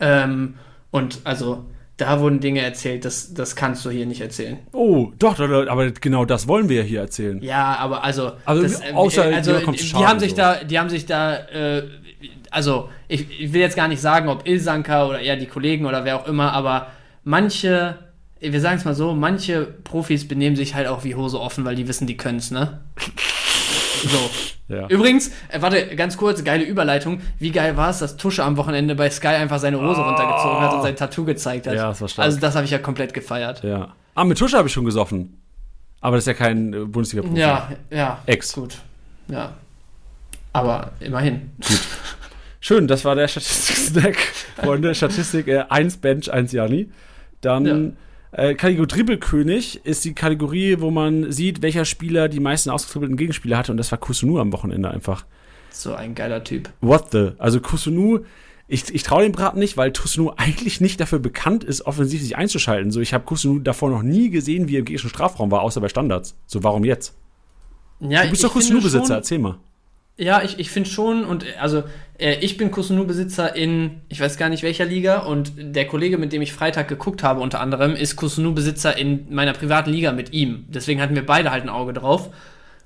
Ähm, 0.00 0.54
und 0.90 1.20
also 1.24 1.64
da 1.96 2.20
wurden 2.20 2.40
Dinge 2.40 2.60
erzählt, 2.60 3.04
das, 3.04 3.32
das 3.32 3.56
kannst 3.56 3.84
du 3.84 3.90
hier 3.90 4.04
nicht 4.04 4.20
erzählen. 4.20 4.58
Oh, 4.72 5.12
doch, 5.18 5.36
doch, 5.36 5.66
aber 5.66 5.90
genau 5.92 6.26
das 6.26 6.46
wollen 6.46 6.68
wir 6.68 6.82
hier 6.82 7.00
erzählen. 7.00 7.42
Ja, 7.42 7.76
aber 7.78 8.04
also, 8.04 8.32
Also, 8.44 8.62
das, 8.62 8.82
außer 8.94 9.24
also 9.24 9.52
dir 9.54 9.62
kommt 9.62 9.80
die 9.80 10.04
haben 10.04 10.20
sich 10.20 10.30
so. 10.32 10.36
da, 10.36 10.64
die 10.64 10.78
haben 10.78 10.90
sich 10.90 11.06
da, 11.06 11.36
äh, 11.36 11.84
also 12.50 12.90
ich, 13.08 13.40
ich 13.40 13.52
will 13.52 13.62
jetzt 13.62 13.76
gar 13.76 13.88
nicht 13.88 14.00
sagen, 14.00 14.28
ob 14.28 14.46
Ilsanka 14.46 15.06
oder 15.06 15.20
eher 15.20 15.36
die 15.36 15.46
Kollegen 15.46 15.86
oder 15.86 16.04
wer 16.04 16.16
auch 16.20 16.26
immer, 16.28 16.52
aber 16.52 16.88
manche, 17.24 17.96
wir 18.40 18.60
sagen 18.60 18.76
es 18.76 18.84
mal 18.84 18.94
so, 18.94 19.14
manche 19.14 19.64
Profis 19.64 20.28
benehmen 20.28 20.56
sich 20.56 20.74
halt 20.74 20.88
auch 20.88 21.02
wie 21.02 21.14
Hose 21.14 21.40
offen, 21.40 21.64
weil 21.64 21.76
die 21.76 21.88
wissen, 21.88 22.06
die 22.06 22.18
können's, 22.18 22.50
ne? 22.50 22.80
So. 24.02 24.30
Ja. 24.68 24.88
Übrigens, 24.88 25.28
äh, 25.48 25.60
warte, 25.60 25.94
ganz 25.94 26.16
kurz, 26.16 26.42
geile 26.42 26.64
Überleitung. 26.64 27.20
Wie 27.38 27.50
geil 27.50 27.76
war 27.76 27.90
es, 27.90 27.98
dass 27.98 28.16
Tusche 28.16 28.42
am 28.42 28.56
Wochenende 28.56 28.94
bei 28.94 29.08
Sky 29.10 29.28
einfach 29.28 29.58
seine 29.58 29.80
Hose 29.80 30.00
runtergezogen 30.00 30.60
hat 30.60 30.74
und 30.74 30.82
sein 30.82 30.96
Tattoo 30.96 31.24
gezeigt 31.24 31.66
hat? 31.66 31.74
Ja, 31.74 31.88
das 31.88 32.00
war 32.00 32.08
stark. 32.08 32.24
Also 32.24 32.40
das 32.40 32.56
habe 32.56 32.64
ich 32.64 32.70
ja 32.72 32.78
komplett 32.78 33.14
gefeiert. 33.14 33.62
Ja. 33.62 33.94
Ah, 34.14 34.24
mit 34.24 34.38
Tusche 34.38 34.56
habe 34.56 34.66
ich 34.66 34.74
schon 34.74 34.84
gesoffen. 34.84 35.40
Aber 36.00 36.16
das 36.16 36.24
ist 36.24 36.28
ja 36.28 36.34
kein 36.34 36.72
äh, 36.72 36.78
Bundesliga-Profi. 36.84 37.38
Ja, 37.38 37.70
ja. 37.90 38.18
Ex. 38.26 38.52
Gut. 38.54 38.78
Ja. 39.28 39.52
Aber 40.52 40.92
immerhin. 41.00 41.52
Schön, 42.60 42.88
das 42.88 43.04
war 43.04 43.14
der 43.14 43.28
Statistik-Snack. 43.28 44.16
Freunde, 44.56 44.94
Statistik 44.94 45.48
äh, 45.48 45.64
1 45.68 45.98
Bench, 45.98 46.32
1 46.32 46.52
Jani. 46.52 46.90
Dann 47.40 47.96
äh, 48.36 48.54
Kategorie 48.54 48.86
Dribbelkönig 48.86 49.80
ist 49.84 50.04
die 50.04 50.14
Kategorie, 50.14 50.76
wo 50.80 50.90
man 50.90 51.32
sieht, 51.32 51.62
welcher 51.62 51.86
Spieler 51.86 52.28
die 52.28 52.40
meisten 52.40 52.68
ausgetribbelten 52.70 53.16
Gegenspieler 53.16 53.56
hatte. 53.56 53.72
Und 53.72 53.78
das 53.78 53.90
war 53.90 53.98
Kusunu 53.98 54.38
am 54.38 54.52
Wochenende 54.52 54.90
einfach. 54.90 55.24
So 55.70 55.94
ein 55.94 56.14
geiler 56.14 56.44
Typ. 56.44 56.70
What 56.82 57.12
the? 57.12 57.30
Also 57.38 57.60
Kusunu, 57.60 58.20
ich, 58.68 58.94
ich 58.94 59.02
traue 59.02 59.22
dem 59.22 59.32
Braten 59.32 59.58
nicht, 59.58 59.78
weil 59.78 59.90
Kusunu 59.90 60.32
eigentlich 60.36 60.82
nicht 60.82 61.00
dafür 61.00 61.18
bekannt 61.18 61.64
ist, 61.64 61.86
offensiv 61.86 62.20
sich 62.20 62.36
einzuschalten. 62.36 62.90
So, 62.90 63.00
ich 63.00 63.14
habe 63.14 63.24
Kusunu 63.24 63.60
davor 63.60 63.88
noch 63.88 64.02
nie 64.02 64.28
gesehen, 64.28 64.68
wie 64.68 64.76
er 64.76 64.80
im 64.80 64.84
gegnerischen 64.84 65.10
Strafraum 65.10 65.50
war, 65.50 65.62
außer 65.62 65.80
bei 65.80 65.88
Standards. 65.88 66.36
So, 66.46 66.62
warum 66.62 66.84
jetzt? 66.84 67.14
Ja, 68.00 68.24
Du 68.24 68.30
bist 68.30 68.44
doch 68.44 68.52
Kusunu-Besitzer, 68.52 69.14
erzähl 69.14 69.38
mal. 69.38 69.58
Ja, 70.18 70.42
ich, 70.42 70.58
ich 70.58 70.70
finde 70.70 70.88
schon, 70.88 71.24
und 71.24 71.44
äh, 71.44 71.56
also 71.60 71.84
äh, 72.18 72.36
ich 72.40 72.56
bin 72.56 72.70
Kusunu-Besitzer 72.70 73.54
in, 73.54 74.00
ich 74.08 74.20
weiß 74.20 74.38
gar 74.38 74.48
nicht 74.48 74.62
welcher 74.62 74.86
Liga, 74.86 75.18
und 75.18 75.52
der 75.58 75.86
Kollege, 75.86 76.16
mit 76.16 76.32
dem 76.32 76.40
ich 76.42 76.52
Freitag 76.52 76.88
geguckt 76.88 77.22
habe, 77.22 77.40
unter 77.40 77.60
anderem, 77.60 77.94
ist 77.94 78.16
Kusunu-Besitzer 78.16 78.96
in 78.96 79.26
meiner 79.34 79.52
privaten 79.52 79.90
Liga 79.90 80.12
mit 80.12 80.32
ihm. 80.32 80.64
Deswegen 80.68 81.02
hatten 81.02 81.14
wir 81.14 81.26
beide 81.26 81.50
halt 81.50 81.64
ein 81.64 81.68
Auge 81.68 81.92
drauf. 81.92 82.30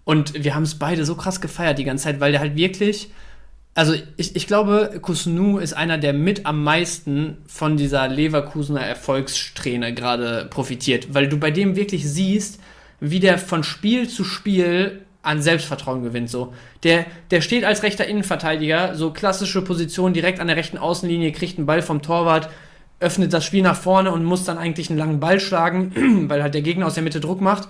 Und 0.05 0.43
wir 0.43 0.55
haben 0.57 0.65
es 0.65 0.77
beide 0.77 1.05
so 1.05 1.15
krass 1.15 1.41
gefeiert 1.41 1.79
die 1.79 1.85
ganze 1.85 2.05
Zeit, 2.05 2.21
weil 2.21 2.33
der 2.33 2.41
halt 2.41 2.57
wirklich. 2.57 3.11
Also 3.75 3.95
ich, 4.17 4.35
ich 4.35 4.49
glaube, 4.49 4.99
Kusunu 5.01 5.59
ist 5.59 5.75
einer, 5.75 5.99
der 5.99 6.13
mit 6.13 6.47
am 6.47 6.65
meisten 6.65 7.39
von 7.47 7.77
dieser 7.77 8.09
Leverkusener 8.09 8.81
Erfolgssträhne 8.81 9.95
gerade 9.95 10.49
profitiert, 10.51 11.15
weil 11.15 11.29
du 11.29 11.39
bei 11.39 11.53
dem 11.53 11.77
wirklich 11.77 12.09
siehst, 12.11 12.61
wie 12.99 13.21
der 13.21 13.39
von 13.39 13.63
Spiel 13.63 14.09
zu 14.09 14.25
Spiel 14.25 15.03
an 15.23 15.43
Selbstvertrauen 15.43 16.03
gewinnt. 16.03 16.31
So. 16.31 16.53
Der, 16.83 17.05
der 17.31 17.41
steht 17.41 17.65
als 17.65 17.83
rechter 17.83 18.07
Innenverteidiger, 18.07 18.95
so 18.95 19.13
klassische 19.13 19.63
Position 19.63 20.13
direkt 20.13 20.41
an 20.41 20.47
der 20.47 20.57
rechten 20.57 20.79
Außenlinie, 20.79 21.33
kriegt 21.33 21.59
einen 21.59 21.67
Ball 21.67 21.83
vom 21.83 22.03
Torwart, 22.03 22.49
öffnet 23.01 23.33
das 23.33 23.45
Spiel 23.45 23.63
nach 23.63 23.77
vorne 23.77 24.13
und 24.13 24.25
muss 24.25 24.45
dann 24.45 24.59
eigentlich 24.59 24.91
einen 24.91 24.99
langen 24.99 25.21
Ball 25.21 25.41
schlagen, 25.41 26.29
weil 26.29 26.43
halt 26.43 26.55
der 26.55 26.63
Gegner 26.63 26.87
aus 26.87 26.95
der 26.95 27.03
Mitte 27.03 27.21
Druck 27.21 27.41
macht. 27.41 27.69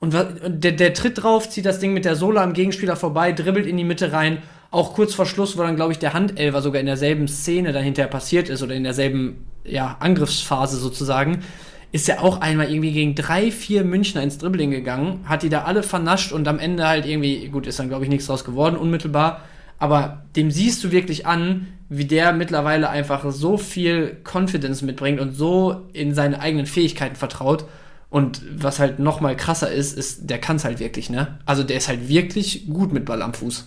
Und 0.00 0.14
der, 0.14 0.72
der 0.72 0.94
tritt 0.94 1.22
drauf, 1.22 1.50
zieht 1.50 1.66
das 1.66 1.78
Ding 1.78 1.92
mit 1.92 2.06
der 2.06 2.16
Sohle 2.16 2.40
am 2.40 2.54
Gegenspieler 2.54 2.96
vorbei, 2.96 3.32
dribbelt 3.32 3.66
in 3.66 3.76
die 3.76 3.84
Mitte 3.84 4.12
rein. 4.12 4.38
Auch 4.70 4.94
kurz 4.94 5.14
vor 5.14 5.26
Schluss, 5.26 5.58
wo 5.58 5.62
dann, 5.62 5.76
glaube 5.76 5.92
ich, 5.92 5.98
der 5.98 6.14
Handelfer 6.14 6.62
sogar 6.62 6.80
in 6.80 6.86
derselben 6.86 7.28
Szene 7.28 7.72
dann 7.72 7.84
hinterher 7.84 8.10
passiert 8.10 8.48
ist 8.48 8.62
oder 8.62 8.74
in 8.74 8.84
derselben 8.84 9.46
ja, 9.64 9.96
Angriffsphase 10.00 10.78
sozusagen, 10.78 11.44
ist 11.92 12.08
er 12.08 12.22
auch 12.22 12.40
einmal 12.40 12.70
irgendwie 12.70 12.92
gegen 12.92 13.14
drei, 13.14 13.50
vier 13.50 13.84
Münchner 13.84 14.22
ins 14.22 14.38
Dribbling 14.38 14.70
gegangen, 14.70 15.20
hat 15.24 15.42
die 15.42 15.48
da 15.48 15.62
alle 15.64 15.82
vernascht 15.82 16.32
und 16.32 16.46
am 16.46 16.58
Ende 16.58 16.86
halt 16.86 17.04
irgendwie, 17.06 17.48
gut, 17.48 17.66
ist 17.66 17.78
dann, 17.78 17.88
glaube 17.88 18.04
ich, 18.04 18.10
nichts 18.10 18.26
draus 18.26 18.44
geworden, 18.44 18.76
unmittelbar. 18.76 19.42
Aber 19.78 20.22
dem 20.36 20.50
siehst 20.50 20.84
du 20.84 20.92
wirklich 20.92 21.26
an, 21.26 21.66
wie 21.88 22.04
der 22.04 22.32
mittlerweile 22.32 22.90
einfach 22.90 23.24
so 23.32 23.56
viel 23.56 24.18
Confidence 24.24 24.82
mitbringt 24.82 25.18
und 25.20 25.32
so 25.32 25.88
in 25.92 26.14
seine 26.14 26.40
eigenen 26.40 26.66
Fähigkeiten 26.66 27.16
vertraut. 27.16 27.64
Und 28.10 28.42
was 28.56 28.78
halt 28.78 28.98
noch 28.98 29.20
mal 29.20 29.36
krasser 29.36 29.70
ist, 29.70 29.96
ist, 29.96 30.28
der 30.28 30.38
kann 30.38 30.56
es 30.56 30.64
halt 30.64 30.80
wirklich, 30.80 31.10
ne? 31.10 31.38
Also 31.46 31.62
der 31.62 31.76
ist 31.76 31.88
halt 31.88 32.08
wirklich 32.08 32.66
gut 32.68 32.92
mit 32.92 33.04
Ball 33.04 33.22
am 33.22 33.34
Fuß. 33.34 33.66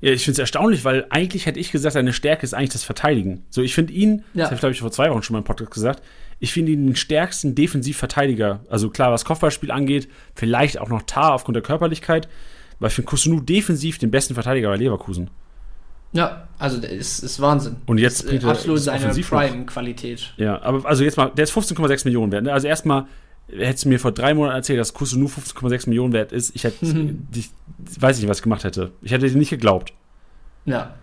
Ja, 0.00 0.12
ich 0.12 0.24
finde 0.24 0.32
es 0.34 0.38
erstaunlich, 0.38 0.84
weil 0.84 1.06
eigentlich 1.10 1.44
hätte 1.46 1.60
ich 1.60 1.70
gesagt, 1.72 1.92
seine 1.92 2.12
Stärke 2.12 2.44
ist 2.44 2.54
eigentlich 2.54 2.70
das 2.70 2.84
Verteidigen. 2.84 3.44
So, 3.50 3.60
ich 3.62 3.74
finde 3.74 3.92
ihn, 3.92 4.24
Ja. 4.32 4.44
das 4.44 4.46
habe 4.46 4.54
ich 4.54 4.60
glaube 4.60 4.72
ich 4.72 4.80
vor 4.80 4.92
zwei 4.92 5.10
Wochen 5.10 5.22
schon 5.22 5.34
mal 5.34 5.40
im 5.40 5.44
Podcast 5.44 5.72
gesagt, 5.72 6.02
ich 6.40 6.52
finde 6.52 6.72
ihn 6.72 6.86
den 6.86 6.96
stärksten 6.96 7.54
Defensivverteidiger. 7.54 8.60
Also 8.68 8.88
klar, 8.88 9.12
was 9.12 9.24
Kopfballspiel 9.24 9.70
angeht, 9.70 10.08
vielleicht 10.34 10.80
auch 10.80 10.88
noch 10.88 11.02
Tar 11.02 11.34
aufgrund 11.34 11.54
der 11.54 11.62
Körperlichkeit, 11.62 12.28
weil 12.78 12.88
ich 12.88 12.94
finde 12.94 13.08
Kusunu 13.08 13.40
defensiv 13.40 13.98
den 13.98 14.10
besten 14.10 14.34
Verteidiger 14.34 14.70
bei 14.70 14.76
Leverkusen. 14.76 15.30
Ja, 16.12 16.48
also 16.58 16.80
der 16.80 16.90
ist, 16.90 17.20
ist 17.20 17.40
Wahnsinn. 17.40 17.76
Und 17.86 17.98
jetzt 17.98 18.22
ist, 18.22 18.44
absolut 18.44 18.80
seine. 18.80 19.12
Prime-Qualität. 19.12 20.32
Ja, 20.38 20.60
aber 20.62 20.84
also 20.88 21.04
jetzt 21.04 21.16
mal, 21.16 21.30
der 21.30 21.44
ist 21.44 21.52
15,6 21.52 22.04
Millionen 22.04 22.32
wert. 22.32 22.44
Ne? 22.44 22.52
Also 22.52 22.66
erstmal 22.66 23.06
hättest 23.48 23.84
du 23.84 23.90
mir 23.90 24.00
vor 24.00 24.12
drei 24.12 24.34
Monaten 24.34 24.56
erzählt, 24.56 24.80
dass 24.80 24.94
Kusunu 24.94 25.26
15,6 25.26 25.88
Millionen 25.88 26.12
wert 26.12 26.32
ist. 26.32 26.54
Ich 26.56 26.64
hätte, 26.64 26.84
ich 27.34 27.50
weiß 27.98 28.18
nicht, 28.18 28.28
was 28.28 28.38
ich 28.38 28.42
gemacht 28.42 28.64
hätte. 28.64 28.90
Ich 29.02 29.12
hätte 29.12 29.28
dir 29.28 29.36
nicht 29.36 29.50
geglaubt. 29.50 29.92
Ja. 30.64 30.94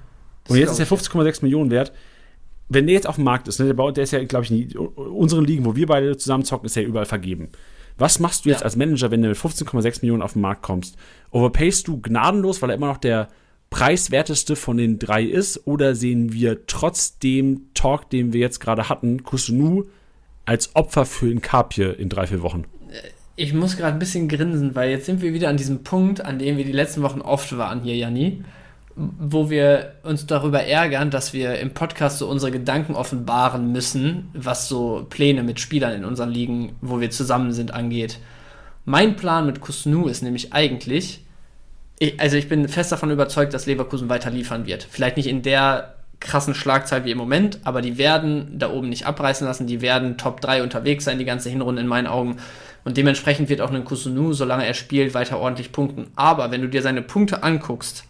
Und 0.49 0.57
jetzt 0.57 0.71
ist 0.71 0.79
er 0.79 0.85
glaub 0.85 0.99
15,6 0.99 1.43
Millionen 1.43 1.71
wert. 1.71 1.93
Wenn 2.69 2.85
der 2.87 2.95
jetzt 2.95 3.07
auf 3.07 3.15
dem 3.15 3.23
Markt 3.23 3.47
ist, 3.47 3.59
ne, 3.59 3.73
der, 3.73 3.91
der 3.91 4.03
ist 4.03 4.11
ja, 4.11 4.23
glaube 4.25 4.45
ich, 4.45 4.51
in 4.51 4.77
unseren 4.77 5.45
Ligen, 5.45 5.65
wo 5.65 5.75
wir 5.75 5.87
beide 5.87 6.17
zusammen 6.17 6.43
zocken, 6.43 6.65
ist 6.65 6.75
er 6.75 6.83
überall 6.83 7.05
vergeben. 7.05 7.49
Was 7.97 8.19
machst 8.19 8.45
du 8.45 8.49
jetzt 8.49 8.59
Ja. 8.59 8.65
als 8.65 8.75
Manager, 8.75 9.09
wenn 9.09 9.21
du 9.21 9.29
mit 9.29 9.37
15,6 9.37 10.01
Millionen 10.01 10.21
auf 10.21 10.33
den 10.33 10.41
Markt 10.41 10.61
kommst? 10.61 10.97
Overpayst 11.31 11.87
du 11.87 11.99
gnadenlos, 12.01 12.61
weil 12.61 12.69
er 12.69 12.75
immer 12.75 12.87
noch 12.87 12.97
der 12.97 13.29
preiswerteste 13.69 14.55
von 14.55 14.77
den 14.77 14.99
drei 14.99 15.23
ist? 15.23 15.65
Oder 15.65 15.95
sehen 15.95 16.33
wir 16.33 16.67
trotz 16.67 17.19
dem 17.19 17.73
Talk, 17.73 18.09
den 18.09 18.33
wir 18.33 18.39
jetzt 18.41 18.59
gerade 18.59 18.89
hatten, 18.89 19.23
Kusunu 19.23 19.85
als 20.45 20.75
Opfer 20.75 21.05
für 21.05 21.29
Inkapje 21.31 21.91
in 21.91 22.09
drei, 22.09 22.27
vier 22.27 22.41
Wochen? 22.41 22.65
Ich 23.35 23.53
muss 23.53 23.77
gerade 23.77 23.93
ein 23.93 23.99
bisschen 23.99 24.27
grinsen, 24.27 24.73
weil 24.75 24.89
jetzt 24.89 25.05
sind 25.05 25.21
wir 25.21 25.33
wieder 25.33 25.49
an 25.49 25.57
diesem 25.57 25.83
Punkt, 25.83 26.21
an 26.23 26.39
dem 26.39 26.57
wir 26.57 26.65
die 26.65 26.71
letzten 26.71 27.01
Wochen 27.03 27.21
oft 27.21 27.55
waren 27.57 27.81
hier, 27.81 27.95
Janni, 27.95 28.43
wo 28.97 29.51
wir 29.51 29.93
uns 30.01 30.25
darüber 30.25 30.63
ärgern, 30.63 31.11
dass 31.11 31.31
wir 31.31 31.59
im 31.59 31.71
Podcast 31.71 32.17
so 32.17 32.27
unsere 32.27 32.51
Gedanken 32.51 32.95
offenbaren 32.95 33.71
müssen, 33.71 34.29
was 34.33 34.67
so 34.67 35.05
Pläne 35.07 35.43
mit 35.43 35.59
Spielern 35.59 35.93
in 35.93 36.03
unseren 36.03 36.31
Ligen, 36.31 36.75
wo 36.81 36.99
wir 36.99 37.11
zusammen 37.11 37.51
sind, 37.51 37.73
angeht. 37.73 38.17
Mein 38.85 39.15
Plan 39.15 39.45
mit 39.45 39.61
Kusnu 39.61 40.07
ist 40.07 40.23
nämlich 40.23 40.51
eigentlich, 40.51 41.23
ich, 41.99 42.19
also 42.19 42.37
ich 42.37 42.49
bin 42.49 42.67
fest 42.67 42.91
davon 42.91 43.11
überzeugt, 43.11 43.53
dass 43.53 43.67
Leverkusen 43.67 44.09
weiter 44.09 44.31
liefern 44.31 44.65
wird. 44.65 44.87
Vielleicht 44.89 45.17
nicht 45.17 45.27
in 45.27 45.43
der 45.43 45.93
krassen 46.19 46.55
Schlagzahl 46.55 47.05
wie 47.05 47.11
im 47.11 47.19
Moment, 47.19 47.59
aber 47.65 47.83
die 47.83 47.99
werden 47.99 48.57
da 48.57 48.71
oben 48.71 48.89
nicht 48.89 49.05
abreißen 49.05 49.45
lassen, 49.45 49.67
die 49.67 49.81
werden 49.81 50.17
Top 50.17 50.41
3 50.41 50.63
unterwegs 50.63 51.05
sein, 51.05 51.19
die 51.19 51.25
ganze 51.25 51.51
Hinrunde 51.51 51.83
in 51.83 51.87
meinen 51.87 52.07
Augen. 52.07 52.37
Und 52.83 52.97
dementsprechend 52.97 53.49
wird 53.49 53.61
auch 53.61 53.71
ein 53.71 53.85
Kusunu, 53.85 54.33
solange 54.33 54.65
er 54.65 54.73
spielt, 54.73 55.13
weiter 55.13 55.37
ordentlich 55.39 55.71
punkten. 55.71 56.07
Aber 56.15 56.49
wenn 56.49 56.61
du 56.61 56.69
dir 56.69 56.81
seine 56.81 57.03
Punkte 57.03 57.43
anguckst, 57.43 58.05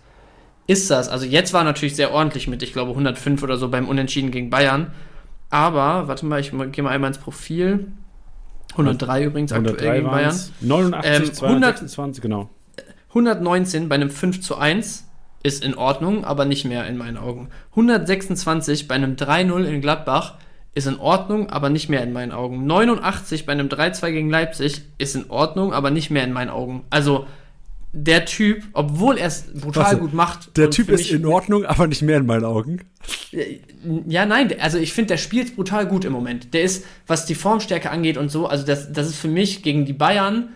ist 0.68 0.92
das, 0.92 1.10
also 1.10 1.26
jetzt 1.26 1.54
war 1.54 1.64
natürlich 1.64 1.96
sehr 1.96 2.12
ordentlich 2.14 2.48
mit, 2.48 2.62
ich 2.62 2.74
glaube 2.74 2.92
105 2.92 3.42
oder 3.42 3.58
so 3.58 3.70
beim 3.70 3.88
Unentschieden 3.88 4.32
gegen 4.32 4.50
Bayern. 4.50 4.92
Aber, 5.50 6.08
warte 6.10 6.26
mal, 6.26 6.40
ich 6.42 6.52
gehe 6.52 6.84
mal 6.84 6.90
einmal 6.92 7.08
ins 7.10 7.18
Profil. 7.20 7.88
103 8.74 9.24
übrigens 9.24 9.54
aktuell 9.54 9.76
gegen 9.96 10.08
Bayern. 10.08 10.26
waren's. 10.26 10.52
89, 10.62 11.12
Ähm, 11.30 11.34
226, 11.34 12.22
genau. 12.22 12.50
119 13.10 13.88
bei 13.90 13.96
einem 13.96 14.10
5 14.10 14.42
zu 14.42 14.58
1 14.58 15.06
ist 15.44 15.64
in 15.64 15.76
Ordnung, 15.76 16.26
aber 16.26 16.44
nicht 16.46 16.66
mehr 16.66 16.86
in 16.88 16.98
meinen 16.98 17.18
Augen. 17.18 17.48
126 17.72 18.88
bei 18.88 18.96
einem 18.96 19.16
3-0 19.16 19.64
in 19.64 19.82
Gladbach 19.82 20.36
ist 20.74 20.86
in 20.88 21.00
Ordnung, 21.00 21.50
aber 21.50 21.70
nicht 21.70 21.90
mehr 21.90 22.04
in 22.04 22.12
meinen 22.14 22.32
Augen. 22.34 22.66
89 22.68 23.46
bei 23.46 23.54
einem 23.54 23.68
3-2 23.70 24.12
gegen 24.12 24.30
Leipzig 24.30 24.82
ist 24.98 25.16
in 25.16 25.30
Ordnung, 25.30 25.74
aber 25.74 25.90
nicht 25.90 26.12
mehr 26.12 26.24
in 26.26 26.34
meinen 26.34 26.50
Augen. 26.50 26.84
Also 26.90 27.26
der 27.94 28.26
Typ, 28.26 28.64
obwohl 28.74 29.18
er 29.18 29.28
es 29.28 29.46
brutal 29.54 29.84
Warte, 29.84 29.98
gut 29.98 30.14
macht. 30.14 30.58
Der 30.58 30.70
Typ 30.70 30.90
ist 30.90 31.10
in 31.10 31.26
Ordnung, 31.26 31.66
aber 31.66 31.88
nicht 31.88 32.02
mehr 32.02 32.18
in 32.18 32.26
meinen 32.26 32.46
Augen. 32.46 32.82
ja, 34.08 34.26
nein, 34.26 34.54
also 34.60 34.78
ich 34.78 34.94
finde, 34.94 35.10
der 35.10 35.18
spielt 35.18 35.56
brutal 35.56 35.88
gut 35.88 36.06
im 36.06 36.14
Moment. 36.14 36.54
Der 36.54 36.64
ist, 36.64 36.86
was 37.08 37.26
die 37.26 37.36
Formstärke 37.36 37.90
angeht 37.90 38.18
und 38.18 38.30
so, 38.30 38.48
also 38.48 38.66
das, 38.66 38.92
das 38.92 39.08
ist 39.08 39.18
für 39.18 39.30
mich 39.30 39.64
gegen 39.64 39.86
die 39.86 39.94
Bayern 39.94 40.50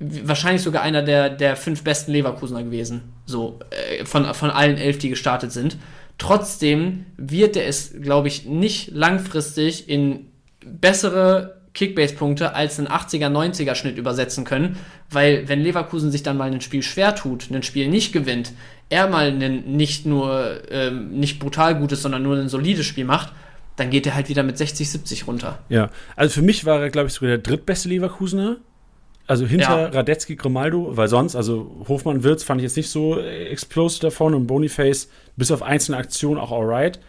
wahrscheinlich 0.00 0.62
sogar 0.62 0.82
einer 0.82 1.02
der, 1.02 1.30
der 1.30 1.56
fünf 1.56 1.82
besten 1.82 2.12
Leverkusener 2.12 2.62
gewesen. 2.62 3.02
So, 3.26 3.60
äh, 3.70 4.04
von, 4.04 4.32
von 4.34 4.50
allen 4.50 4.76
elf, 4.76 4.98
die 4.98 5.08
gestartet 5.08 5.52
sind. 5.52 5.78
Trotzdem 6.18 7.06
wird 7.16 7.56
er 7.56 7.66
es, 7.66 7.94
glaube 8.00 8.28
ich, 8.28 8.44
nicht 8.44 8.90
langfristig 8.90 9.88
in 9.88 10.26
bessere 10.64 11.60
Kickbase-Punkte 11.74 12.54
als 12.54 12.78
einen 12.78 12.88
80er, 12.88 13.28
90er 13.28 13.74
Schnitt 13.74 13.98
übersetzen 13.98 14.44
können, 14.44 14.76
weil 15.10 15.48
wenn 15.48 15.60
Leverkusen 15.60 16.10
sich 16.10 16.22
dann 16.22 16.36
mal 16.36 16.50
ein 16.50 16.60
Spiel 16.60 16.82
schwer 16.82 17.14
tut, 17.14 17.50
ein 17.50 17.62
Spiel 17.62 17.88
nicht 17.88 18.12
gewinnt, 18.12 18.52
er 18.90 19.08
mal 19.08 19.28
ein 19.28 19.64
nicht 19.76 20.06
nur 20.06 20.62
ähm, 20.70 21.18
nicht 21.18 21.40
brutal 21.40 21.74
gutes, 21.76 22.02
sondern 22.02 22.22
nur 22.22 22.36
ein 22.36 22.48
solides 22.48 22.86
Spiel 22.86 23.04
macht, 23.04 23.32
dann 23.76 23.90
geht 23.90 24.06
er 24.06 24.14
halt 24.14 24.28
wieder 24.28 24.44
mit 24.44 24.56
60, 24.56 24.88
70 24.88 25.26
runter. 25.26 25.58
Ja, 25.68 25.90
also 26.14 26.34
für 26.34 26.42
mich 26.42 26.64
war 26.64 26.80
er, 26.80 26.90
glaube 26.90 27.08
ich, 27.08 27.14
sogar 27.14 27.30
der 27.30 27.38
drittbeste 27.38 27.88
Leverkusener. 27.88 28.58
Also 29.26 29.46
hinter 29.46 29.84
ja. 29.84 29.86
Radetzky, 29.86 30.36
Grimaldo, 30.36 30.98
weil 30.98 31.08
sonst, 31.08 31.34
also 31.34 31.82
Hofmann 31.88 32.22
Wirtz 32.24 32.42
fand 32.44 32.60
ich 32.60 32.64
jetzt 32.64 32.76
nicht 32.76 32.90
so 32.90 33.18
explosive 33.18 34.02
davon 34.02 34.34
und 34.34 34.46
Boniface 34.46 35.08
bis 35.36 35.50
auf 35.50 35.62
einzelne 35.62 35.96
Aktionen 35.96 36.38
auch 36.38 36.52
alright. 36.52 37.00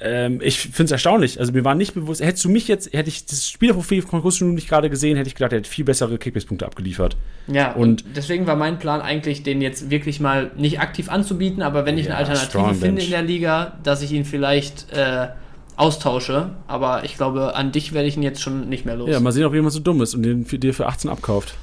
Ähm, 0.00 0.40
ich 0.42 0.58
finde 0.58 0.84
es 0.84 0.90
erstaunlich. 0.90 1.40
Also 1.40 1.52
mir 1.52 1.64
war 1.64 1.74
nicht 1.74 1.94
bewusst, 1.94 2.22
hättest 2.22 2.44
du 2.44 2.50
mich 2.50 2.68
jetzt, 2.68 2.92
hätte 2.92 3.08
ich 3.08 3.24
das 3.26 3.48
Spielerprofil 3.48 4.02
von 4.02 4.20
Kustu 4.20 4.44
nicht 4.44 4.68
gerade 4.68 4.90
gesehen, 4.90 5.16
hätte 5.16 5.28
ich 5.28 5.34
gedacht, 5.34 5.52
er 5.52 5.58
hätte 5.58 5.70
viel 5.70 5.84
bessere 5.84 6.18
Kickbase-Punkte 6.18 6.66
abgeliefert. 6.66 7.16
Ja, 7.46 7.72
und, 7.72 8.04
und, 8.04 8.16
deswegen 8.16 8.46
war 8.46 8.56
mein 8.56 8.78
Plan 8.78 9.00
eigentlich, 9.00 9.42
den 9.42 9.62
jetzt 9.62 9.90
wirklich 9.90 10.20
mal 10.20 10.50
nicht 10.56 10.80
aktiv 10.80 11.08
anzubieten, 11.08 11.62
aber 11.62 11.86
wenn 11.86 11.96
ich 11.96 12.06
ja, 12.06 12.16
eine 12.16 12.28
Alternative 12.28 12.74
finde 12.74 13.02
in 13.02 13.10
der 13.10 13.22
Liga, 13.22 13.78
dass 13.82 14.02
ich 14.02 14.12
ihn 14.12 14.24
vielleicht 14.24 14.92
äh, 14.92 15.28
austausche. 15.76 16.50
Aber 16.66 17.04
ich 17.04 17.16
glaube, 17.16 17.54
an 17.54 17.72
dich 17.72 17.92
werde 17.92 18.08
ich 18.08 18.16
ihn 18.16 18.22
jetzt 18.22 18.42
schon 18.42 18.68
nicht 18.68 18.84
mehr 18.84 18.96
los. 18.96 19.08
Ja, 19.10 19.20
mal 19.20 19.32
sehen, 19.32 19.44
ob 19.44 19.54
jemand 19.54 19.72
so 19.72 19.80
dumm 19.80 20.02
ist 20.02 20.14
und 20.14 20.22
den 20.22 20.44
für 20.44 20.58
dir 20.58 20.74
für 20.74 20.86
18 20.86 21.10
abkauft. 21.10 21.54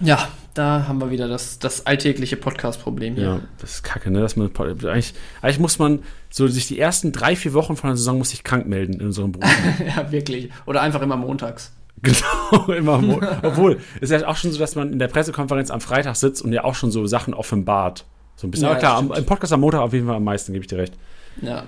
Ja, 0.00 0.28
da 0.54 0.86
haben 0.88 1.00
wir 1.00 1.10
wieder 1.10 1.28
das, 1.28 1.58
das 1.58 1.86
alltägliche 1.86 2.36
Podcast-Problem 2.36 3.14
hier. 3.14 3.24
Ja, 3.24 3.40
das 3.60 3.74
ist 3.74 3.82
kacke, 3.84 4.10
ne? 4.10 4.20
Dass 4.20 4.36
man, 4.36 4.50
eigentlich, 4.56 5.14
eigentlich 5.40 5.58
muss 5.58 5.78
man 5.78 6.00
so 6.30 6.46
sich 6.48 6.66
die 6.66 6.78
ersten 6.78 7.12
drei, 7.12 7.36
vier 7.36 7.52
Wochen 7.54 7.76
von 7.76 7.90
der 7.90 7.96
Saison 7.96 8.18
muss 8.18 8.30
sich 8.30 8.44
krank 8.44 8.66
melden 8.66 8.94
in 8.94 9.06
unserem 9.06 9.32
Beruf. 9.32 9.50
ja, 9.96 10.10
wirklich. 10.10 10.50
Oder 10.66 10.82
einfach 10.82 11.02
immer 11.02 11.16
montags. 11.16 11.72
Genau, 12.00 12.72
immer 12.72 12.98
montags. 12.98 13.38
Obwohl, 13.42 13.80
es 13.96 14.10
ist 14.10 14.20
ja 14.20 14.28
auch 14.28 14.36
schon 14.36 14.52
so, 14.52 14.58
dass 14.60 14.76
man 14.76 14.92
in 14.92 15.00
der 15.00 15.08
Pressekonferenz 15.08 15.72
am 15.72 15.80
Freitag 15.80 16.14
sitzt 16.14 16.42
und 16.42 16.52
ja 16.52 16.62
auch 16.62 16.76
schon 16.76 16.92
so 16.92 17.04
Sachen 17.06 17.34
offenbart. 17.34 18.04
So 18.36 18.46
ein 18.46 18.52
bisschen. 18.52 18.66
Ja, 18.66 18.70
Aber 18.70 18.78
klar, 18.78 18.98
am, 18.98 19.12
im 19.12 19.26
Podcast 19.26 19.52
am 19.52 19.60
Montag 19.60 19.80
auf 19.80 19.92
jeden 19.92 20.06
Fall 20.06 20.14
am 20.14 20.22
meisten, 20.22 20.52
gebe 20.52 20.64
ich 20.64 20.68
dir 20.68 20.78
recht. 20.78 20.94
Ja. 21.42 21.64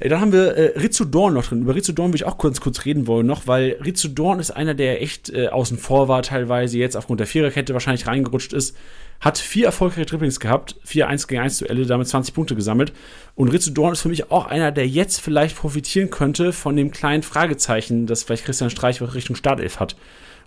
Dann 0.00 0.20
haben 0.20 0.32
wir 0.32 0.56
äh, 0.56 0.78
Rizzo 0.78 1.04
Dorn 1.04 1.34
noch 1.34 1.46
drin. 1.46 1.62
Über 1.62 1.74
Rizzo 1.74 1.92
Dorn 1.92 2.12
will 2.12 2.16
ich 2.16 2.24
auch 2.24 2.38
kurz, 2.38 2.60
kurz 2.60 2.84
reden 2.84 3.06
wollen 3.06 3.26
noch, 3.26 3.46
weil 3.46 3.76
Rizzo 3.84 4.08
Dorn 4.08 4.38
ist 4.38 4.50
einer, 4.52 4.74
der 4.74 5.02
echt 5.02 5.30
äh, 5.30 5.48
außen 5.48 5.78
vor 5.78 6.08
war 6.08 6.22
teilweise, 6.22 6.78
jetzt 6.78 6.96
aufgrund 6.96 7.20
der 7.20 7.26
Viererkette 7.26 7.72
wahrscheinlich 7.72 8.06
reingerutscht 8.06 8.52
ist. 8.52 8.76
Hat 9.20 9.36
vier 9.36 9.66
erfolgreiche 9.66 10.06
Dribblings 10.06 10.38
gehabt, 10.38 10.76
vier 10.84 11.08
1 11.08 11.26
gegen 11.26 11.40
1 11.40 11.58
Duelle, 11.58 11.86
damit 11.86 12.06
20 12.06 12.32
Punkte 12.34 12.54
gesammelt. 12.54 12.92
Und 13.34 13.48
Rizzo 13.48 13.72
Dorn 13.72 13.92
ist 13.92 14.02
für 14.02 14.08
mich 14.08 14.30
auch 14.30 14.46
einer, 14.46 14.70
der 14.70 14.86
jetzt 14.86 15.20
vielleicht 15.20 15.56
profitieren 15.56 16.10
könnte 16.10 16.52
von 16.52 16.76
dem 16.76 16.92
kleinen 16.92 17.24
Fragezeichen, 17.24 18.06
das 18.06 18.22
vielleicht 18.22 18.44
Christian 18.44 18.70
Streich 18.70 19.02
Richtung 19.02 19.34
Startelf 19.34 19.80
hat. 19.80 19.96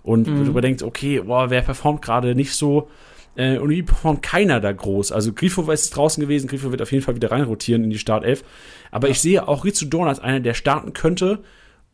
Und 0.02 0.26
mhm. 0.26 0.46
überdenkt, 0.46 0.82
okay, 0.82 1.20
boah, 1.20 1.50
wer 1.50 1.60
performt 1.60 2.00
gerade 2.00 2.34
nicht 2.34 2.54
so 2.54 2.88
äh, 3.36 3.58
und 3.58 3.70
wie 3.70 3.82
performt 3.82 4.22
keiner 4.22 4.60
da 4.60 4.72
groß. 4.72 5.12
Also 5.12 5.32
Grifo 5.32 5.70
ist 5.70 5.90
draußen 5.90 6.20
gewesen, 6.20 6.48
Grifo 6.48 6.70
wird 6.70 6.82
auf 6.82 6.92
jeden 6.92 7.04
Fall 7.04 7.14
wieder 7.14 7.30
reinrotieren 7.30 7.84
in 7.84 7.90
die 7.90 7.98
Startelf. 7.98 8.44
Aber 8.90 9.08
ja. 9.08 9.12
ich 9.12 9.20
sehe 9.20 9.48
auch 9.48 9.64
Rizzo 9.64 9.86
Dorn 9.86 10.08
als 10.08 10.20
einer, 10.20 10.40
der 10.40 10.54
starten 10.54 10.92
könnte 10.92 11.40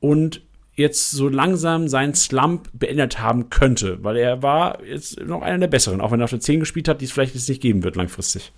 und 0.01 0.43
jetzt 0.75 1.11
so 1.11 1.29
langsam 1.29 1.89
seinen 1.89 2.15
Slump 2.15 2.69
beendet 2.73 3.21
haben 3.21 3.51
könnte, 3.51 4.03
weil 4.05 4.17
er 4.17 4.43
war 4.43 4.83
jetzt 4.85 5.21
noch 5.21 5.43
einer 5.43 5.59
der 5.59 5.67
besseren, 5.67 6.01
auch 6.01 6.13
wenn 6.13 6.21
er 6.21 6.25
auf 6.25 6.31
der 6.31 6.41
10 6.41 6.61
gespielt 6.61 6.89
hat, 6.89 7.01
die 7.01 7.05
es 7.05 7.13
vielleicht 7.13 7.35
jetzt 7.35 7.49
nicht 7.49 7.61
geben 7.61 7.83
wird 7.83 7.97
langfristig. 7.97 8.53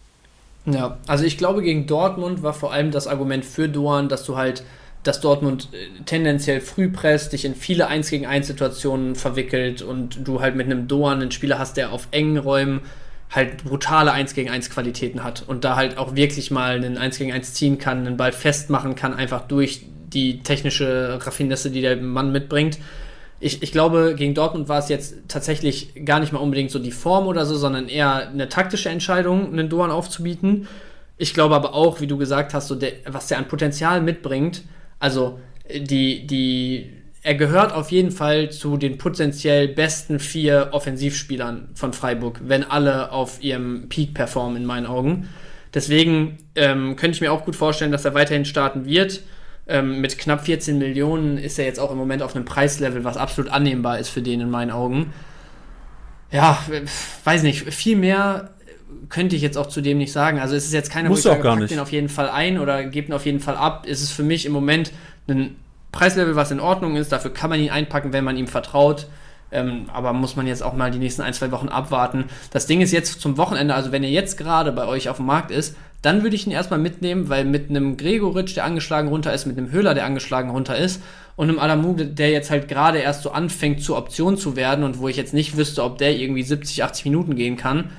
Ja, 0.66 0.98
also 1.06 1.24
ich 1.24 1.38
glaube, 1.38 1.62
gegen 1.62 1.86
Dortmund 1.86 2.42
war 2.42 2.52
vor 2.52 2.72
allem 2.72 2.90
das 2.90 3.06
Argument 3.06 3.44
für 3.44 3.68
Dorn, 3.68 4.10
dass 4.10 4.24
du 4.24 4.36
halt, 4.36 4.62
dass 5.02 5.20
Dortmund 5.20 5.68
äh, 5.72 6.02
tendenziell 6.04 6.60
früh 6.60 6.88
presst, 6.88 7.32
dich 7.32 7.44
in 7.44 7.54
viele 7.54 7.86
1 7.86 8.10
gegen 8.10 8.26
1 8.26 8.46
Situationen 8.46 9.14
verwickelt 9.14 9.82
und 9.82 10.26
du 10.26 10.40
halt 10.40 10.56
mit 10.56 10.66
einem 10.66 10.88
Dorn 10.88 11.20
einen 11.20 11.30
Spieler 11.30 11.58
hast, 11.58 11.76
der 11.76 11.92
auf 11.92 12.08
engen 12.10 12.38
Räumen 12.38 12.82
halt 13.30 13.64
brutale 13.64 14.12
1 14.12 14.34
gegen 14.34 14.50
1 14.50 14.70
Qualitäten 14.70 15.22
hat 15.22 15.44
und 15.46 15.64
da 15.64 15.76
halt 15.76 15.98
auch 15.98 16.16
wirklich 16.16 16.50
mal 16.50 16.74
einen 16.74 16.98
1 16.98 17.18
gegen 17.18 17.32
1 17.32 17.54
ziehen 17.54 17.78
kann, 17.78 18.06
einen 18.06 18.16
Ball 18.16 18.32
festmachen 18.32 18.94
kann, 18.94 19.14
einfach 19.14 19.46
durch 19.46 19.86
die 20.12 20.40
technische 20.40 21.18
Raffinesse, 21.24 21.70
die 21.70 21.80
der 21.80 21.96
Mann 21.96 22.32
mitbringt. 22.32 22.78
Ich, 23.38 23.62
ich 23.62 23.72
glaube, 23.72 24.14
gegen 24.16 24.34
Dortmund 24.34 24.68
war 24.68 24.80
es 24.80 24.88
jetzt 24.88 25.14
tatsächlich 25.28 26.04
gar 26.04 26.20
nicht 26.20 26.32
mal 26.32 26.40
unbedingt 26.40 26.70
so 26.70 26.78
die 26.78 26.90
Form 26.90 27.26
oder 27.26 27.46
so, 27.46 27.56
sondern 27.56 27.88
eher 27.88 28.28
eine 28.28 28.48
taktische 28.48 28.90
Entscheidung, 28.90 29.52
einen 29.52 29.68
Doan 29.68 29.90
aufzubieten. 29.90 30.68
Ich 31.16 31.32
glaube 31.32 31.54
aber 31.54 31.74
auch, 31.74 32.00
wie 32.00 32.06
du 32.06 32.18
gesagt 32.18 32.52
hast, 32.52 32.68
so 32.68 32.74
der, 32.74 32.92
was 33.06 33.28
der 33.28 33.38
an 33.38 33.48
Potenzial 33.48 34.02
mitbringt, 34.02 34.62
also 35.00 35.40
die, 35.68 36.26
die 36.26 36.92
er 37.22 37.34
gehört 37.34 37.72
auf 37.72 37.90
jeden 37.90 38.12
Fall 38.12 38.50
zu 38.50 38.76
den 38.76 38.96
potenziell 38.96 39.68
besten 39.68 40.18
vier 40.20 40.68
Offensivspielern 40.72 41.68
von 41.74 41.92
Freiburg, 41.92 42.40
wenn 42.44 42.64
alle 42.64 43.12
auf 43.12 43.42
ihrem 43.42 43.88
Peak 43.88 44.14
performen, 44.14 44.56
in 44.56 44.64
meinen 44.64 44.86
Augen. 44.86 45.28
Deswegen 45.74 46.38
ähm, 46.54 46.96
könnte 46.96 47.16
ich 47.16 47.20
mir 47.20 47.32
auch 47.32 47.44
gut 47.44 47.56
vorstellen, 47.56 47.92
dass 47.92 48.04
er 48.04 48.14
weiterhin 48.14 48.44
starten 48.44 48.86
wird. 48.86 49.20
Ähm, 49.68 50.00
mit 50.00 50.18
knapp 50.18 50.46
14 50.46 50.78
Millionen 50.78 51.36
ist 51.36 51.58
er 51.58 51.66
jetzt 51.66 51.78
auch 51.78 51.92
im 51.92 51.98
Moment 51.98 52.22
auf 52.22 52.34
einem 52.34 52.46
Preislevel, 52.46 53.04
was 53.04 53.16
absolut 53.16 53.52
annehmbar 53.52 53.98
ist 53.98 54.08
für 54.08 54.22
den 54.22 54.40
in 54.40 54.50
meinen 54.50 54.70
Augen. 54.70 55.12
Ja, 56.32 56.58
weiß 57.24 57.42
nicht, 57.42 57.72
viel 57.72 57.96
mehr 57.96 58.50
könnte 59.08 59.36
ich 59.36 59.42
jetzt 59.42 59.56
auch 59.56 59.66
zu 59.66 59.80
dem 59.80 59.98
nicht 59.98 60.12
sagen. 60.12 60.38
Also 60.38 60.54
es 60.54 60.64
ist 60.64 60.72
jetzt 60.72 60.90
keine, 60.90 61.08
Muss 61.08 61.24
wo 61.24 61.30
ich 61.30 61.42
sage, 61.42 61.66
den 61.66 61.78
auf 61.78 61.92
jeden 61.92 62.08
Fall 62.08 62.30
ein 62.30 62.58
oder 62.58 62.84
gebe 62.84 63.08
ihn 63.08 63.12
auf 63.12 63.26
jeden 63.26 63.40
Fall 63.40 63.56
ab. 63.56 63.86
Es 63.88 64.02
ist 64.02 64.12
für 64.12 64.22
mich 64.22 64.46
im 64.46 64.52
Moment 64.52 64.92
ein 65.28 65.56
Preislevel, 65.92 66.36
was 66.36 66.50
in 66.50 66.60
Ordnung 66.60 66.96
ist. 66.96 67.12
Dafür 67.12 67.32
kann 67.32 67.50
man 67.50 67.60
ihn 67.60 67.70
einpacken, 67.70 68.12
wenn 68.12 68.24
man 68.24 68.36
ihm 68.36 68.46
vertraut. 68.46 69.08
Ähm, 69.52 69.86
aber 69.92 70.12
muss 70.12 70.36
man 70.36 70.46
jetzt 70.46 70.62
auch 70.62 70.74
mal 70.74 70.90
die 70.90 70.98
nächsten 70.98 71.22
ein, 71.22 71.34
zwei 71.34 71.50
Wochen 71.50 71.68
abwarten. 71.68 72.24
Das 72.52 72.66
Ding 72.66 72.80
ist 72.80 72.92
jetzt 72.92 73.20
zum 73.20 73.36
Wochenende, 73.36 73.74
also 73.74 73.90
wenn 73.90 74.04
er 74.04 74.10
jetzt 74.10 74.36
gerade 74.36 74.70
bei 74.70 74.86
euch 74.86 75.08
auf 75.08 75.16
dem 75.16 75.26
Markt 75.26 75.50
ist, 75.50 75.76
dann 76.02 76.22
würde 76.22 76.36
ich 76.36 76.46
ihn 76.46 76.52
erstmal 76.52 76.78
mitnehmen, 76.78 77.28
weil 77.28 77.44
mit 77.44 77.68
einem 77.68 77.96
Gregoritsch, 77.96 78.56
der 78.56 78.64
angeschlagen 78.64 79.08
runter 79.08 79.34
ist, 79.34 79.46
mit 79.46 79.58
einem 79.58 79.70
Höhler, 79.70 79.94
der 79.94 80.06
angeschlagen 80.06 80.50
runter 80.50 80.76
ist, 80.76 81.02
und 81.36 81.48
einem 81.48 81.58
Adamu, 81.58 81.94
der 81.94 82.30
jetzt 82.30 82.50
halt 82.50 82.68
gerade 82.68 82.98
erst 82.98 83.22
so 83.22 83.30
anfängt 83.30 83.82
zur 83.82 83.96
Option 83.96 84.36
zu 84.36 84.56
werden 84.56 84.84
und 84.84 84.98
wo 84.98 85.08
ich 85.08 85.16
jetzt 85.16 85.34
nicht 85.34 85.56
wüsste, 85.56 85.82
ob 85.82 85.98
der 85.98 86.16
irgendwie 86.16 86.42
70, 86.42 86.84
80 86.84 87.06
Minuten 87.06 87.34
gehen 87.34 87.56
kann, 87.56 87.90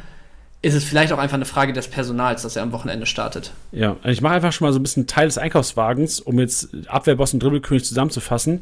ist 0.61 0.75
es 0.75 0.83
vielleicht 0.83 1.11
auch 1.11 1.17
einfach 1.17 1.35
eine 1.35 1.45
Frage 1.45 1.73
des 1.73 1.87
Personals, 1.87 2.43
dass 2.43 2.55
er 2.55 2.63
am 2.63 2.71
Wochenende 2.71 3.05
startet. 3.05 3.51
Ja, 3.71 3.97
ich 4.03 4.21
mache 4.21 4.35
einfach 4.35 4.53
schon 4.53 4.67
mal 4.67 4.73
so 4.73 4.79
ein 4.79 4.83
bisschen 4.83 5.07
Teil 5.07 5.27
des 5.27 5.37
Einkaufswagens, 5.37 6.19
um 6.19 6.39
jetzt 6.39 6.69
Abwehrboss 6.87 7.33
und 7.33 7.41
Dribbelkönig 7.41 7.83
zusammenzufassen. 7.83 8.61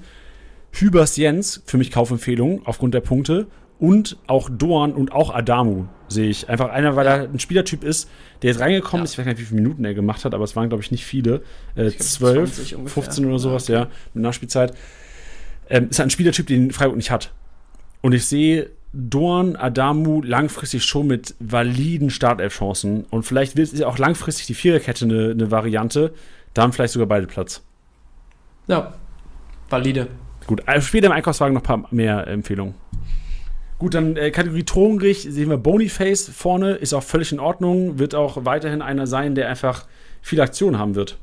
Hübers 0.71 1.17
Jens, 1.17 1.61
für 1.65 1.77
mich 1.77 1.91
Kaufempfehlung 1.91 2.61
aufgrund 2.65 2.93
der 2.93 3.01
Punkte. 3.01 3.47
Und 3.79 4.17
auch 4.27 4.49
Doan 4.51 4.91
und 4.91 5.13
auch 5.13 5.33
Adamu 5.33 5.85
sehe 6.09 6.29
ich. 6.29 6.49
Einfach 6.49 6.69
einer, 6.69 6.97
weil 6.97 7.05
ja. 7.05 7.15
er 7.17 7.23
ein 7.23 7.39
Spielertyp 7.39 7.83
ist, 7.85 8.09
der 8.41 8.51
jetzt 8.51 8.59
reingekommen 8.59 9.01
ja. 9.01 9.05
ist. 9.05 9.13
Ich 9.13 9.17
weiß 9.17 9.25
gar 9.25 9.31
nicht, 9.31 9.41
wie 9.41 9.45
viele 9.45 9.61
Minuten 9.61 9.85
er 9.85 9.93
gemacht 9.93 10.25
hat, 10.25 10.33
aber 10.33 10.43
es 10.43 10.55
waren, 10.55 10.67
glaube 10.67 10.83
ich, 10.83 10.91
nicht 10.91 11.05
viele. 11.05 11.43
Äh, 11.75 11.89
12, 11.91 12.75
15 12.87 13.25
oder 13.25 13.39
sowas, 13.39 13.69
ja, 13.69 13.83
okay. 13.83 13.89
ja 13.89 13.95
mit 14.13 14.23
Nachspielzeit. 14.23 14.73
Ähm, 15.69 15.89
ist 15.89 15.99
ein 16.01 16.09
Spielertyp, 16.09 16.47
den 16.47 16.71
Freiburg 16.71 16.97
nicht 16.97 17.11
hat. 17.11 17.31
Und 18.01 18.13
ich 18.13 18.25
sehe 18.25 18.69
Dorn, 18.91 19.55
Adamu 19.55 20.21
langfristig 20.21 20.83
schon 20.83 21.07
mit 21.07 21.35
validen 21.39 22.09
Startelf-Chancen. 22.09 23.05
Und 23.09 23.23
vielleicht 23.23 23.57
ist 23.57 23.77
ja 23.77 23.87
auch 23.87 23.97
langfristig 23.97 24.47
die 24.47 24.55
Viererkette 24.55 25.05
eine, 25.05 25.31
eine 25.31 25.51
Variante. 25.51 26.13
Da 26.53 26.63
haben 26.63 26.73
vielleicht 26.73 26.93
sogar 26.93 27.07
beide 27.07 27.27
Platz. 27.27 27.63
Ja, 28.67 28.93
valide. 29.69 30.07
Gut, 30.47 30.63
also 30.67 30.87
später 30.87 31.07
im 31.07 31.11
Einkaufswagen 31.11 31.53
noch 31.53 31.61
ein 31.61 31.81
paar 31.81 31.85
mehr 31.91 32.27
Empfehlungen. 32.27 32.73
Gut, 33.77 33.93
dann 33.93 34.17
äh, 34.17 34.31
Kategorie 34.31 34.63
Tonrich 34.63 35.21
sehen 35.21 35.49
wir 35.49 35.57
Bonyface 35.57 36.29
vorne, 36.29 36.73
ist 36.73 36.93
auch 36.93 37.03
völlig 37.03 37.31
in 37.31 37.39
Ordnung, 37.39 37.97
wird 37.97 38.13
auch 38.13 38.43
weiterhin 38.43 38.81
einer 38.81 39.07
sein, 39.07 39.35
der 39.35 39.47
einfach 39.47 39.85
viele 40.21 40.43
Aktionen 40.43 40.77
haben 40.77 40.95
wird. 40.95 41.17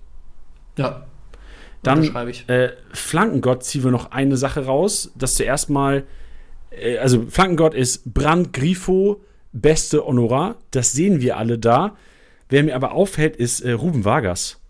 Ja. 0.79 1.05
Dann 1.83 2.03
äh, 2.49 2.71
Flankengott 2.93 3.63
ziehen 3.63 3.85
wir 3.85 3.91
noch 3.91 4.11
eine 4.11 4.37
Sache 4.37 4.65
raus, 4.65 5.13
dass 5.15 5.35
zuerst 5.35 5.71
mal 5.71 6.05
also 7.01 7.27
Flankengott 7.29 7.75
ist 7.75 8.13
Brand 8.13 8.53
Grifo, 8.53 9.23
beste 9.53 10.05
Honorar. 10.05 10.57
Das 10.71 10.93
sehen 10.93 11.21
wir 11.21 11.37
alle 11.37 11.59
da. 11.59 11.97
Wer 12.49 12.63
mir 12.63 12.77
aber 12.77 12.93
auffällt, 12.93 13.37
ist 13.37 13.61
äh, 13.61 13.73
Ruben 13.73 14.05
Vargas. 14.05 14.61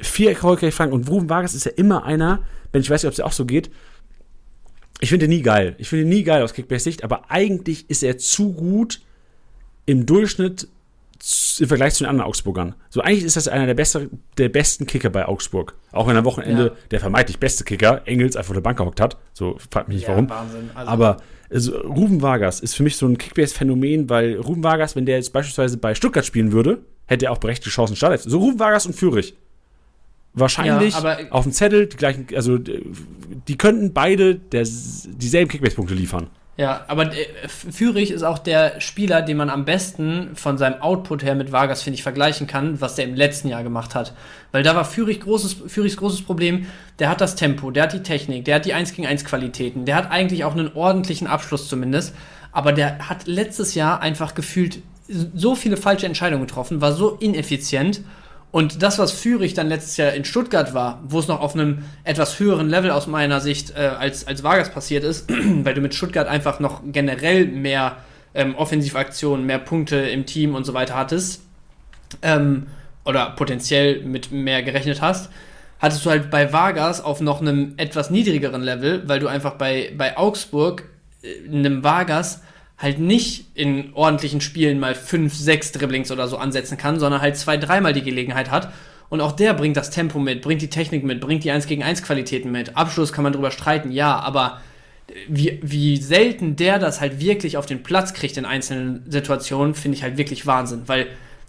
Vier 0.00 0.30
erfolgreiche 0.30 0.72
Flanken. 0.72 0.94
Und 0.94 1.08
Ruben 1.08 1.28
Vargas 1.28 1.54
ist 1.54 1.64
ja 1.64 1.72
immer 1.72 2.04
einer, 2.04 2.44
wenn 2.72 2.82
ich 2.82 2.90
weiß 2.90 3.02
nicht, 3.02 3.08
ob 3.08 3.14
es 3.14 3.20
auch 3.20 3.32
so 3.32 3.44
geht. 3.44 3.70
Ich 5.00 5.10
finde 5.10 5.26
ihn 5.26 5.30
nie 5.30 5.42
geil. 5.42 5.74
Ich 5.78 5.88
finde 5.88 6.04
ihn 6.04 6.08
nie 6.08 6.22
geil 6.22 6.42
aus 6.42 6.54
Kickbase-Sicht, 6.54 7.04
aber 7.04 7.30
eigentlich 7.30 7.90
ist 7.90 8.02
er 8.02 8.16
zu 8.18 8.52
gut 8.52 9.02
im 9.84 10.06
Durchschnitt 10.06 10.68
im 11.58 11.68
Vergleich 11.68 11.94
zu 11.94 12.04
den 12.04 12.10
anderen 12.10 12.28
Augsburgern. 12.28 12.74
So 12.90 13.00
eigentlich 13.00 13.24
ist 13.24 13.36
das 13.36 13.48
einer 13.48 13.66
der, 13.66 13.74
beste, 13.74 14.10
der 14.38 14.48
besten 14.48 14.86
Kicker 14.86 15.10
bei 15.10 15.26
Augsburg. 15.26 15.74
Auch 15.92 16.06
wenn 16.06 16.16
am 16.16 16.24
Wochenende 16.24 16.64
ja. 16.64 16.72
der 16.90 17.00
vermeintlich 17.00 17.38
beste 17.38 17.64
Kicker 17.64 18.02
Engels 18.06 18.36
einfach 18.36 18.50
auf 18.50 18.56
der 18.56 18.62
Bank 18.62 18.78
gehockt 18.78 19.00
hat. 19.00 19.16
So 19.32 19.56
fragt 19.70 19.88
mich 19.88 19.98
nicht 19.98 20.08
ja, 20.08 20.14
warum. 20.14 20.28
Wahnsinn. 20.28 20.70
Also 20.74 20.90
Aber 20.90 21.16
also, 21.50 21.76
Ruben 21.78 22.22
Vargas 22.22 22.60
ist 22.60 22.74
für 22.74 22.82
mich 22.82 22.96
so 22.96 23.06
ein 23.06 23.18
Kickbase-Phänomen, 23.18 24.10
weil 24.10 24.36
Ruben 24.36 24.64
Vargas, 24.64 24.96
wenn 24.96 25.06
der 25.06 25.16
jetzt 25.16 25.32
beispielsweise 25.32 25.76
bei 25.76 25.94
Stuttgart 25.94 26.24
spielen 26.24 26.52
würde, 26.52 26.78
hätte 27.06 27.26
er 27.26 27.32
auch 27.32 27.38
berechtigte 27.38 27.70
Chancen 27.70 27.96
Startelf. 27.96 28.22
So 28.22 28.38
Ruben 28.38 28.58
Vargas 28.58 28.86
und 28.86 28.94
Führig. 28.94 29.36
Wahrscheinlich 30.34 30.94
ja, 30.94 31.18
auf 31.30 31.44
dem 31.44 31.52
Zettel 31.52 31.86
die 31.86 31.96
gleichen, 31.96 32.26
also 32.34 32.58
die 32.58 33.56
könnten 33.56 33.94
beide 33.94 34.34
der, 34.34 34.64
dieselben 34.64 35.48
Kickbase-Punkte 35.48 35.94
liefern. 35.94 36.28
Ja, 36.56 36.84
aber 36.88 37.12
äh, 37.12 37.26
Fürich 37.48 38.10
ist 38.10 38.22
auch 38.22 38.38
der 38.38 38.80
Spieler, 38.80 39.20
den 39.20 39.36
man 39.36 39.50
am 39.50 39.66
besten 39.66 40.30
von 40.34 40.56
seinem 40.56 40.80
Output 40.80 41.22
her 41.22 41.34
mit 41.34 41.52
Vargas, 41.52 41.82
finde 41.82 41.96
ich, 41.96 42.02
vergleichen 42.02 42.46
kann, 42.46 42.80
was 42.80 42.94
der 42.94 43.04
im 43.04 43.14
letzten 43.14 43.48
Jahr 43.48 43.62
gemacht 43.62 43.94
hat. 43.94 44.14
Weil 44.52 44.62
da 44.62 44.74
war 44.74 44.86
Fürich 44.86 45.20
großes, 45.20 45.56
Fürichs 45.66 45.98
großes 45.98 46.22
Problem, 46.22 46.66
der 46.98 47.10
hat 47.10 47.20
das 47.20 47.36
Tempo, 47.36 47.70
der 47.70 47.84
hat 47.84 47.92
die 47.92 48.02
Technik, 48.02 48.46
der 48.46 48.56
hat 48.56 48.64
die 48.64 48.72
1 48.72 48.94
gegen 48.94 49.06
1 49.06 49.26
Qualitäten, 49.26 49.84
der 49.84 49.96
hat 49.96 50.10
eigentlich 50.10 50.44
auch 50.44 50.52
einen 50.52 50.72
ordentlichen 50.74 51.26
Abschluss 51.26 51.68
zumindest, 51.68 52.14
aber 52.52 52.72
der 52.72 53.06
hat 53.06 53.26
letztes 53.26 53.74
Jahr 53.74 54.00
einfach 54.00 54.34
gefühlt 54.34 54.78
so 55.08 55.54
viele 55.54 55.76
falsche 55.76 56.06
Entscheidungen 56.06 56.46
getroffen, 56.46 56.80
war 56.80 56.92
so 56.92 57.10
ineffizient 57.10 58.00
und 58.56 58.82
das, 58.82 58.98
was 58.98 59.12
Fürich 59.12 59.52
dann 59.52 59.68
letztes 59.68 59.98
Jahr 59.98 60.14
in 60.14 60.24
Stuttgart 60.24 60.72
war, 60.72 61.02
wo 61.06 61.18
es 61.18 61.28
noch 61.28 61.42
auf 61.42 61.52
einem 61.52 61.84
etwas 62.04 62.40
höheren 62.40 62.70
Level 62.70 62.90
aus 62.90 63.06
meiner 63.06 63.42
Sicht 63.42 63.76
äh, 63.76 63.80
als, 63.80 64.26
als 64.26 64.42
Vargas 64.42 64.70
passiert 64.70 65.04
ist, 65.04 65.28
weil 65.62 65.74
du 65.74 65.82
mit 65.82 65.94
Stuttgart 65.94 66.26
einfach 66.26 66.58
noch 66.58 66.80
generell 66.86 67.48
mehr 67.48 67.98
ähm, 68.32 68.54
Offensivaktionen, 68.54 69.44
mehr 69.44 69.58
Punkte 69.58 69.96
im 69.96 70.24
Team 70.24 70.54
und 70.54 70.64
so 70.64 70.72
weiter 70.72 70.94
hattest, 70.94 71.42
ähm, 72.22 72.68
oder 73.04 73.28
potenziell 73.36 74.00
mit 74.00 74.32
mehr 74.32 74.62
gerechnet 74.62 75.02
hast, 75.02 75.28
hattest 75.78 76.06
du 76.06 76.08
halt 76.08 76.30
bei 76.30 76.50
Vargas 76.50 77.04
auf 77.04 77.20
noch 77.20 77.42
einem 77.42 77.74
etwas 77.76 78.08
niedrigeren 78.08 78.62
Level, 78.62 79.06
weil 79.06 79.20
du 79.20 79.26
einfach 79.26 79.56
bei, 79.56 79.92
bei 79.98 80.16
Augsburg, 80.16 80.84
äh, 81.20 81.46
einem 81.46 81.84
Vargas, 81.84 82.40
halt 82.78 82.98
nicht 82.98 83.46
in 83.54 83.94
ordentlichen 83.94 84.40
Spielen 84.40 84.78
mal 84.78 84.94
fünf, 84.94 85.34
sechs 85.34 85.72
Dribblings 85.72 86.10
oder 86.10 86.28
so 86.28 86.36
ansetzen 86.36 86.76
kann, 86.76 87.00
sondern 87.00 87.22
halt 87.22 87.36
zwei, 87.36 87.56
dreimal 87.56 87.92
die 87.92 88.02
Gelegenheit 88.02 88.50
hat. 88.50 88.72
Und 89.08 89.20
auch 89.20 89.32
der 89.32 89.54
bringt 89.54 89.76
das 89.76 89.90
Tempo 89.90 90.18
mit, 90.18 90.42
bringt 90.42 90.62
die 90.62 90.70
Technik 90.70 91.04
mit, 91.04 91.20
bringt 91.20 91.44
die 91.44 91.50
1 91.50 91.66
gegen 91.66 91.82
1 91.82 92.02
Qualitäten 92.02 92.50
mit. 92.50 92.76
Abschluss 92.76 93.12
kann 93.12 93.22
man 93.22 93.32
drüber 93.32 93.50
streiten, 93.50 93.92
ja, 93.92 94.18
aber 94.18 94.60
wie, 95.28 95.60
wie 95.62 95.96
selten 95.96 96.56
der 96.56 96.78
das 96.78 97.00
halt 97.00 97.20
wirklich 97.20 97.56
auf 97.56 97.66
den 97.66 97.82
Platz 97.82 98.12
kriegt 98.12 98.36
in 98.36 98.44
einzelnen 98.44 99.04
Situationen, 99.08 99.74
finde 99.74 99.96
ich 99.96 100.02
halt 100.02 100.16
wirklich 100.16 100.46
Wahnsinn, 100.46 100.82
weil 100.86 101.06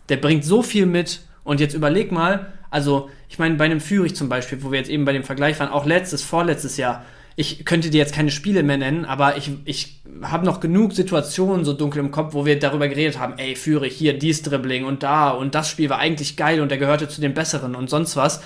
der 0.09 0.17
bringt 0.17 0.45
so 0.45 0.61
viel 0.61 0.85
mit 0.85 1.21
und 1.43 1.59
jetzt 1.59 1.73
überleg 1.73 2.11
mal, 2.11 2.53
also 2.69 3.09
ich 3.29 3.39
meine 3.39 3.55
bei 3.55 3.65
einem 3.65 3.81
Führig 3.81 4.15
zum 4.15 4.29
Beispiel, 4.29 4.61
wo 4.61 4.71
wir 4.71 4.79
jetzt 4.79 4.89
eben 4.89 5.05
bei 5.05 5.13
dem 5.13 5.23
Vergleich 5.23 5.59
waren, 5.59 5.69
auch 5.69 5.85
letztes, 5.85 6.23
vorletztes 6.23 6.77
Jahr, 6.77 7.03
ich 7.39 7.65
könnte 7.65 7.91
dir 7.91 7.99
jetzt 7.99 8.15
keine 8.15 8.31
Spiele 8.31 8.63
mehr 8.63 8.77
nennen, 8.77 9.05
aber 9.05 9.37
ich, 9.37 9.51
ich 9.63 10.01
habe 10.23 10.43
noch 10.43 10.59
genug 10.59 10.93
Situationen 10.93 11.65
so 11.65 11.73
dunkel 11.73 11.99
im 11.99 12.09
Kopf, 12.09 12.33
wo 12.33 12.47
wir 12.47 12.57
darüber 12.57 12.87
geredet 12.87 13.19
haben, 13.19 13.37
ey, 13.37 13.55
führe 13.55 13.85
ich 13.85 13.95
hier 13.95 14.17
dies 14.17 14.41
Dribbling 14.41 14.85
und 14.85 15.03
da 15.03 15.29
und 15.29 15.53
das 15.53 15.69
Spiel 15.69 15.91
war 15.91 15.99
eigentlich 15.99 16.35
geil 16.35 16.61
und 16.61 16.69
der 16.69 16.79
gehörte 16.79 17.07
zu 17.07 17.21
den 17.21 17.35
besseren 17.35 17.75
und 17.75 17.91
sonst 17.91 18.15
was. 18.15 18.41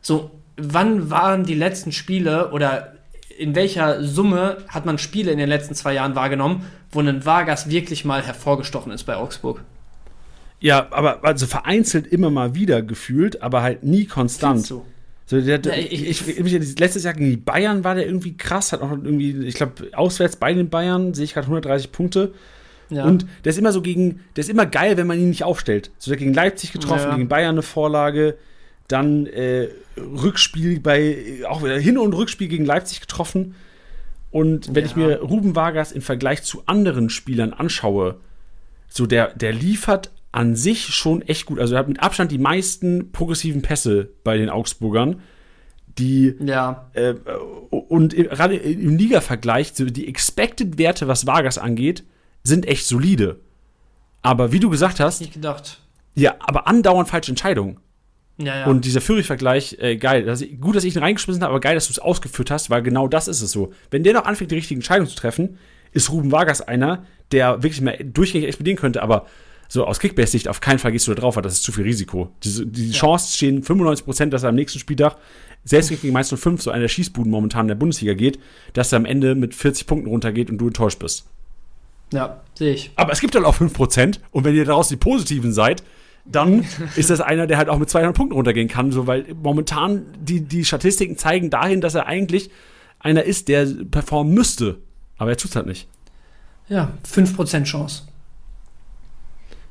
So, 0.00 0.30
wann 0.56 1.10
waren 1.10 1.42
die 1.42 1.56
letzten 1.56 1.90
Spiele 1.90 2.52
oder 2.52 2.94
in 3.36 3.56
welcher 3.56 4.04
Summe 4.04 4.58
hat 4.68 4.86
man 4.86 4.98
Spiele 4.98 5.32
in 5.32 5.38
den 5.38 5.48
letzten 5.48 5.74
zwei 5.74 5.94
Jahren 5.94 6.14
wahrgenommen, 6.14 6.64
wo 6.92 7.00
ein 7.00 7.24
Vargas 7.24 7.68
wirklich 7.68 8.04
mal 8.04 8.22
hervorgestochen 8.22 8.92
ist 8.92 9.02
bei 9.02 9.16
Augsburg? 9.16 9.62
Ja, 10.60 10.86
aber 10.92 11.24
also 11.24 11.46
vereinzelt 11.46 12.06
immer 12.06 12.30
mal 12.30 12.54
wieder 12.54 12.80
gefühlt, 12.80 13.42
aber 13.42 13.62
halt 13.62 13.82
nie 13.82 14.04
konstant. 14.04 14.70
Du? 14.70 14.84
So, 15.26 15.40
der, 15.40 15.60
ja, 15.60 15.72
ich, 15.74 16.06
ich, 16.06 16.38
ich, 16.38 16.78
letztes 16.78 17.02
Jahr 17.02 17.14
gegen 17.14 17.30
die 17.30 17.36
Bayern 17.36 17.82
war 17.82 17.96
der 17.96 18.06
irgendwie 18.06 18.36
krass, 18.36 18.72
hat 18.72 18.80
auch 18.80 18.92
irgendwie, 18.92 19.46
ich 19.46 19.56
glaube, 19.56 19.88
auswärts 19.92 20.36
bei 20.36 20.54
den 20.54 20.70
Bayern 20.70 21.14
sehe 21.14 21.24
ich 21.24 21.34
gerade 21.34 21.46
130 21.46 21.90
Punkte. 21.90 22.32
Ja. 22.90 23.04
Und 23.04 23.26
der 23.44 23.50
ist 23.50 23.58
immer 23.58 23.72
so 23.72 23.82
gegen, 23.82 24.20
der 24.36 24.42
ist 24.42 24.50
immer 24.50 24.66
geil, 24.66 24.96
wenn 24.96 25.08
man 25.08 25.18
ihn 25.18 25.28
nicht 25.28 25.42
aufstellt. 25.42 25.90
So, 25.98 26.12
der 26.12 26.18
gegen 26.18 26.32
Leipzig 26.32 26.72
getroffen, 26.72 27.08
ja. 27.10 27.16
gegen 27.16 27.28
Bayern 27.28 27.56
eine 27.56 27.62
Vorlage, 27.62 28.36
dann 28.86 29.26
äh, 29.26 29.68
Rückspiel 29.96 30.78
bei, 30.78 31.42
auch 31.48 31.64
wieder 31.64 31.76
Hin- 31.76 31.98
und 31.98 32.12
Rückspiel 32.12 32.46
gegen 32.46 32.64
Leipzig 32.64 33.00
getroffen. 33.00 33.56
Und 34.30 34.74
wenn 34.76 34.84
ich 34.84 34.94
mir 34.94 35.20
Ruben 35.22 35.56
Vargas 35.56 35.90
im 35.90 36.02
Vergleich 36.02 36.44
zu 36.44 36.62
anderen 36.66 37.10
Spielern 37.10 37.52
anschaue, 37.52 38.16
so 38.88 39.06
der, 39.06 39.34
der 39.34 39.52
liefert 39.52 40.12
an 40.36 40.54
sich 40.54 40.94
schon 40.94 41.22
echt 41.22 41.46
gut. 41.46 41.58
Also 41.58 41.74
er 41.74 41.78
hat 41.78 41.88
mit 41.88 42.02
Abstand 42.02 42.30
die 42.30 42.38
meisten 42.38 43.10
progressiven 43.10 43.62
Pässe 43.62 44.10
bei 44.22 44.36
den 44.36 44.50
Augsburgern. 44.50 45.20
Die 45.98 46.34
ja. 46.40 46.90
Äh, 46.92 47.14
und 47.70 48.14
gerade 48.14 48.56
im 48.56 48.98
Liga-Vergleich, 48.98 49.72
die 49.72 50.06
Expected-Werte, 50.06 51.08
was 51.08 51.26
Vargas 51.26 51.56
angeht, 51.56 52.04
sind 52.42 52.66
echt 52.66 52.86
solide. 52.86 53.40
Aber 54.20 54.52
wie 54.52 54.60
du 54.60 54.68
gesagt 54.68 55.00
hast. 55.00 55.22
Nicht 55.22 55.32
gedacht. 55.32 55.80
Ja, 56.14 56.34
aber 56.40 56.68
andauernd 56.68 57.08
falsche 57.08 57.32
Entscheidungen. 57.32 57.78
Ja, 58.36 58.60
ja. 58.60 58.66
Und 58.66 58.84
dieser 58.84 59.00
Führig-Vergleich, 59.00 59.78
äh, 59.80 59.96
geil. 59.96 60.24
Das, 60.24 60.44
gut, 60.60 60.76
dass 60.76 60.84
ich 60.84 60.94
ihn 60.94 61.02
reingeschmissen 61.02 61.42
habe, 61.42 61.52
aber 61.52 61.60
geil, 61.60 61.76
dass 61.76 61.86
du 61.86 61.92
es 61.92 61.98
ausgeführt 61.98 62.50
hast, 62.50 62.68
weil 62.68 62.82
genau 62.82 63.08
das 63.08 63.26
ist 63.26 63.40
es 63.40 63.52
so. 63.52 63.72
Wenn 63.90 64.02
der 64.02 64.12
noch 64.12 64.26
anfängt, 64.26 64.50
die 64.50 64.56
richtigen 64.56 64.80
Entscheidungen 64.80 65.08
zu 65.08 65.16
treffen, 65.16 65.58
ist 65.92 66.12
Ruben 66.12 66.30
Vargas 66.30 66.60
einer, 66.60 67.06
der 67.32 67.62
wirklich 67.62 67.80
mehr 67.80 67.96
durchgängig 68.04 68.48
explodieren 68.48 68.78
könnte. 68.78 69.02
Aber 69.02 69.24
so 69.68 69.86
aus 69.86 69.98
Kickbase-Sicht 69.98 70.48
auf 70.48 70.60
keinen 70.60 70.78
Fall 70.78 70.92
gehst 70.92 71.06
du 71.06 71.14
da 71.14 71.20
drauf, 71.20 71.36
weil 71.36 71.42
das 71.42 71.54
ist 71.54 71.62
zu 71.62 71.72
viel 71.72 71.84
Risiko. 71.84 72.30
Die, 72.42 72.66
die 72.66 72.90
ja. 72.90 72.92
Chancen 72.92 73.34
stehen 73.34 73.62
95% 73.62 74.26
dass 74.26 74.42
er 74.42 74.50
am 74.50 74.54
nächsten 74.54 74.78
Spieltag, 74.78 75.16
selbst 75.64 75.88
gegen 75.88 76.12
Meister 76.12 76.36
5, 76.36 76.62
so 76.62 76.70
einer 76.70 76.82
der 76.82 76.88
Schießbuden 76.88 77.30
momentan 77.30 77.62
in 77.62 77.68
der 77.68 77.74
Bundesliga 77.74 78.14
geht, 78.14 78.38
dass 78.72 78.92
er 78.92 78.98
am 78.98 79.04
Ende 79.04 79.34
mit 79.34 79.54
40 79.54 79.86
Punkten 79.86 80.08
runtergeht 80.08 80.48
und 80.50 80.58
du 80.58 80.68
enttäuscht 80.68 81.00
bist. 81.00 81.26
Ja, 82.12 82.40
sehe 82.54 82.72
ich. 82.72 82.92
Aber 82.94 83.12
es 83.12 83.20
gibt 83.20 83.34
halt 83.34 83.44
auch 83.44 83.56
5% 83.56 84.20
und 84.30 84.44
wenn 84.44 84.54
ihr 84.54 84.64
daraus 84.64 84.88
die 84.88 84.96
Positiven 84.96 85.52
seid, 85.52 85.82
dann 86.24 86.64
ist 86.96 87.10
das 87.10 87.20
einer, 87.20 87.46
der 87.46 87.58
halt 87.58 87.68
auch 87.68 87.78
mit 87.78 87.90
200 87.90 88.14
Punkten 88.14 88.34
runtergehen 88.34 88.68
kann, 88.68 88.92
so, 88.92 89.06
weil 89.06 89.26
momentan 89.42 90.06
die, 90.20 90.40
die 90.40 90.64
Statistiken 90.64 91.18
zeigen 91.18 91.50
dahin, 91.50 91.80
dass 91.80 91.94
er 91.94 92.06
eigentlich 92.06 92.50
einer 93.00 93.24
ist, 93.24 93.48
der 93.48 93.66
performen 93.90 94.34
müsste. 94.34 94.78
Aber 95.18 95.30
er 95.30 95.36
tut 95.36 95.50
es 95.50 95.56
halt 95.56 95.66
nicht. 95.66 95.88
Ja, 96.68 96.92
5% 97.12 97.64
Chance. 97.64 98.02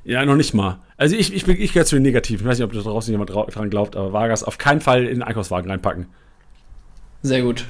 Ja, 0.05 0.23
noch 0.23 0.35
nicht 0.35 0.53
mal. 0.53 0.79
Also 0.97 1.15
ich, 1.15 1.33
ich, 1.33 1.47
ich 1.47 1.73
gehöre 1.73 1.85
zu 1.85 1.95
den 1.95 2.03
Negativen. 2.03 2.45
Ich 2.45 2.49
weiß 2.49 2.59
nicht, 2.59 2.65
ob 2.65 2.73
da 2.73 2.79
draußen 2.79 3.11
jemand 3.11 3.31
dran 3.31 3.69
glaubt, 3.71 3.95
aber 3.95 4.13
Vargas 4.13 4.43
auf 4.43 4.59
keinen 4.59 4.79
Fall 4.79 5.03
in 5.03 5.15
den 5.15 5.23
Einkaufswagen 5.23 5.69
reinpacken. 5.69 6.05
Sehr 7.23 7.41
gut. 7.41 7.65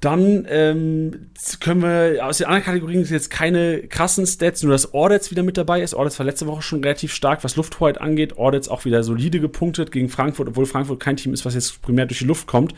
Dann 0.00 0.46
ähm, 0.48 1.30
können 1.60 1.82
wir 1.82 2.26
aus 2.26 2.38
den 2.38 2.46
anderen 2.46 2.64
Kategorien 2.64 3.04
jetzt 3.04 3.30
keine 3.30 3.82
krassen 3.82 4.26
Stats, 4.26 4.62
nur 4.62 4.72
dass 4.72 4.94
Ordets 4.94 5.30
wieder 5.30 5.44
mit 5.44 5.56
dabei 5.56 5.82
ist. 5.82 5.94
Ordets 5.94 6.18
war 6.18 6.26
letzte 6.26 6.46
Woche 6.46 6.62
schon 6.62 6.82
relativ 6.82 7.12
stark, 7.12 7.44
was 7.44 7.54
Lufthoheit 7.56 8.00
angeht. 8.00 8.36
Ordets 8.38 8.68
auch 8.68 8.84
wieder 8.84 9.04
solide 9.04 9.38
gepunktet 9.38 9.92
gegen 9.92 10.08
Frankfurt, 10.08 10.48
obwohl 10.48 10.66
Frankfurt 10.66 10.98
kein 10.98 11.16
Team 11.16 11.34
ist, 11.34 11.44
was 11.44 11.54
jetzt 11.54 11.82
primär 11.82 12.06
durch 12.06 12.18
die 12.18 12.24
Luft 12.24 12.48
kommt. 12.48 12.74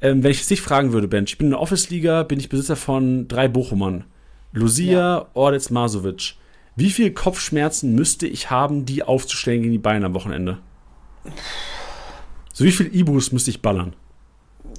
Ähm, 0.00 0.22
wenn 0.22 0.30
ich 0.30 0.42
es 0.42 0.48
dich 0.48 0.60
fragen 0.60 0.92
würde, 0.92 1.08
Ben, 1.08 1.24
ich 1.24 1.38
bin 1.38 1.46
in 1.46 1.52
der 1.52 1.60
Office-Liga, 1.60 2.22
bin 2.22 2.38
ich 2.38 2.48
Besitzer 2.48 2.76
von 2.76 3.26
drei 3.26 3.48
Bochumern. 3.48 4.04
Lucia, 4.52 4.92
ja. 4.92 5.26
Ordets, 5.34 5.70
Masovic. 5.70 6.34
Wie 6.78 6.90
viel 6.90 7.10
Kopfschmerzen 7.10 7.96
müsste 7.96 8.28
ich 8.28 8.50
haben, 8.50 8.86
die 8.86 9.02
aufzustellen 9.02 9.62
gegen 9.62 9.72
die 9.72 9.78
Bayern 9.78 10.04
am 10.04 10.14
Wochenende? 10.14 10.58
So 12.52 12.64
wie 12.64 12.70
viel 12.70 12.94
Ibus 12.94 13.32
müsste 13.32 13.50
ich 13.50 13.62
ballern? 13.62 13.94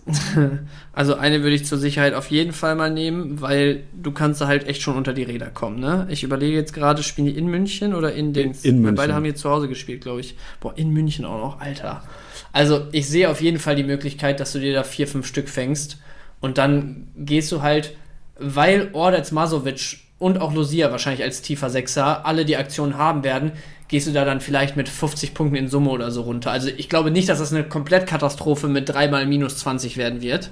Also 0.93 1.15
eine 1.15 1.43
würde 1.43 1.55
ich 1.55 1.65
zur 1.65 1.77
Sicherheit 1.77 2.13
auf 2.13 2.29
jeden 2.29 2.51
Fall 2.51 2.75
mal 2.75 2.91
nehmen, 2.91 3.41
weil 3.41 3.83
du 3.93 4.11
kannst 4.11 4.41
da 4.41 4.47
halt 4.47 4.67
echt 4.67 4.81
schon 4.81 4.97
unter 4.97 5.13
die 5.13 5.23
Räder 5.23 5.47
kommen, 5.47 5.79
ne? 5.79 6.07
Ich 6.09 6.23
überlege 6.23 6.55
jetzt 6.55 6.73
gerade, 6.73 7.03
spielen 7.03 7.27
die 7.27 7.37
in 7.37 7.47
München 7.47 7.93
oder 7.93 8.13
in 8.13 8.33
Dings? 8.33 8.63
In, 8.63 8.75
in 8.75 8.81
München. 8.81 8.95
Beide 8.95 9.13
haben 9.13 9.23
hier 9.23 9.35
zu 9.35 9.49
Hause 9.49 9.69
gespielt, 9.69 10.01
glaube 10.01 10.19
ich. 10.19 10.35
Boah, 10.59 10.77
in 10.77 10.91
München 10.91 11.25
auch 11.25 11.37
noch, 11.37 11.61
Alter. 11.61 12.03
Also 12.51 12.87
ich 12.91 13.07
sehe 13.07 13.29
auf 13.29 13.41
jeden 13.41 13.59
Fall 13.59 13.75
die 13.75 13.83
Möglichkeit, 13.83 14.39
dass 14.39 14.53
du 14.53 14.59
dir 14.59 14.73
da 14.73 14.83
vier, 14.83 15.07
fünf 15.07 15.25
Stück 15.25 15.47
fängst 15.47 15.99
und 16.39 16.57
dann 16.57 17.07
gehst 17.17 17.51
du 17.51 17.61
halt, 17.61 17.95
weil 18.37 18.89
Ordets 18.93 19.31
Masovic 19.31 20.08
und 20.19 20.39
auch 20.41 20.53
Lucia 20.53 20.91
wahrscheinlich 20.91 21.23
als 21.23 21.41
tiefer 21.41 21.69
Sechser 21.69 22.25
alle 22.25 22.45
die 22.45 22.57
Aktion 22.57 22.97
haben 22.97 23.23
werden, 23.23 23.53
gehst 23.87 24.07
du 24.07 24.11
da 24.11 24.25
dann 24.25 24.41
vielleicht 24.41 24.75
mit 24.75 24.87
50 24.87 25.33
Punkten 25.33 25.55
in 25.55 25.67
Summe 25.67 25.89
oder 25.89 26.11
so 26.11 26.21
runter. 26.21 26.51
Also 26.51 26.69
ich 26.69 26.89
glaube 26.89 27.09
nicht, 27.09 27.29
dass 27.29 27.39
das 27.39 27.51
eine 27.51 27.63
Komplettkatastrophe 27.63 28.67
mit 28.67 28.87
dreimal 28.89 29.25
minus 29.25 29.57
20 29.57 29.97
werden 29.97 30.21
wird. 30.21 30.51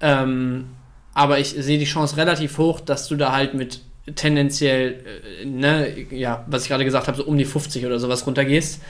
Ähm, 0.00 0.66
aber 1.14 1.38
ich 1.38 1.48
sehe 1.50 1.78
die 1.78 1.84
Chance 1.84 2.16
relativ 2.16 2.58
hoch, 2.58 2.80
dass 2.80 3.08
du 3.08 3.16
da 3.16 3.32
halt 3.32 3.54
mit 3.54 3.80
tendenziell, 4.14 5.04
äh, 5.42 5.44
ne, 5.44 6.06
ja, 6.10 6.44
was 6.46 6.62
ich 6.62 6.68
gerade 6.68 6.84
gesagt 6.84 7.08
habe, 7.08 7.16
so 7.16 7.24
um 7.24 7.36
die 7.36 7.44
50 7.44 7.84
oder 7.86 7.98
sowas 7.98 8.26
runtergehst. 8.26 8.80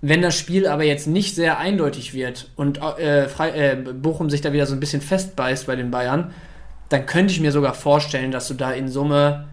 Wenn 0.00 0.22
das 0.22 0.38
Spiel 0.38 0.66
aber 0.66 0.84
jetzt 0.84 1.06
nicht 1.06 1.34
sehr 1.34 1.58
eindeutig 1.58 2.12
wird 2.14 2.50
und 2.56 2.80
äh, 2.98 3.24
äh, 3.24 3.76
Bochum 3.76 4.28
sich 4.28 4.42
da 4.42 4.52
wieder 4.52 4.66
so 4.66 4.74
ein 4.74 4.80
bisschen 4.80 5.00
festbeißt 5.00 5.66
bei 5.66 5.76
den 5.76 5.90
Bayern, 5.90 6.32
dann 6.90 7.06
könnte 7.06 7.32
ich 7.32 7.40
mir 7.40 7.52
sogar 7.52 7.74
vorstellen, 7.74 8.30
dass 8.30 8.46
du 8.46 8.54
da 8.54 8.70
in 8.72 8.88
Summe 8.88 9.46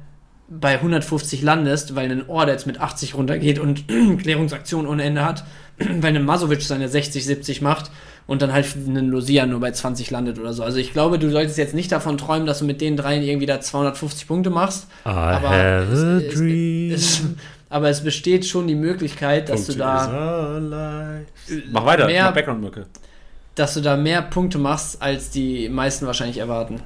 bei 0.59 0.73
150 0.73 1.41
landest, 1.41 1.95
weil 1.95 2.11
ein 2.11 2.27
Order 2.27 2.51
jetzt 2.51 2.67
mit 2.67 2.79
80 2.81 3.15
runtergeht 3.15 3.57
und 3.57 3.87
Klärungsaktion 4.21 4.85
ohne 4.85 5.03
Ende 5.03 5.23
hat, 5.23 5.45
weil 5.79 6.15
ein 6.15 6.25
Masovic 6.25 6.61
seine 6.61 6.89
60, 6.89 7.25
70 7.25 7.61
macht 7.61 7.89
und 8.27 8.41
dann 8.41 8.51
halt 8.51 8.75
ein 8.75 9.07
Lucia 9.07 9.45
nur 9.45 9.61
bei 9.61 9.71
20 9.71 10.11
landet 10.11 10.39
oder 10.39 10.51
so. 10.53 10.63
Also 10.63 10.77
ich 10.77 10.91
glaube, 10.91 11.19
du 11.19 11.29
solltest 11.31 11.57
jetzt 11.57 11.73
nicht 11.73 11.91
davon 11.91 12.17
träumen, 12.17 12.45
dass 12.45 12.59
du 12.59 12.65
mit 12.65 12.81
den 12.81 12.97
dreien 12.97 13.23
irgendwie 13.23 13.45
da 13.45 13.61
250 13.61 14.27
Punkte 14.27 14.49
machst. 14.49 14.87
I 15.05 15.09
aber, 15.09 15.55
es, 15.55 15.99
es, 15.99 16.41
es, 16.41 17.21
aber 17.69 17.89
es 17.89 18.03
besteht 18.03 18.45
schon 18.45 18.67
die 18.67 18.75
Möglichkeit, 18.75 19.47
dass 19.47 19.67
Punkte 19.67 19.73
du 19.73 19.79
da 19.79 20.59
Mach 21.71 21.85
weiter, 21.85 22.07
mehr, 22.07 22.25
mach 22.25 22.33
Background-Mücke. 22.33 22.85
dass 23.55 23.73
du 23.73 23.81
da 23.81 23.95
mehr 23.95 24.21
Punkte 24.21 24.57
machst, 24.57 25.01
als 25.01 25.29
die 25.29 25.69
meisten 25.69 26.05
wahrscheinlich 26.05 26.37
erwarten. 26.39 26.81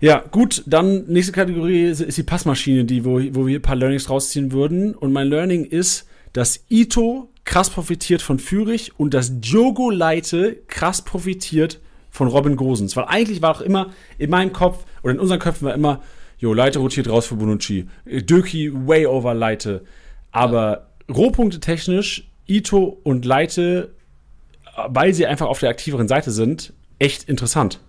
Ja, 0.00 0.24
gut, 0.30 0.62
dann 0.66 1.06
nächste 1.06 1.32
Kategorie 1.32 1.84
ist 1.84 2.16
die 2.16 2.22
Passmaschine, 2.22 2.84
die, 2.84 3.04
wo, 3.04 3.20
wo 3.32 3.46
wir 3.46 3.58
ein 3.58 3.62
paar 3.62 3.76
Learnings 3.76 4.10
rausziehen 4.10 4.52
würden. 4.52 4.94
Und 4.94 5.12
mein 5.12 5.28
Learning 5.28 5.64
ist, 5.64 6.06
dass 6.32 6.64
Ito 6.68 7.30
krass 7.44 7.70
profitiert 7.70 8.22
von 8.22 8.38
Fürich 8.38 8.98
und 8.98 9.14
dass 9.14 9.40
Diogo 9.40 9.90
Leite 9.90 10.56
krass 10.66 11.02
profitiert 11.02 11.80
von 12.10 12.28
Robin 12.28 12.56
Gosens. 12.56 12.96
Weil 12.96 13.04
eigentlich 13.04 13.42
war 13.42 13.56
auch 13.56 13.60
immer 13.60 13.92
in 14.18 14.30
meinem 14.30 14.52
Kopf 14.52 14.84
oder 15.02 15.14
in 15.14 15.20
unseren 15.20 15.40
Köpfen 15.40 15.66
war 15.66 15.74
immer, 15.74 16.02
jo, 16.38 16.52
Leite 16.54 16.78
rotiert 16.78 17.08
raus 17.08 17.26
für 17.26 17.36
Bonucci. 17.36 17.88
Döki 18.06 18.72
way 18.72 19.06
over 19.06 19.34
Leite. 19.34 19.84
Aber 20.30 20.90
Rohpunkte 21.12 21.60
technisch, 21.60 22.30
Ito 22.46 23.00
und 23.02 23.24
Leite, 23.24 23.94
weil 24.88 25.14
sie 25.14 25.26
einfach 25.26 25.46
auf 25.46 25.60
der 25.60 25.70
aktiveren 25.70 26.08
Seite 26.08 26.30
sind, 26.30 26.72
echt 26.98 27.28
interessant. 27.28 27.80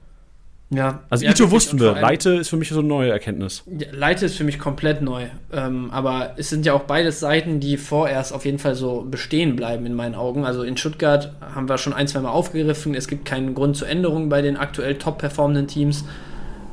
Ja. 0.75 1.03
Also 1.09 1.25
ja, 1.25 1.31
Ito 1.31 1.51
wussten 1.51 1.79
wir, 1.79 1.93
Leite 1.93 2.31
ist 2.31 2.49
für 2.49 2.57
mich 2.57 2.69
so 2.69 2.79
eine 2.79 2.87
neue 2.87 3.11
Erkenntnis. 3.11 3.63
Leite 3.91 4.25
ist 4.25 4.35
für 4.35 4.43
mich 4.43 4.59
komplett 4.59 5.01
neu. 5.01 5.25
Ähm, 5.53 5.89
aber 5.91 6.33
es 6.37 6.49
sind 6.49 6.65
ja 6.65 6.73
auch 6.73 6.83
beides 6.83 7.19
Seiten, 7.19 7.59
die 7.59 7.77
vorerst 7.77 8.33
auf 8.33 8.45
jeden 8.45 8.59
Fall 8.59 8.75
so 8.75 9.07
bestehen 9.09 9.55
bleiben 9.55 9.85
in 9.85 9.93
meinen 9.93 10.15
Augen. 10.15 10.45
Also 10.45 10.63
in 10.63 10.77
Stuttgart 10.77 11.33
haben 11.53 11.69
wir 11.69 11.77
schon 11.77 11.93
ein, 11.93 12.07
zwei 12.07 12.19
Mal 12.19 12.29
aufgegriffen. 12.29 12.93
Es 12.93 13.07
gibt 13.07 13.25
keinen 13.25 13.53
Grund 13.53 13.77
zur 13.77 13.87
Änderung 13.87 14.29
bei 14.29 14.41
den 14.41 14.57
aktuell 14.57 14.95
top 14.95 15.19
performenden 15.19 15.67
Teams. 15.67 16.05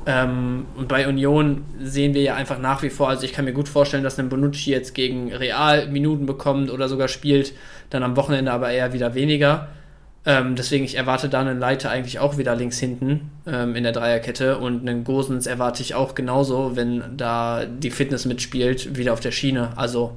Ähm, 0.04 0.66
und 0.76 0.88
bei 0.88 1.06
Union 1.06 1.64
sehen 1.80 2.14
wir 2.14 2.22
ja 2.22 2.34
einfach 2.34 2.58
nach 2.58 2.82
wie 2.82 2.90
vor, 2.90 3.08
also 3.08 3.24
ich 3.24 3.32
kann 3.32 3.44
mir 3.44 3.52
gut 3.52 3.68
vorstellen, 3.68 4.02
dass 4.02 4.18
ein 4.18 4.28
Bonucci 4.28 4.70
jetzt 4.70 4.94
gegen 4.94 5.32
Real 5.32 5.86
Minuten 5.88 6.26
bekommt 6.26 6.72
oder 6.72 6.88
sogar 6.88 7.06
spielt, 7.06 7.52
dann 7.90 8.02
am 8.02 8.16
Wochenende 8.16 8.50
aber 8.52 8.70
eher 8.70 8.92
wieder 8.92 9.14
weniger. 9.14 9.68
Ähm, 10.24 10.54
deswegen, 10.54 10.84
ich 10.84 10.96
erwarte 10.96 11.28
da 11.28 11.40
einen 11.40 11.58
Leiter 11.58 11.90
eigentlich 11.90 12.20
auch 12.20 12.38
wieder 12.38 12.54
links 12.54 12.78
hinten 12.78 13.32
ähm, 13.44 13.74
in 13.74 13.82
der 13.82 13.92
Dreierkette 13.92 14.58
und 14.58 14.88
einen 14.88 15.02
Gosens 15.02 15.46
erwarte 15.46 15.82
ich 15.82 15.96
auch 15.96 16.14
genauso, 16.14 16.76
wenn 16.76 17.16
da 17.16 17.64
die 17.66 17.90
Fitness 17.90 18.24
mitspielt, 18.24 18.96
wieder 18.96 19.14
auf 19.14 19.20
der 19.20 19.32
Schiene. 19.32 19.76
Also, 19.76 20.16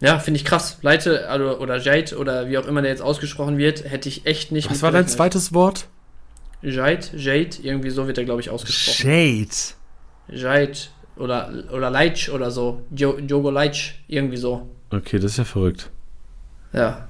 ja, 0.00 0.18
finde 0.18 0.38
ich 0.38 0.44
krass. 0.44 0.78
Leite 0.82 1.28
also, 1.28 1.58
oder 1.60 1.78
Jade 1.78 2.16
oder 2.16 2.48
wie 2.48 2.58
auch 2.58 2.66
immer 2.66 2.82
der 2.82 2.90
jetzt 2.90 3.02
ausgesprochen 3.02 3.56
wird, 3.56 3.88
hätte 3.88 4.08
ich 4.08 4.26
echt 4.26 4.50
nicht 4.50 4.70
Was 4.70 4.82
war 4.82 4.90
dein 4.90 5.06
zweites 5.06 5.54
Wort? 5.54 5.86
Jade, 6.60 7.06
Jade, 7.14 7.56
irgendwie 7.62 7.90
so 7.90 8.08
wird 8.08 8.18
er, 8.18 8.24
glaube 8.24 8.40
ich, 8.40 8.50
ausgesprochen. 8.50 8.96
Shade. 8.96 9.48
Jade 10.28 10.78
oder, 11.16 11.52
oder 11.72 11.90
Leitch 11.90 12.28
oder 12.28 12.50
so. 12.50 12.82
Jo, 12.90 13.18
Jogo 13.18 13.50
Leitch, 13.50 14.02
irgendwie 14.08 14.36
so. 14.36 14.68
Okay, 14.90 15.18
das 15.18 15.32
ist 15.32 15.38
ja 15.38 15.44
verrückt. 15.44 15.90
Ja. 16.72 17.06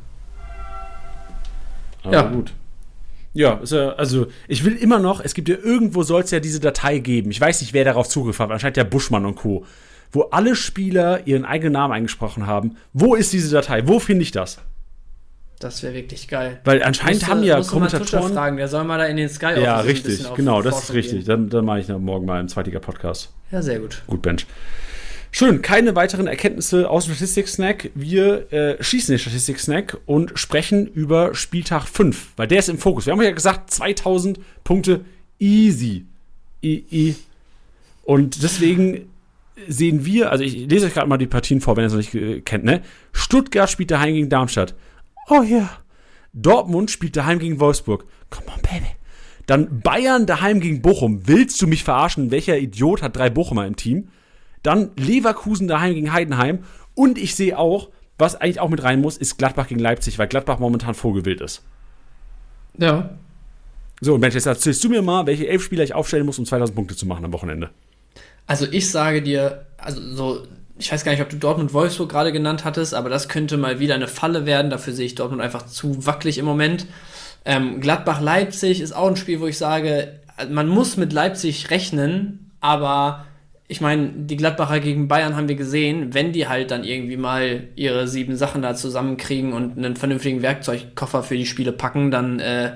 Aber 2.05 2.13
Ja. 2.15 2.23
gut. 2.23 2.53
Ja, 3.33 3.59
also 3.97 4.29
ich 4.47 4.65
will 4.65 4.77
immer 4.77 5.01
noch, 5.01 5.21
es 5.21 5.35
gibt 5.35 5.49
ja 5.49 5.57
irgendwo 5.57 6.05
soll 6.05 6.23
es 6.23 6.31
ja 6.31 6.39
diese 6.39 6.61
Datei 6.61 6.99
geben. 6.99 7.33
Ich 7.33 7.41
weiß 7.41 7.61
nicht, 7.63 7.73
wer 7.73 7.85
darauf 7.85 8.09
Zugriff 8.09 8.39
hat, 8.39 8.53
anscheinend 8.53 8.77
ja 8.77 8.85
Buschmann 8.85 9.27
und 9.27 9.35
Co. 9.35 9.65
Wo 10.13 10.23
alle 10.31 10.55
Spieler 10.55 11.27
ihren 11.27 11.45
eigenen 11.45 11.73
Namen 11.73 11.93
eingesprochen 11.93 12.47
haben. 12.47 12.77
Wo 12.93 13.17
ist 13.17 13.33
diese 13.33 13.51
Datei? 13.53 13.89
Wo 13.89 13.99
finde 13.99 14.23
ich 14.23 14.31
das? 14.31 14.59
Das 15.59 15.83
wäre 15.83 15.95
wirklich 15.95 16.29
geil. 16.29 16.61
Weil 16.65 16.85
anscheinend 16.85 17.15
Musst 17.15 17.27
du- 17.27 17.31
haben 17.33 17.43
ja 17.43 17.57
du 17.57 17.63
mal 17.63 17.69
Kommentatoren. 17.69 18.33
fragen, 18.35 18.57
der 18.57 18.69
soll 18.69 18.85
mal 18.85 18.99
da 18.99 19.07
in 19.07 19.17
den 19.17 19.29
Sky 19.29 19.61
Ja, 19.61 19.81
richtig, 19.81 20.23
genau, 20.37 20.63
das 20.63 20.85
ist 20.85 20.93
richtig. 20.95 21.21
gehen. 21.21 21.27
Dann, 21.27 21.49
dann 21.49 21.65
mache 21.65 21.81
ich 21.81 21.89
noch 21.89 21.99
morgen 21.99 22.27
mal 22.27 22.39
einen 22.39 22.49
zweitiger 22.49 22.79
Podcast. 22.81 23.33
Ja, 23.51 23.63
sehr 23.63 23.81
gut. 23.81 24.03
Gut, 24.07 24.23
Bench. 24.23 24.47
Schön, 25.37 25.63
keine 25.63 25.97
weiteren 25.97 26.29
Erkenntnisse 26.29 26.89
aus 26.89 27.07
dem 27.07 27.15
Statistik-Snack. 27.17 27.91
Wir 27.97 28.53
äh, 28.53 28.81
schießen 28.81 29.15
den 29.15 29.19
Statistik-Snack 29.19 29.99
und 30.07 30.39
sprechen 30.39 30.87
über 30.87 31.35
Spieltag 31.35 31.89
5, 31.89 32.35
weil 32.37 32.47
der 32.47 32.61
ist 32.61 32.69
im 32.69 32.79
Fokus. 32.79 33.07
Wir 33.07 33.15
haben 33.15 33.21
ja 33.21 33.33
gesagt, 33.33 33.69
2000 33.73 34.39
Punkte 34.63 35.05
easy. 35.41 36.05
I, 36.63 36.85
I. 36.89 37.17
Und 38.05 38.45
deswegen 38.45 39.11
sehen 39.67 40.05
wir, 40.05 40.31
also 40.31 40.45
ich 40.45 40.55
lese 40.55 40.87
euch 40.87 40.95
gerade 40.95 41.09
mal 41.09 41.19
die 41.19 41.27
Partien 41.27 41.61
vor, 41.61 41.77
wenn 41.77 41.83
ihr 41.83 41.89
es 41.89 41.93
noch 41.95 41.99
nicht 41.99 42.15
äh, 42.15 42.41
kennt, 42.41 42.63
ne? 42.63 42.83
Stuttgart 43.13 43.69
spielt 43.69 43.91
daheim 43.91 44.15
gegen 44.15 44.29
Darmstadt. 44.29 44.77
Oh 45.29 45.43
ja. 45.43 45.69
Dortmund 46.33 46.93
spielt 46.93 47.17
daheim 47.17 47.41
gegen 47.41 47.59
Wolfsburg. 47.59 48.05
Come 48.31 48.47
on, 48.55 48.63
baby. 48.63 48.93
Dann 49.47 49.81
Bayern 49.81 50.27
daheim 50.27 50.61
gegen 50.61 50.81
Bochum. 50.81 51.27
Willst 51.27 51.61
du 51.61 51.67
mich 51.67 51.83
verarschen? 51.83 52.31
Welcher 52.31 52.57
Idiot 52.57 53.03
hat 53.03 53.17
drei 53.17 53.31
Bochumer 53.31 53.67
im 53.67 53.75
Team? 53.75 54.11
Dann 54.65 54.91
Leverkusen 54.97 55.69
daheim 55.69 55.95
gegen 55.95 56.13
Heidenheim. 56.13 56.65
Und 56.97 57.19
ich 57.19 57.37
sehe 57.37 57.57
auch, 57.57 57.91
was 58.19 58.35
eigentlich 58.35 58.59
auch 58.59 58.71
mit 58.71 58.83
rein 58.83 59.01
muss, 59.01 59.17
ist 59.17 59.39
Gladbach 59.39 59.69
gegen 59.69 59.81
Leipzig, 59.81 60.19
weil 60.19 60.27
Gladbach 60.27 60.59
momentan 60.59 60.95
vogelwild 60.95 61.41
ist. 61.41 61.63
Ja. 62.79 63.11
So, 64.01 64.15
und 64.15 64.21
Mensch, 64.21 64.35
jetzt 64.35 64.47
erzählst 64.47 64.83
du 64.83 64.89
mir 64.89 65.03
mal, 65.03 65.27
welche 65.27 65.47
elf 65.47 65.63
Spieler 65.63 65.85
ich 65.85 65.95
aufstellen 65.95 66.27
muss, 66.27 66.39
um 66.39 66.45
2000 66.45 66.75
Punkte 66.75 66.97
zu 66.97 67.07
machen 67.07 67.25
am 67.25 67.33
Wochenende. 67.33 67.71
Also 68.47 68.67
ich 68.71 68.91
sage 68.91 69.23
dir, 69.23 69.67
also 69.79 70.01
so, 70.15 70.47
ich 70.79 70.93
weiß 70.93 71.05
gar 71.05 71.13
nicht, 71.13 71.23
ob 71.23 71.29
du 71.31 71.37
Dortmund 71.37 71.73
Wolfsburg 71.73 72.11
gerade 72.11 72.33
genannt 72.33 72.65
hattest, 72.65 72.95
aber 72.95 73.09
das 73.09 73.29
könnte 73.29 73.57
mal 73.57 73.81
wieder 73.81 73.95
eine 73.95 74.09
Falle 74.09 74.47
werden. 74.47 74.71
Dafür 74.71 74.93
sehe 74.93 75.07
ich 75.07 75.15
Dortmund 75.15 75.43
einfach 75.43 75.67
zu 75.67 76.07
wackelig 76.07 76.39
im 76.39 76.45
Moment. 76.45 76.87
Ähm, 77.45 77.81
Gladbach-Leipzig 77.81 78.81
ist 78.81 78.93
auch 78.93 79.09
ein 79.09 79.17
Spiel, 79.17 79.41
wo 79.41 79.47
ich 79.47 79.59
sage, 79.59 80.21
man 80.51 80.69
muss 80.69 80.97
mit 80.97 81.13
Leipzig 81.13 81.71
rechnen, 81.71 82.53
aber 82.61 83.27
ich 83.75 83.81
meine, 83.81 84.09
die 84.15 84.37
Gladbacher 84.37 84.79
gegen 84.79 85.09
Bayern 85.09 85.35
haben 85.35 85.49
wir 85.49 85.57
gesehen, 85.57 86.15
wenn 86.15 86.31
die 86.31 86.47
halt 86.47 86.71
dann 86.71 86.85
irgendwie 86.85 87.17
mal 87.17 87.65
ihre 87.75 88.07
sieben 88.07 88.37
Sachen 88.37 88.63
da 88.63 88.77
zusammenkriegen 88.77 89.53
und 89.53 89.77
einen 89.77 89.97
vernünftigen 89.97 90.43
Werkzeugkoffer 90.43 91.25
für 91.25 91.37
die 91.37 91.45
Spiele 91.45 91.73
packen, 91.73 92.13
dann 92.13 92.39
äh, 92.39 92.75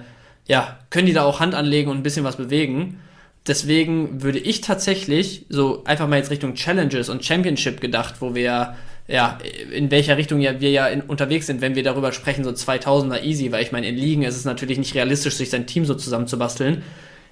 ja, 0.49 0.81
können 0.91 1.07
die 1.07 1.13
da 1.13 1.23
auch 1.23 1.39
Hand 1.39 1.55
anlegen 1.55 1.89
und 1.89 1.99
ein 1.99 2.03
bisschen 2.03 2.25
was 2.25 2.35
bewegen. 2.35 2.99
Deswegen 3.47 4.25
würde 4.25 4.41
ich 4.41 4.61
tatsächlich 4.61 5.47
so 5.49 5.85
einfach 5.85 6.09
mal 6.09 6.17
jetzt 6.17 6.33
Richtung 6.33 6.55
Challenges 6.55 7.11
und 7.11 7.25
Championship 7.25 7.81
gedacht, 7.81 8.17
wo 8.19 8.35
wir 8.35 8.75
ja 9.07 9.39
in 9.73 9.93
welcher 9.93 10.17
Richtung 10.17 10.41
ja 10.41 10.61
wir 10.61 10.73
ja 10.73 10.89
in, 10.89 11.03
unterwegs 11.03 11.47
sind, 11.47 11.61
wenn 11.61 11.77
wir 11.77 11.85
darüber 11.85 12.11
sprechen, 12.11 12.43
so 12.43 12.51
2000er 12.51 13.23
easy, 13.23 13.53
weil 13.53 13.63
ich 13.63 13.71
meine, 13.71 13.87
in 13.87 13.95
Ligen 13.95 14.25
ist 14.25 14.37
es 14.37 14.45
natürlich 14.45 14.79
nicht 14.79 14.97
realistisch, 14.97 15.35
sich 15.35 15.49
sein 15.49 15.69
Team 15.69 15.85
so 15.85 15.95
zusammenzubasteln. 15.95 16.83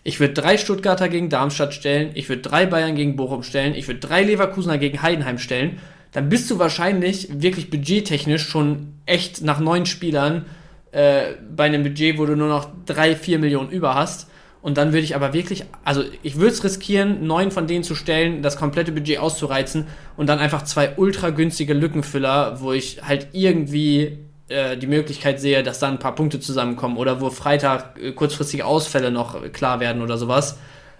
Ich 0.06 0.20
würde 0.20 0.34
drei 0.34 0.56
Stuttgarter 0.56 1.08
gegen 1.08 1.30
Darmstadt 1.30 1.74
stellen, 1.74 2.12
ich 2.14 2.28
würde 2.28 2.40
drei 2.42 2.64
Bayern 2.64 2.94
gegen 2.94 3.16
Bochum 3.16 3.42
stellen, 3.42 3.74
ich 3.74 3.88
würde 3.88 3.98
drei 3.98 4.22
Leverkusener 4.22 4.78
gegen 4.78 5.02
Heidenheim 5.02 5.36
stellen. 5.36 5.80
Dann 6.12 6.28
bist 6.28 6.48
du 6.48 6.60
wahrscheinlich 6.60 7.28
wirklich 7.42 7.70
budgettechnisch 7.70 8.46
schon 8.46 8.92
echt 9.04 9.42
nach 9.42 9.58
neun 9.58 9.84
Spielern 9.84 10.46
äh, 10.92 11.32
bei 11.56 11.64
einem 11.64 11.82
Budget, 11.82 12.18
wo 12.18 12.24
du 12.24 12.36
nur 12.36 12.46
noch 12.46 12.68
drei, 12.86 13.16
vier 13.16 13.40
Millionen 13.40 13.68
über 13.68 13.96
hast. 13.96 14.30
Und 14.62 14.78
dann 14.78 14.92
würde 14.92 15.02
ich 15.02 15.16
aber 15.16 15.32
wirklich, 15.32 15.64
also 15.82 16.04
ich 16.22 16.36
würde 16.36 16.52
es 16.52 16.62
riskieren, 16.62 17.26
neun 17.26 17.50
von 17.50 17.66
denen 17.66 17.82
zu 17.82 17.96
stellen, 17.96 18.42
das 18.42 18.56
komplette 18.56 18.92
Budget 18.92 19.18
auszureizen 19.18 19.88
und 20.16 20.28
dann 20.28 20.38
einfach 20.38 20.62
zwei 20.62 20.94
ultra 20.96 21.30
günstige 21.30 21.74
Lückenfüller, 21.74 22.60
wo 22.60 22.72
ich 22.72 23.00
halt 23.02 23.26
irgendwie 23.32 24.18
äh, 24.48 24.76
die 24.76 24.86
Möglichkeit 24.86 25.40
sehe, 25.40 25.62
dass 25.62 25.78
dann 25.78 25.94
ein 25.94 25.98
paar 25.98 26.14
Punkte 26.14 26.40
zusammenkommen 26.40 26.96
oder 26.96 27.20
wo 27.20 27.30
Freitag 27.30 27.98
äh, 28.00 28.12
kurzfristige 28.12 28.64
Ausfälle 28.64 29.10
noch 29.10 29.42
äh, 29.42 29.48
klar 29.48 29.80
werden 29.80 30.02
oder 30.02 30.18
sowas. 30.18 30.58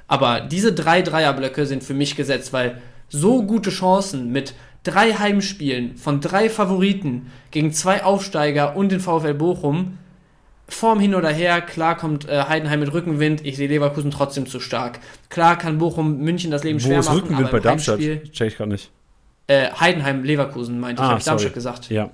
Aber 0.09 0.40
diese 0.40 0.73
drei 0.73 1.02
Dreierblöcke 1.02 1.66
sind 1.66 1.82
für 1.82 1.94
mich 1.94 2.16
gesetzt, 2.16 2.52
weil 2.52 2.81
so 3.09 3.43
gute 3.43 3.70
Chancen 3.70 4.31
mit 4.32 4.55
drei 4.85 5.12
Heimspielen 5.14 5.97
von 5.97 6.20
drei 6.20 6.48
Favoriten 6.48 7.31
gegen 7.51 7.73
zwei 7.73 8.05
Aufsteiger 8.05 8.77
und 8.77 8.93
den 8.93 9.01
VfL 9.01 9.35
Bochum 9.35 9.98
Form 10.68 10.98
hin 10.98 11.14
oder 11.14 11.28
her, 11.28 11.60
klar 11.60 11.97
kommt 11.97 12.28
äh, 12.28 12.43
Heidenheim 12.48 12.81
mit 12.81 12.93
Rückenwind, 12.93 13.47
ich 13.47 13.56
sehe 13.56 13.68
Leverkusen 13.68 14.10
trotzdem 14.10 14.47
zu 14.47 14.59
stark. 14.59 14.98
Klar 15.31 15.56
kann 15.56 15.78
Bochum 15.78 16.18
München 16.18 16.51
das 16.51 16.64
Leben 16.64 16.81
Wo 16.82 16.86
schwer 16.89 16.98
ist 16.98 17.06
machen, 17.06 17.18
Rückenwind 17.20 17.48
aber 17.48 17.59
bei 17.59 17.60
Darmstadt? 17.60 18.01
Heimspiel- 18.01 18.32
Check 18.32 18.48
ich 18.48 18.59
gar 18.59 18.66
nicht. 18.66 18.90
Äh, 19.47 19.70
Heidenheim, 19.78 20.24
Leverkusen 20.24 20.81
meinte 20.81 21.01
ich, 21.02 21.06
Ah, 21.06 21.10
habe 21.10 21.18
ich. 21.20 21.24
Darmstadt 21.24 21.55
gesagt. 21.55 21.89
Ja. 21.90 22.10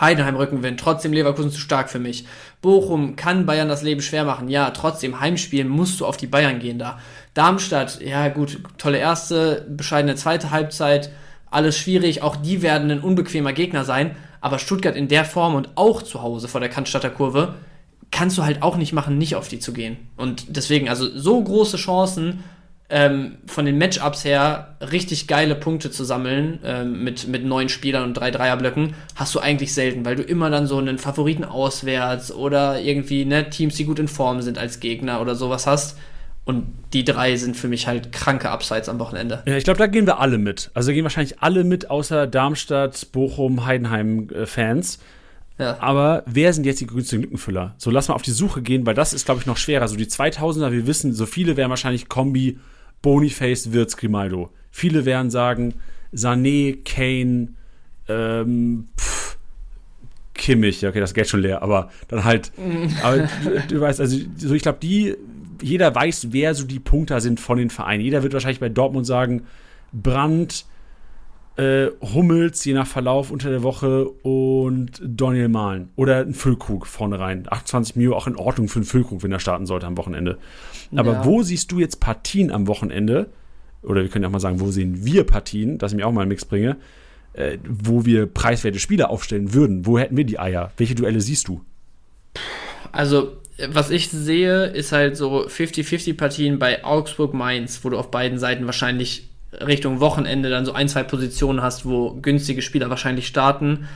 Heidenheim 0.00 0.36
Rückenwind, 0.36 0.78
trotzdem 0.78 1.12
Leverkusen 1.12 1.50
zu 1.50 1.60
stark 1.60 1.90
für 1.90 1.98
mich. 1.98 2.24
Bochum 2.62 3.16
kann 3.16 3.46
Bayern 3.46 3.68
das 3.68 3.82
Leben 3.82 4.00
schwer 4.00 4.24
machen. 4.24 4.48
Ja, 4.48 4.70
trotzdem 4.70 5.20
Heimspielen 5.20 5.68
musst 5.68 6.00
du 6.00 6.06
auf 6.06 6.16
die 6.16 6.26
Bayern 6.26 6.58
gehen 6.60 6.78
da. 6.78 6.98
Darmstadt, 7.34 8.00
ja 8.00 8.28
gut, 8.28 8.60
tolle 8.78 8.98
erste, 8.98 9.66
bescheidene 9.68 10.14
zweite 10.14 10.50
Halbzeit, 10.50 11.10
alles 11.50 11.76
schwierig. 11.76 12.22
Auch 12.22 12.36
die 12.36 12.62
werden 12.62 12.90
ein 12.90 13.00
unbequemer 13.00 13.52
Gegner 13.52 13.84
sein. 13.84 14.16
Aber 14.40 14.58
Stuttgart 14.58 14.94
in 14.94 15.08
der 15.08 15.24
Form 15.24 15.54
und 15.54 15.70
auch 15.74 16.02
zu 16.02 16.22
Hause 16.22 16.46
vor 16.46 16.60
der 16.60 16.70
Cannstatter 16.70 17.10
Kurve 17.10 17.54
kannst 18.10 18.38
du 18.38 18.44
halt 18.44 18.62
auch 18.62 18.76
nicht 18.76 18.92
machen, 18.92 19.18
nicht 19.18 19.34
auf 19.34 19.48
die 19.48 19.58
zu 19.58 19.72
gehen. 19.72 19.96
Und 20.16 20.56
deswegen, 20.56 20.88
also 20.88 21.08
so 21.18 21.42
große 21.42 21.76
Chancen 21.76 22.44
ähm, 22.90 23.36
von 23.46 23.66
den 23.66 23.76
Matchups 23.76 24.24
her 24.24 24.76
richtig 24.80 25.28
geile 25.28 25.54
Punkte 25.54 25.90
zu 25.90 26.04
sammeln 26.04 26.58
ähm, 26.64 27.04
mit, 27.04 27.28
mit 27.28 27.44
neun 27.44 27.68
Spielern 27.68 28.04
und 28.04 28.14
drei 28.14 28.30
Dreierblöcken, 28.30 28.94
hast 29.14 29.34
du 29.34 29.40
eigentlich 29.40 29.74
selten, 29.74 30.06
weil 30.06 30.16
du 30.16 30.22
immer 30.22 30.48
dann 30.48 30.66
so 30.66 30.78
einen 30.78 30.98
Favoriten 30.98 31.44
auswärts 31.44 32.32
oder 32.32 32.80
irgendwie 32.80 33.26
ne, 33.26 33.50
Teams, 33.50 33.74
die 33.74 33.84
gut 33.84 33.98
in 33.98 34.08
Form 34.08 34.40
sind 34.40 34.58
als 34.58 34.80
Gegner 34.80 35.20
oder 35.20 35.34
sowas 35.34 35.66
hast. 35.66 35.98
Und 36.46 36.64
die 36.94 37.04
drei 37.04 37.36
sind 37.36 37.58
für 37.58 37.68
mich 37.68 37.86
halt 37.86 38.10
kranke 38.10 38.48
Upsides 38.48 38.88
am 38.88 38.98
Wochenende. 38.98 39.42
Ja, 39.46 39.58
ich 39.58 39.64
glaube, 39.64 39.76
da 39.76 39.86
gehen 39.86 40.06
wir 40.06 40.18
alle 40.18 40.38
mit. 40.38 40.70
Also 40.72 40.92
gehen 40.92 41.02
wahrscheinlich 41.02 41.42
alle 41.42 41.62
mit, 41.62 41.90
außer 41.90 42.26
Darmstadt, 42.26 43.12
Bochum, 43.12 43.66
Heidenheim-Fans. 43.66 44.98
Ja. 45.58 45.76
Aber 45.80 46.22
wer 46.24 46.54
sind 46.54 46.64
jetzt 46.64 46.80
die 46.80 46.86
günstigen 46.86 47.20
Lückenfüller? 47.20 47.74
So, 47.76 47.90
lass 47.90 48.08
mal 48.08 48.14
auf 48.14 48.22
die 48.22 48.30
Suche 48.30 48.62
gehen, 48.62 48.86
weil 48.86 48.94
das 48.94 49.12
ist, 49.12 49.26
glaube 49.26 49.40
ich, 49.40 49.46
noch 49.46 49.58
schwerer. 49.58 49.88
So 49.88 49.96
die 49.96 50.06
2000er, 50.06 50.72
wir 50.72 50.86
wissen, 50.86 51.12
so 51.12 51.26
viele 51.26 51.58
wären 51.58 51.68
wahrscheinlich 51.68 52.08
Kombi, 52.08 52.58
Boniface, 53.02 53.72
Wirtz, 53.72 53.96
Grimaldo. 53.96 54.50
Viele 54.70 55.04
werden 55.04 55.30
sagen, 55.30 55.74
Sané, 56.12 56.78
Kane, 56.84 57.54
ähm, 58.08 58.88
pff, 58.98 59.38
Kimmich, 60.34 60.86
okay, 60.86 61.00
das 61.00 61.14
geht 61.14 61.28
schon 61.28 61.40
leer, 61.40 61.62
aber 61.62 61.90
dann 62.08 62.24
halt, 62.24 62.52
aber 63.02 63.28
du, 63.44 63.60
du, 63.68 63.80
weißt, 63.80 64.00
also 64.00 64.18
so 64.36 64.54
ich 64.54 64.62
glaube, 64.62 64.78
die, 64.80 65.16
jeder 65.60 65.94
weiß, 65.94 66.28
wer 66.30 66.54
so 66.54 66.64
die 66.64 66.78
Punkter 66.78 67.20
sind 67.20 67.40
von 67.40 67.58
den 67.58 67.70
Vereinen. 67.70 68.02
Jeder 68.02 68.22
wird 68.22 68.32
wahrscheinlich 68.32 68.60
bei 68.60 68.68
Dortmund 68.68 69.06
sagen, 69.06 69.42
Brandt, 69.92 70.66
äh, 71.58 71.90
Hummels, 72.00 72.64
je 72.64 72.72
nach 72.72 72.86
Verlauf 72.86 73.32
unter 73.32 73.50
der 73.50 73.64
Woche 73.64 74.08
und 74.08 75.02
Daniel 75.04 75.48
Mahlen. 75.48 75.90
Oder 75.96 76.20
ein 76.20 76.32
Füllkrug 76.32 76.86
vorne 76.86 77.18
rein. 77.18 77.46
28 77.50 77.96
Mio 77.96 78.16
auch 78.16 78.28
in 78.28 78.36
Ordnung 78.36 78.68
für 78.68 78.78
einen 78.78 78.84
Füllkrug, 78.84 79.24
wenn 79.24 79.32
er 79.32 79.40
starten 79.40 79.66
sollte 79.66 79.86
am 79.86 79.96
Wochenende. 79.96 80.38
Aber 80.94 81.14
ja. 81.14 81.24
wo 81.24 81.42
siehst 81.42 81.72
du 81.72 81.80
jetzt 81.80 81.98
Partien 81.98 82.52
am 82.52 82.68
Wochenende? 82.68 83.28
Oder 83.82 84.02
wir 84.02 84.08
können 84.08 84.22
ja 84.22 84.28
auch 84.28 84.32
mal 84.32 84.38
sagen, 84.38 84.60
wo 84.60 84.70
sehen 84.70 85.04
wir 85.04 85.24
Partien, 85.24 85.78
dass 85.78 85.92
ich 85.92 85.96
mir 85.96 86.06
auch 86.06 86.12
mal 86.12 86.22
einen 86.22 86.28
Mix 86.28 86.44
bringe, 86.44 86.76
äh, 87.32 87.58
wo 87.68 88.04
wir 88.04 88.26
preiswerte 88.26 88.78
Spieler 88.78 89.10
aufstellen 89.10 89.52
würden. 89.52 89.84
Wo 89.84 89.98
hätten 89.98 90.16
wir 90.16 90.24
die 90.24 90.38
Eier? 90.38 90.70
Welche 90.76 90.94
Duelle 90.94 91.20
siehst 91.20 91.48
du? 91.48 91.60
Also, 92.92 93.32
was 93.68 93.90
ich 93.90 94.10
sehe, 94.10 94.66
ist 94.66 94.92
halt 94.92 95.16
so 95.16 95.44
50-50-Partien 95.46 96.60
bei 96.60 96.84
Augsburg-Mainz, 96.84 97.80
wo 97.82 97.90
du 97.90 97.98
auf 97.98 98.12
beiden 98.12 98.38
Seiten 98.38 98.66
wahrscheinlich 98.66 99.27
Richtung 99.52 100.00
Wochenende 100.00 100.50
dann 100.50 100.66
so 100.66 100.72
ein, 100.72 100.88
zwei 100.88 101.02
Positionen 101.02 101.62
hast, 101.62 101.86
wo 101.86 102.12
günstige 102.12 102.62
Spieler 102.62 102.90
wahrscheinlich 102.90 103.26
starten. 103.26 103.88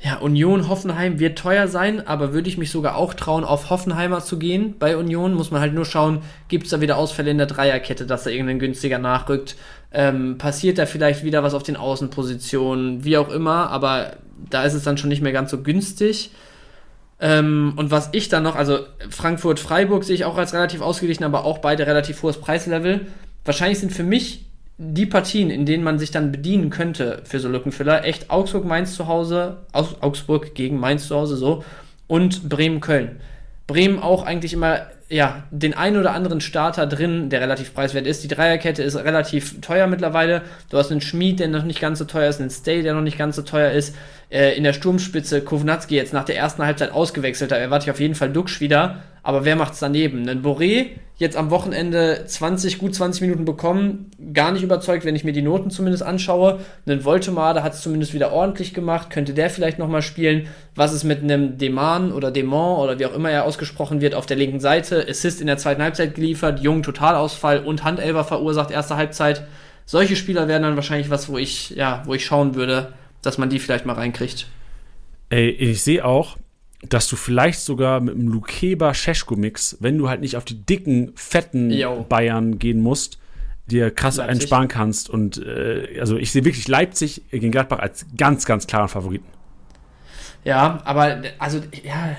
Ja, 0.00 0.18
Union 0.18 0.68
Hoffenheim 0.68 1.18
wird 1.18 1.38
teuer 1.38 1.66
sein, 1.66 2.06
aber 2.06 2.34
würde 2.34 2.48
ich 2.48 2.58
mich 2.58 2.70
sogar 2.70 2.96
auch 2.96 3.14
trauen, 3.14 3.42
auf 3.42 3.70
Hoffenheimer 3.70 4.20
zu 4.20 4.38
gehen. 4.38 4.74
Bei 4.78 4.98
Union 4.98 5.32
muss 5.32 5.50
man 5.50 5.62
halt 5.62 5.72
nur 5.72 5.86
schauen, 5.86 6.20
gibt 6.48 6.64
es 6.64 6.70
da 6.70 6.82
wieder 6.82 6.98
Ausfälle 6.98 7.30
in 7.30 7.38
der 7.38 7.46
Dreierkette, 7.46 8.04
dass 8.04 8.24
da 8.24 8.30
irgendein 8.30 8.58
günstiger 8.58 8.98
nachrückt. 8.98 9.56
Ähm, 9.92 10.36
passiert 10.36 10.76
da 10.76 10.84
vielleicht 10.84 11.24
wieder 11.24 11.42
was 11.42 11.54
auf 11.54 11.62
den 11.62 11.76
Außenpositionen, 11.76 13.04
wie 13.04 13.16
auch 13.16 13.30
immer, 13.30 13.70
aber 13.70 14.16
da 14.50 14.64
ist 14.64 14.74
es 14.74 14.82
dann 14.82 14.98
schon 14.98 15.08
nicht 15.08 15.22
mehr 15.22 15.32
ganz 15.32 15.50
so 15.50 15.62
günstig. 15.62 16.32
Ähm, 17.18 17.72
und 17.76 17.90
was 17.90 18.10
ich 18.12 18.28
dann 18.28 18.42
noch, 18.42 18.56
also 18.56 18.80
Frankfurt-Freiburg 19.08 20.04
sehe 20.04 20.16
ich 20.16 20.26
auch 20.26 20.36
als 20.36 20.52
relativ 20.52 20.82
ausgeglichen, 20.82 21.24
aber 21.24 21.44
auch 21.44 21.58
beide 21.58 21.86
relativ 21.86 22.22
hohes 22.22 22.38
Preislevel 22.38 23.06
wahrscheinlich 23.44 23.78
sind 23.78 23.92
für 23.92 24.02
mich 24.02 24.46
die 24.76 25.06
Partien, 25.06 25.50
in 25.50 25.66
denen 25.66 25.84
man 25.84 25.98
sich 25.98 26.10
dann 26.10 26.32
bedienen 26.32 26.70
könnte 26.70 27.22
für 27.24 27.38
so 27.38 27.48
Lückenfüller, 27.48 28.04
echt 28.04 28.30
Augsburg-Mainz 28.30 28.94
zu 28.94 29.06
Hause, 29.06 29.58
Augsburg 29.72 30.54
gegen 30.54 30.80
Mainz 30.80 31.06
zu 31.06 31.14
Hause 31.14 31.36
so 31.36 31.64
und 32.06 32.48
Bremen-Köln. 32.48 33.20
Bremen 33.66 33.98
auch 33.98 34.24
eigentlich 34.24 34.52
immer 34.52 34.86
ja, 35.08 35.44
den 35.50 35.74
einen 35.74 35.98
oder 35.98 36.12
anderen 36.12 36.40
Starter 36.40 36.86
drin, 36.86 37.28
der 37.28 37.40
relativ 37.40 37.74
preiswert 37.74 38.06
ist. 38.06 38.24
Die 38.24 38.28
Dreierkette 38.28 38.82
ist 38.82 38.96
relativ 38.96 39.60
teuer 39.60 39.86
mittlerweile. 39.86 40.42
Du 40.70 40.78
hast 40.78 40.90
einen 40.90 41.00
Schmied, 41.00 41.40
der 41.40 41.48
noch 41.48 41.62
nicht 41.62 41.80
ganz 41.80 41.98
so 41.98 42.04
teuer 42.04 42.28
ist, 42.28 42.40
einen 42.40 42.50
Stay, 42.50 42.82
der 42.82 42.94
noch 42.94 43.02
nicht 43.02 43.18
ganz 43.18 43.36
so 43.36 43.42
teuer 43.42 43.70
ist. 43.70 43.94
Äh, 44.30 44.56
in 44.56 44.64
der 44.64 44.72
Sturmspitze 44.72 45.42
Kovnatski 45.42 45.94
jetzt 45.94 46.14
nach 46.14 46.24
der 46.24 46.36
ersten 46.36 46.64
Halbzeit 46.64 46.90
ausgewechselt. 46.90 47.52
Da 47.52 47.56
erwarte 47.56 47.84
ich 47.84 47.90
auf 47.90 48.00
jeden 48.00 48.14
Fall 48.14 48.32
Duxch 48.32 48.60
wieder. 48.60 49.02
Aber 49.22 49.44
wer 49.44 49.56
macht's 49.56 49.78
daneben? 49.78 50.28
Ein 50.28 50.42
Boré 50.42 50.86
jetzt 51.16 51.36
am 51.36 51.50
Wochenende 51.50 52.24
20, 52.26 52.78
gut 52.78 52.94
20 52.94 53.22
Minuten 53.22 53.44
bekommen. 53.44 54.10
Gar 54.32 54.52
nicht 54.52 54.62
überzeugt, 54.62 55.04
wenn 55.04 55.14
ich 55.14 55.22
mir 55.22 55.32
die 55.32 55.42
Noten 55.42 55.70
zumindest 55.70 56.02
anschaue. 56.02 56.60
Ein 56.86 57.04
Voltemade 57.04 57.62
hat 57.62 57.74
es 57.74 57.82
zumindest 57.82 58.14
wieder 58.14 58.32
ordentlich 58.32 58.74
gemacht. 58.74 59.10
Könnte 59.10 59.32
der 59.32 59.48
vielleicht 59.48 59.78
nochmal 59.78 60.02
spielen? 60.02 60.48
Was 60.74 60.92
ist 60.92 61.04
mit 61.04 61.22
einem 61.22 61.56
Deman 61.56 62.12
oder 62.12 62.32
Demont 62.32 62.82
oder 62.82 62.98
wie 62.98 63.06
auch 63.06 63.14
immer 63.14 63.30
er 63.30 63.44
ausgesprochen 63.44 64.00
wird 64.00 64.14
auf 64.14 64.26
der 64.26 64.36
linken 64.36 64.60
Seite? 64.60 65.06
Assist 65.08 65.40
in 65.40 65.46
der 65.46 65.58
zweiten 65.58 65.82
Halbzeit 65.82 66.14
geliefert, 66.16 66.60
Jung 66.60 66.82
Totalausfall 66.82 67.64
und 67.64 67.84
Handelber 67.84 68.24
verursacht 68.24 68.72
erste 68.72 68.96
Halbzeit. 68.96 69.46
Solche 69.86 70.16
Spieler 70.16 70.48
wären 70.48 70.62
dann 70.62 70.76
wahrscheinlich 70.76 71.10
was, 71.10 71.28
wo 71.28 71.38
ich, 71.38 71.70
ja, 71.70 72.02
wo 72.06 72.14
ich 72.14 72.24
schauen 72.24 72.54
würde, 72.56 72.92
dass 73.22 73.38
man 73.38 73.50
die 73.50 73.60
vielleicht 73.60 73.86
mal 73.86 73.92
reinkriegt. 73.92 74.46
Ey, 75.30 75.50
ich 75.50 75.82
sehe 75.82 76.04
auch, 76.04 76.36
dass 76.88 77.08
du 77.08 77.16
vielleicht 77.16 77.60
sogar 77.60 78.00
mit 78.00 78.14
einem 78.14 78.28
Lukeba 78.28 78.94
Scheschko 78.94 79.36
Mix, 79.36 79.76
wenn 79.80 79.98
du 79.98 80.08
halt 80.08 80.20
nicht 80.20 80.36
auf 80.36 80.44
die 80.44 80.64
dicken, 80.64 81.12
fetten 81.14 81.70
Yo. 81.70 82.04
Bayern 82.08 82.58
gehen 82.58 82.80
musst, 82.80 83.18
dir 83.66 83.90
krass 83.90 84.16
Leipzig. 84.16 84.34
entsparen 84.34 84.68
kannst. 84.68 85.10
Und 85.10 85.38
äh, 85.38 85.98
also 86.00 86.16
ich 86.16 86.32
sehe 86.32 86.44
wirklich 86.44 86.68
Leipzig 86.68 87.22
gegen 87.30 87.50
Gladbach 87.50 87.78
als 87.78 88.06
ganz, 88.16 88.44
ganz 88.46 88.66
klaren 88.66 88.88
Favoriten. 88.88 89.26
Ja, 90.44 90.80
aber 90.84 91.22
also 91.38 91.60
ja, 91.82 92.16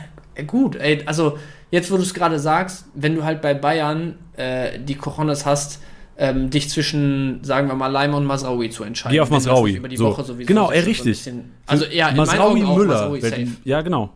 gut, 0.47 0.75
ey, 0.75 1.03
also 1.05 1.37
jetzt, 1.69 1.91
wo 1.91 1.97
du 1.97 2.03
es 2.03 2.13
gerade 2.13 2.39
sagst, 2.39 2.85
wenn 2.95 3.15
du 3.15 3.23
halt 3.23 3.41
bei 3.41 3.53
Bayern 3.53 4.17
äh, 4.35 4.79
die 4.79 4.95
Cojones 4.95 5.45
hast, 5.45 5.81
ähm, 6.17 6.49
dich 6.49 6.69
zwischen, 6.69 7.43
sagen 7.43 7.67
wir 7.67 7.75
mal, 7.75 7.87
Leimer 7.87 8.17
und 8.17 8.25
Masraui 8.25 8.69
zu 8.69 8.83
entscheiden. 8.83 9.13
Geh 9.13 9.19
auf 9.19 9.29
Masraui. 9.29 9.73
Über 9.73 9.89
die 9.89 9.97
so. 9.97 10.05
Woche 10.05 10.23
sowieso 10.23 10.47
genau, 10.47 10.71
er 10.71 10.85
richtig. 10.85 11.17
Bisschen, 11.17 11.51
also 11.67 11.85
ja, 11.85 12.11
Masraui 12.11 12.61
Müller. 12.61 13.09
Masraui 13.09 13.47
ja, 13.65 13.81
genau. 13.81 14.11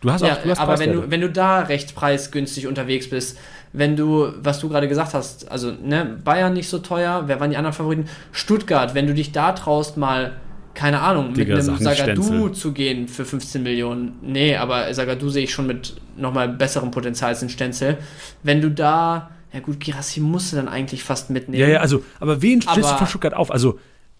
Du 0.00 0.10
hast 0.10 0.22
auch, 0.22 0.28
ja, 0.28 0.36
du 0.36 0.50
hast 0.50 0.60
aber 0.60 0.78
wenn 0.78 0.92
du, 0.92 1.10
wenn 1.10 1.20
du 1.20 1.30
da 1.30 1.60
recht 1.60 1.94
preisgünstig 1.94 2.66
unterwegs 2.66 3.10
bist, 3.10 3.38
wenn 3.72 3.96
du, 3.96 4.32
was 4.40 4.60
du 4.60 4.68
gerade 4.68 4.88
gesagt 4.88 5.14
hast, 5.14 5.50
also 5.50 5.72
ne, 5.72 6.18
Bayern 6.24 6.54
nicht 6.54 6.68
so 6.68 6.78
teuer, 6.78 7.24
wer 7.26 7.40
waren 7.40 7.50
die 7.50 7.56
anderen 7.56 7.74
Favoriten? 7.74 8.08
Stuttgart, 8.32 8.94
wenn 8.94 9.06
du 9.06 9.14
dich 9.14 9.32
da 9.32 9.52
traust, 9.52 9.96
mal, 9.96 10.36
keine 10.74 11.00
Ahnung, 11.00 11.34
Digga, 11.34 11.56
mit 11.56 11.68
einem 11.68 11.78
Sagadu 11.78 12.48
zu 12.50 12.72
gehen 12.72 13.08
für 13.08 13.24
15 13.24 13.62
Millionen. 13.62 14.18
Nee, 14.22 14.56
aber 14.56 14.92
Sagadu 14.94 15.28
sehe 15.28 15.44
ich 15.44 15.52
schon 15.52 15.66
mit 15.66 15.96
nochmal 16.16 16.48
besserem 16.48 16.90
Potenzial 16.90 17.30
als 17.30 17.42
ein 17.42 17.48
Stenzel. 17.48 17.98
Wenn 18.42 18.60
du 18.60 18.70
da, 18.70 19.30
ja 19.52 19.60
gut, 19.60 19.80
Girassi 19.80 20.20
musst 20.20 20.52
du 20.52 20.56
dann 20.56 20.68
eigentlich 20.68 21.02
fast 21.02 21.30
mitnehmen. 21.30 21.60
Ja, 21.60 21.68
ja, 21.68 21.80
also, 21.80 22.04
aber 22.20 22.40
wen 22.40 22.62
stellst 22.62 22.90
du 22.92 22.96
von 22.96 23.06
Stuttgart 23.06 23.34
auf? 23.34 23.50
Also, 23.50 23.78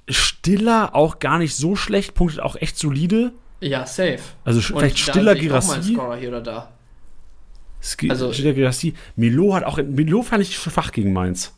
Stiller 0.08 0.94
auch 0.94 1.20
gar 1.20 1.38
nicht 1.38 1.54
so 1.54 1.76
schlecht, 1.76 2.14
punktet 2.14 2.40
auch 2.40 2.56
echt 2.56 2.78
solide. 2.78 3.32
Ja, 3.60 3.86
safe. 3.86 4.18
Also 4.44 4.58
Und 4.58 4.80
vielleicht 4.80 4.98
Stiller 4.98 5.34
Girassi. 5.34 5.94
hier 6.18 6.28
oder 6.28 6.40
da. 6.40 6.68
Ski 7.80 8.10
also, 8.10 8.32
Stiller 8.32 8.52
Girassi. 8.52 8.94
Milo 9.16 9.54
hat 9.54 9.64
auch. 9.64 9.78
Milo 9.78 10.22
fand 10.22 10.42
ich 10.42 10.56
schwach 10.56 10.92
gegen 10.92 11.12
Mainz. 11.12 11.52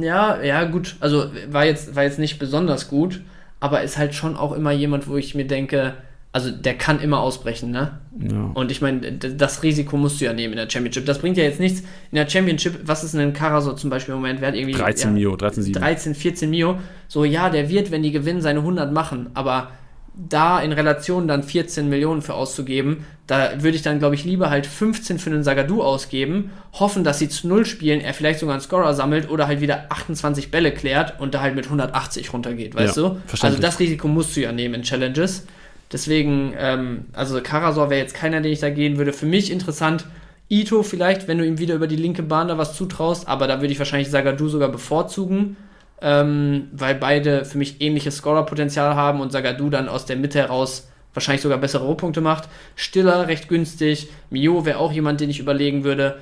Ja, 0.00 0.42
ja, 0.42 0.64
gut. 0.64 0.96
Also 1.00 1.30
war 1.50 1.64
jetzt, 1.64 1.94
war 1.94 2.04
jetzt 2.04 2.18
nicht 2.18 2.38
besonders 2.38 2.88
gut, 2.88 3.20
aber 3.60 3.82
ist 3.82 3.98
halt 3.98 4.14
schon 4.14 4.36
auch 4.36 4.52
immer 4.52 4.72
jemand, 4.72 5.08
wo 5.08 5.16
ich 5.16 5.34
mir 5.34 5.46
denke, 5.46 5.94
also 6.32 6.50
der 6.50 6.74
kann 6.74 7.00
immer 7.00 7.20
ausbrechen, 7.20 7.70
ne? 7.70 7.98
Ja. 8.18 8.50
Und 8.54 8.70
ich 8.70 8.80
meine, 8.80 9.12
das 9.12 9.62
Risiko 9.62 9.96
musst 9.96 10.20
du 10.20 10.26
ja 10.26 10.32
nehmen 10.32 10.52
in 10.52 10.58
der 10.58 10.70
Championship. 10.70 11.04
Das 11.04 11.18
bringt 11.18 11.36
ja 11.36 11.42
jetzt 11.42 11.60
nichts. 11.60 11.80
In 11.80 12.16
der 12.16 12.28
Championship, 12.28 12.80
was 12.84 13.02
ist 13.02 13.14
denn 13.14 13.20
ein 13.20 13.32
Karasor 13.32 13.76
zum 13.76 13.90
Beispiel 13.90 14.14
im 14.14 14.20
Moment 14.20 14.40
wert? 14.40 14.54
Irgendwie 14.54 14.78
13 14.78 15.10
ja, 15.10 15.14
Mio, 15.14 15.36
13, 15.36 15.62
7. 15.64 15.80
13, 15.80 16.14
14 16.14 16.50
Mio. 16.50 16.78
So, 17.08 17.24
ja, 17.24 17.50
der 17.50 17.68
wird, 17.68 17.90
wenn 17.90 18.02
die 18.02 18.12
gewinnen, 18.12 18.40
seine 18.40 18.60
100 18.60 18.92
machen, 18.92 19.30
aber 19.34 19.72
da 20.14 20.60
in 20.60 20.72
Relation 20.72 21.28
dann 21.28 21.42
14 21.42 21.88
Millionen 21.88 22.22
für 22.22 22.34
auszugeben, 22.34 23.04
da 23.26 23.62
würde 23.62 23.76
ich 23.76 23.82
dann, 23.82 24.00
glaube 24.00 24.16
ich, 24.16 24.24
lieber 24.24 24.50
halt 24.50 24.66
15 24.66 25.18
für 25.18 25.30
einen 25.30 25.44
Sagadu 25.44 25.82
ausgeben, 25.82 26.50
hoffen, 26.72 27.04
dass 27.04 27.18
sie 27.18 27.28
zu 27.28 27.46
Null 27.46 27.64
spielen, 27.64 28.00
er 28.00 28.12
vielleicht 28.12 28.40
sogar 28.40 28.54
einen 28.54 28.62
Scorer 28.62 28.92
sammelt 28.94 29.30
oder 29.30 29.46
halt 29.46 29.60
wieder 29.60 29.86
28 29.88 30.50
Bälle 30.50 30.72
klärt 30.72 31.20
und 31.20 31.34
da 31.34 31.40
halt 31.40 31.54
mit 31.54 31.66
180 31.66 32.32
runtergeht, 32.32 32.74
weißt 32.74 32.96
ja, 32.96 33.02
du? 33.02 33.20
Also 33.40 33.58
das 33.58 33.78
Risiko 33.78 34.08
musst 34.08 34.36
du 34.36 34.40
ja 34.40 34.52
nehmen 34.52 34.74
in 34.74 34.82
Challenges. 34.82 35.46
Deswegen, 35.92 36.54
ähm, 36.58 37.06
also 37.12 37.40
Karasor 37.40 37.90
wäre 37.90 38.00
jetzt 38.00 38.14
keiner, 38.14 38.40
den 38.40 38.52
ich 38.52 38.60
da 38.60 38.70
gehen 38.70 38.96
würde. 38.96 39.12
Für 39.12 39.26
mich 39.26 39.50
interessant, 39.50 40.06
Ito 40.48 40.82
vielleicht, 40.82 41.28
wenn 41.28 41.38
du 41.38 41.46
ihm 41.46 41.58
wieder 41.58 41.76
über 41.76 41.86
die 41.86 41.96
linke 41.96 42.24
Bahn 42.24 42.48
da 42.48 42.58
was 42.58 42.74
zutraust, 42.74 43.28
aber 43.28 43.46
da 43.46 43.60
würde 43.60 43.72
ich 43.72 43.78
wahrscheinlich 43.78 44.10
Sagadu 44.10 44.48
sogar 44.48 44.68
bevorzugen 44.68 45.56
ähm, 46.00 46.68
weil 46.72 46.94
beide 46.94 47.44
für 47.44 47.58
mich 47.58 47.80
ähnliches 47.80 48.16
Scorer-Potenzial 48.16 48.94
haben 48.94 49.20
und 49.20 49.32
Sagadu 49.32 49.70
dann 49.70 49.88
aus 49.88 50.06
der 50.06 50.16
Mitte 50.16 50.38
heraus 50.38 50.88
wahrscheinlich 51.12 51.42
sogar 51.42 51.58
bessere 51.58 51.84
Rohpunkte 51.84 52.20
macht. 52.20 52.48
Stiller 52.76 53.28
recht 53.28 53.48
günstig. 53.48 54.08
Mio 54.30 54.64
wäre 54.64 54.78
auch 54.78 54.92
jemand, 54.92 55.20
den 55.20 55.30
ich 55.30 55.40
überlegen 55.40 55.84
würde. 55.84 56.18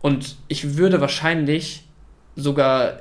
Und 0.00 0.36
ich 0.48 0.76
würde 0.76 1.00
wahrscheinlich 1.00 1.84
sogar 2.34 3.00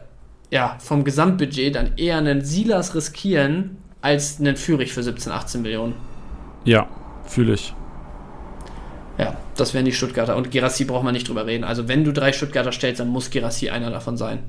ja, 0.52 0.78
vom 0.80 1.04
Gesamtbudget 1.04 1.76
dann 1.76 1.98
eher 1.98 2.18
einen 2.18 2.42
Silas 2.42 2.94
riskieren 2.94 3.78
als 4.02 4.40
einen 4.40 4.58
Fürich 4.58 4.94
für 4.94 5.02
17, 5.02 5.32
18 5.32 5.62
Millionen. 5.62 5.96
Ja, 6.66 6.88
fühle 7.26 7.54
ich. 7.54 7.74
Ja, 9.18 9.38
das 9.56 9.74
wären 9.74 9.86
die 9.86 9.94
Stuttgarter. 9.94 10.36
Und 10.36 10.52
Gerassi 10.52 10.86
braucht 10.86 11.04
man 11.04 11.14
nicht 11.14 11.28
drüber 11.28 11.46
reden. 11.46 11.64
Also, 11.64 11.88
wenn 11.88 12.04
du 12.04 12.12
drei 12.12 12.34
Stuttgarter 12.34 12.72
stellst, 12.72 13.00
dann 13.00 13.08
muss 13.08 13.30
Gerassi 13.30 13.70
einer 13.70 13.90
davon 13.90 14.18
sein. 14.18 14.44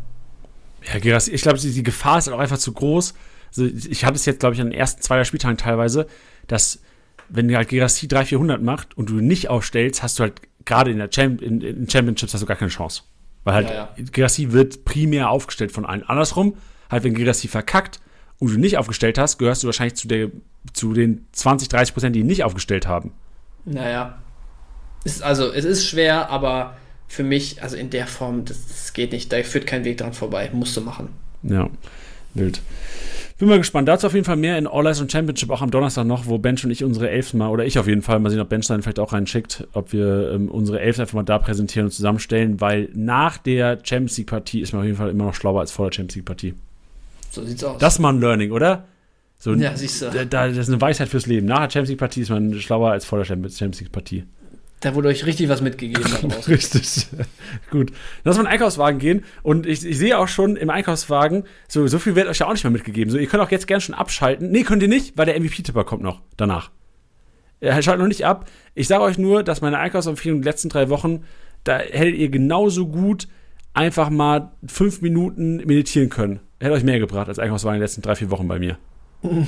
Ja, 0.93 0.99
Gerassi, 0.99 1.31
ich 1.31 1.43
glaube, 1.43 1.59
die, 1.59 1.83
Gefahr 1.83 2.19
ist 2.19 2.27
halt 2.27 2.37
auch 2.37 2.41
einfach 2.41 2.59
zu 2.59 2.73
groß. 2.73 3.15
Also 3.49 3.65
ich 3.65 4.05
hatte 4.05 4.17
es 4.17 4.25
jetzt, 4.25 4.41
glaube 4.41 4.55
ich, 4.55 4.61
an 4.61 4.71
den 4.71 4.79
ersten 4.79 5.03
zwei 5.03 5.23
Spieltagen 5.25 5.57
teilweise, 5.57 6.07
dass 6.47 6.81
wenn 7.29 7.55
halt 7.55 7.69
Gerassi 7.69 8.09
300, 8.09 8.29
400 8.29 8.63
macht 8.63 8.97
und 8.97 9.09
du 9.11 9.15
nicht 9.15 9.49
aufstellst, 9.49 10.03
hast 10.03 10.19
du 10.19 10.25
halt 10.25 10.41
gerade 10.65 10.91
in 10.91 10.99
der 10.99 11.11
Champ 11.11 11.41
in, 11.43 11.61
in 11.61 11.89
Championships 11.89 12.35
hast 12.35 12.41
du 12.41 12.47
gar 12.47 12.57
keine 12.57 12.71
Chance. 12.71 13.03
Weil 13.45 13.55
halt 13.55 13.71
ja, 13.71 13.75
ja. 13.75 14.05
Gerassi 14.13 14.53
wird 14.53 14.85
primär 14.85 15.31
aufgestellt 15.31 15.73
von 15.73 15.85
allen. 15.85 16.03
Andersrum, 16.03 16.57
halt 16.91 17.05
wenn 17.05 17.15
Gerassi 17.15 17.49
verkackt 17.49 18.01
und 18.39 18.53
du 18.53 18.59
nicht 18.59 18.79
aufgestellt 18.79 19.19
hast, 19.19 19.39
gehörst 19.39 19.63
du 19.63 19.67
wahrscheinlich 19.67 19.95
zu, 19.95 20.09
der, 20.09 20.31
zu 20.73 20.93
den 20.93 21.27
20, 21.33 21.69
30 21.69 21.95
Prozent, 21.95 22.17
die 22.17 22.21
ihn 22.21 22.27
nicht 22.27 22.45
aufgestellt 22.45 22.87
haben. 22.87 23.13
Naja. 23.65 24.19
Ist, 25.05 25.23
also, 25.23 25.53
es 25.53 25.65
ist 25.65 25.89
schwer, 25.89 26.31
aber 26.31 26.77
für 27.13 27.25
mich, 27.25 27.63
also 27.63 27.77
in 27.77 27.91
der 27.91 28.07
Form, 28.07 28.47
das, 28.47 28.67
das 28.67 28.95
geht 28.95 29.13
nicht. 29.13 29.31
Da 29.31 29.43
führt 29.43 29.67
kein 29.67 29.85
Weg 29.85 29.99
dran 29.99 30.15
vorbei. 30.15 30.49
Musst 30.55 30.75
du 30.79 30.81
machen. 30.81 31.11
Ja, 31.43 31.69
wild. 32.33 32.63
Bin 33.37 33.49
mal 33.49 33.59
gespannt. 33.59 33.87
Dazu 33.87 34.07
auf 34.07 34.15
jeden 34.15 34.25
Fall 34.25 34.37
mehr 34.37 34.57
in 34.57 34.67
All 34.67 34.87
Eyes 34.87 34.99
on 34.99 35.11
Championship, 35.11 35.51
auch 35.51 35.61
am 35.61 35.71
Donnerstag 35.71 36.07
noch, 36.07 36.25
wo 36.25 36.39
Bench 36.39 36.65
und 36.65 36.71
ich 36.71 36.83
unsere 36.83 37.11
Elfs 37.11 37.35
mal, 37.35 37.51
oder 37.51 37.67
ich 37.67 37.79
auf 37.79 37.87
jeden 37.87 38.01
Fall, 38.01 38.19
mal 38.19 38.31
sehen, 38.31 38.41
ob 38.41 38.49
Bench 38.49 38.67
dann 38.67 38.81
vielleicht 38.81 38.99
auch 38.99 39.13
reinschickt, 39.13 39.69
ob 39.75 39.93
wir 39.93 40.33
ähm, 40.33 40.49
unsere 40.49 40.81
Elfs 40.81 41.01
einfach 41.01 41.13
mal 41.13 41.23
da 41.23 41.39
präsentieren 41.39 41.89
und 41.89 41.91
zusammenstellen, 41.91 42.63
weil 42.63 42.89
nach 42.95 43.37
der 43.37 43.81
Champions 43.83 44.17
League-Partie 44.17 44.63
ist 44.63 44.73
man 44.73 44.81
auf 44.81 44.87
jeden 44.87 44.97
Fall 44.97 45.11
immer 45.11 45.25
noch 45.25 45.35
schlauer 45.35 45.61
als 45.61 45.71
vor 45.71 45.91
der 45.91 45.95
Champions 45.95 46.15
League-Partie. 46.15 46.55
So 47.31 47.45
sieht's 47.45 47.63
aus. 47.63 47.79
Das 47.79 47.95
ist 47.95 47.99
mal 47.99 48.15
ein 48.15 48.21
Learning, 48.21 48.53
oder? 48.53 48.85
So, 49.39 49.53
ja, 49.53 49.77
siehst 49.77 50.01
du. 50.01 50.09
Da, 50.09 50.25
das 50.25 50.57
ist 50.57 50.69
eine 50.71 50.81
Weisheit 50.81 51.09
fürs 51.09 51.27
Leben. 51.27 51.47
Nach 51.47 51.59
der 51.59 51.71
Champions 51.71 51.91
League-Partie 51.91 52.23
ist 52.23 52.31
man 52.31 52.55
schlauer 52.59 52.93
als 52.93 53.05
vor 53.05 53.19
der 53.19 53.27
Champions 53.27 53.61
League-Partie. 53.61 54.25
Da 54.83 54.97
wurde 54.97 55.09
euch 55.09 55.25
richtig 55.27 55.49
was 55.49 55.61
mitgegeben. 55.61 56.05
richtig. 56.49 57.07
Gut. 57.71 57.93
Lass 58.25 58.37
mal 58.37 58.43
in 58.43 58.47
den 58.47 58.53
Einkaufswagen 58.53 58.99
gehen. 58.99 59.25
Und 59.45 59.65
ich, 59.65 59.87
ich, 59.87 59.97
sehe 59.97 60.19
auch 60.19 60.27
schon 60.27 60.57
im 60.57 60.71
Einkaufswagen, 60.71 61.45
so, 61.69 61.87
so 61.87 62.01
viel 62.01 62.17
wird 62.17 62.27
euch 62.27 62.39
ja 62.39 62.49
auch 62.49 62.53
nicht 62.53 62.65
mehr 62.65 62.73
mitgegeben. 62.73 63.11
So, 63.11 63.17
ihr 63.17 63.29
könnt 63.29 63.43
auch 63.43 63.51
jetzt 63.51 63.69
gerne 63.69 63.81
schon 63.81 63.95
abschalten. 63.95 64.51
Nee, 64.51 64.65
könnt 64.65 64.83
ihr 64.83 64.89
nicht, 64.89 65.17
weil 65.17 65.27
der 65.27 65.41
MVP-Tipper 65.41 65.85
kommt 65.85 66.03
noch 66.03 66.21
danach. 66.37 66.73
Er 67.61 67.81
schaltet 67.81 68.01
noch 68.01 68.09
nicht 68.09 68.27
ab. 68.27 68.51
Ich 68.75 68.89
sage 68.89 69.05
euch 69.05 69.19
nur, 69.19 69.45
dass 69.45 69.61
meine 69.61 69.79
Einkaufsempfehlung 69.79 70.43
die 70.43 70.49
letzten 70.49 70.69
drei 70.69 70.89
Wochen, 70.89 71.23
da 71.63 71.79
hättet 71.79 72.17
ihr 72.17 72.29
genauso 72.29 72.89
gut 72.89 73.29
einfach 73.75 74.11
mal 74.11 74.51
fünf 74.67 75.01
Minuten 75.01 75.59
meditieren 75.59 76.09
können. 76.09 76.41
Hätte 76.59 76.73
euch 76.73 76.83
mehr 76.83 76.99
gebracht 76.99 77.29
als 77.29 77.39
Einkaufswagen 77.39 77.77
in 77.77 77.81
den 77.81 77.85
letzten 77.85 78.03
drei, 78.03 78.17
vier 78.17 78.33
Wochen 78.33 78.49
bei 78.49 78.59
mir. 78.59 78.79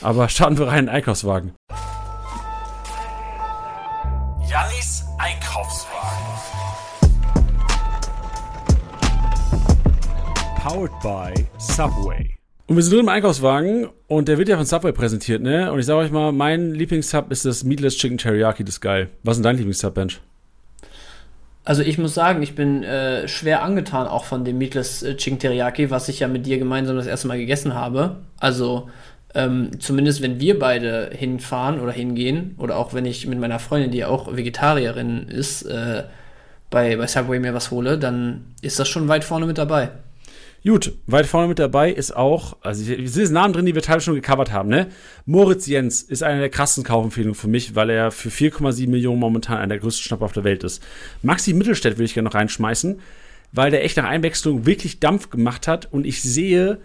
Aber 0.00 0.28
starten 0.28 0.58
wir 0.58 0.68
rein 0.68 0.78
in 0.78 0.86
den 0.86 0.94
Einkaufswagen. 0.94 1.54
Einkaufswagen. 5.22 6.26
Powered 10.56 10.92
by 11.02 11.46
Subway. 11.58 12.38
Und 12.66 12.76
wir 12.76 12.82
sind 12.82 12.94
drin 12.94 13.00
im 13.00 13.08
Einkaufswagen 13.10 13.90
und 14.06 14.28
der 14.28 14.38
wird 14.38 14.48
ja 14.48 14.56
von 14.56 14.64
Subway 14.64 14.92
präsentiert, 14.92 15.42
ne? 15.42 15.70
Und 15.70 15.78
ich 15.78 15.84
sage 15.84 15.98
euch 15.98 16.10
mal, 16.10 16.32
mein 16.32 16.72
Lieblingssub 16.72 17.30
ist 17.30 17.44
das 17.44 17.64
Meatless 17.64 17.98
Chicken 17.98 18.16
Teriyaki, 18.16 18.64
das 18.64 18.76
ist 18.76 18.80
geil. 18.80 19.10
Was 19.22 19.36
ist 19.36 19.40
denn 19.40 19.50
dein 19.50 19.56
Lieblingssub, 19.56 19.92
Bench? 19.92 20.22
Also 21.64 21.82
ich 21.82 21.98
muss 21.98 22.14
sagen, 22.14 22.42
ich 22.42 22.54
bin 22.54 22.82
äh, 22.82 23.28
schwer 23.28 23.62
angetan 23.62 24.06
auch 24.06 24.24
von 24.24 24.46
dem 24.46 24.56
Meatless 24.56 25.02
äh, 25.02 25.16
Chicken 25.16 25.38
Teriyaki, 25.38 25.90
was 25.90 26.08
ich 26.08 26.20
ja 26.20 26.28
mit 26.28 26.46
dir 26.46 26.58
gemeinsam 26.58 26.96
das 26.96 27.06
erste 27.06 27.28
Mal 27.28 27.36
gegessen 27.36 27.74
habe. 27.74 28.16
Also 28.38 28.88
ähm, 29.34 29.70
zumindest 29.78 30.22
wenn 30.22 30.40
wir 30.40 30.58
beide 30.58 31.10
hinfahren 31.12 31.80
oder 31.80 31.92
hingehen, 31.92 32.54
oder 32.58 32.76
auch 32.76 32.94
wenn 32.94 33.04
ich 33.04 33.26
mit 33.26 33.38
meiner 33.38 33.58
Freundin, 33.58 33.90
die 33.90 34.04
auch 34.04 34.34
Vegetarierin 34.36 35.28
ist, 35.28 35.62
äh, 35.62 36.04
bei, 36.70 36.96
bei 36.96 37.06
Subway 37.06 37.38
mir 37.38 37.54
was 37.54 37.70
hole, 37.70 37.98
dann 37.98 38.44
ist 38.62 38.78
das 38.78 38.88
schon 38.88 39.08
weit 39.08 39.24
vorne 39.24 39.46
mit 39.46 39.58
dabei. 39.58 39.90
Gut, 40.62 40.92
weit 41.06 41.26
vorne 41.26 41.48
mit 41.48 41.58
dabei 41.58 41.90
ist 41.90 42.14
auch, 42.14 42.56
also 42.60 42.84
hier 42.84 43.08
sind 43.08 43.32
Namen 43.32 43.54
drin, 43.54 43.64
die 43.64 43.74
wir 43.74 43.80
teilweise 43.80 44.04
schon 44.04 44.14
gecovert 44.14 44.52
haben, 44.52 44.68
ne? 44.68 44.88
Moritz 45.24 45.66
Jens 45.66 46.02
ist 46.02 46.22
eine 46.22 46.40
der 46.40 46.50
krassen 46.50 46.84
Kaufempfehlungen 46.84 47.34
für 47.34 47.48
mich, 47.48 47.74
weil 47.74 47.88
er 47.88 48.10
für 48.10 48.28
4,7 48.28 48.88
Millionen 48.88 49.18
momentan 49.18 49.56
einer 49.56 49.68
der 49.68 49.78
größten 49.78 50.04
Schnapper 50.04 50.26
auf 50.26 50.32
der 50.32 50.44
Welt 50.44 50.62
ist. 50.62 50.82
Maxi 51.22 51.54
Mittelstädt 51.54 51.96
will 51.96 52.04
ich 52.04 52.12
gerne 52.12 52.28
noch 52.28 52.34
reinschmeißen, 52.34 53.00
weil 53.52 53.70
der 53.70 53.84
echt 53.84 53.96
nach 53.96 54.04
Einwechslung 54.04 54.66
wirklich 54.66 55.00
Dampf 55.00 55.30
gemacht 55.30 55.66
hat 55.66 55.90
und 55.90 56.04
ich 56.06 56.22
sehe, 56.22 56.78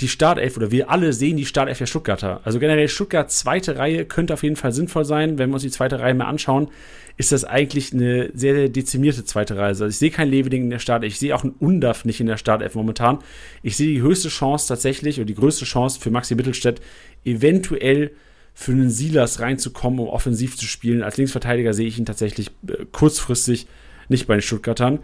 die 0.00 0.08
Startelf 0.08 0.56
oder 0.56 0.70
wir 0.70 0.90
alle 0.90 1.12
sehen 1.12 1.36
die 1.36 1.46
Startelf 1.46 1.78
der 1.78 1.86
Stuttgarter. 1.86 2.40
Also 2.44 2.58
generell 2.58 2.88
Stuttgart 2.88 3.30
zweite 3.30 3.76
Reihe 3.76 4.04
könnte 4.04 4.34
auf 4.34 4.42
jeden 4.42 4.56
Fall 4.56 4.72
sinnvoll 4.72 5.04
sein. 5.04 5.38
Wenn 5.38 5.50
wir 5.50 5.54
uns 5.54 5.62
die 5.62 5.70
zweite 5.70 6.00
Reihe 6.00 6.14
mal 6.14 6.26
anschauen, 6.26 6.68
ist 7.16 7.32
das 7.32 7.44
eigentlich 7.44 7.92
eine 7.92 8.30
sehr, 8.34 8.54
sehr 8.54 8.68
dezimierte 8.68 9.24
zweite 9.24 9.56
Reihe. 9.56 9.68
Also 9.68 9.86
ich 9.86 9.96
sehe 9.96 10.10
kein 10.10 10.30
Leveling 10.30 10.64
in 10.64 10.70
der 10.70 10.78
Startelf. 10.78 11.12
Ich 11.12 11.18
sehe 11.18 11.34
auch 11.34 11.44
einen 11.44 11.54
Undaf 11.58 12.04
nicht 12.04 12.20
in 12.20 12.26
der 12.26 12.36
Startelf 12.36 12.74
momentan. 12.74 13.18
Ich 13.62 13.76
sehe 13.76 13.88
die 13.88 14.02
höchste 14.02 14.28
Chance 14.28 14.68
tatsächlich 14.68 15.18
oder 15.18 15.26
die 15.26 15.34
größte 15.34 15.64
Chance 15.64 16.00
für 16.00 16.10
Maxi 16.10 16.34
Mittelstädt 16.34 16.80
eventuell 17.24 18.12
für 18.54 18.72
einen 18.72 18.90
Silas 18.90 19.40
reinzukommen, 19.40 20.00
um 20.00 20.08
offensiv 20.08 20.56
zu 20.56 20.66
spielen. 20.66 21.02
Als 21.02 21.16
Linksverteidiger 21.16 21.74
sehe 21.74 21.86
ich 21.86 21.98
ihn 21.98 22.04
tatsächlich 22.06 22.50
äh, 22.68 22.84
kurzfristig 22.92 23.66
nicht 24.08 24.26
bei 24.26 24.34
den 24.34 24.42
Stuttgartern. 24.42 25.00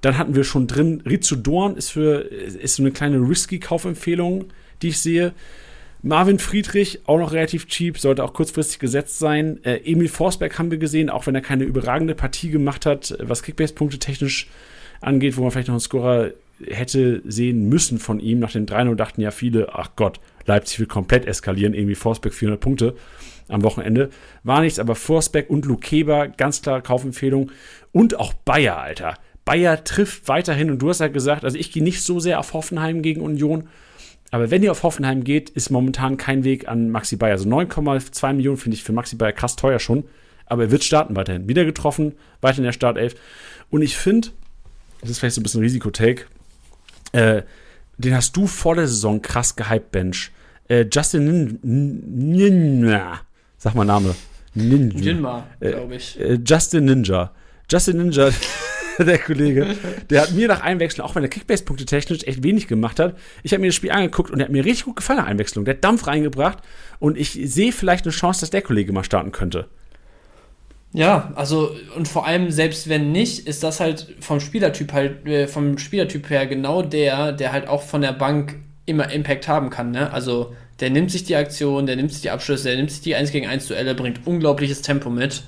Dann 0.00 0.18
hatten 0.18 0.34
wir 0.34 0.44
schon 0.44 0.66
drin, 0.66 1.02
Rizzo 1.06 1.36
Dorn 1.36 1.76
ist 1.76 1.90
für 1.90 2.20
ist 2.20 2.76
so 2.76 2.82
eine 2.82 2.92
kleine 2.92 3.18
risky 3.18 3.58
Kaufempfehlung, 3.58 4.46
die 4.82 4.88
ich 4.88 4.98
sehe. 4.98 5.32
Marvin 6.02 6.38
Friedrich, 6.38 7.00
auch 7.06 7.18
noch 7.18 7.32
relativ 7.32 7.66
cheap, 7.66 7.98
sollte 7.98 8.22
auch 8.22 8.32
kurzfristig 8.32 8.78
gesetzt 8.78 9.18
sein. 9.18 9.58
Äh, 9.64 9.80
Emil 9.90 10.08
Forsberg 10.08 10.58
haben 10.58 10.70
wir 10.70 10.78
gesehen, 10.78 11.10
auch 11.10 11.26
wenn 11.26 11.34
er 11.34 11.40
keine 11.40 11.64
überragende 11.64 12.14
Partie 12.14 12.50
gemacht 12.50 12.86
hat, 12.86 13.16
was 13.20 13.42
Kickbase-Punkte 13.42 13.98
technisch 13.98 14.48
angeht, 15.00 15.36
wo 15.36 15.42
man 15.42 15.50
vielleicht 15.50 15.68
noch 15.68 15.74
einen 15.74 15.80
Scorer 15.80 16.30
hätte 16.64 17.22
sehen 17.24 17.68
müssen 17.68 17.98
von 17.98 18.20
ihm. 18.20 18.38
Nach 18.38 18.52
dem 18.52 18.66
3-0 18.66 18.94
dachten 18.94 19.20
ja 19.20 19.30
viele, 19.30 19.74
ach 19.74 19.90
Gott, 19.96 20.20
Leipzig 20.46 20.78
will 20.78 20.86
komplett 20.86 21.26
eskalieren, 21.26 21.74
irgendwie 21.74 21.94
Forsberg 21.94 22.34
400 22.34 22.60
Punkte 22.60 22.94
am 23.48 23.62
Wochenende. 23.62 24.10
War 24.44 24.60
nichts, 24.60 24.78
aber 24.78 24.94
Forsberg 24.94 25.50
und 25.50 25.66
Lukeba, 25.66 26.26
ganz 26.26 26.62
klar 26.62 26.82
Kaufempfehlung. 26.82 27.50
Und 27.92 28.18
auch 28.18 28.32
Bayer, 28.32 28.78
Alter. 28.78 29.14
Bayer 29.46 29.82
trifft 29.84 30.28
weiterhin 30.28 30.70
und 30.70 30.82
du 30.82 30.90
hast 30.90 31.00
ja 31.00 31.08
gesagt, 31.08 31.44
also 31.44 31.56
ich 31.56 31.72
gehe 31.72 31.82
nicht 31.82 32.02
so 32.02 32.20
sehr 32.20 32.38
auf 32.38 32.52
Hoffenheim 32.52 33.00
gegen 33.00 33.22
Union, 33.22 33.68
aber 34.30 34.50
wenn 34.50 34.62
ihr 34.62 34.72
auf 34.72 34.82
Hoffenheim 34.82 35.24
geht, 35.24 35.48
ist 35.50 35.70
momentan 35.70 36.16
kein 36.18 36.44
Weg 36.44 36.68
an 36.68 36.90
Maxi 36.90 37.16
Bayer. 37.16 37.32
Also 37.32 37.48
9,2 37.48 38.34
Millionen 38.34 38.58
finde 38.58 38.76
ich 38.76 38.82
für 38.82 38.92
Maxi 38.92 39.16
Bayer 39.16 39.32
krass 39.32 39.56
teuer 39.56 39.78
schon, 39.78 40.04
aber 40.46 40.64
er 40.64 40.70
wird 40.72 40.84
starten 40.84 41.16
weiterhin. 41.16 41.48
Wieder 41.48 41.64
getroffen, 41.64 42.14
weiter 42.40 42.58
in 42.58 42.64
der 42.64 42.72
Startelf. 42.72 43.14
Und 43.70 43.82
ich 43.82 43.96
finde, 43.96 44.28
das 45.00 45.10
ist 45.10 45.20
vielleicht 45.20 45.36
so 45.36 45.40
ein 45.40 45.44
bisschen 45.44 45.62
Risikotake, 45.62 46.26
äh, 47.12 47.42
den 47.98 48.14
hast 48.14 48.36
du 48.36 48.46
vor 48.46 48.74
der 48.74 48.88
Saison 48.88 49.22
krass 49.22 49.56
gehypt, 49.56 49.92
Bench. 49.92 50.32
Äh, 50.68 50.86
Justin 50.92 51.58
Ninja, 51.62 53.20
sag 53.56 53.74
mal 53.74 53.84
Name. 53.84 54.16
Ninja. 54.54 55.00
Jinma, 55.00 55.46
glaube 55.60 55.94
ich. 55.94 56.20
Äh, 56.20 56.38
Justin 56.44 56.86
Ninja. 56.86 57.32
Justin 57.70 57.98
Ninja, 57.98 58.30
der 59.04 59.18
Kollege, 59.18 59.76
der 60.10 60.22
hat 60.22 60.32
mir 60.32 60.48
nach 60.48 60.60
Einwechslung, 60.60 61.06
auch 61.06 61.14
wenn 61.14 61.22
er 61.22 61.28
Kickbase-Punkte 61.28 61.84
technisch 61.84 62.24
echt 62.24 62.42
wenig 62.42 62.66
gemacht 62.66 62.98
hat, 62.98 63.16
ich 63.42 63.52
habe 63.52 63.60
mir 63.60 63.68
das 63.68 63.74
Spiel 63.74 63.90
angeguckt 63.90 64.30
und 64.30 64.40
er 64.40 64.44
hat 64.44 64.52
mir 64.52 64.64
richtig 64.64 64.84
gut 64.86 64.96
gefallen 64.96 65.18
nach 65.18 65.26
Einwechslung. 65.26 65.64
Der 65.64 65.74
hat 65.74 65.84
Dampf 65.84 66.06
reingebracht 66.06 66.58
und 66.98 67.18
ich 67.18 67.32
sehe 67.32 67.72
vielleicht 67.72 68.04
eine 68.04 68.12
Chance, 68.12 68.40
dass 68.40 68.50
der 68.50 68.62
Kollege 68.62 68.92
mal 68.92 69.04
starten 69.04 69.32
könnte. 69.32 69.66
Ja, 70.92 71.32
also 71.34 71.74
und 71.94 72.08
vor 72.08 72.26
allem 72.26 72.50
selbst 72.50 72.88
wenn 72.88 73.12
nicht, 73.12 73.46
ist 73.46 73.62
das 73.62 73.80
halt 73.80 74.14
vom 74.20 74.40
Spielertyp 74.40 74.92
halt 74.92 75.26
äh, 75.26 75.46
vom 75.46 75.76
Spielertyp 75.76 76.30
her 76.30 76.46
genau 76.46 76.80
der, 76.80 77.32
der 77.32 77.52
halt 77.52 77.68
auch 77.68 77.82
von 77.82 78.00
der 78.00 78.12
Bank 78.12 78.56
immer 78.86 79.10
Impact 79.10 79.46
haben 79.48 79.68
kann, 79.68 79.90
ne? 79.90 80.10
Also 80.12 80.54
der 80.80 80.90
nimmt 80.90 81.10
sich 81.10 81.24
die 81.24 81.36
Aktion, 81.36 81.86
der 81.86 81.96
nimmt 81.96 82.12
sich 82.12 82.22
die 82.22 82.30
Abschlüsse, 82.30 82.68
der 82.68 82.76
nimmt 82.76 82.90
sich 82.90 83.00
die 83.00 83.14
1 83.14 83.30
gegen 83.32 83.46
1 83.46 83.66
Duelle, 83.66 83.94
bringt 83.94 84.26
unglaubliches 84.26 84.82
Tempo 84.82 85.10
mit. 85.10 85.42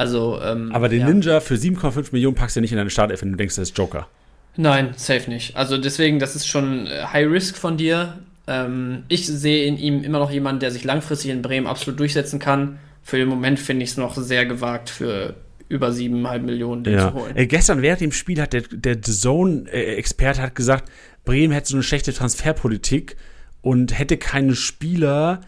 Also, 0.00 0.40
ähm, 0.42 0.72
Aber 0.72 0.88
den 0.88 1.00
ja. 1.00 1.08
Ninja 1.10 1.40
für 1.40 1.56
7,5 1.56 2.12
Millionen 2.12 2.34
packst 2.34 2.56
du 2.56 2.62
nicht 2.62 2.72
in 2.72 2.78
deine 2.78 2.88
Startelf, 2.88 3.20
wenn 3.20 3.32
du 3.32 3.36
denkst, 3.36 3.56
das 3.56 3.68
ist 3.68 3.76
Joker. 3.76 4.08
Nein, 4.56 4.94
safe 4.96 5.28
nicht. 5.28 5.56
Also 5.56 5.76
deswegen, 5.76 6.18
das 6.18 6.34
ist 6.34 6.46
schon 6.46 6.86
äh, 6.86 7.04
High 7.12 7.30
Risk 7.30 7.58
von 7.58 7.76
dir. 7.76 8.18
Ähm, 8.46 9.02
ich 9.08 9.26
sehe 9.26 9.66
in 9.66 9.76
ihm 9.76 10.02
immer 10.02 10.18
noch 10.18 10.30
jemanden, 10.30 10.60
der 10.60 10.70
sich 10.70 10.84
langfristig 10.84 11.30
in 11.30 11.42
Bremen 11.42 11.66
absolut 11.66 12.00
durchsetzen 12.00 12.38
kann. 12.38 12.78
Für 13.02 13.18
den 13.18 13.28
Moment 13.28 13.60
finde 13.60 13.84
ich 13.84 13.90
es 13.90 13.96
noch 13.98 14.16
sehr 14.16 14.46
gewagt 14.46 14.88
für 14.88 15.34
über 15.68 15.88
7,5 15.88 16.38
Millionen 16.38 16.82
den 16.82 16.94
ja. 16.94 17.08
zu 17.10 17.20
holen. 17.20 17.36
Äh, 17.36 17.46
gestern 17.46 17.82
während 17.82 18.00
dem 18.00 18.12
Spiel 18.12 18.40
hat 18.40 18.54
der, 18.54 18.62
der 18.62 19.02
Zone-Experte 19.02 20.40
hat 20.40 20.54
gesagt, 20.54 20.90
Bremen 21.26 21.52
hätte 21.52 21.68
so 21.68 21.76
eine 21.76 21.82
schlechte 21.82 22.14
Transferpolitik 22.14 23.16
und 23.60 23.98
hätte 23.98 24.16
keine 24.16 24.54
Spieler, 24.54 25.42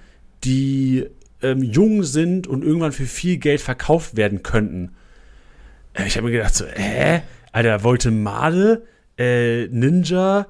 die 0.45 1.07
ähm, 1.43 1.63
jung 1.63 2.03
sind 2.03 2.47
und 2.47 2.65
irgendwann 2.65 2.93
für 2.93 3.07
viel 3.07 3.37
Geld 3.39 3.61
verkauft 3.61 4.17
werden 4.17 4.43
könnten. 4.43 4.93
Äh, 5.95 6.07
ich 6.07 6.17
habe 6.17 6.27
mir 6.27 6.33
gedacht 6.33 6.55
so, 6.55 6.65
hä? 6.67 7.23
Alter, 7.53 7.85
wollte 7.85 8.11
Made, 8.11 8.83
äh, 9.19 9.67
Ninja, 9.69 10.47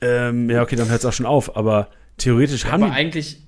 ähm, 0.00 0.50
ja 0.50 0.62
okay, 0.62 0.76
dann 0.76 0.88
hört 0.88 1.00
es 1.00 1.06
auch 1.06 1.12
schon 1.12 1.26
auf, 1.26 1.56
aber 1.56 1.88
theoretisch 2.16 2.64
ja, 2.64 2.72
haben 2.72 2.84
aber 2.84 2.92
eigentlich, 2.92 3.38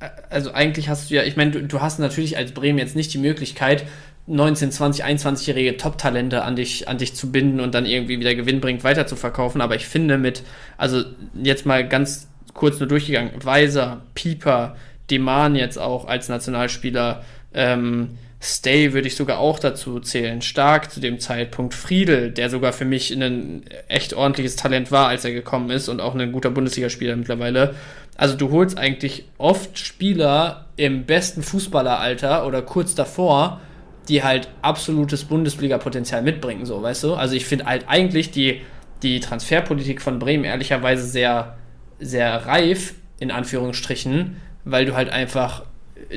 äh, 0.00 0.08
also 0.30 0.52
eigentlich 0.52 0.88
hast 0.88 1.10
du 1.10 1.14
ja, 1.14 1.22
ich 1.22 1.36
meine, 1.36 1.52
du, 1.52 1.62
du, 1.62 1.80
hast 1.80 2.00
natürlich 2.00 2.36
als 2.36 2.52
Bremen 2.52 2.78
jetzt 2.78 2.96
nicht 2.96 3.12
die 3.14 3.18
Möglichkeit, 3.18 3.84
19, 4.26 4.70
20, 4.70 5.04
21-jährige 5.04 5.76
Top-Talente 5.76 6.42
an 6.42 6.56
dich, 6.56 6.88
an 6.88 6.98
dich 6.98 7.14
zu 7.14 7.32
binden 7.32 7.60
und 7.60 7.74
dann 7.74 7.86
irgendwie 7.86 8.20
wieder 8.20 8.34
gewinnbringend 8.34 8.84
weiter 8.84 9.06
zu 9.06 9.16
verkaufen. 9.16 9.60
Aber 9.60 9.74
ich 9.74 9.86
finde 9.86 10.18
mit, 10.18 10.44
also 10.76 11.02
jetzt 11.34 11.66
mal 11.66 11.88
ganz 11.88 12.28
kurz 12.54 12.78
nur 12.78 12.88
durchgegangen, 12.88 13.32
Weiser, 13.42 14.02
Pieper, 14.14 14.76
Deman 15.10 15.56
jetzt 15.56 15.78
auch 15.78 16.06
als 16.06 16.28
Nationalspieler. 16.28 17.24
Ähm, 17.52 18.18
Stay 18.42 18.94
würde 18.94 19.06
ich 19.06 19.16
sogar 19.16 19.38
auch 19.38 19.58
dazu 19.58 20.00
zählen. 20.00 20.40
Stark 20.40 20.90
zu 20.90 21.00
dem 21.00 21.20
Zeitpunkt. 21.20 21.74
Friedel, 21.74 22.30
der 22.30 22.48
sogar 22.48 22.72
für 22.72 22.86
mich 22.86 23.10
ein 23.10 23.64
echt 23.86 24.14
ordentliches 24.14 24.56
Talent 24.56 24.90
war, 24.90 25.08
als 25.08 25.26
er 25.26 25.32
gekommen 25.32 25.68
ist 25.70 25.90
und 25.90 26.00
auch 26.00 26.14
ein 26.14 26.32
guter 26.32 26.50
Bundesligaspieler 26.50 27.16
mittlerweile. 27.16 27.74
Also 28.16 28.36
du 28.36 28.50
holst 28.50 28.78
eigentlich 28.78 29.24
oft 29.36 29.78
Spieler 29.78 30.66
im 30.76 31.04
besten 31.04 31.42
Fußballeralter 31.42 32.46
oder 32.46 32.62
kurz 32.62 32.94
davor, 32.94 33.60
die 34.08 34.22
halt 34.22 34.48
absolutes 34.62 35.24
Bundesliga-Potenzial 35.24 36.22
mitbringen, 36.22 36.64
so, 36.64 36.82
weißt 36.82 37.04
du? 37.04 37.14
Also 37.14 37.34
ich 37.34 37.44
finde 37.44 37.66
halt 37.66 37.84
eigentlich 37.88 38.30
die, 38.30 38.62
die 39.02 39.20
Transferpolitik 39.20 40.00
von 40.00 40.18
Bremen 40.18 40.44
ehrlicherweise 40.44 41.06
sehr, 41.06 41.56
sehr 41.98 42.46
reif, 42.46 42.94
in 43.18 43.30
Anführungsstrichen, 43.30 44.36
weil 44.64 44.84
du 44.84 44.94
halt 44.94 45.10
einfach 45.10 45.62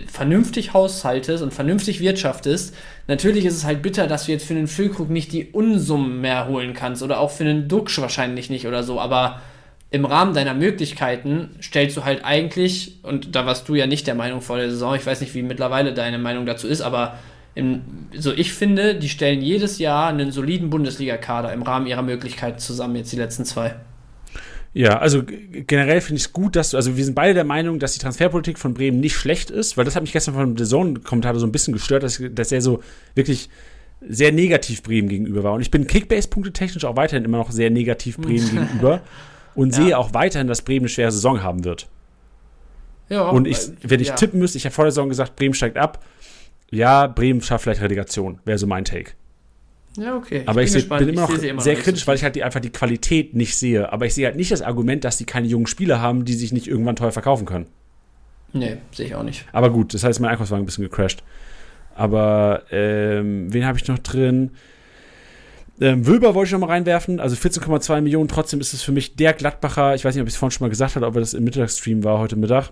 vernünftig 0.08 0.74
haushaltest 0.74 1.44
und 1.44 1.54
vernünftig 1.54 2.00
wirtschaftest. 2.00 2.76
Natürlich 3.08 3.46
ist 3.46 3.56
es 3.56 3.66
halt 3.66 3.82
bitter, 3.82 4.08
dass 4.08 4.26
du 4.26 4.32
jetzt 4.32 4.46
für 4.46 4.54
einen 4.54 4.68
Füllkrug 4.68 5.10
nicht 5.10 5.32
die 5.32 5.50
Unsummen 5.52 6.22
mehr 6.22 6.48
holen 6.48 6.74
kannst 6.74 7.04
oder 7.04 7.20
auch 7.20 7.32
für 7.32 7.44
einen 7.44 7.68
Duxch 7.68 8.00
wahrscheinlich 8.00 8.50
nicht 8.50 8.68
oder 8.68 8.84
so, 8.84 9.00
aber 9.00 9.42
im 9.92 10.06
Rahmen 10.06 10.34
deiner 10.34 10.56
Möglichkeiten 10.56 11.52
stellst 11.62 11.96
du 11.98 12.04
halt 12.04 12.26
eigentlich, 12.26 12.98
und 13.04 13.36
da 13.36 13.46
warst 13.46 13.70
du 13.70 13.76
ja 13.76 13.86
nicht 13.86 14.08
der 14.08 14.16
Meinung 14.16 14.42
vor 14.42 14.58
der 14.58 14.72
Saison, 14.72 14.96
ich 14.96 15.06
weiß 15.06 15.22
nicht, 15.22 15.36
wie 15.36 15.44
mittlerweile 15.44 15.94
deine 15.94 16.18
Meinung 16.18 16.48
dazu 16.48 16.68
ist, 16.68 16.82
aber 16.82 17.20
im, 17.54 17.82
so 18.18 18.32
ich 18.32 18.54
finde, 18.54 18.96
die 18.96 19.10
stellen 19.10 19.42
jedes 19.42 19.78
Jahr 19.78 20.08
einen 20.08 20.32
soliden 20.32 20.72
Bundesliga-Kader 20.72 21.54
im 21.54 21.62
Rahmen 21.62 21.86
ihrer 21.86 22.02
Möglichkeiten 22.02 22.58
zusammen, 22.58 22.96
jetzt 22.96 23.12
die 23.12 23.18
letzten 23.18 23.46
zwei. 23.46 23.76
Ja, 24.74 24.98
also 24.98 25.22
generell 25.24 26.02
finde 26.02 26.18
ich 26.18 26.26
es 26.26 26.34
gut, 26.34 26.56
dass 26.56 26.72
du, 26.72 26.78
also 26.78 26.98
wir 26.98 27.06
sind 27.06 27.14
beide 27.14 27.36
der 27.36 27.44
Meinung, 27.44 27.78
dass 27.78 27.94
die 27.94 28.00
Transferpolitik 28.00 28.58
von 28.58 28.74
Bremen 28.74 29.00
nicht 29.00 29.16
schlecht 29.16 29.52
ist, 29.52 29.78
weil 29.78 29.86
das 29.86 29.96
hat 29.96 30.02
mich 30.02 30.14
gestern 30.14 30.34
von 30.34 30.56
der 30.56 30.66
Zone-Kommentar 30.66 31.36
so 31.36 31.46
ein 31.46 31.52
bisschen 31.52 31.74
gestört, 31.74 32.02
dass, 32.02 32.22
dass 32.32 32.52
er 32.52 32.62
so 32.62 32.82
wirklich 33.14 33.50
sehr 34.02 34.32
negativ 34.32 34.82
Bremen 34.82 35.10
gegenüber 35.10 35.44
war. 35.44 35.54
Und 35.54 35.62
ich 35.62 35.70
bin 35.70 35.86
Kickbase-Punkte 35.86 36.54
technisch 36.54 36.86
auch 36.86 36.96
weiterhin 36.96 37.24
immer 37.24 37.38
noch 37.38 37.52
sehr 37.52 37.70
negativ 37.70 38.18
Bremen 38.18 38.50
gegenüber 38.50 39.02
und 39.54 39.76
ja. 39.76 39.84
sehe 39.84 39.98
auch 39.98 40.14
weiterhin, 40.16 40.48
dass 40.48 40.64
Bremen 40.64 40.82
eine 40.82 40.90
schwere 40.90 41.12
Saison 41.12 41.44
haben 41.44 41.64
wird. 41.64 41.88
Ja, 43.10 43.30
und 43.30 43.48
ich, 43.48 43.60
wenn 43.84 44.00
ich 44.00 44.08
ja. 44.08 44.16
tippen 44.16 44.40
müsste, 44.40 44.58
ich 44.58 44.66
habe 44.66 44.74
vor 44.74 44.86
der 44.86 44.92
Saison 44.92 45.10
gesagt, 45.10 45.36
Bremen 45.36 45.54
steigt 45.54 45.78
ab. 45.78 46.04
Ja, 46.72 47.06
Bremen 47.06 47.42
schafft 47.42 47.66
vielleicht 47.66 47.82
Relegation, 47.82 48.40
wäre 48.46 48.58
so 48.58 48.66
mein 48.66 48.86
Take. 48.86 49.12
Ja, 49.98 50.16
okay. 50.18 50.44
Aber 50.46 50.64
ich, 50.64 50.74
ich 50.74 50.90
bin, 50.90 50.98
bin 50.98 51.10
immer 51.10 51.22
noch 51.22 51.44
immer 51.44 51.62
sehr 51.62 51.76
kritisch, 51.76 52.02
so 52.02 52.08
weil 52.08 52.16
ich 52.16 52.24
halt 52.24 52.36
die, 52.36 52.44
einfach 52.44 52.60
die 52.60 52.72
Qualität 52.72 53.36
nicht 53.36 53.56
sehe. 53.56 53.92
Aber 53.92 54.06
ich 54.06 54.14
sehe 54.14 54.26
halt 54.26 54.36
nicht 54.36 54.52
das 54.52 54.62
Argument, 54.62 55.04
dass 55.04 55.18
die 55.18 55.26
keine 55.26 55.48
jungen 55.48 55.68
Spieler 55.68 56.02
haben, 56.02 56.26
die 56.26 56.34
sich 56.34 56.52
nicht 56.52 56.68
irgendwann 56.68 56.96
teuer 56.96 57.12
verkaufen 57.12 57.46
können. 57.46 57.68
Nee, 58.54 58.78
sehe 58.92 59.08
ich 59.08 59.16
auch 59.16 59.24
nicht. 59.24 59.46
Aber 59.52 59.70
gut, 59.72 59.94
das 59.94 60.04
heißt, 60.04 60.20
mein 60.20 60.32
Einkaufswagen 60.32 60.64
ein 60.64 60.66
bisschen 60.66 60.84
gecrashed. 60.84 61.24
Aber 61.96 62.64
ähm, 62.72 63.54
wen 63.54 63.66
habe 63.66 63.78
ich 63.78 63.88
noch 63.88 64.00
drin? 64.00 64.52
Ähm, 65.82 66.06
Wülber 66.06 66.36
wollte 66.36 66.48
ich 66.48 66.52
noch 66.54 66.60
mal 66.60 66.68
reinwerfen, 66.68 67.20
also 67.20 67.36
14,2 67.36 68.02
Millionen. 68.02 68.28
Trotzdem 68.28 68.60
ist 68.60 68.74
es 68.74 68.84
für 68.84 68.92
mich 68.92 69.16
der 69.16 69.34
Gladbacher. 69.34 69.96
Ich 69.96 70.06
weiß 70.06 70.14
nicht, 70.16 70.22
ob 70.22 70.28
ich 70.28 70.34
es 70.34 70.38
vorhin 70.38 70.52
schon 70.52 70.66
mal 70.66 70.70
gesagt 70.70 70.96
habe, 70.96 71.06
ob 71.06 71.16
das 71.16 71.34
im 71.34 71.44
Mittagsstream 71.44 72.04
war 72.04 72.20
heute 72.20 72.36
Mittag. 72.36 72.70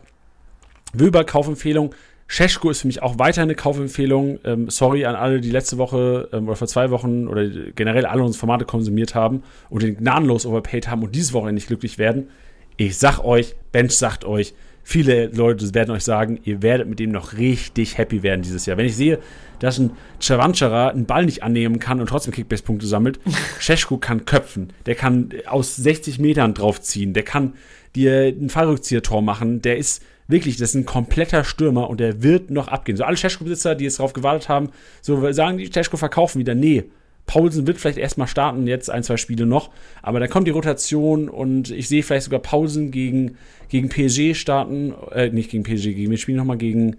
Wülber, 0.93 1.23
Kaufempfehlung. 1.23 1.93
Scheschko 2.31 2.69
ist 2.69 2.79
für 2.79 2.87
mich 2.87 3.03
auch 3.03 3.19
weiter 3.19 3.41
eine 3.41 3.55
Kaufempfehlung. 3.55 4.39
Ähm, 4.45 4.69
sorry 4.69 5.03
an 5.03 5.15
alle, 5.15 5.41
die 5.41 5.51
letzte 5.51 5.77
Woche 5.77 6.29
ähm, 6.31 6.47
oder 6.47 6.55
vor 6.55 6.67
zwei 6.69 6.89
Wochen 6.89 7.27
oder 7.27 7.45
generell 7.45 8.05
alle 8.05 8.23
unsere 8.23 8.39
Formate 8.39 8.63
konsumiert 8.63 9.15
haben 9.15 9.43
und 9.69 9.83
den 9.83 9.97
gnadenlos 9.97 10.45
overpaid 10.45 10.87
haben 10.87 11.03
und 11.03 11.13
dieses 11.13 11.33
Wochenende 11.33 11.55
nicht 11.55 11.67
glücklich 11.67 11.97
werden. 11.97 12.29
Ich 12.77 12.97
sag 12.97 13.19
euch, 13.19 13.55
Bench 13.73 13.91
sagt 13.91 14.23
euch, 14.23 14.53
viele 14.81 15.25
Leute 15.27 15.73
werden 15.73 15.91
euch 15.91 16.05
sagen, 16.05 16.39
ihr 16.45 16.61
werdet 16.61 16.87
mit 16.87 16.99
dem 16.99 17.11
noch 17.11 17.33
richtig 17.33 17.97
happy 17.97 18.23
werden 18.23 18.43
dieses 18.43 18.65
Jahr. 18.65 18.77
Wenn 18.77 18.85
ich 18.85 18.95
sehe, 18.95 19.19
dass 19.59 19.77
ein 19.77 19.91
Chavanchara 20.21 20.87
einen 20.87 21.07
Ball 21.07 21.25
nicht 21.25 21.43
annehmen 21.43 21.79
kann 21.79 21.99
und 21.99 22.07
trotzdem 22.07 22.33
Kickbase-Punkte 22.33 22.87
sammelt, 22.87 23.19
Scheschko 23.59 23.97
kann 23.97 24.23
köpfen, 24.23 24.71
der 24.85 24.95
kann 24.95 25.31
aus 25.47 25.75
60 25.75 26.19
Metern 26.19 26.53
draufziehen, 26.53 27.11
der 27.11 27.23
kann 27.23 27.55
dir 27.93 28.27
ein 28.27 28.49
Fallrückzieher-Tor 28.49 29.21
machen, 29.21 29.61
der 29.61 29.77
ist 29.77 30.01
wirklich, 30.31 30.57
das 30.57 30.69
ist 30.69 30.75
ein 30.75 30.85
kompletter 30.85 31.43
Stürmer 31.43 31.89
und 31.89 31.99
der 31.99 32.23
wird 32.23 32.49
noch 32.51 32.67
abgehen. 32.67 32.97
So 32.97 33.03
alle 33.03 33.17
Cesko-Besitzer, 33.17 33.75
die 33.75 33.85
jetzt 33.85 33.99
darauf 33.99 34.13
gewartet 34.13 34.49
haben, 34.49 34.69
so 35.01 35.31
sagen 35.31 35.57
die 35.57 35.69
Cesko 35.69 35.97
verkaufen 35.97 36.39
wieder. 36.39 36.55
Nee, 36.55 36.85
Paulsen 37.25 37.67
wird 37.67 37.77
vielleicht 37.77 37.97
erstmal 37.97 38.27
starten, 38.27 38.67
jetzt 38.67 38.89
ein, 38.89 39.03
zwei 39.03 39.17
Spiele 39.17 39.45
noch, 39.45 39.69
aber 40.01 40.19
dann 40.19 40.29
kommt 40.29 40.47
die 40.47 40.51
Rotation 40.51 41.29
und 41.29 41.71
ich 41.71 41.87
sehe 41.87 42.03
vielleicht 42.03 42.25
sogar 42.25 42.39
Pausen 42.39 42.91
gegen, 42.91 43.37
gegen 43.69 43.89
PSG 43.89 44.35
starten, 44.35 44.93
äh, 45.11 45.29
nicht 45.29 45.51
gegen 45.51 45.63
PSG, 45.63 45.93
gegen, 45.93 46.11
wir 46.11 46.17
spielen 46.17 46.37
nochmal 46.37 46.57
gegen, 46.57 46.97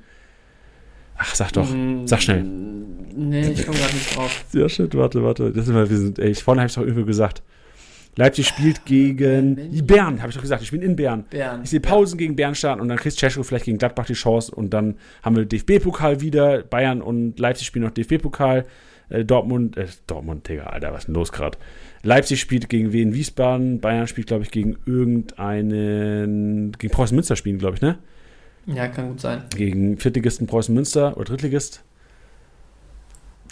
ach, 1.18 1.34
sag 1.34 1.52
doch, 1.52 1.68
mm, 1.68 2.06
sag 2.06 2.22
schnell. 2.22 2.44
Nee, 2.44 3.50
ich 3.50 3.66
komme 3.66 3.78
gerade 3.78 3.94
nicht 3.94 4.16
drauf. 4.16 4.44
Ja, 4.54 4.68
shit, 4.68 4.94
warte, 4.94 5.22
warte, 5.22 5.52
das 5.52 5.64
ist 5.64 5.70
immer, 5.70 5.88
wir 5.90 5.98
sind, 5.98 6.18
ey, 6.18 6.34
vorhin 6.34 6.60
habe 6.60 6.68
ich 6.68 6.74
doch 6.74 6.82
übel 6.82 7.04
gesagt. 7.04 7.42
Leipzig 8.16 8.46
spielt 8.46 8.84
gegen 8.84 9.86
Bern, 9.86 10.20
habe 10.20 10.28
ich 10.28 10.34
doch 10.34 10.42
gesagt. 10.42 10.62
Ich 10.62 10.70
bin 10.70 10.82
in 10.82 10.96
Bern. 10.96 11.24
Bern. 11.30 11.62
Ich 11.64 11.70
sehe 11.70 11.80
Pausen 11.80 12.18
gegen 12.18 12.36
Bern 12.36 12.54
starten 12.54 12.82
und 12.82 12.88
dann 12.88 12.98
kriegt 12.98 13.18
Cesko 13.18 13.42
vielleicht 13.42 13.64
gegen 13.64 13.78
Gladbach 13.78 14.06
die 14.06 14.12
Chance 14.12 14.54
und 14.54 14.74
dann 14.74 14.96
haben 15.22 15.36
wir 15.36 15.46
DFB-Pokal 15.46 16.20
wieder. 16.20 16.62
Bayern 16.62 17.00
und 17.00 17.38
Leipzig 17.38 17.66
spielen 17.66 17.84
noch 17.86 17.92
DFB-Pokal. 17.92 18.66
Äh, 19.08 19.24
Dortmund, 19.24 19.76
äh, 19.76 19.86
Dortmund, 20.06 20.48
Digga, 20.48 20.64
Alter, 20.64 20.92
was 20.92 21.00
ist 21.00 21.06
denn 21.06 21.14
los 21.14 21.32
gerade? 21.32 21.58
Leipzig 22.02 22.40
spielt 22.40 22.68
gegen 22.68 22.92
Wien 22.92 23.14
Wiesbaden. 23.14 23.80
Bayern 23.80 24.06
spielt, 24.06 24.26
glaube 24.26 24.42
ich, 24.44 24.50
gegen 24.50 24.76
irgendeinen, 24.86 26.72
gegen 26.72 26.92
Preußen 26.92 27.14
Münster 27.14 27.36
spielen, 27.36 27.58
glaube 27.58 27.76
ich, 27.76 27.82
ne? 27.82 27.98
Ja, 28.66 28.88
kann 28.88 29.08
gut 29.08 29.20
sein. 29.20 29.44
Gegen 29.56 29.98
Viertligisten 29.98 30.46
Preußen 30.46 30.74
Münster 30.74 31.16
oder 31.16 31.24
Drittligist. 31.26 31.82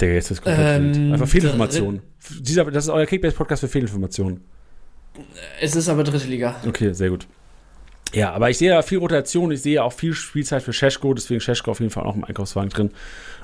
Digga, 0.00 0.12
jetzt 0.14 0.30
ist 0.30 0.42
komplett 0.42 0.78
ähm, 0.78 0.94
wild. 0.94 1.12
Einfach 1.12 1.28
Fehlinformationen. 1.28 2.02
Dieser, 2.40 2.64
das 2.70 2.84
ist 2.84 2.90
euer 2.90 3.06
Kickbase-Podcast 3.06 3.60
für 3.60 3.68
Fehlinformationen. 3.68 4.40
Es 5.60 5.76
ist 5.76 5.88
aber 5.88 6.04
dritte 6.04 6.26
Liga. 6.26 6.56
Okay, 6.66 6.92
sehr 6.92 7.10
gut. 7.10 7.26
Ja, 8.12 8.32
aber 8.32 8.50
ich 8.50 8.58
sehe 8.58 8.70
ja 8.70 8.82
viel 8.82 8.98
Rotation, 8.98 9.52
ich 9.52 9.62
sehe 9.62 9.82
auch 9.82 9.92
viel 9.92 10.14
Spielzeit 10.14 10.62
für 10.62 10.72
Scheschko, 10.72 11.14
deswegen 11.14 11.40
Scheschko 11.40 11.70
auf 11.70 11.80
jeden 11.80 11.92
Fall 11.92 12.04
auch 12.04 12.16
im 12.16 12.24
Einkaufswagen 12.24 12.70
drin. 12.70 12.90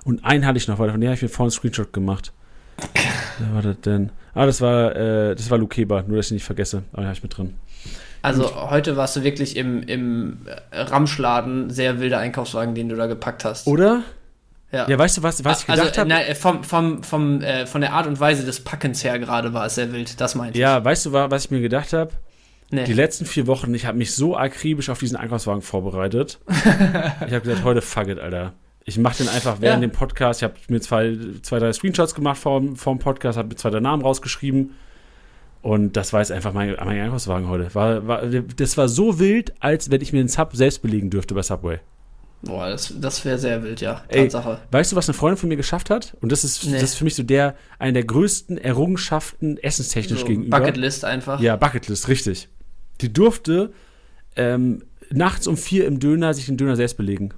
Und 0.04 0.24
einen 0.24 0.44
hatte 0.44 0.58
ich 0.58 0.66
noch, 0.66 0.78
weil 0.78 0.90
von 0.90 1.00
dem 1.00 1.08
habe 1.08 1.16
ich 1.16 1.22
mir 1.22 1.28
vorhin 1.28 1.50
einen 1.50 1.50
Screenshot 1.52 1.92
gemacht. 1.92 2.32
Wer 3.38 3.54
war 3.54 3.62
das 3.62 3.80
denn? 3.80 4.10
Ah, 4.34 4.46
das 4.46 4.60
war, 4.60 4.96
äh, 4.96 5.34
das 5.34 5.50
war 5.50 5.58
Lukeba, 5.58 6.02
nur 6.02 6.16
dass 6.16 6.26
ich 6.26 6.32
nicht 6.32 6.44
vergesse, 6.44 6.82
aber 6.92 7.02
den 7.02 7.06
habe 7.06 7.16
ich 7.16 7.22
mit 7.22 7.36
drin. 7.36 7.54
Also 8.22 8.48
Und, 8.48 8.70
heute 8.70 8.96
warst 8.96 9.14
du 9.16 9.22
wirklich 9.22 9.56
im, 9.56 9.82
im 9.84 10.38
Ramschladen 10.72 11.70
sehr 11.70 12.00
wilder 12.00 12.18
Einkaufswagen, 12.18 12.74
den 12.74 12.88
du 12.88 12.96
da 12.96 13.06
gepackt 13.06 13.44
hast. 13.44 13.66
Oder? 13.68 14.02
Ja. 14.76 14.88
ja, 14.88 14.98
weißt 14.98 15.18
du, 15.18 15.22
was, 15.22 15.44
was 15.44 15.62
ich 15.62 15.68
also, 15.68 15.84
gedacht 15.84 15.98
habe? 15.98 16.34
Vom, 16.34 16.62
vom, 16.62 17.02
vom, 17.02 17.40
äh, 17.40 17.66
von 17.66 17.80
der 17.80 17.92
Art 17.92 18.06
und 18.06 18.20
Weise 18.20 18.44
des 18.44 18.62
Packens 18.62 19.02
her 19.02 19.18
gerade 19.18 19.52
war 19.54 19.66
es 19.66 19.74
sehr 19.74 19.92
wild, 19.92 20.20
das 20.20 20.34
meinte 20.34 20.58
ja, 20.58 20.76
ich. 20.76 20.80
Ja, 20.80 20.84
weißt 20.84 21.06
du, 21.06 21.12
was 21.12 21.44
ich 21.46 21.50
mir 21.50 21.60
gedacht 21.60 21.92
habe? 21.92 22.12
Nee. 22.70 22.84
Die 22.84 22.92
letzten 22.92 23.26
vier 23.26 23.46
Wochen, 23.46 23.72
ich 23.74 23.86
habe 23.86 23.96
mich 23.96 24.14
so 24.14 24.36
akribisch 24.36 24.90
auf 24.90 24.98
diesen 24.98 25.16
Einkaufswagen 25.16 25.62
vorbereitet. 25.62 26.40
ich 26.48 27.32
habe 27.32 27.40
gesagt, 27.40 27.64
heute 27.64 27.80
fuck 27.80 28.08
it, 28.08 28.18
Alter. 28.18 28.54
Ich 28.84 28.98
mache 28.98 29.18
den 29.18 29.28
einfach 29.28 29.60
während 29.60 29.82
ja. 29.82 29.88
dem 29.88 29.92
Podcast. 29.92 30.40
Ich 30.40 30.44
habe 30.44 30.54
mir 30.68 30.80
zwei, 30.80 31.16
zwei, 31.42 31.58
drei 31.58 31.72
Screenshots 31.72 32.14
gemacht 32.14 32.38
vor 32.38 32.60
dem 32.60 32.76
Podcast, 32.98 33.38
habe 33.38 33.48
mir 33.48 33.56
zwei, 33.56 33.70
drei 33.70 33.80
Namen 33.80 34.02
rausgeschrieben. 34.02 34.74
Und 35.62 35.96
das 35.96 36.12
war 36.12 36.20
jetzt 36.20 36.30
einfach 36.30 36.52
mein, 36.52 36.76
mein 36.76 37.00
Einkaufswagen 37.00 37.48
heute. 37.48 37.74
War, 37.74 38.06
war, 38.06 38.22
das 38.22 38.76
war 38.76 38.88
so 38.88 39.18
wild, 39.18 39.54
als 39.60 39.90
wenn 39.90 40.00
ich 40.00 40.12
mir 40.12 40.18
den 40.22 40.28
Sub 40.28 40.54
selbst 40.54 40.82
belegen 40.82 41.10
dürfte 41.10 41.34
bei 41.34 41.42
Subway. 41.42 41.80
Boah, 42.42 42.68
das, 42.68 42.94
das 43.00 43.24
wäre 43.24 43.38
sehr 43.38 43.62
wild, 43.62 43.80
ja. 43.80 44.02
Tatsache. 44.08 44.58
Ey, 44.62 44.72
weißt 44.72 44.92
du, 44.92 44.96
was 44.96 45.08
eine 45.08 45.14
Freundin 45.14 45.38
von 45.38 45.48
mir 45.48 45.56
geschafft 45.56 45.90
hat? 45.90 46.16
Und 46.20 46.30
das 46.30 46.44
ist, 46.44 46.64
nee. 46.64 46.72
das 46.72 46.82
ist 46.82 46.94
für 46.94 47.04
mich 47.04 47.14
so 47.14 47.22
der, 47.22 47.56
eine 47.78 47.94
der 47.94 48.04
größten 48.04 48.58
Errungenschaften 48.58 49.58
essenstechnisch 49.58 50.20
so, 50.20 50.26
gegenüber. 50.26 50.58
Bucketlist 50.58 51.04
einfach. 51.04 51.40
Ja, 51.40 51.56
Bucketlist, 51.56 52.08
richtig. 52.08 52.48
Die 53.00 53.12
durfte 53.12 53.72
ähm, 54.36 54.84
nachts 55.10 55.46
um 55.46 55.56
vier 55.56 55.86
im 55.86 55.98
Döner 55.98 56.34
sich 56.34 56.46
den 56.46 56.56
Döner 56.56 56.76
selbst 56.76 56.96
belegen. 56.96 57.34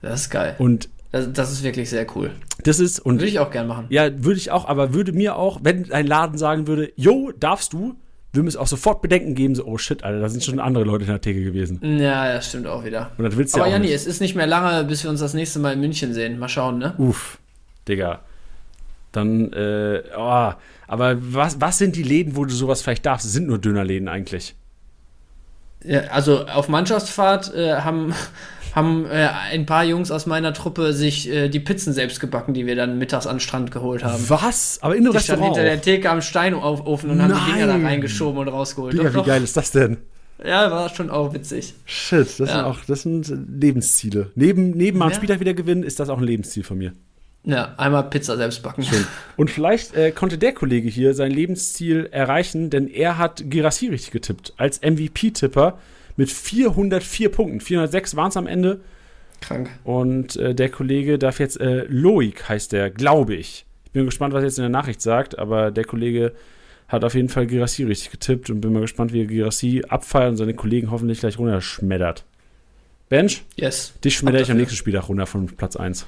Das 0.00 0.22
ist 0.22 0.30
geil. 0.30 0.56
Und 0.58 0.88
das, 1.12 1.32
das, 1.32 1.52
ist 1.52 1.62
wirklich 1.62 1.90
sehr 1.90 2.06
cool. 2.16 2.32
Das 2.64 2.80
ist 2.80 2.98
und 2.98 3.16
würde 3.16 3.26
ich 3.26 3.38
auch 3.38 3.50
gern 3.50 3.66
machen. 3.66 3.86
Ja, 3.90 4.24
würde 4.24 4.38
ich 4.38 4.50
auch, 4.50 4.66
aber 4.66 4.94
würde 4.94 5.12
mir 5.12 5.36
auch, 5.36 5.60
wenn 5.62 5.92
ein 5.92 6.06
Laden 6.06 6.38
sagen 6.38 6.66
würde, 6.66 6.92
jo, 6.96 7.30
darfst 7.38 7.72
du, 7.72 7.94
wir 8.32 8.42
müssen 8.42 8.58
auch 8.58 8.66
sofort 8.66 9.02
Bedenken 9.02 9.34
geben, 9.34 9.54
so, 9.54 9.64
oh 9.66 9.76
shit, 9.76 10.04
Alter, 10.04 10.20
da 10.20 10.28
sind 10.28 10.42
schon 10.42 10.58
andere 10.58 10.84
Leute 10.84 11.04
in 11.04 11.10
der 11.10 11.20
Theke 11.20 11.44
gewesen. 11.44 11.80
Ja, 11.98 12.32
das 12.32 12.48
stimmt 12.48 12.66
auch 12.66 12.84
wieder. 12.84 13.10
Und 13.18 13.24
das 13.24 13.36
willst 13.36 13.54
du 13.54 13.58
Aber 13.58 13.68
ja 13.68 13.74
Janni, 13.74 13.92
es 13.92 14.06
ist 14.06 14.20
nicht 14.20 14.34
mehr 14.34 14.46
lange, 14.46 14.84
bis 14.84 15.02
wir 15.02 15.10
uns 15.10 15.20
das 15.20 15.34
nächste 15.34 15.58
Mal 15.58 15.74
in 15.74 15.80
München 15.80 16.14
sehen. 16.14 16.38
Mal 16.38 16.48
schauen, 16.48 16.78
ne? 16.78 16.94
Uff, 16.98 17.38
Digga. 17.86 18.20
Dann, 19.12 19.52
äh, 19.52 20.02
oh, 20.16 20.52
aber 20.86 21.16
was, 21.20 21.60
was 21.60 21.76
sind 21.76 21.96
die 21.96 22.02
Läden, 22.02 22.34
wo 22.34 22.46
du 22.46 22.54
sowas 22.54 22.80
vielleicht 22.80 23.04
darfst? 23.04 23.26
Es 23.26 23.32
sind 23.32 23.46
nur 23.46 23.58
Dönerläden 23.58 24.08
eigentlich. 24.08 24.54
Ja, 25.84 26.00
also 26.10 26.46
auf 26.46 26.68
Mannschaftsfahrt 26.68 27.54
äh, 27.54 27.76
haben 27.76 28.14
haben 28.74 29.06
äh, 29.06 29.28
ein 29.50 29.66
paar 29.66 29.84
Jungs 29.84 30.10
aus 30.10 30.26
meiner 30.26 30.52
Truppe 30.54 30.92
sich 30.92 31.28
äh, 31.28 31.48
die 31.48 31.60
Pizzen 31.60 31.92
selbst 31.92 32.20
gebacken, 32.20 32.54
die 32.54 32.66
wir 32.66 32.74
dann 32.74 32.98
mittags 32.98 33.26
an 33.26 33.36
den 33.36 33.40
Strand 33.40 33.70
geholt 33.70 34.02
haben. 34.02 34.24
Was? 34.28 34.78
Aber 34.80 34.96
in 34.96 35.04
einem 35.04 35.12
Restaurant? 35.12 35.44
hinter 35.44 35.62
der 35.62 35.80
Theke 35.80 36.10
am 36.10 36.22
Steinofen 36.22 37.10
und 37.10 37.18
Nein. 37.18 37.34
haben 37.34 37.46
die 37.46 37.52
Dinger 37.52 37.66
da 37.66 37.76
reingeschoben 37.76 38.40
und 38.40 38.48
rausgeholt. 38.48 38.94
Ja, 38.94 39.14
wie 39.14 39.22
geil 39.22 39.42
ist 39.42 39.56
das 39.56 39.72
denn? 39.72 39.98
Ja, 40.44 40.70
war 40.70 40.88
schon 40.88 41.10
auch 41.10 41.34
witzig. 41.34 41.74
Shit, 41.84 42.26
das, 42.26 42.38
ja. 42.38 42.46
sind, 42.46 42.64
auch, 42.64 42.78
das 42.86 43.02
sind 43.02 43.32
Lebensziele. 43.48 44.32
Neben, 44.34 44.70
neben 44.70 44.98
ja. 44.98 45.12
Spieltag 45.12 45.40
wieder 45.40 45.54
gewinnen, 45.54 45.82
ist 45.82 46.00
das 46.00 46.08
auch 46.08 46.18
ein 46.18 46.24
Lebensziel 46.24 46.64
von 46.64 46.78
mir. 46.78 46.92
Ja, 47.44 47.74
einmal 47.76 48.04
Pizza 48.04 48.36
selbst 48.36 48.62
backen. 48.62 48.84
Schön. 48.84 49.04
Und 49.36 49.50
vielleicht 49.50 49.96
äh, 49.96 50.12
konnte 50.12 50.38
der 50.38 50.52
Kollege 50.52 50.88
hier 50.88 51.12
sein 51.14 51.32
Lebensziel 51.32 52.08
erreichen, 52.12 52.70
denn 52.70 52.86
er 52.86 53.18
hat 53.18 53.42
Girassi 53.50 53.88
richtig 53.88 54.12
getippt. 54.12 54.54
Als 54.58 54.80
MVP-Tipper 54.80 55.78
mit 56.16 56.30
404 56.30 57.30
Punkten. 57.30 57.60
406 57.60 58.14
waren 58.16 58.28
es 58.28 58.36
am 58.36 58.46
Ende. 58.46 58.80
Krank. 59.40 59.70
Und 59.82 60.36
äh, 60.36 60.54
der 60.54 60.68
Kollege 60.68 61.18
darf 61.18 61.40
jetzt, 61.40 61.60
äh, 61.60 61.84
Loik 61.88 62.48
heißt 62.48 62.70
der, 62.72 62.90
glaube 62.90 63.34
ich. 63.34 63.66
Ich 63.86 63.90
bin 63.90 64.04
gespannt, 64.06 64.32
was 64.34 64.42
er 64.42 64.46
jetzt 64.46 64.58
in 64.58 64.62
der 64.62 64.68
Nachricht 64.70 65.02
sagt, 65.02 65.36
aber 65.36 65.72
der 65.72 65.84
Kollege 65.84 66.32
hat 66.86 67.02
auf 67.04 67.14
jeden 67.14 67.28
Fall 67.28 67.46
Girassi 67.48 67.82
richtig 67.82 68.12
getippt 68.12 68.50
und 68.50 68.60
bin 68.60 68.72
mal 68.72 68.80
gespannt, 68.82 69.12
wie 69.12 69.20
er 69.22 69.26
Girassi 69.26 69.82
abfeiert 69.88 70.30
und 70.30 70.36
seine 70.36 70.54
Kollegen 70.54 70.92
hoffentlich 70.92 71.18
gleich 71.20 71.38
runterschmettert. 71.38 72.24
Bench, 73.08 73.42
Yes. 73.56 73.94
dich 74.04 74.14
schmetter 74.14 74.40
ich 74.40 74.50
am 74.50 74.58
nächsten 74.58 74.76
Spieltag 74.76 75.08
runter 75.08 75.26
von 75.26 75.46
Platz 75.46 75.74
1. 75.76 76.06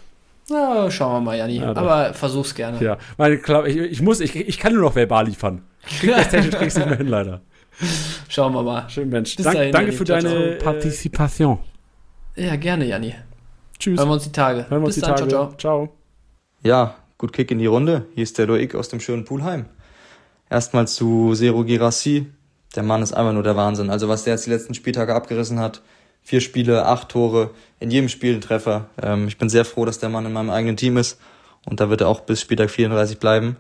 Na, 0.51 0.91
schauen 0.91 1.13
wir 1.15 1.21
mal, 1.21 1.39
Janni. 1.39 1.57
Ja. 1.59 1.71
Aber 1.75 2.13
versuch's 2.13 2.55
gerne. 2.55 2.83
Ja, 2.83 2.99
weil 3.17 3.39
klar, 3.39 3.67
ich, 3.67 3.77
ich 3.77 4.03
muss, 4.03 4.21
ich, 4.21 4.37
ich 4.37 4.59
kann 4.59 4.75
nur 4.75 4.83
noch 4.83 4.95
verbal 4.95 5.27
liefern. 5.27 5.63
Das 6.07 6.29
technisch 6.29 6.55
kriegst 6.55 6.77
du 6.77 6.81
nicht 6.81 6.89
mehr 6.89 6.99
hin, 6.99 7.09
leider. 7.09 7.41
Schauen 8.29 8.53
wir 8.53 8.63
mal. 8.63 8.89
Schön, 8.89 9.09
Mensch. 9.09 9.37
Bis 9.37 9.45
Dank, 9.45 9.57
dahin, 9.57 9.73
danke 9.73 9.87
Janni. 9.91 9.99
für 9.99 10.05
deine 10.05 10.59
ciao. 10.59 10.73
Partizipation. 10.73 11.59
Ja, 12.37 12.57
gerne, 12.57 12.87
Janni. 12.87 13.15
Tschüss. 13.79 13.99
Hören 13.99 14.09
wir 14.09 14.15
uns 14.15 14.25
die 14.25 14.33
Tage. 14.33 14.71
Hören 14.71 14.83
wir 14.83 14.87
uns 14.87 14.95
Bis 14.95 14.95
die 14.97 15.01
dann, 15.03 15.17
Tage. 15.17 15.29
ciao, 15.29 15.49
ciao. 15.49 15.87
ciao. 15.87 15.97
Ja, 16.63 16.95
gut 17.19 17.33
Kick 17.33 17.51
in 17.51 17.59
die 17.59 17.67
Runde. 17.67 18.07
Hier 18.15 18.23
ist 18.23 18.39
der 18.39 18.47
Loic 18.47 18.75
aus 18.75 18.89
dem 18.89 19.01
schönen 19.01 19.25
Poolheim. 19.25 19.67
Erstmal 20.49 20.89
zu 20.89 21.35
Zero 21.35 21.65
Girassi. 21.65 22.27
Der 22.77 22.83
Mann 22.83 23.03
ist 23.03 23.13
einfach 23.13 23.33
nur 23.33 23.43
der 23.43 23.57
Wahnsinn. 23.57 23.91
Also 23.91 24.09
was 24.09 24.25
der 24.25 24.35
jetzt 24.35 24.47
die 24.47 24.51
letzten 24.51 24.75
Spieltage 24.75 25.15
abgerissen 25.15 25.59
hat. 25.59 25.83
Vier 26.25 26.41
Spiele, 26.41 26.87
acht 26.87 27.11
Tore, 27.11 27.51
in 27.81 27.91
jedem 27.91 28.09
Spiel 28.09 28.35
ein 28.35 28.41
Treffer. 28.41 28.89
Ähm, 29.01 29.29
ich 29.29 29.39
bin 29.39 29.49
sehr 29.49 29.65
froh, 29.65 29.85
dass 29.85 29.99
der 29.99 30.09
Mann 30.09 30.27
in 30.27 30.33
meinem 30.33 30.51
eigenen 30.51 30.77
Team 30.77 30.97
ist. 30.97 31.21
Und 31.67 31.81
da 31.81 31.91
wird 31.91 32.01
er 32.01 32.09
auch 32.09 32.21
bis 32.21 32.41
Spieltag 32.41 32.71
34 32.71 33.19
bleiben. 33.19 33.57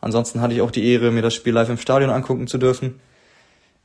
Ansonsten 0.00 0.40
hatte 0.40 0.54
ich 0.54 0.60
auch 0.60 0.70
die 0.70 0.86
Ehre, 0.86 1.10
mir 1.10 1.22
das 1.22 1.34
Spiel 1.34 1.54
live 1.54 1.68
im 1.68 1.78
Stadion 1.78 2.10
angucken 2.10 2.46
zu 2.46 2.58
dürfen. 2.58 3.00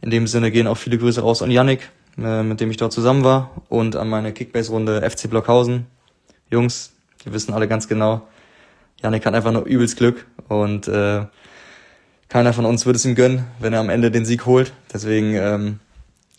In 0.02 0.10
dem 0.10 0.28
Sinne 0.28 0.52
gehen 0.52 0.68
auch 0.68 0.78
viele 0.78 0.98
Grüße 0.98 1.22
raus 1.22 1.42
an 1.42 1.50
Yannick, 1.50 1.90
äh, 2.18 2.44
mit 2.44 2.60
dem 2.60 2.70
ich 2.70 2.78
dort 2.78 2.92
zusammen 2.92 3.24
war. 3.24 3.52
Und 3.70 3.96
an 3.96 4.10
meine 4.10 4.34
Kickbase-Runde 4.34 5.08
FC 5.10 5.30
Blockhausen. 5.30 5.88
Jungs, 6.50 6.94
die 7.24 7.32
wissen 7.32 7.54
alle 7.54 7.68
ganz 7.68 7.88
genau, 7.88 8.28
Janik 9.04 9.26
hat 9.26 9.36
einfach 9.36 9.52
nur 9.52 9.66
übelst 9.66 9.98
Glück 9.98 10.26
und 10.48 10.88
äh, 10.88 11.26
keiner 12.30 12.54
von 12.54 12.66
uns 12.66 12.86
würde 12.86 12.96
es 12.98 13.06
ihm 13.06 13.16
gönnen, 13.16 13.46
wenn 13.60 13.74
er 13.74 13.82
am 13.82 13.90
Ende 13.90 14.10
den 14.12 14.26
Sieg 14.26 14.46
holt. 14.46 14.72
Deswegen 14.94 15.36
ähm, 15.36 15.80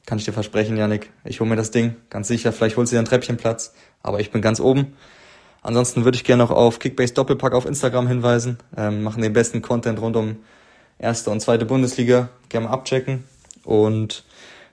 kann 0.06 0.18
ich 0.18 0.24
dir 0.24 0.32
versprechen, 0.32 0.76
Janik, 0.76 1.10
ich 1.24 1.40
hole 1.40 1.48
mir 1.48 1.56
das 1.56 1.70
Ding, 1.70 1.97
ganz 2.10 2.28
sicher. 2.28 2.52
Vielleicht 2.52 2.76
holst 2.76 2.93
du 2.93 2.94
dir 2.94 3.01
einen 3.01 3.09
Treppchenplatz, 3.09 3.74
aber 4.02 4.20
ich 4.20 4.31
bin 4.31 4.43
ganz 4.43 4.60
oben. 4.60 4.94
Ansonsten 5.62 6.05
würde 6.05 6.16
ich 6.16 6.24
gerne 6.24 6.43
noch 6.43 6.51
auf 6.51 6.78
Kickbase 6.78 7.14
Doppelpack 7.14 7.55
auf 7.55 7.64
Instagram 7.64 8.06
hinweisen. 8.06 8.59
Ähm, 8.76 9.02
machen 9.02 9.22
den 9.22 9.32
besten 9.32 9.62
Content 9.62 10.01
rund 10.01 10.14
um 10.16 10.36
erste 10.98 11.31
und 11.31 11.40
zweite 11.40 11.64
Bundesliga. 11.64 12.28
Gerne 12.51 12.66
mal 12.66 12.72
abchecken. 12.74 13.24
Und 13.64 14.24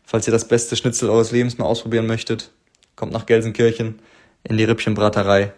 falls 0.03 0.27
ihr 0.27 0.33
das 0.33 0.47
beste 0.47 0.75
Schnitzel 0.75 1.09
eures 1.09 1.31
Lebens 1.31 1.57
mal 1.57 1.65
ausprobieren 1.65 2.07
möchtet, 2.07 2.51
kommt 2.97 3.13
nach 3.13 3.25
Gelsenkirchen 3.25 3.99
in 4.43 4.57
die 4.57 4.65
Rippchenbraterei. 4.65 5.53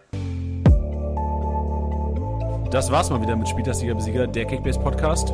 Das 2.69 2.91
war's 2.91 3.09
mal 3.09 3.21
wieder 3.21 3.35
mit 3.35 3.47
Spieltagssieger 3.47 3.95
Besieger, 3.95 4.27
der 4.27 4.45
Kickbase 4.45 4.79
Podcast. 4.79 5.33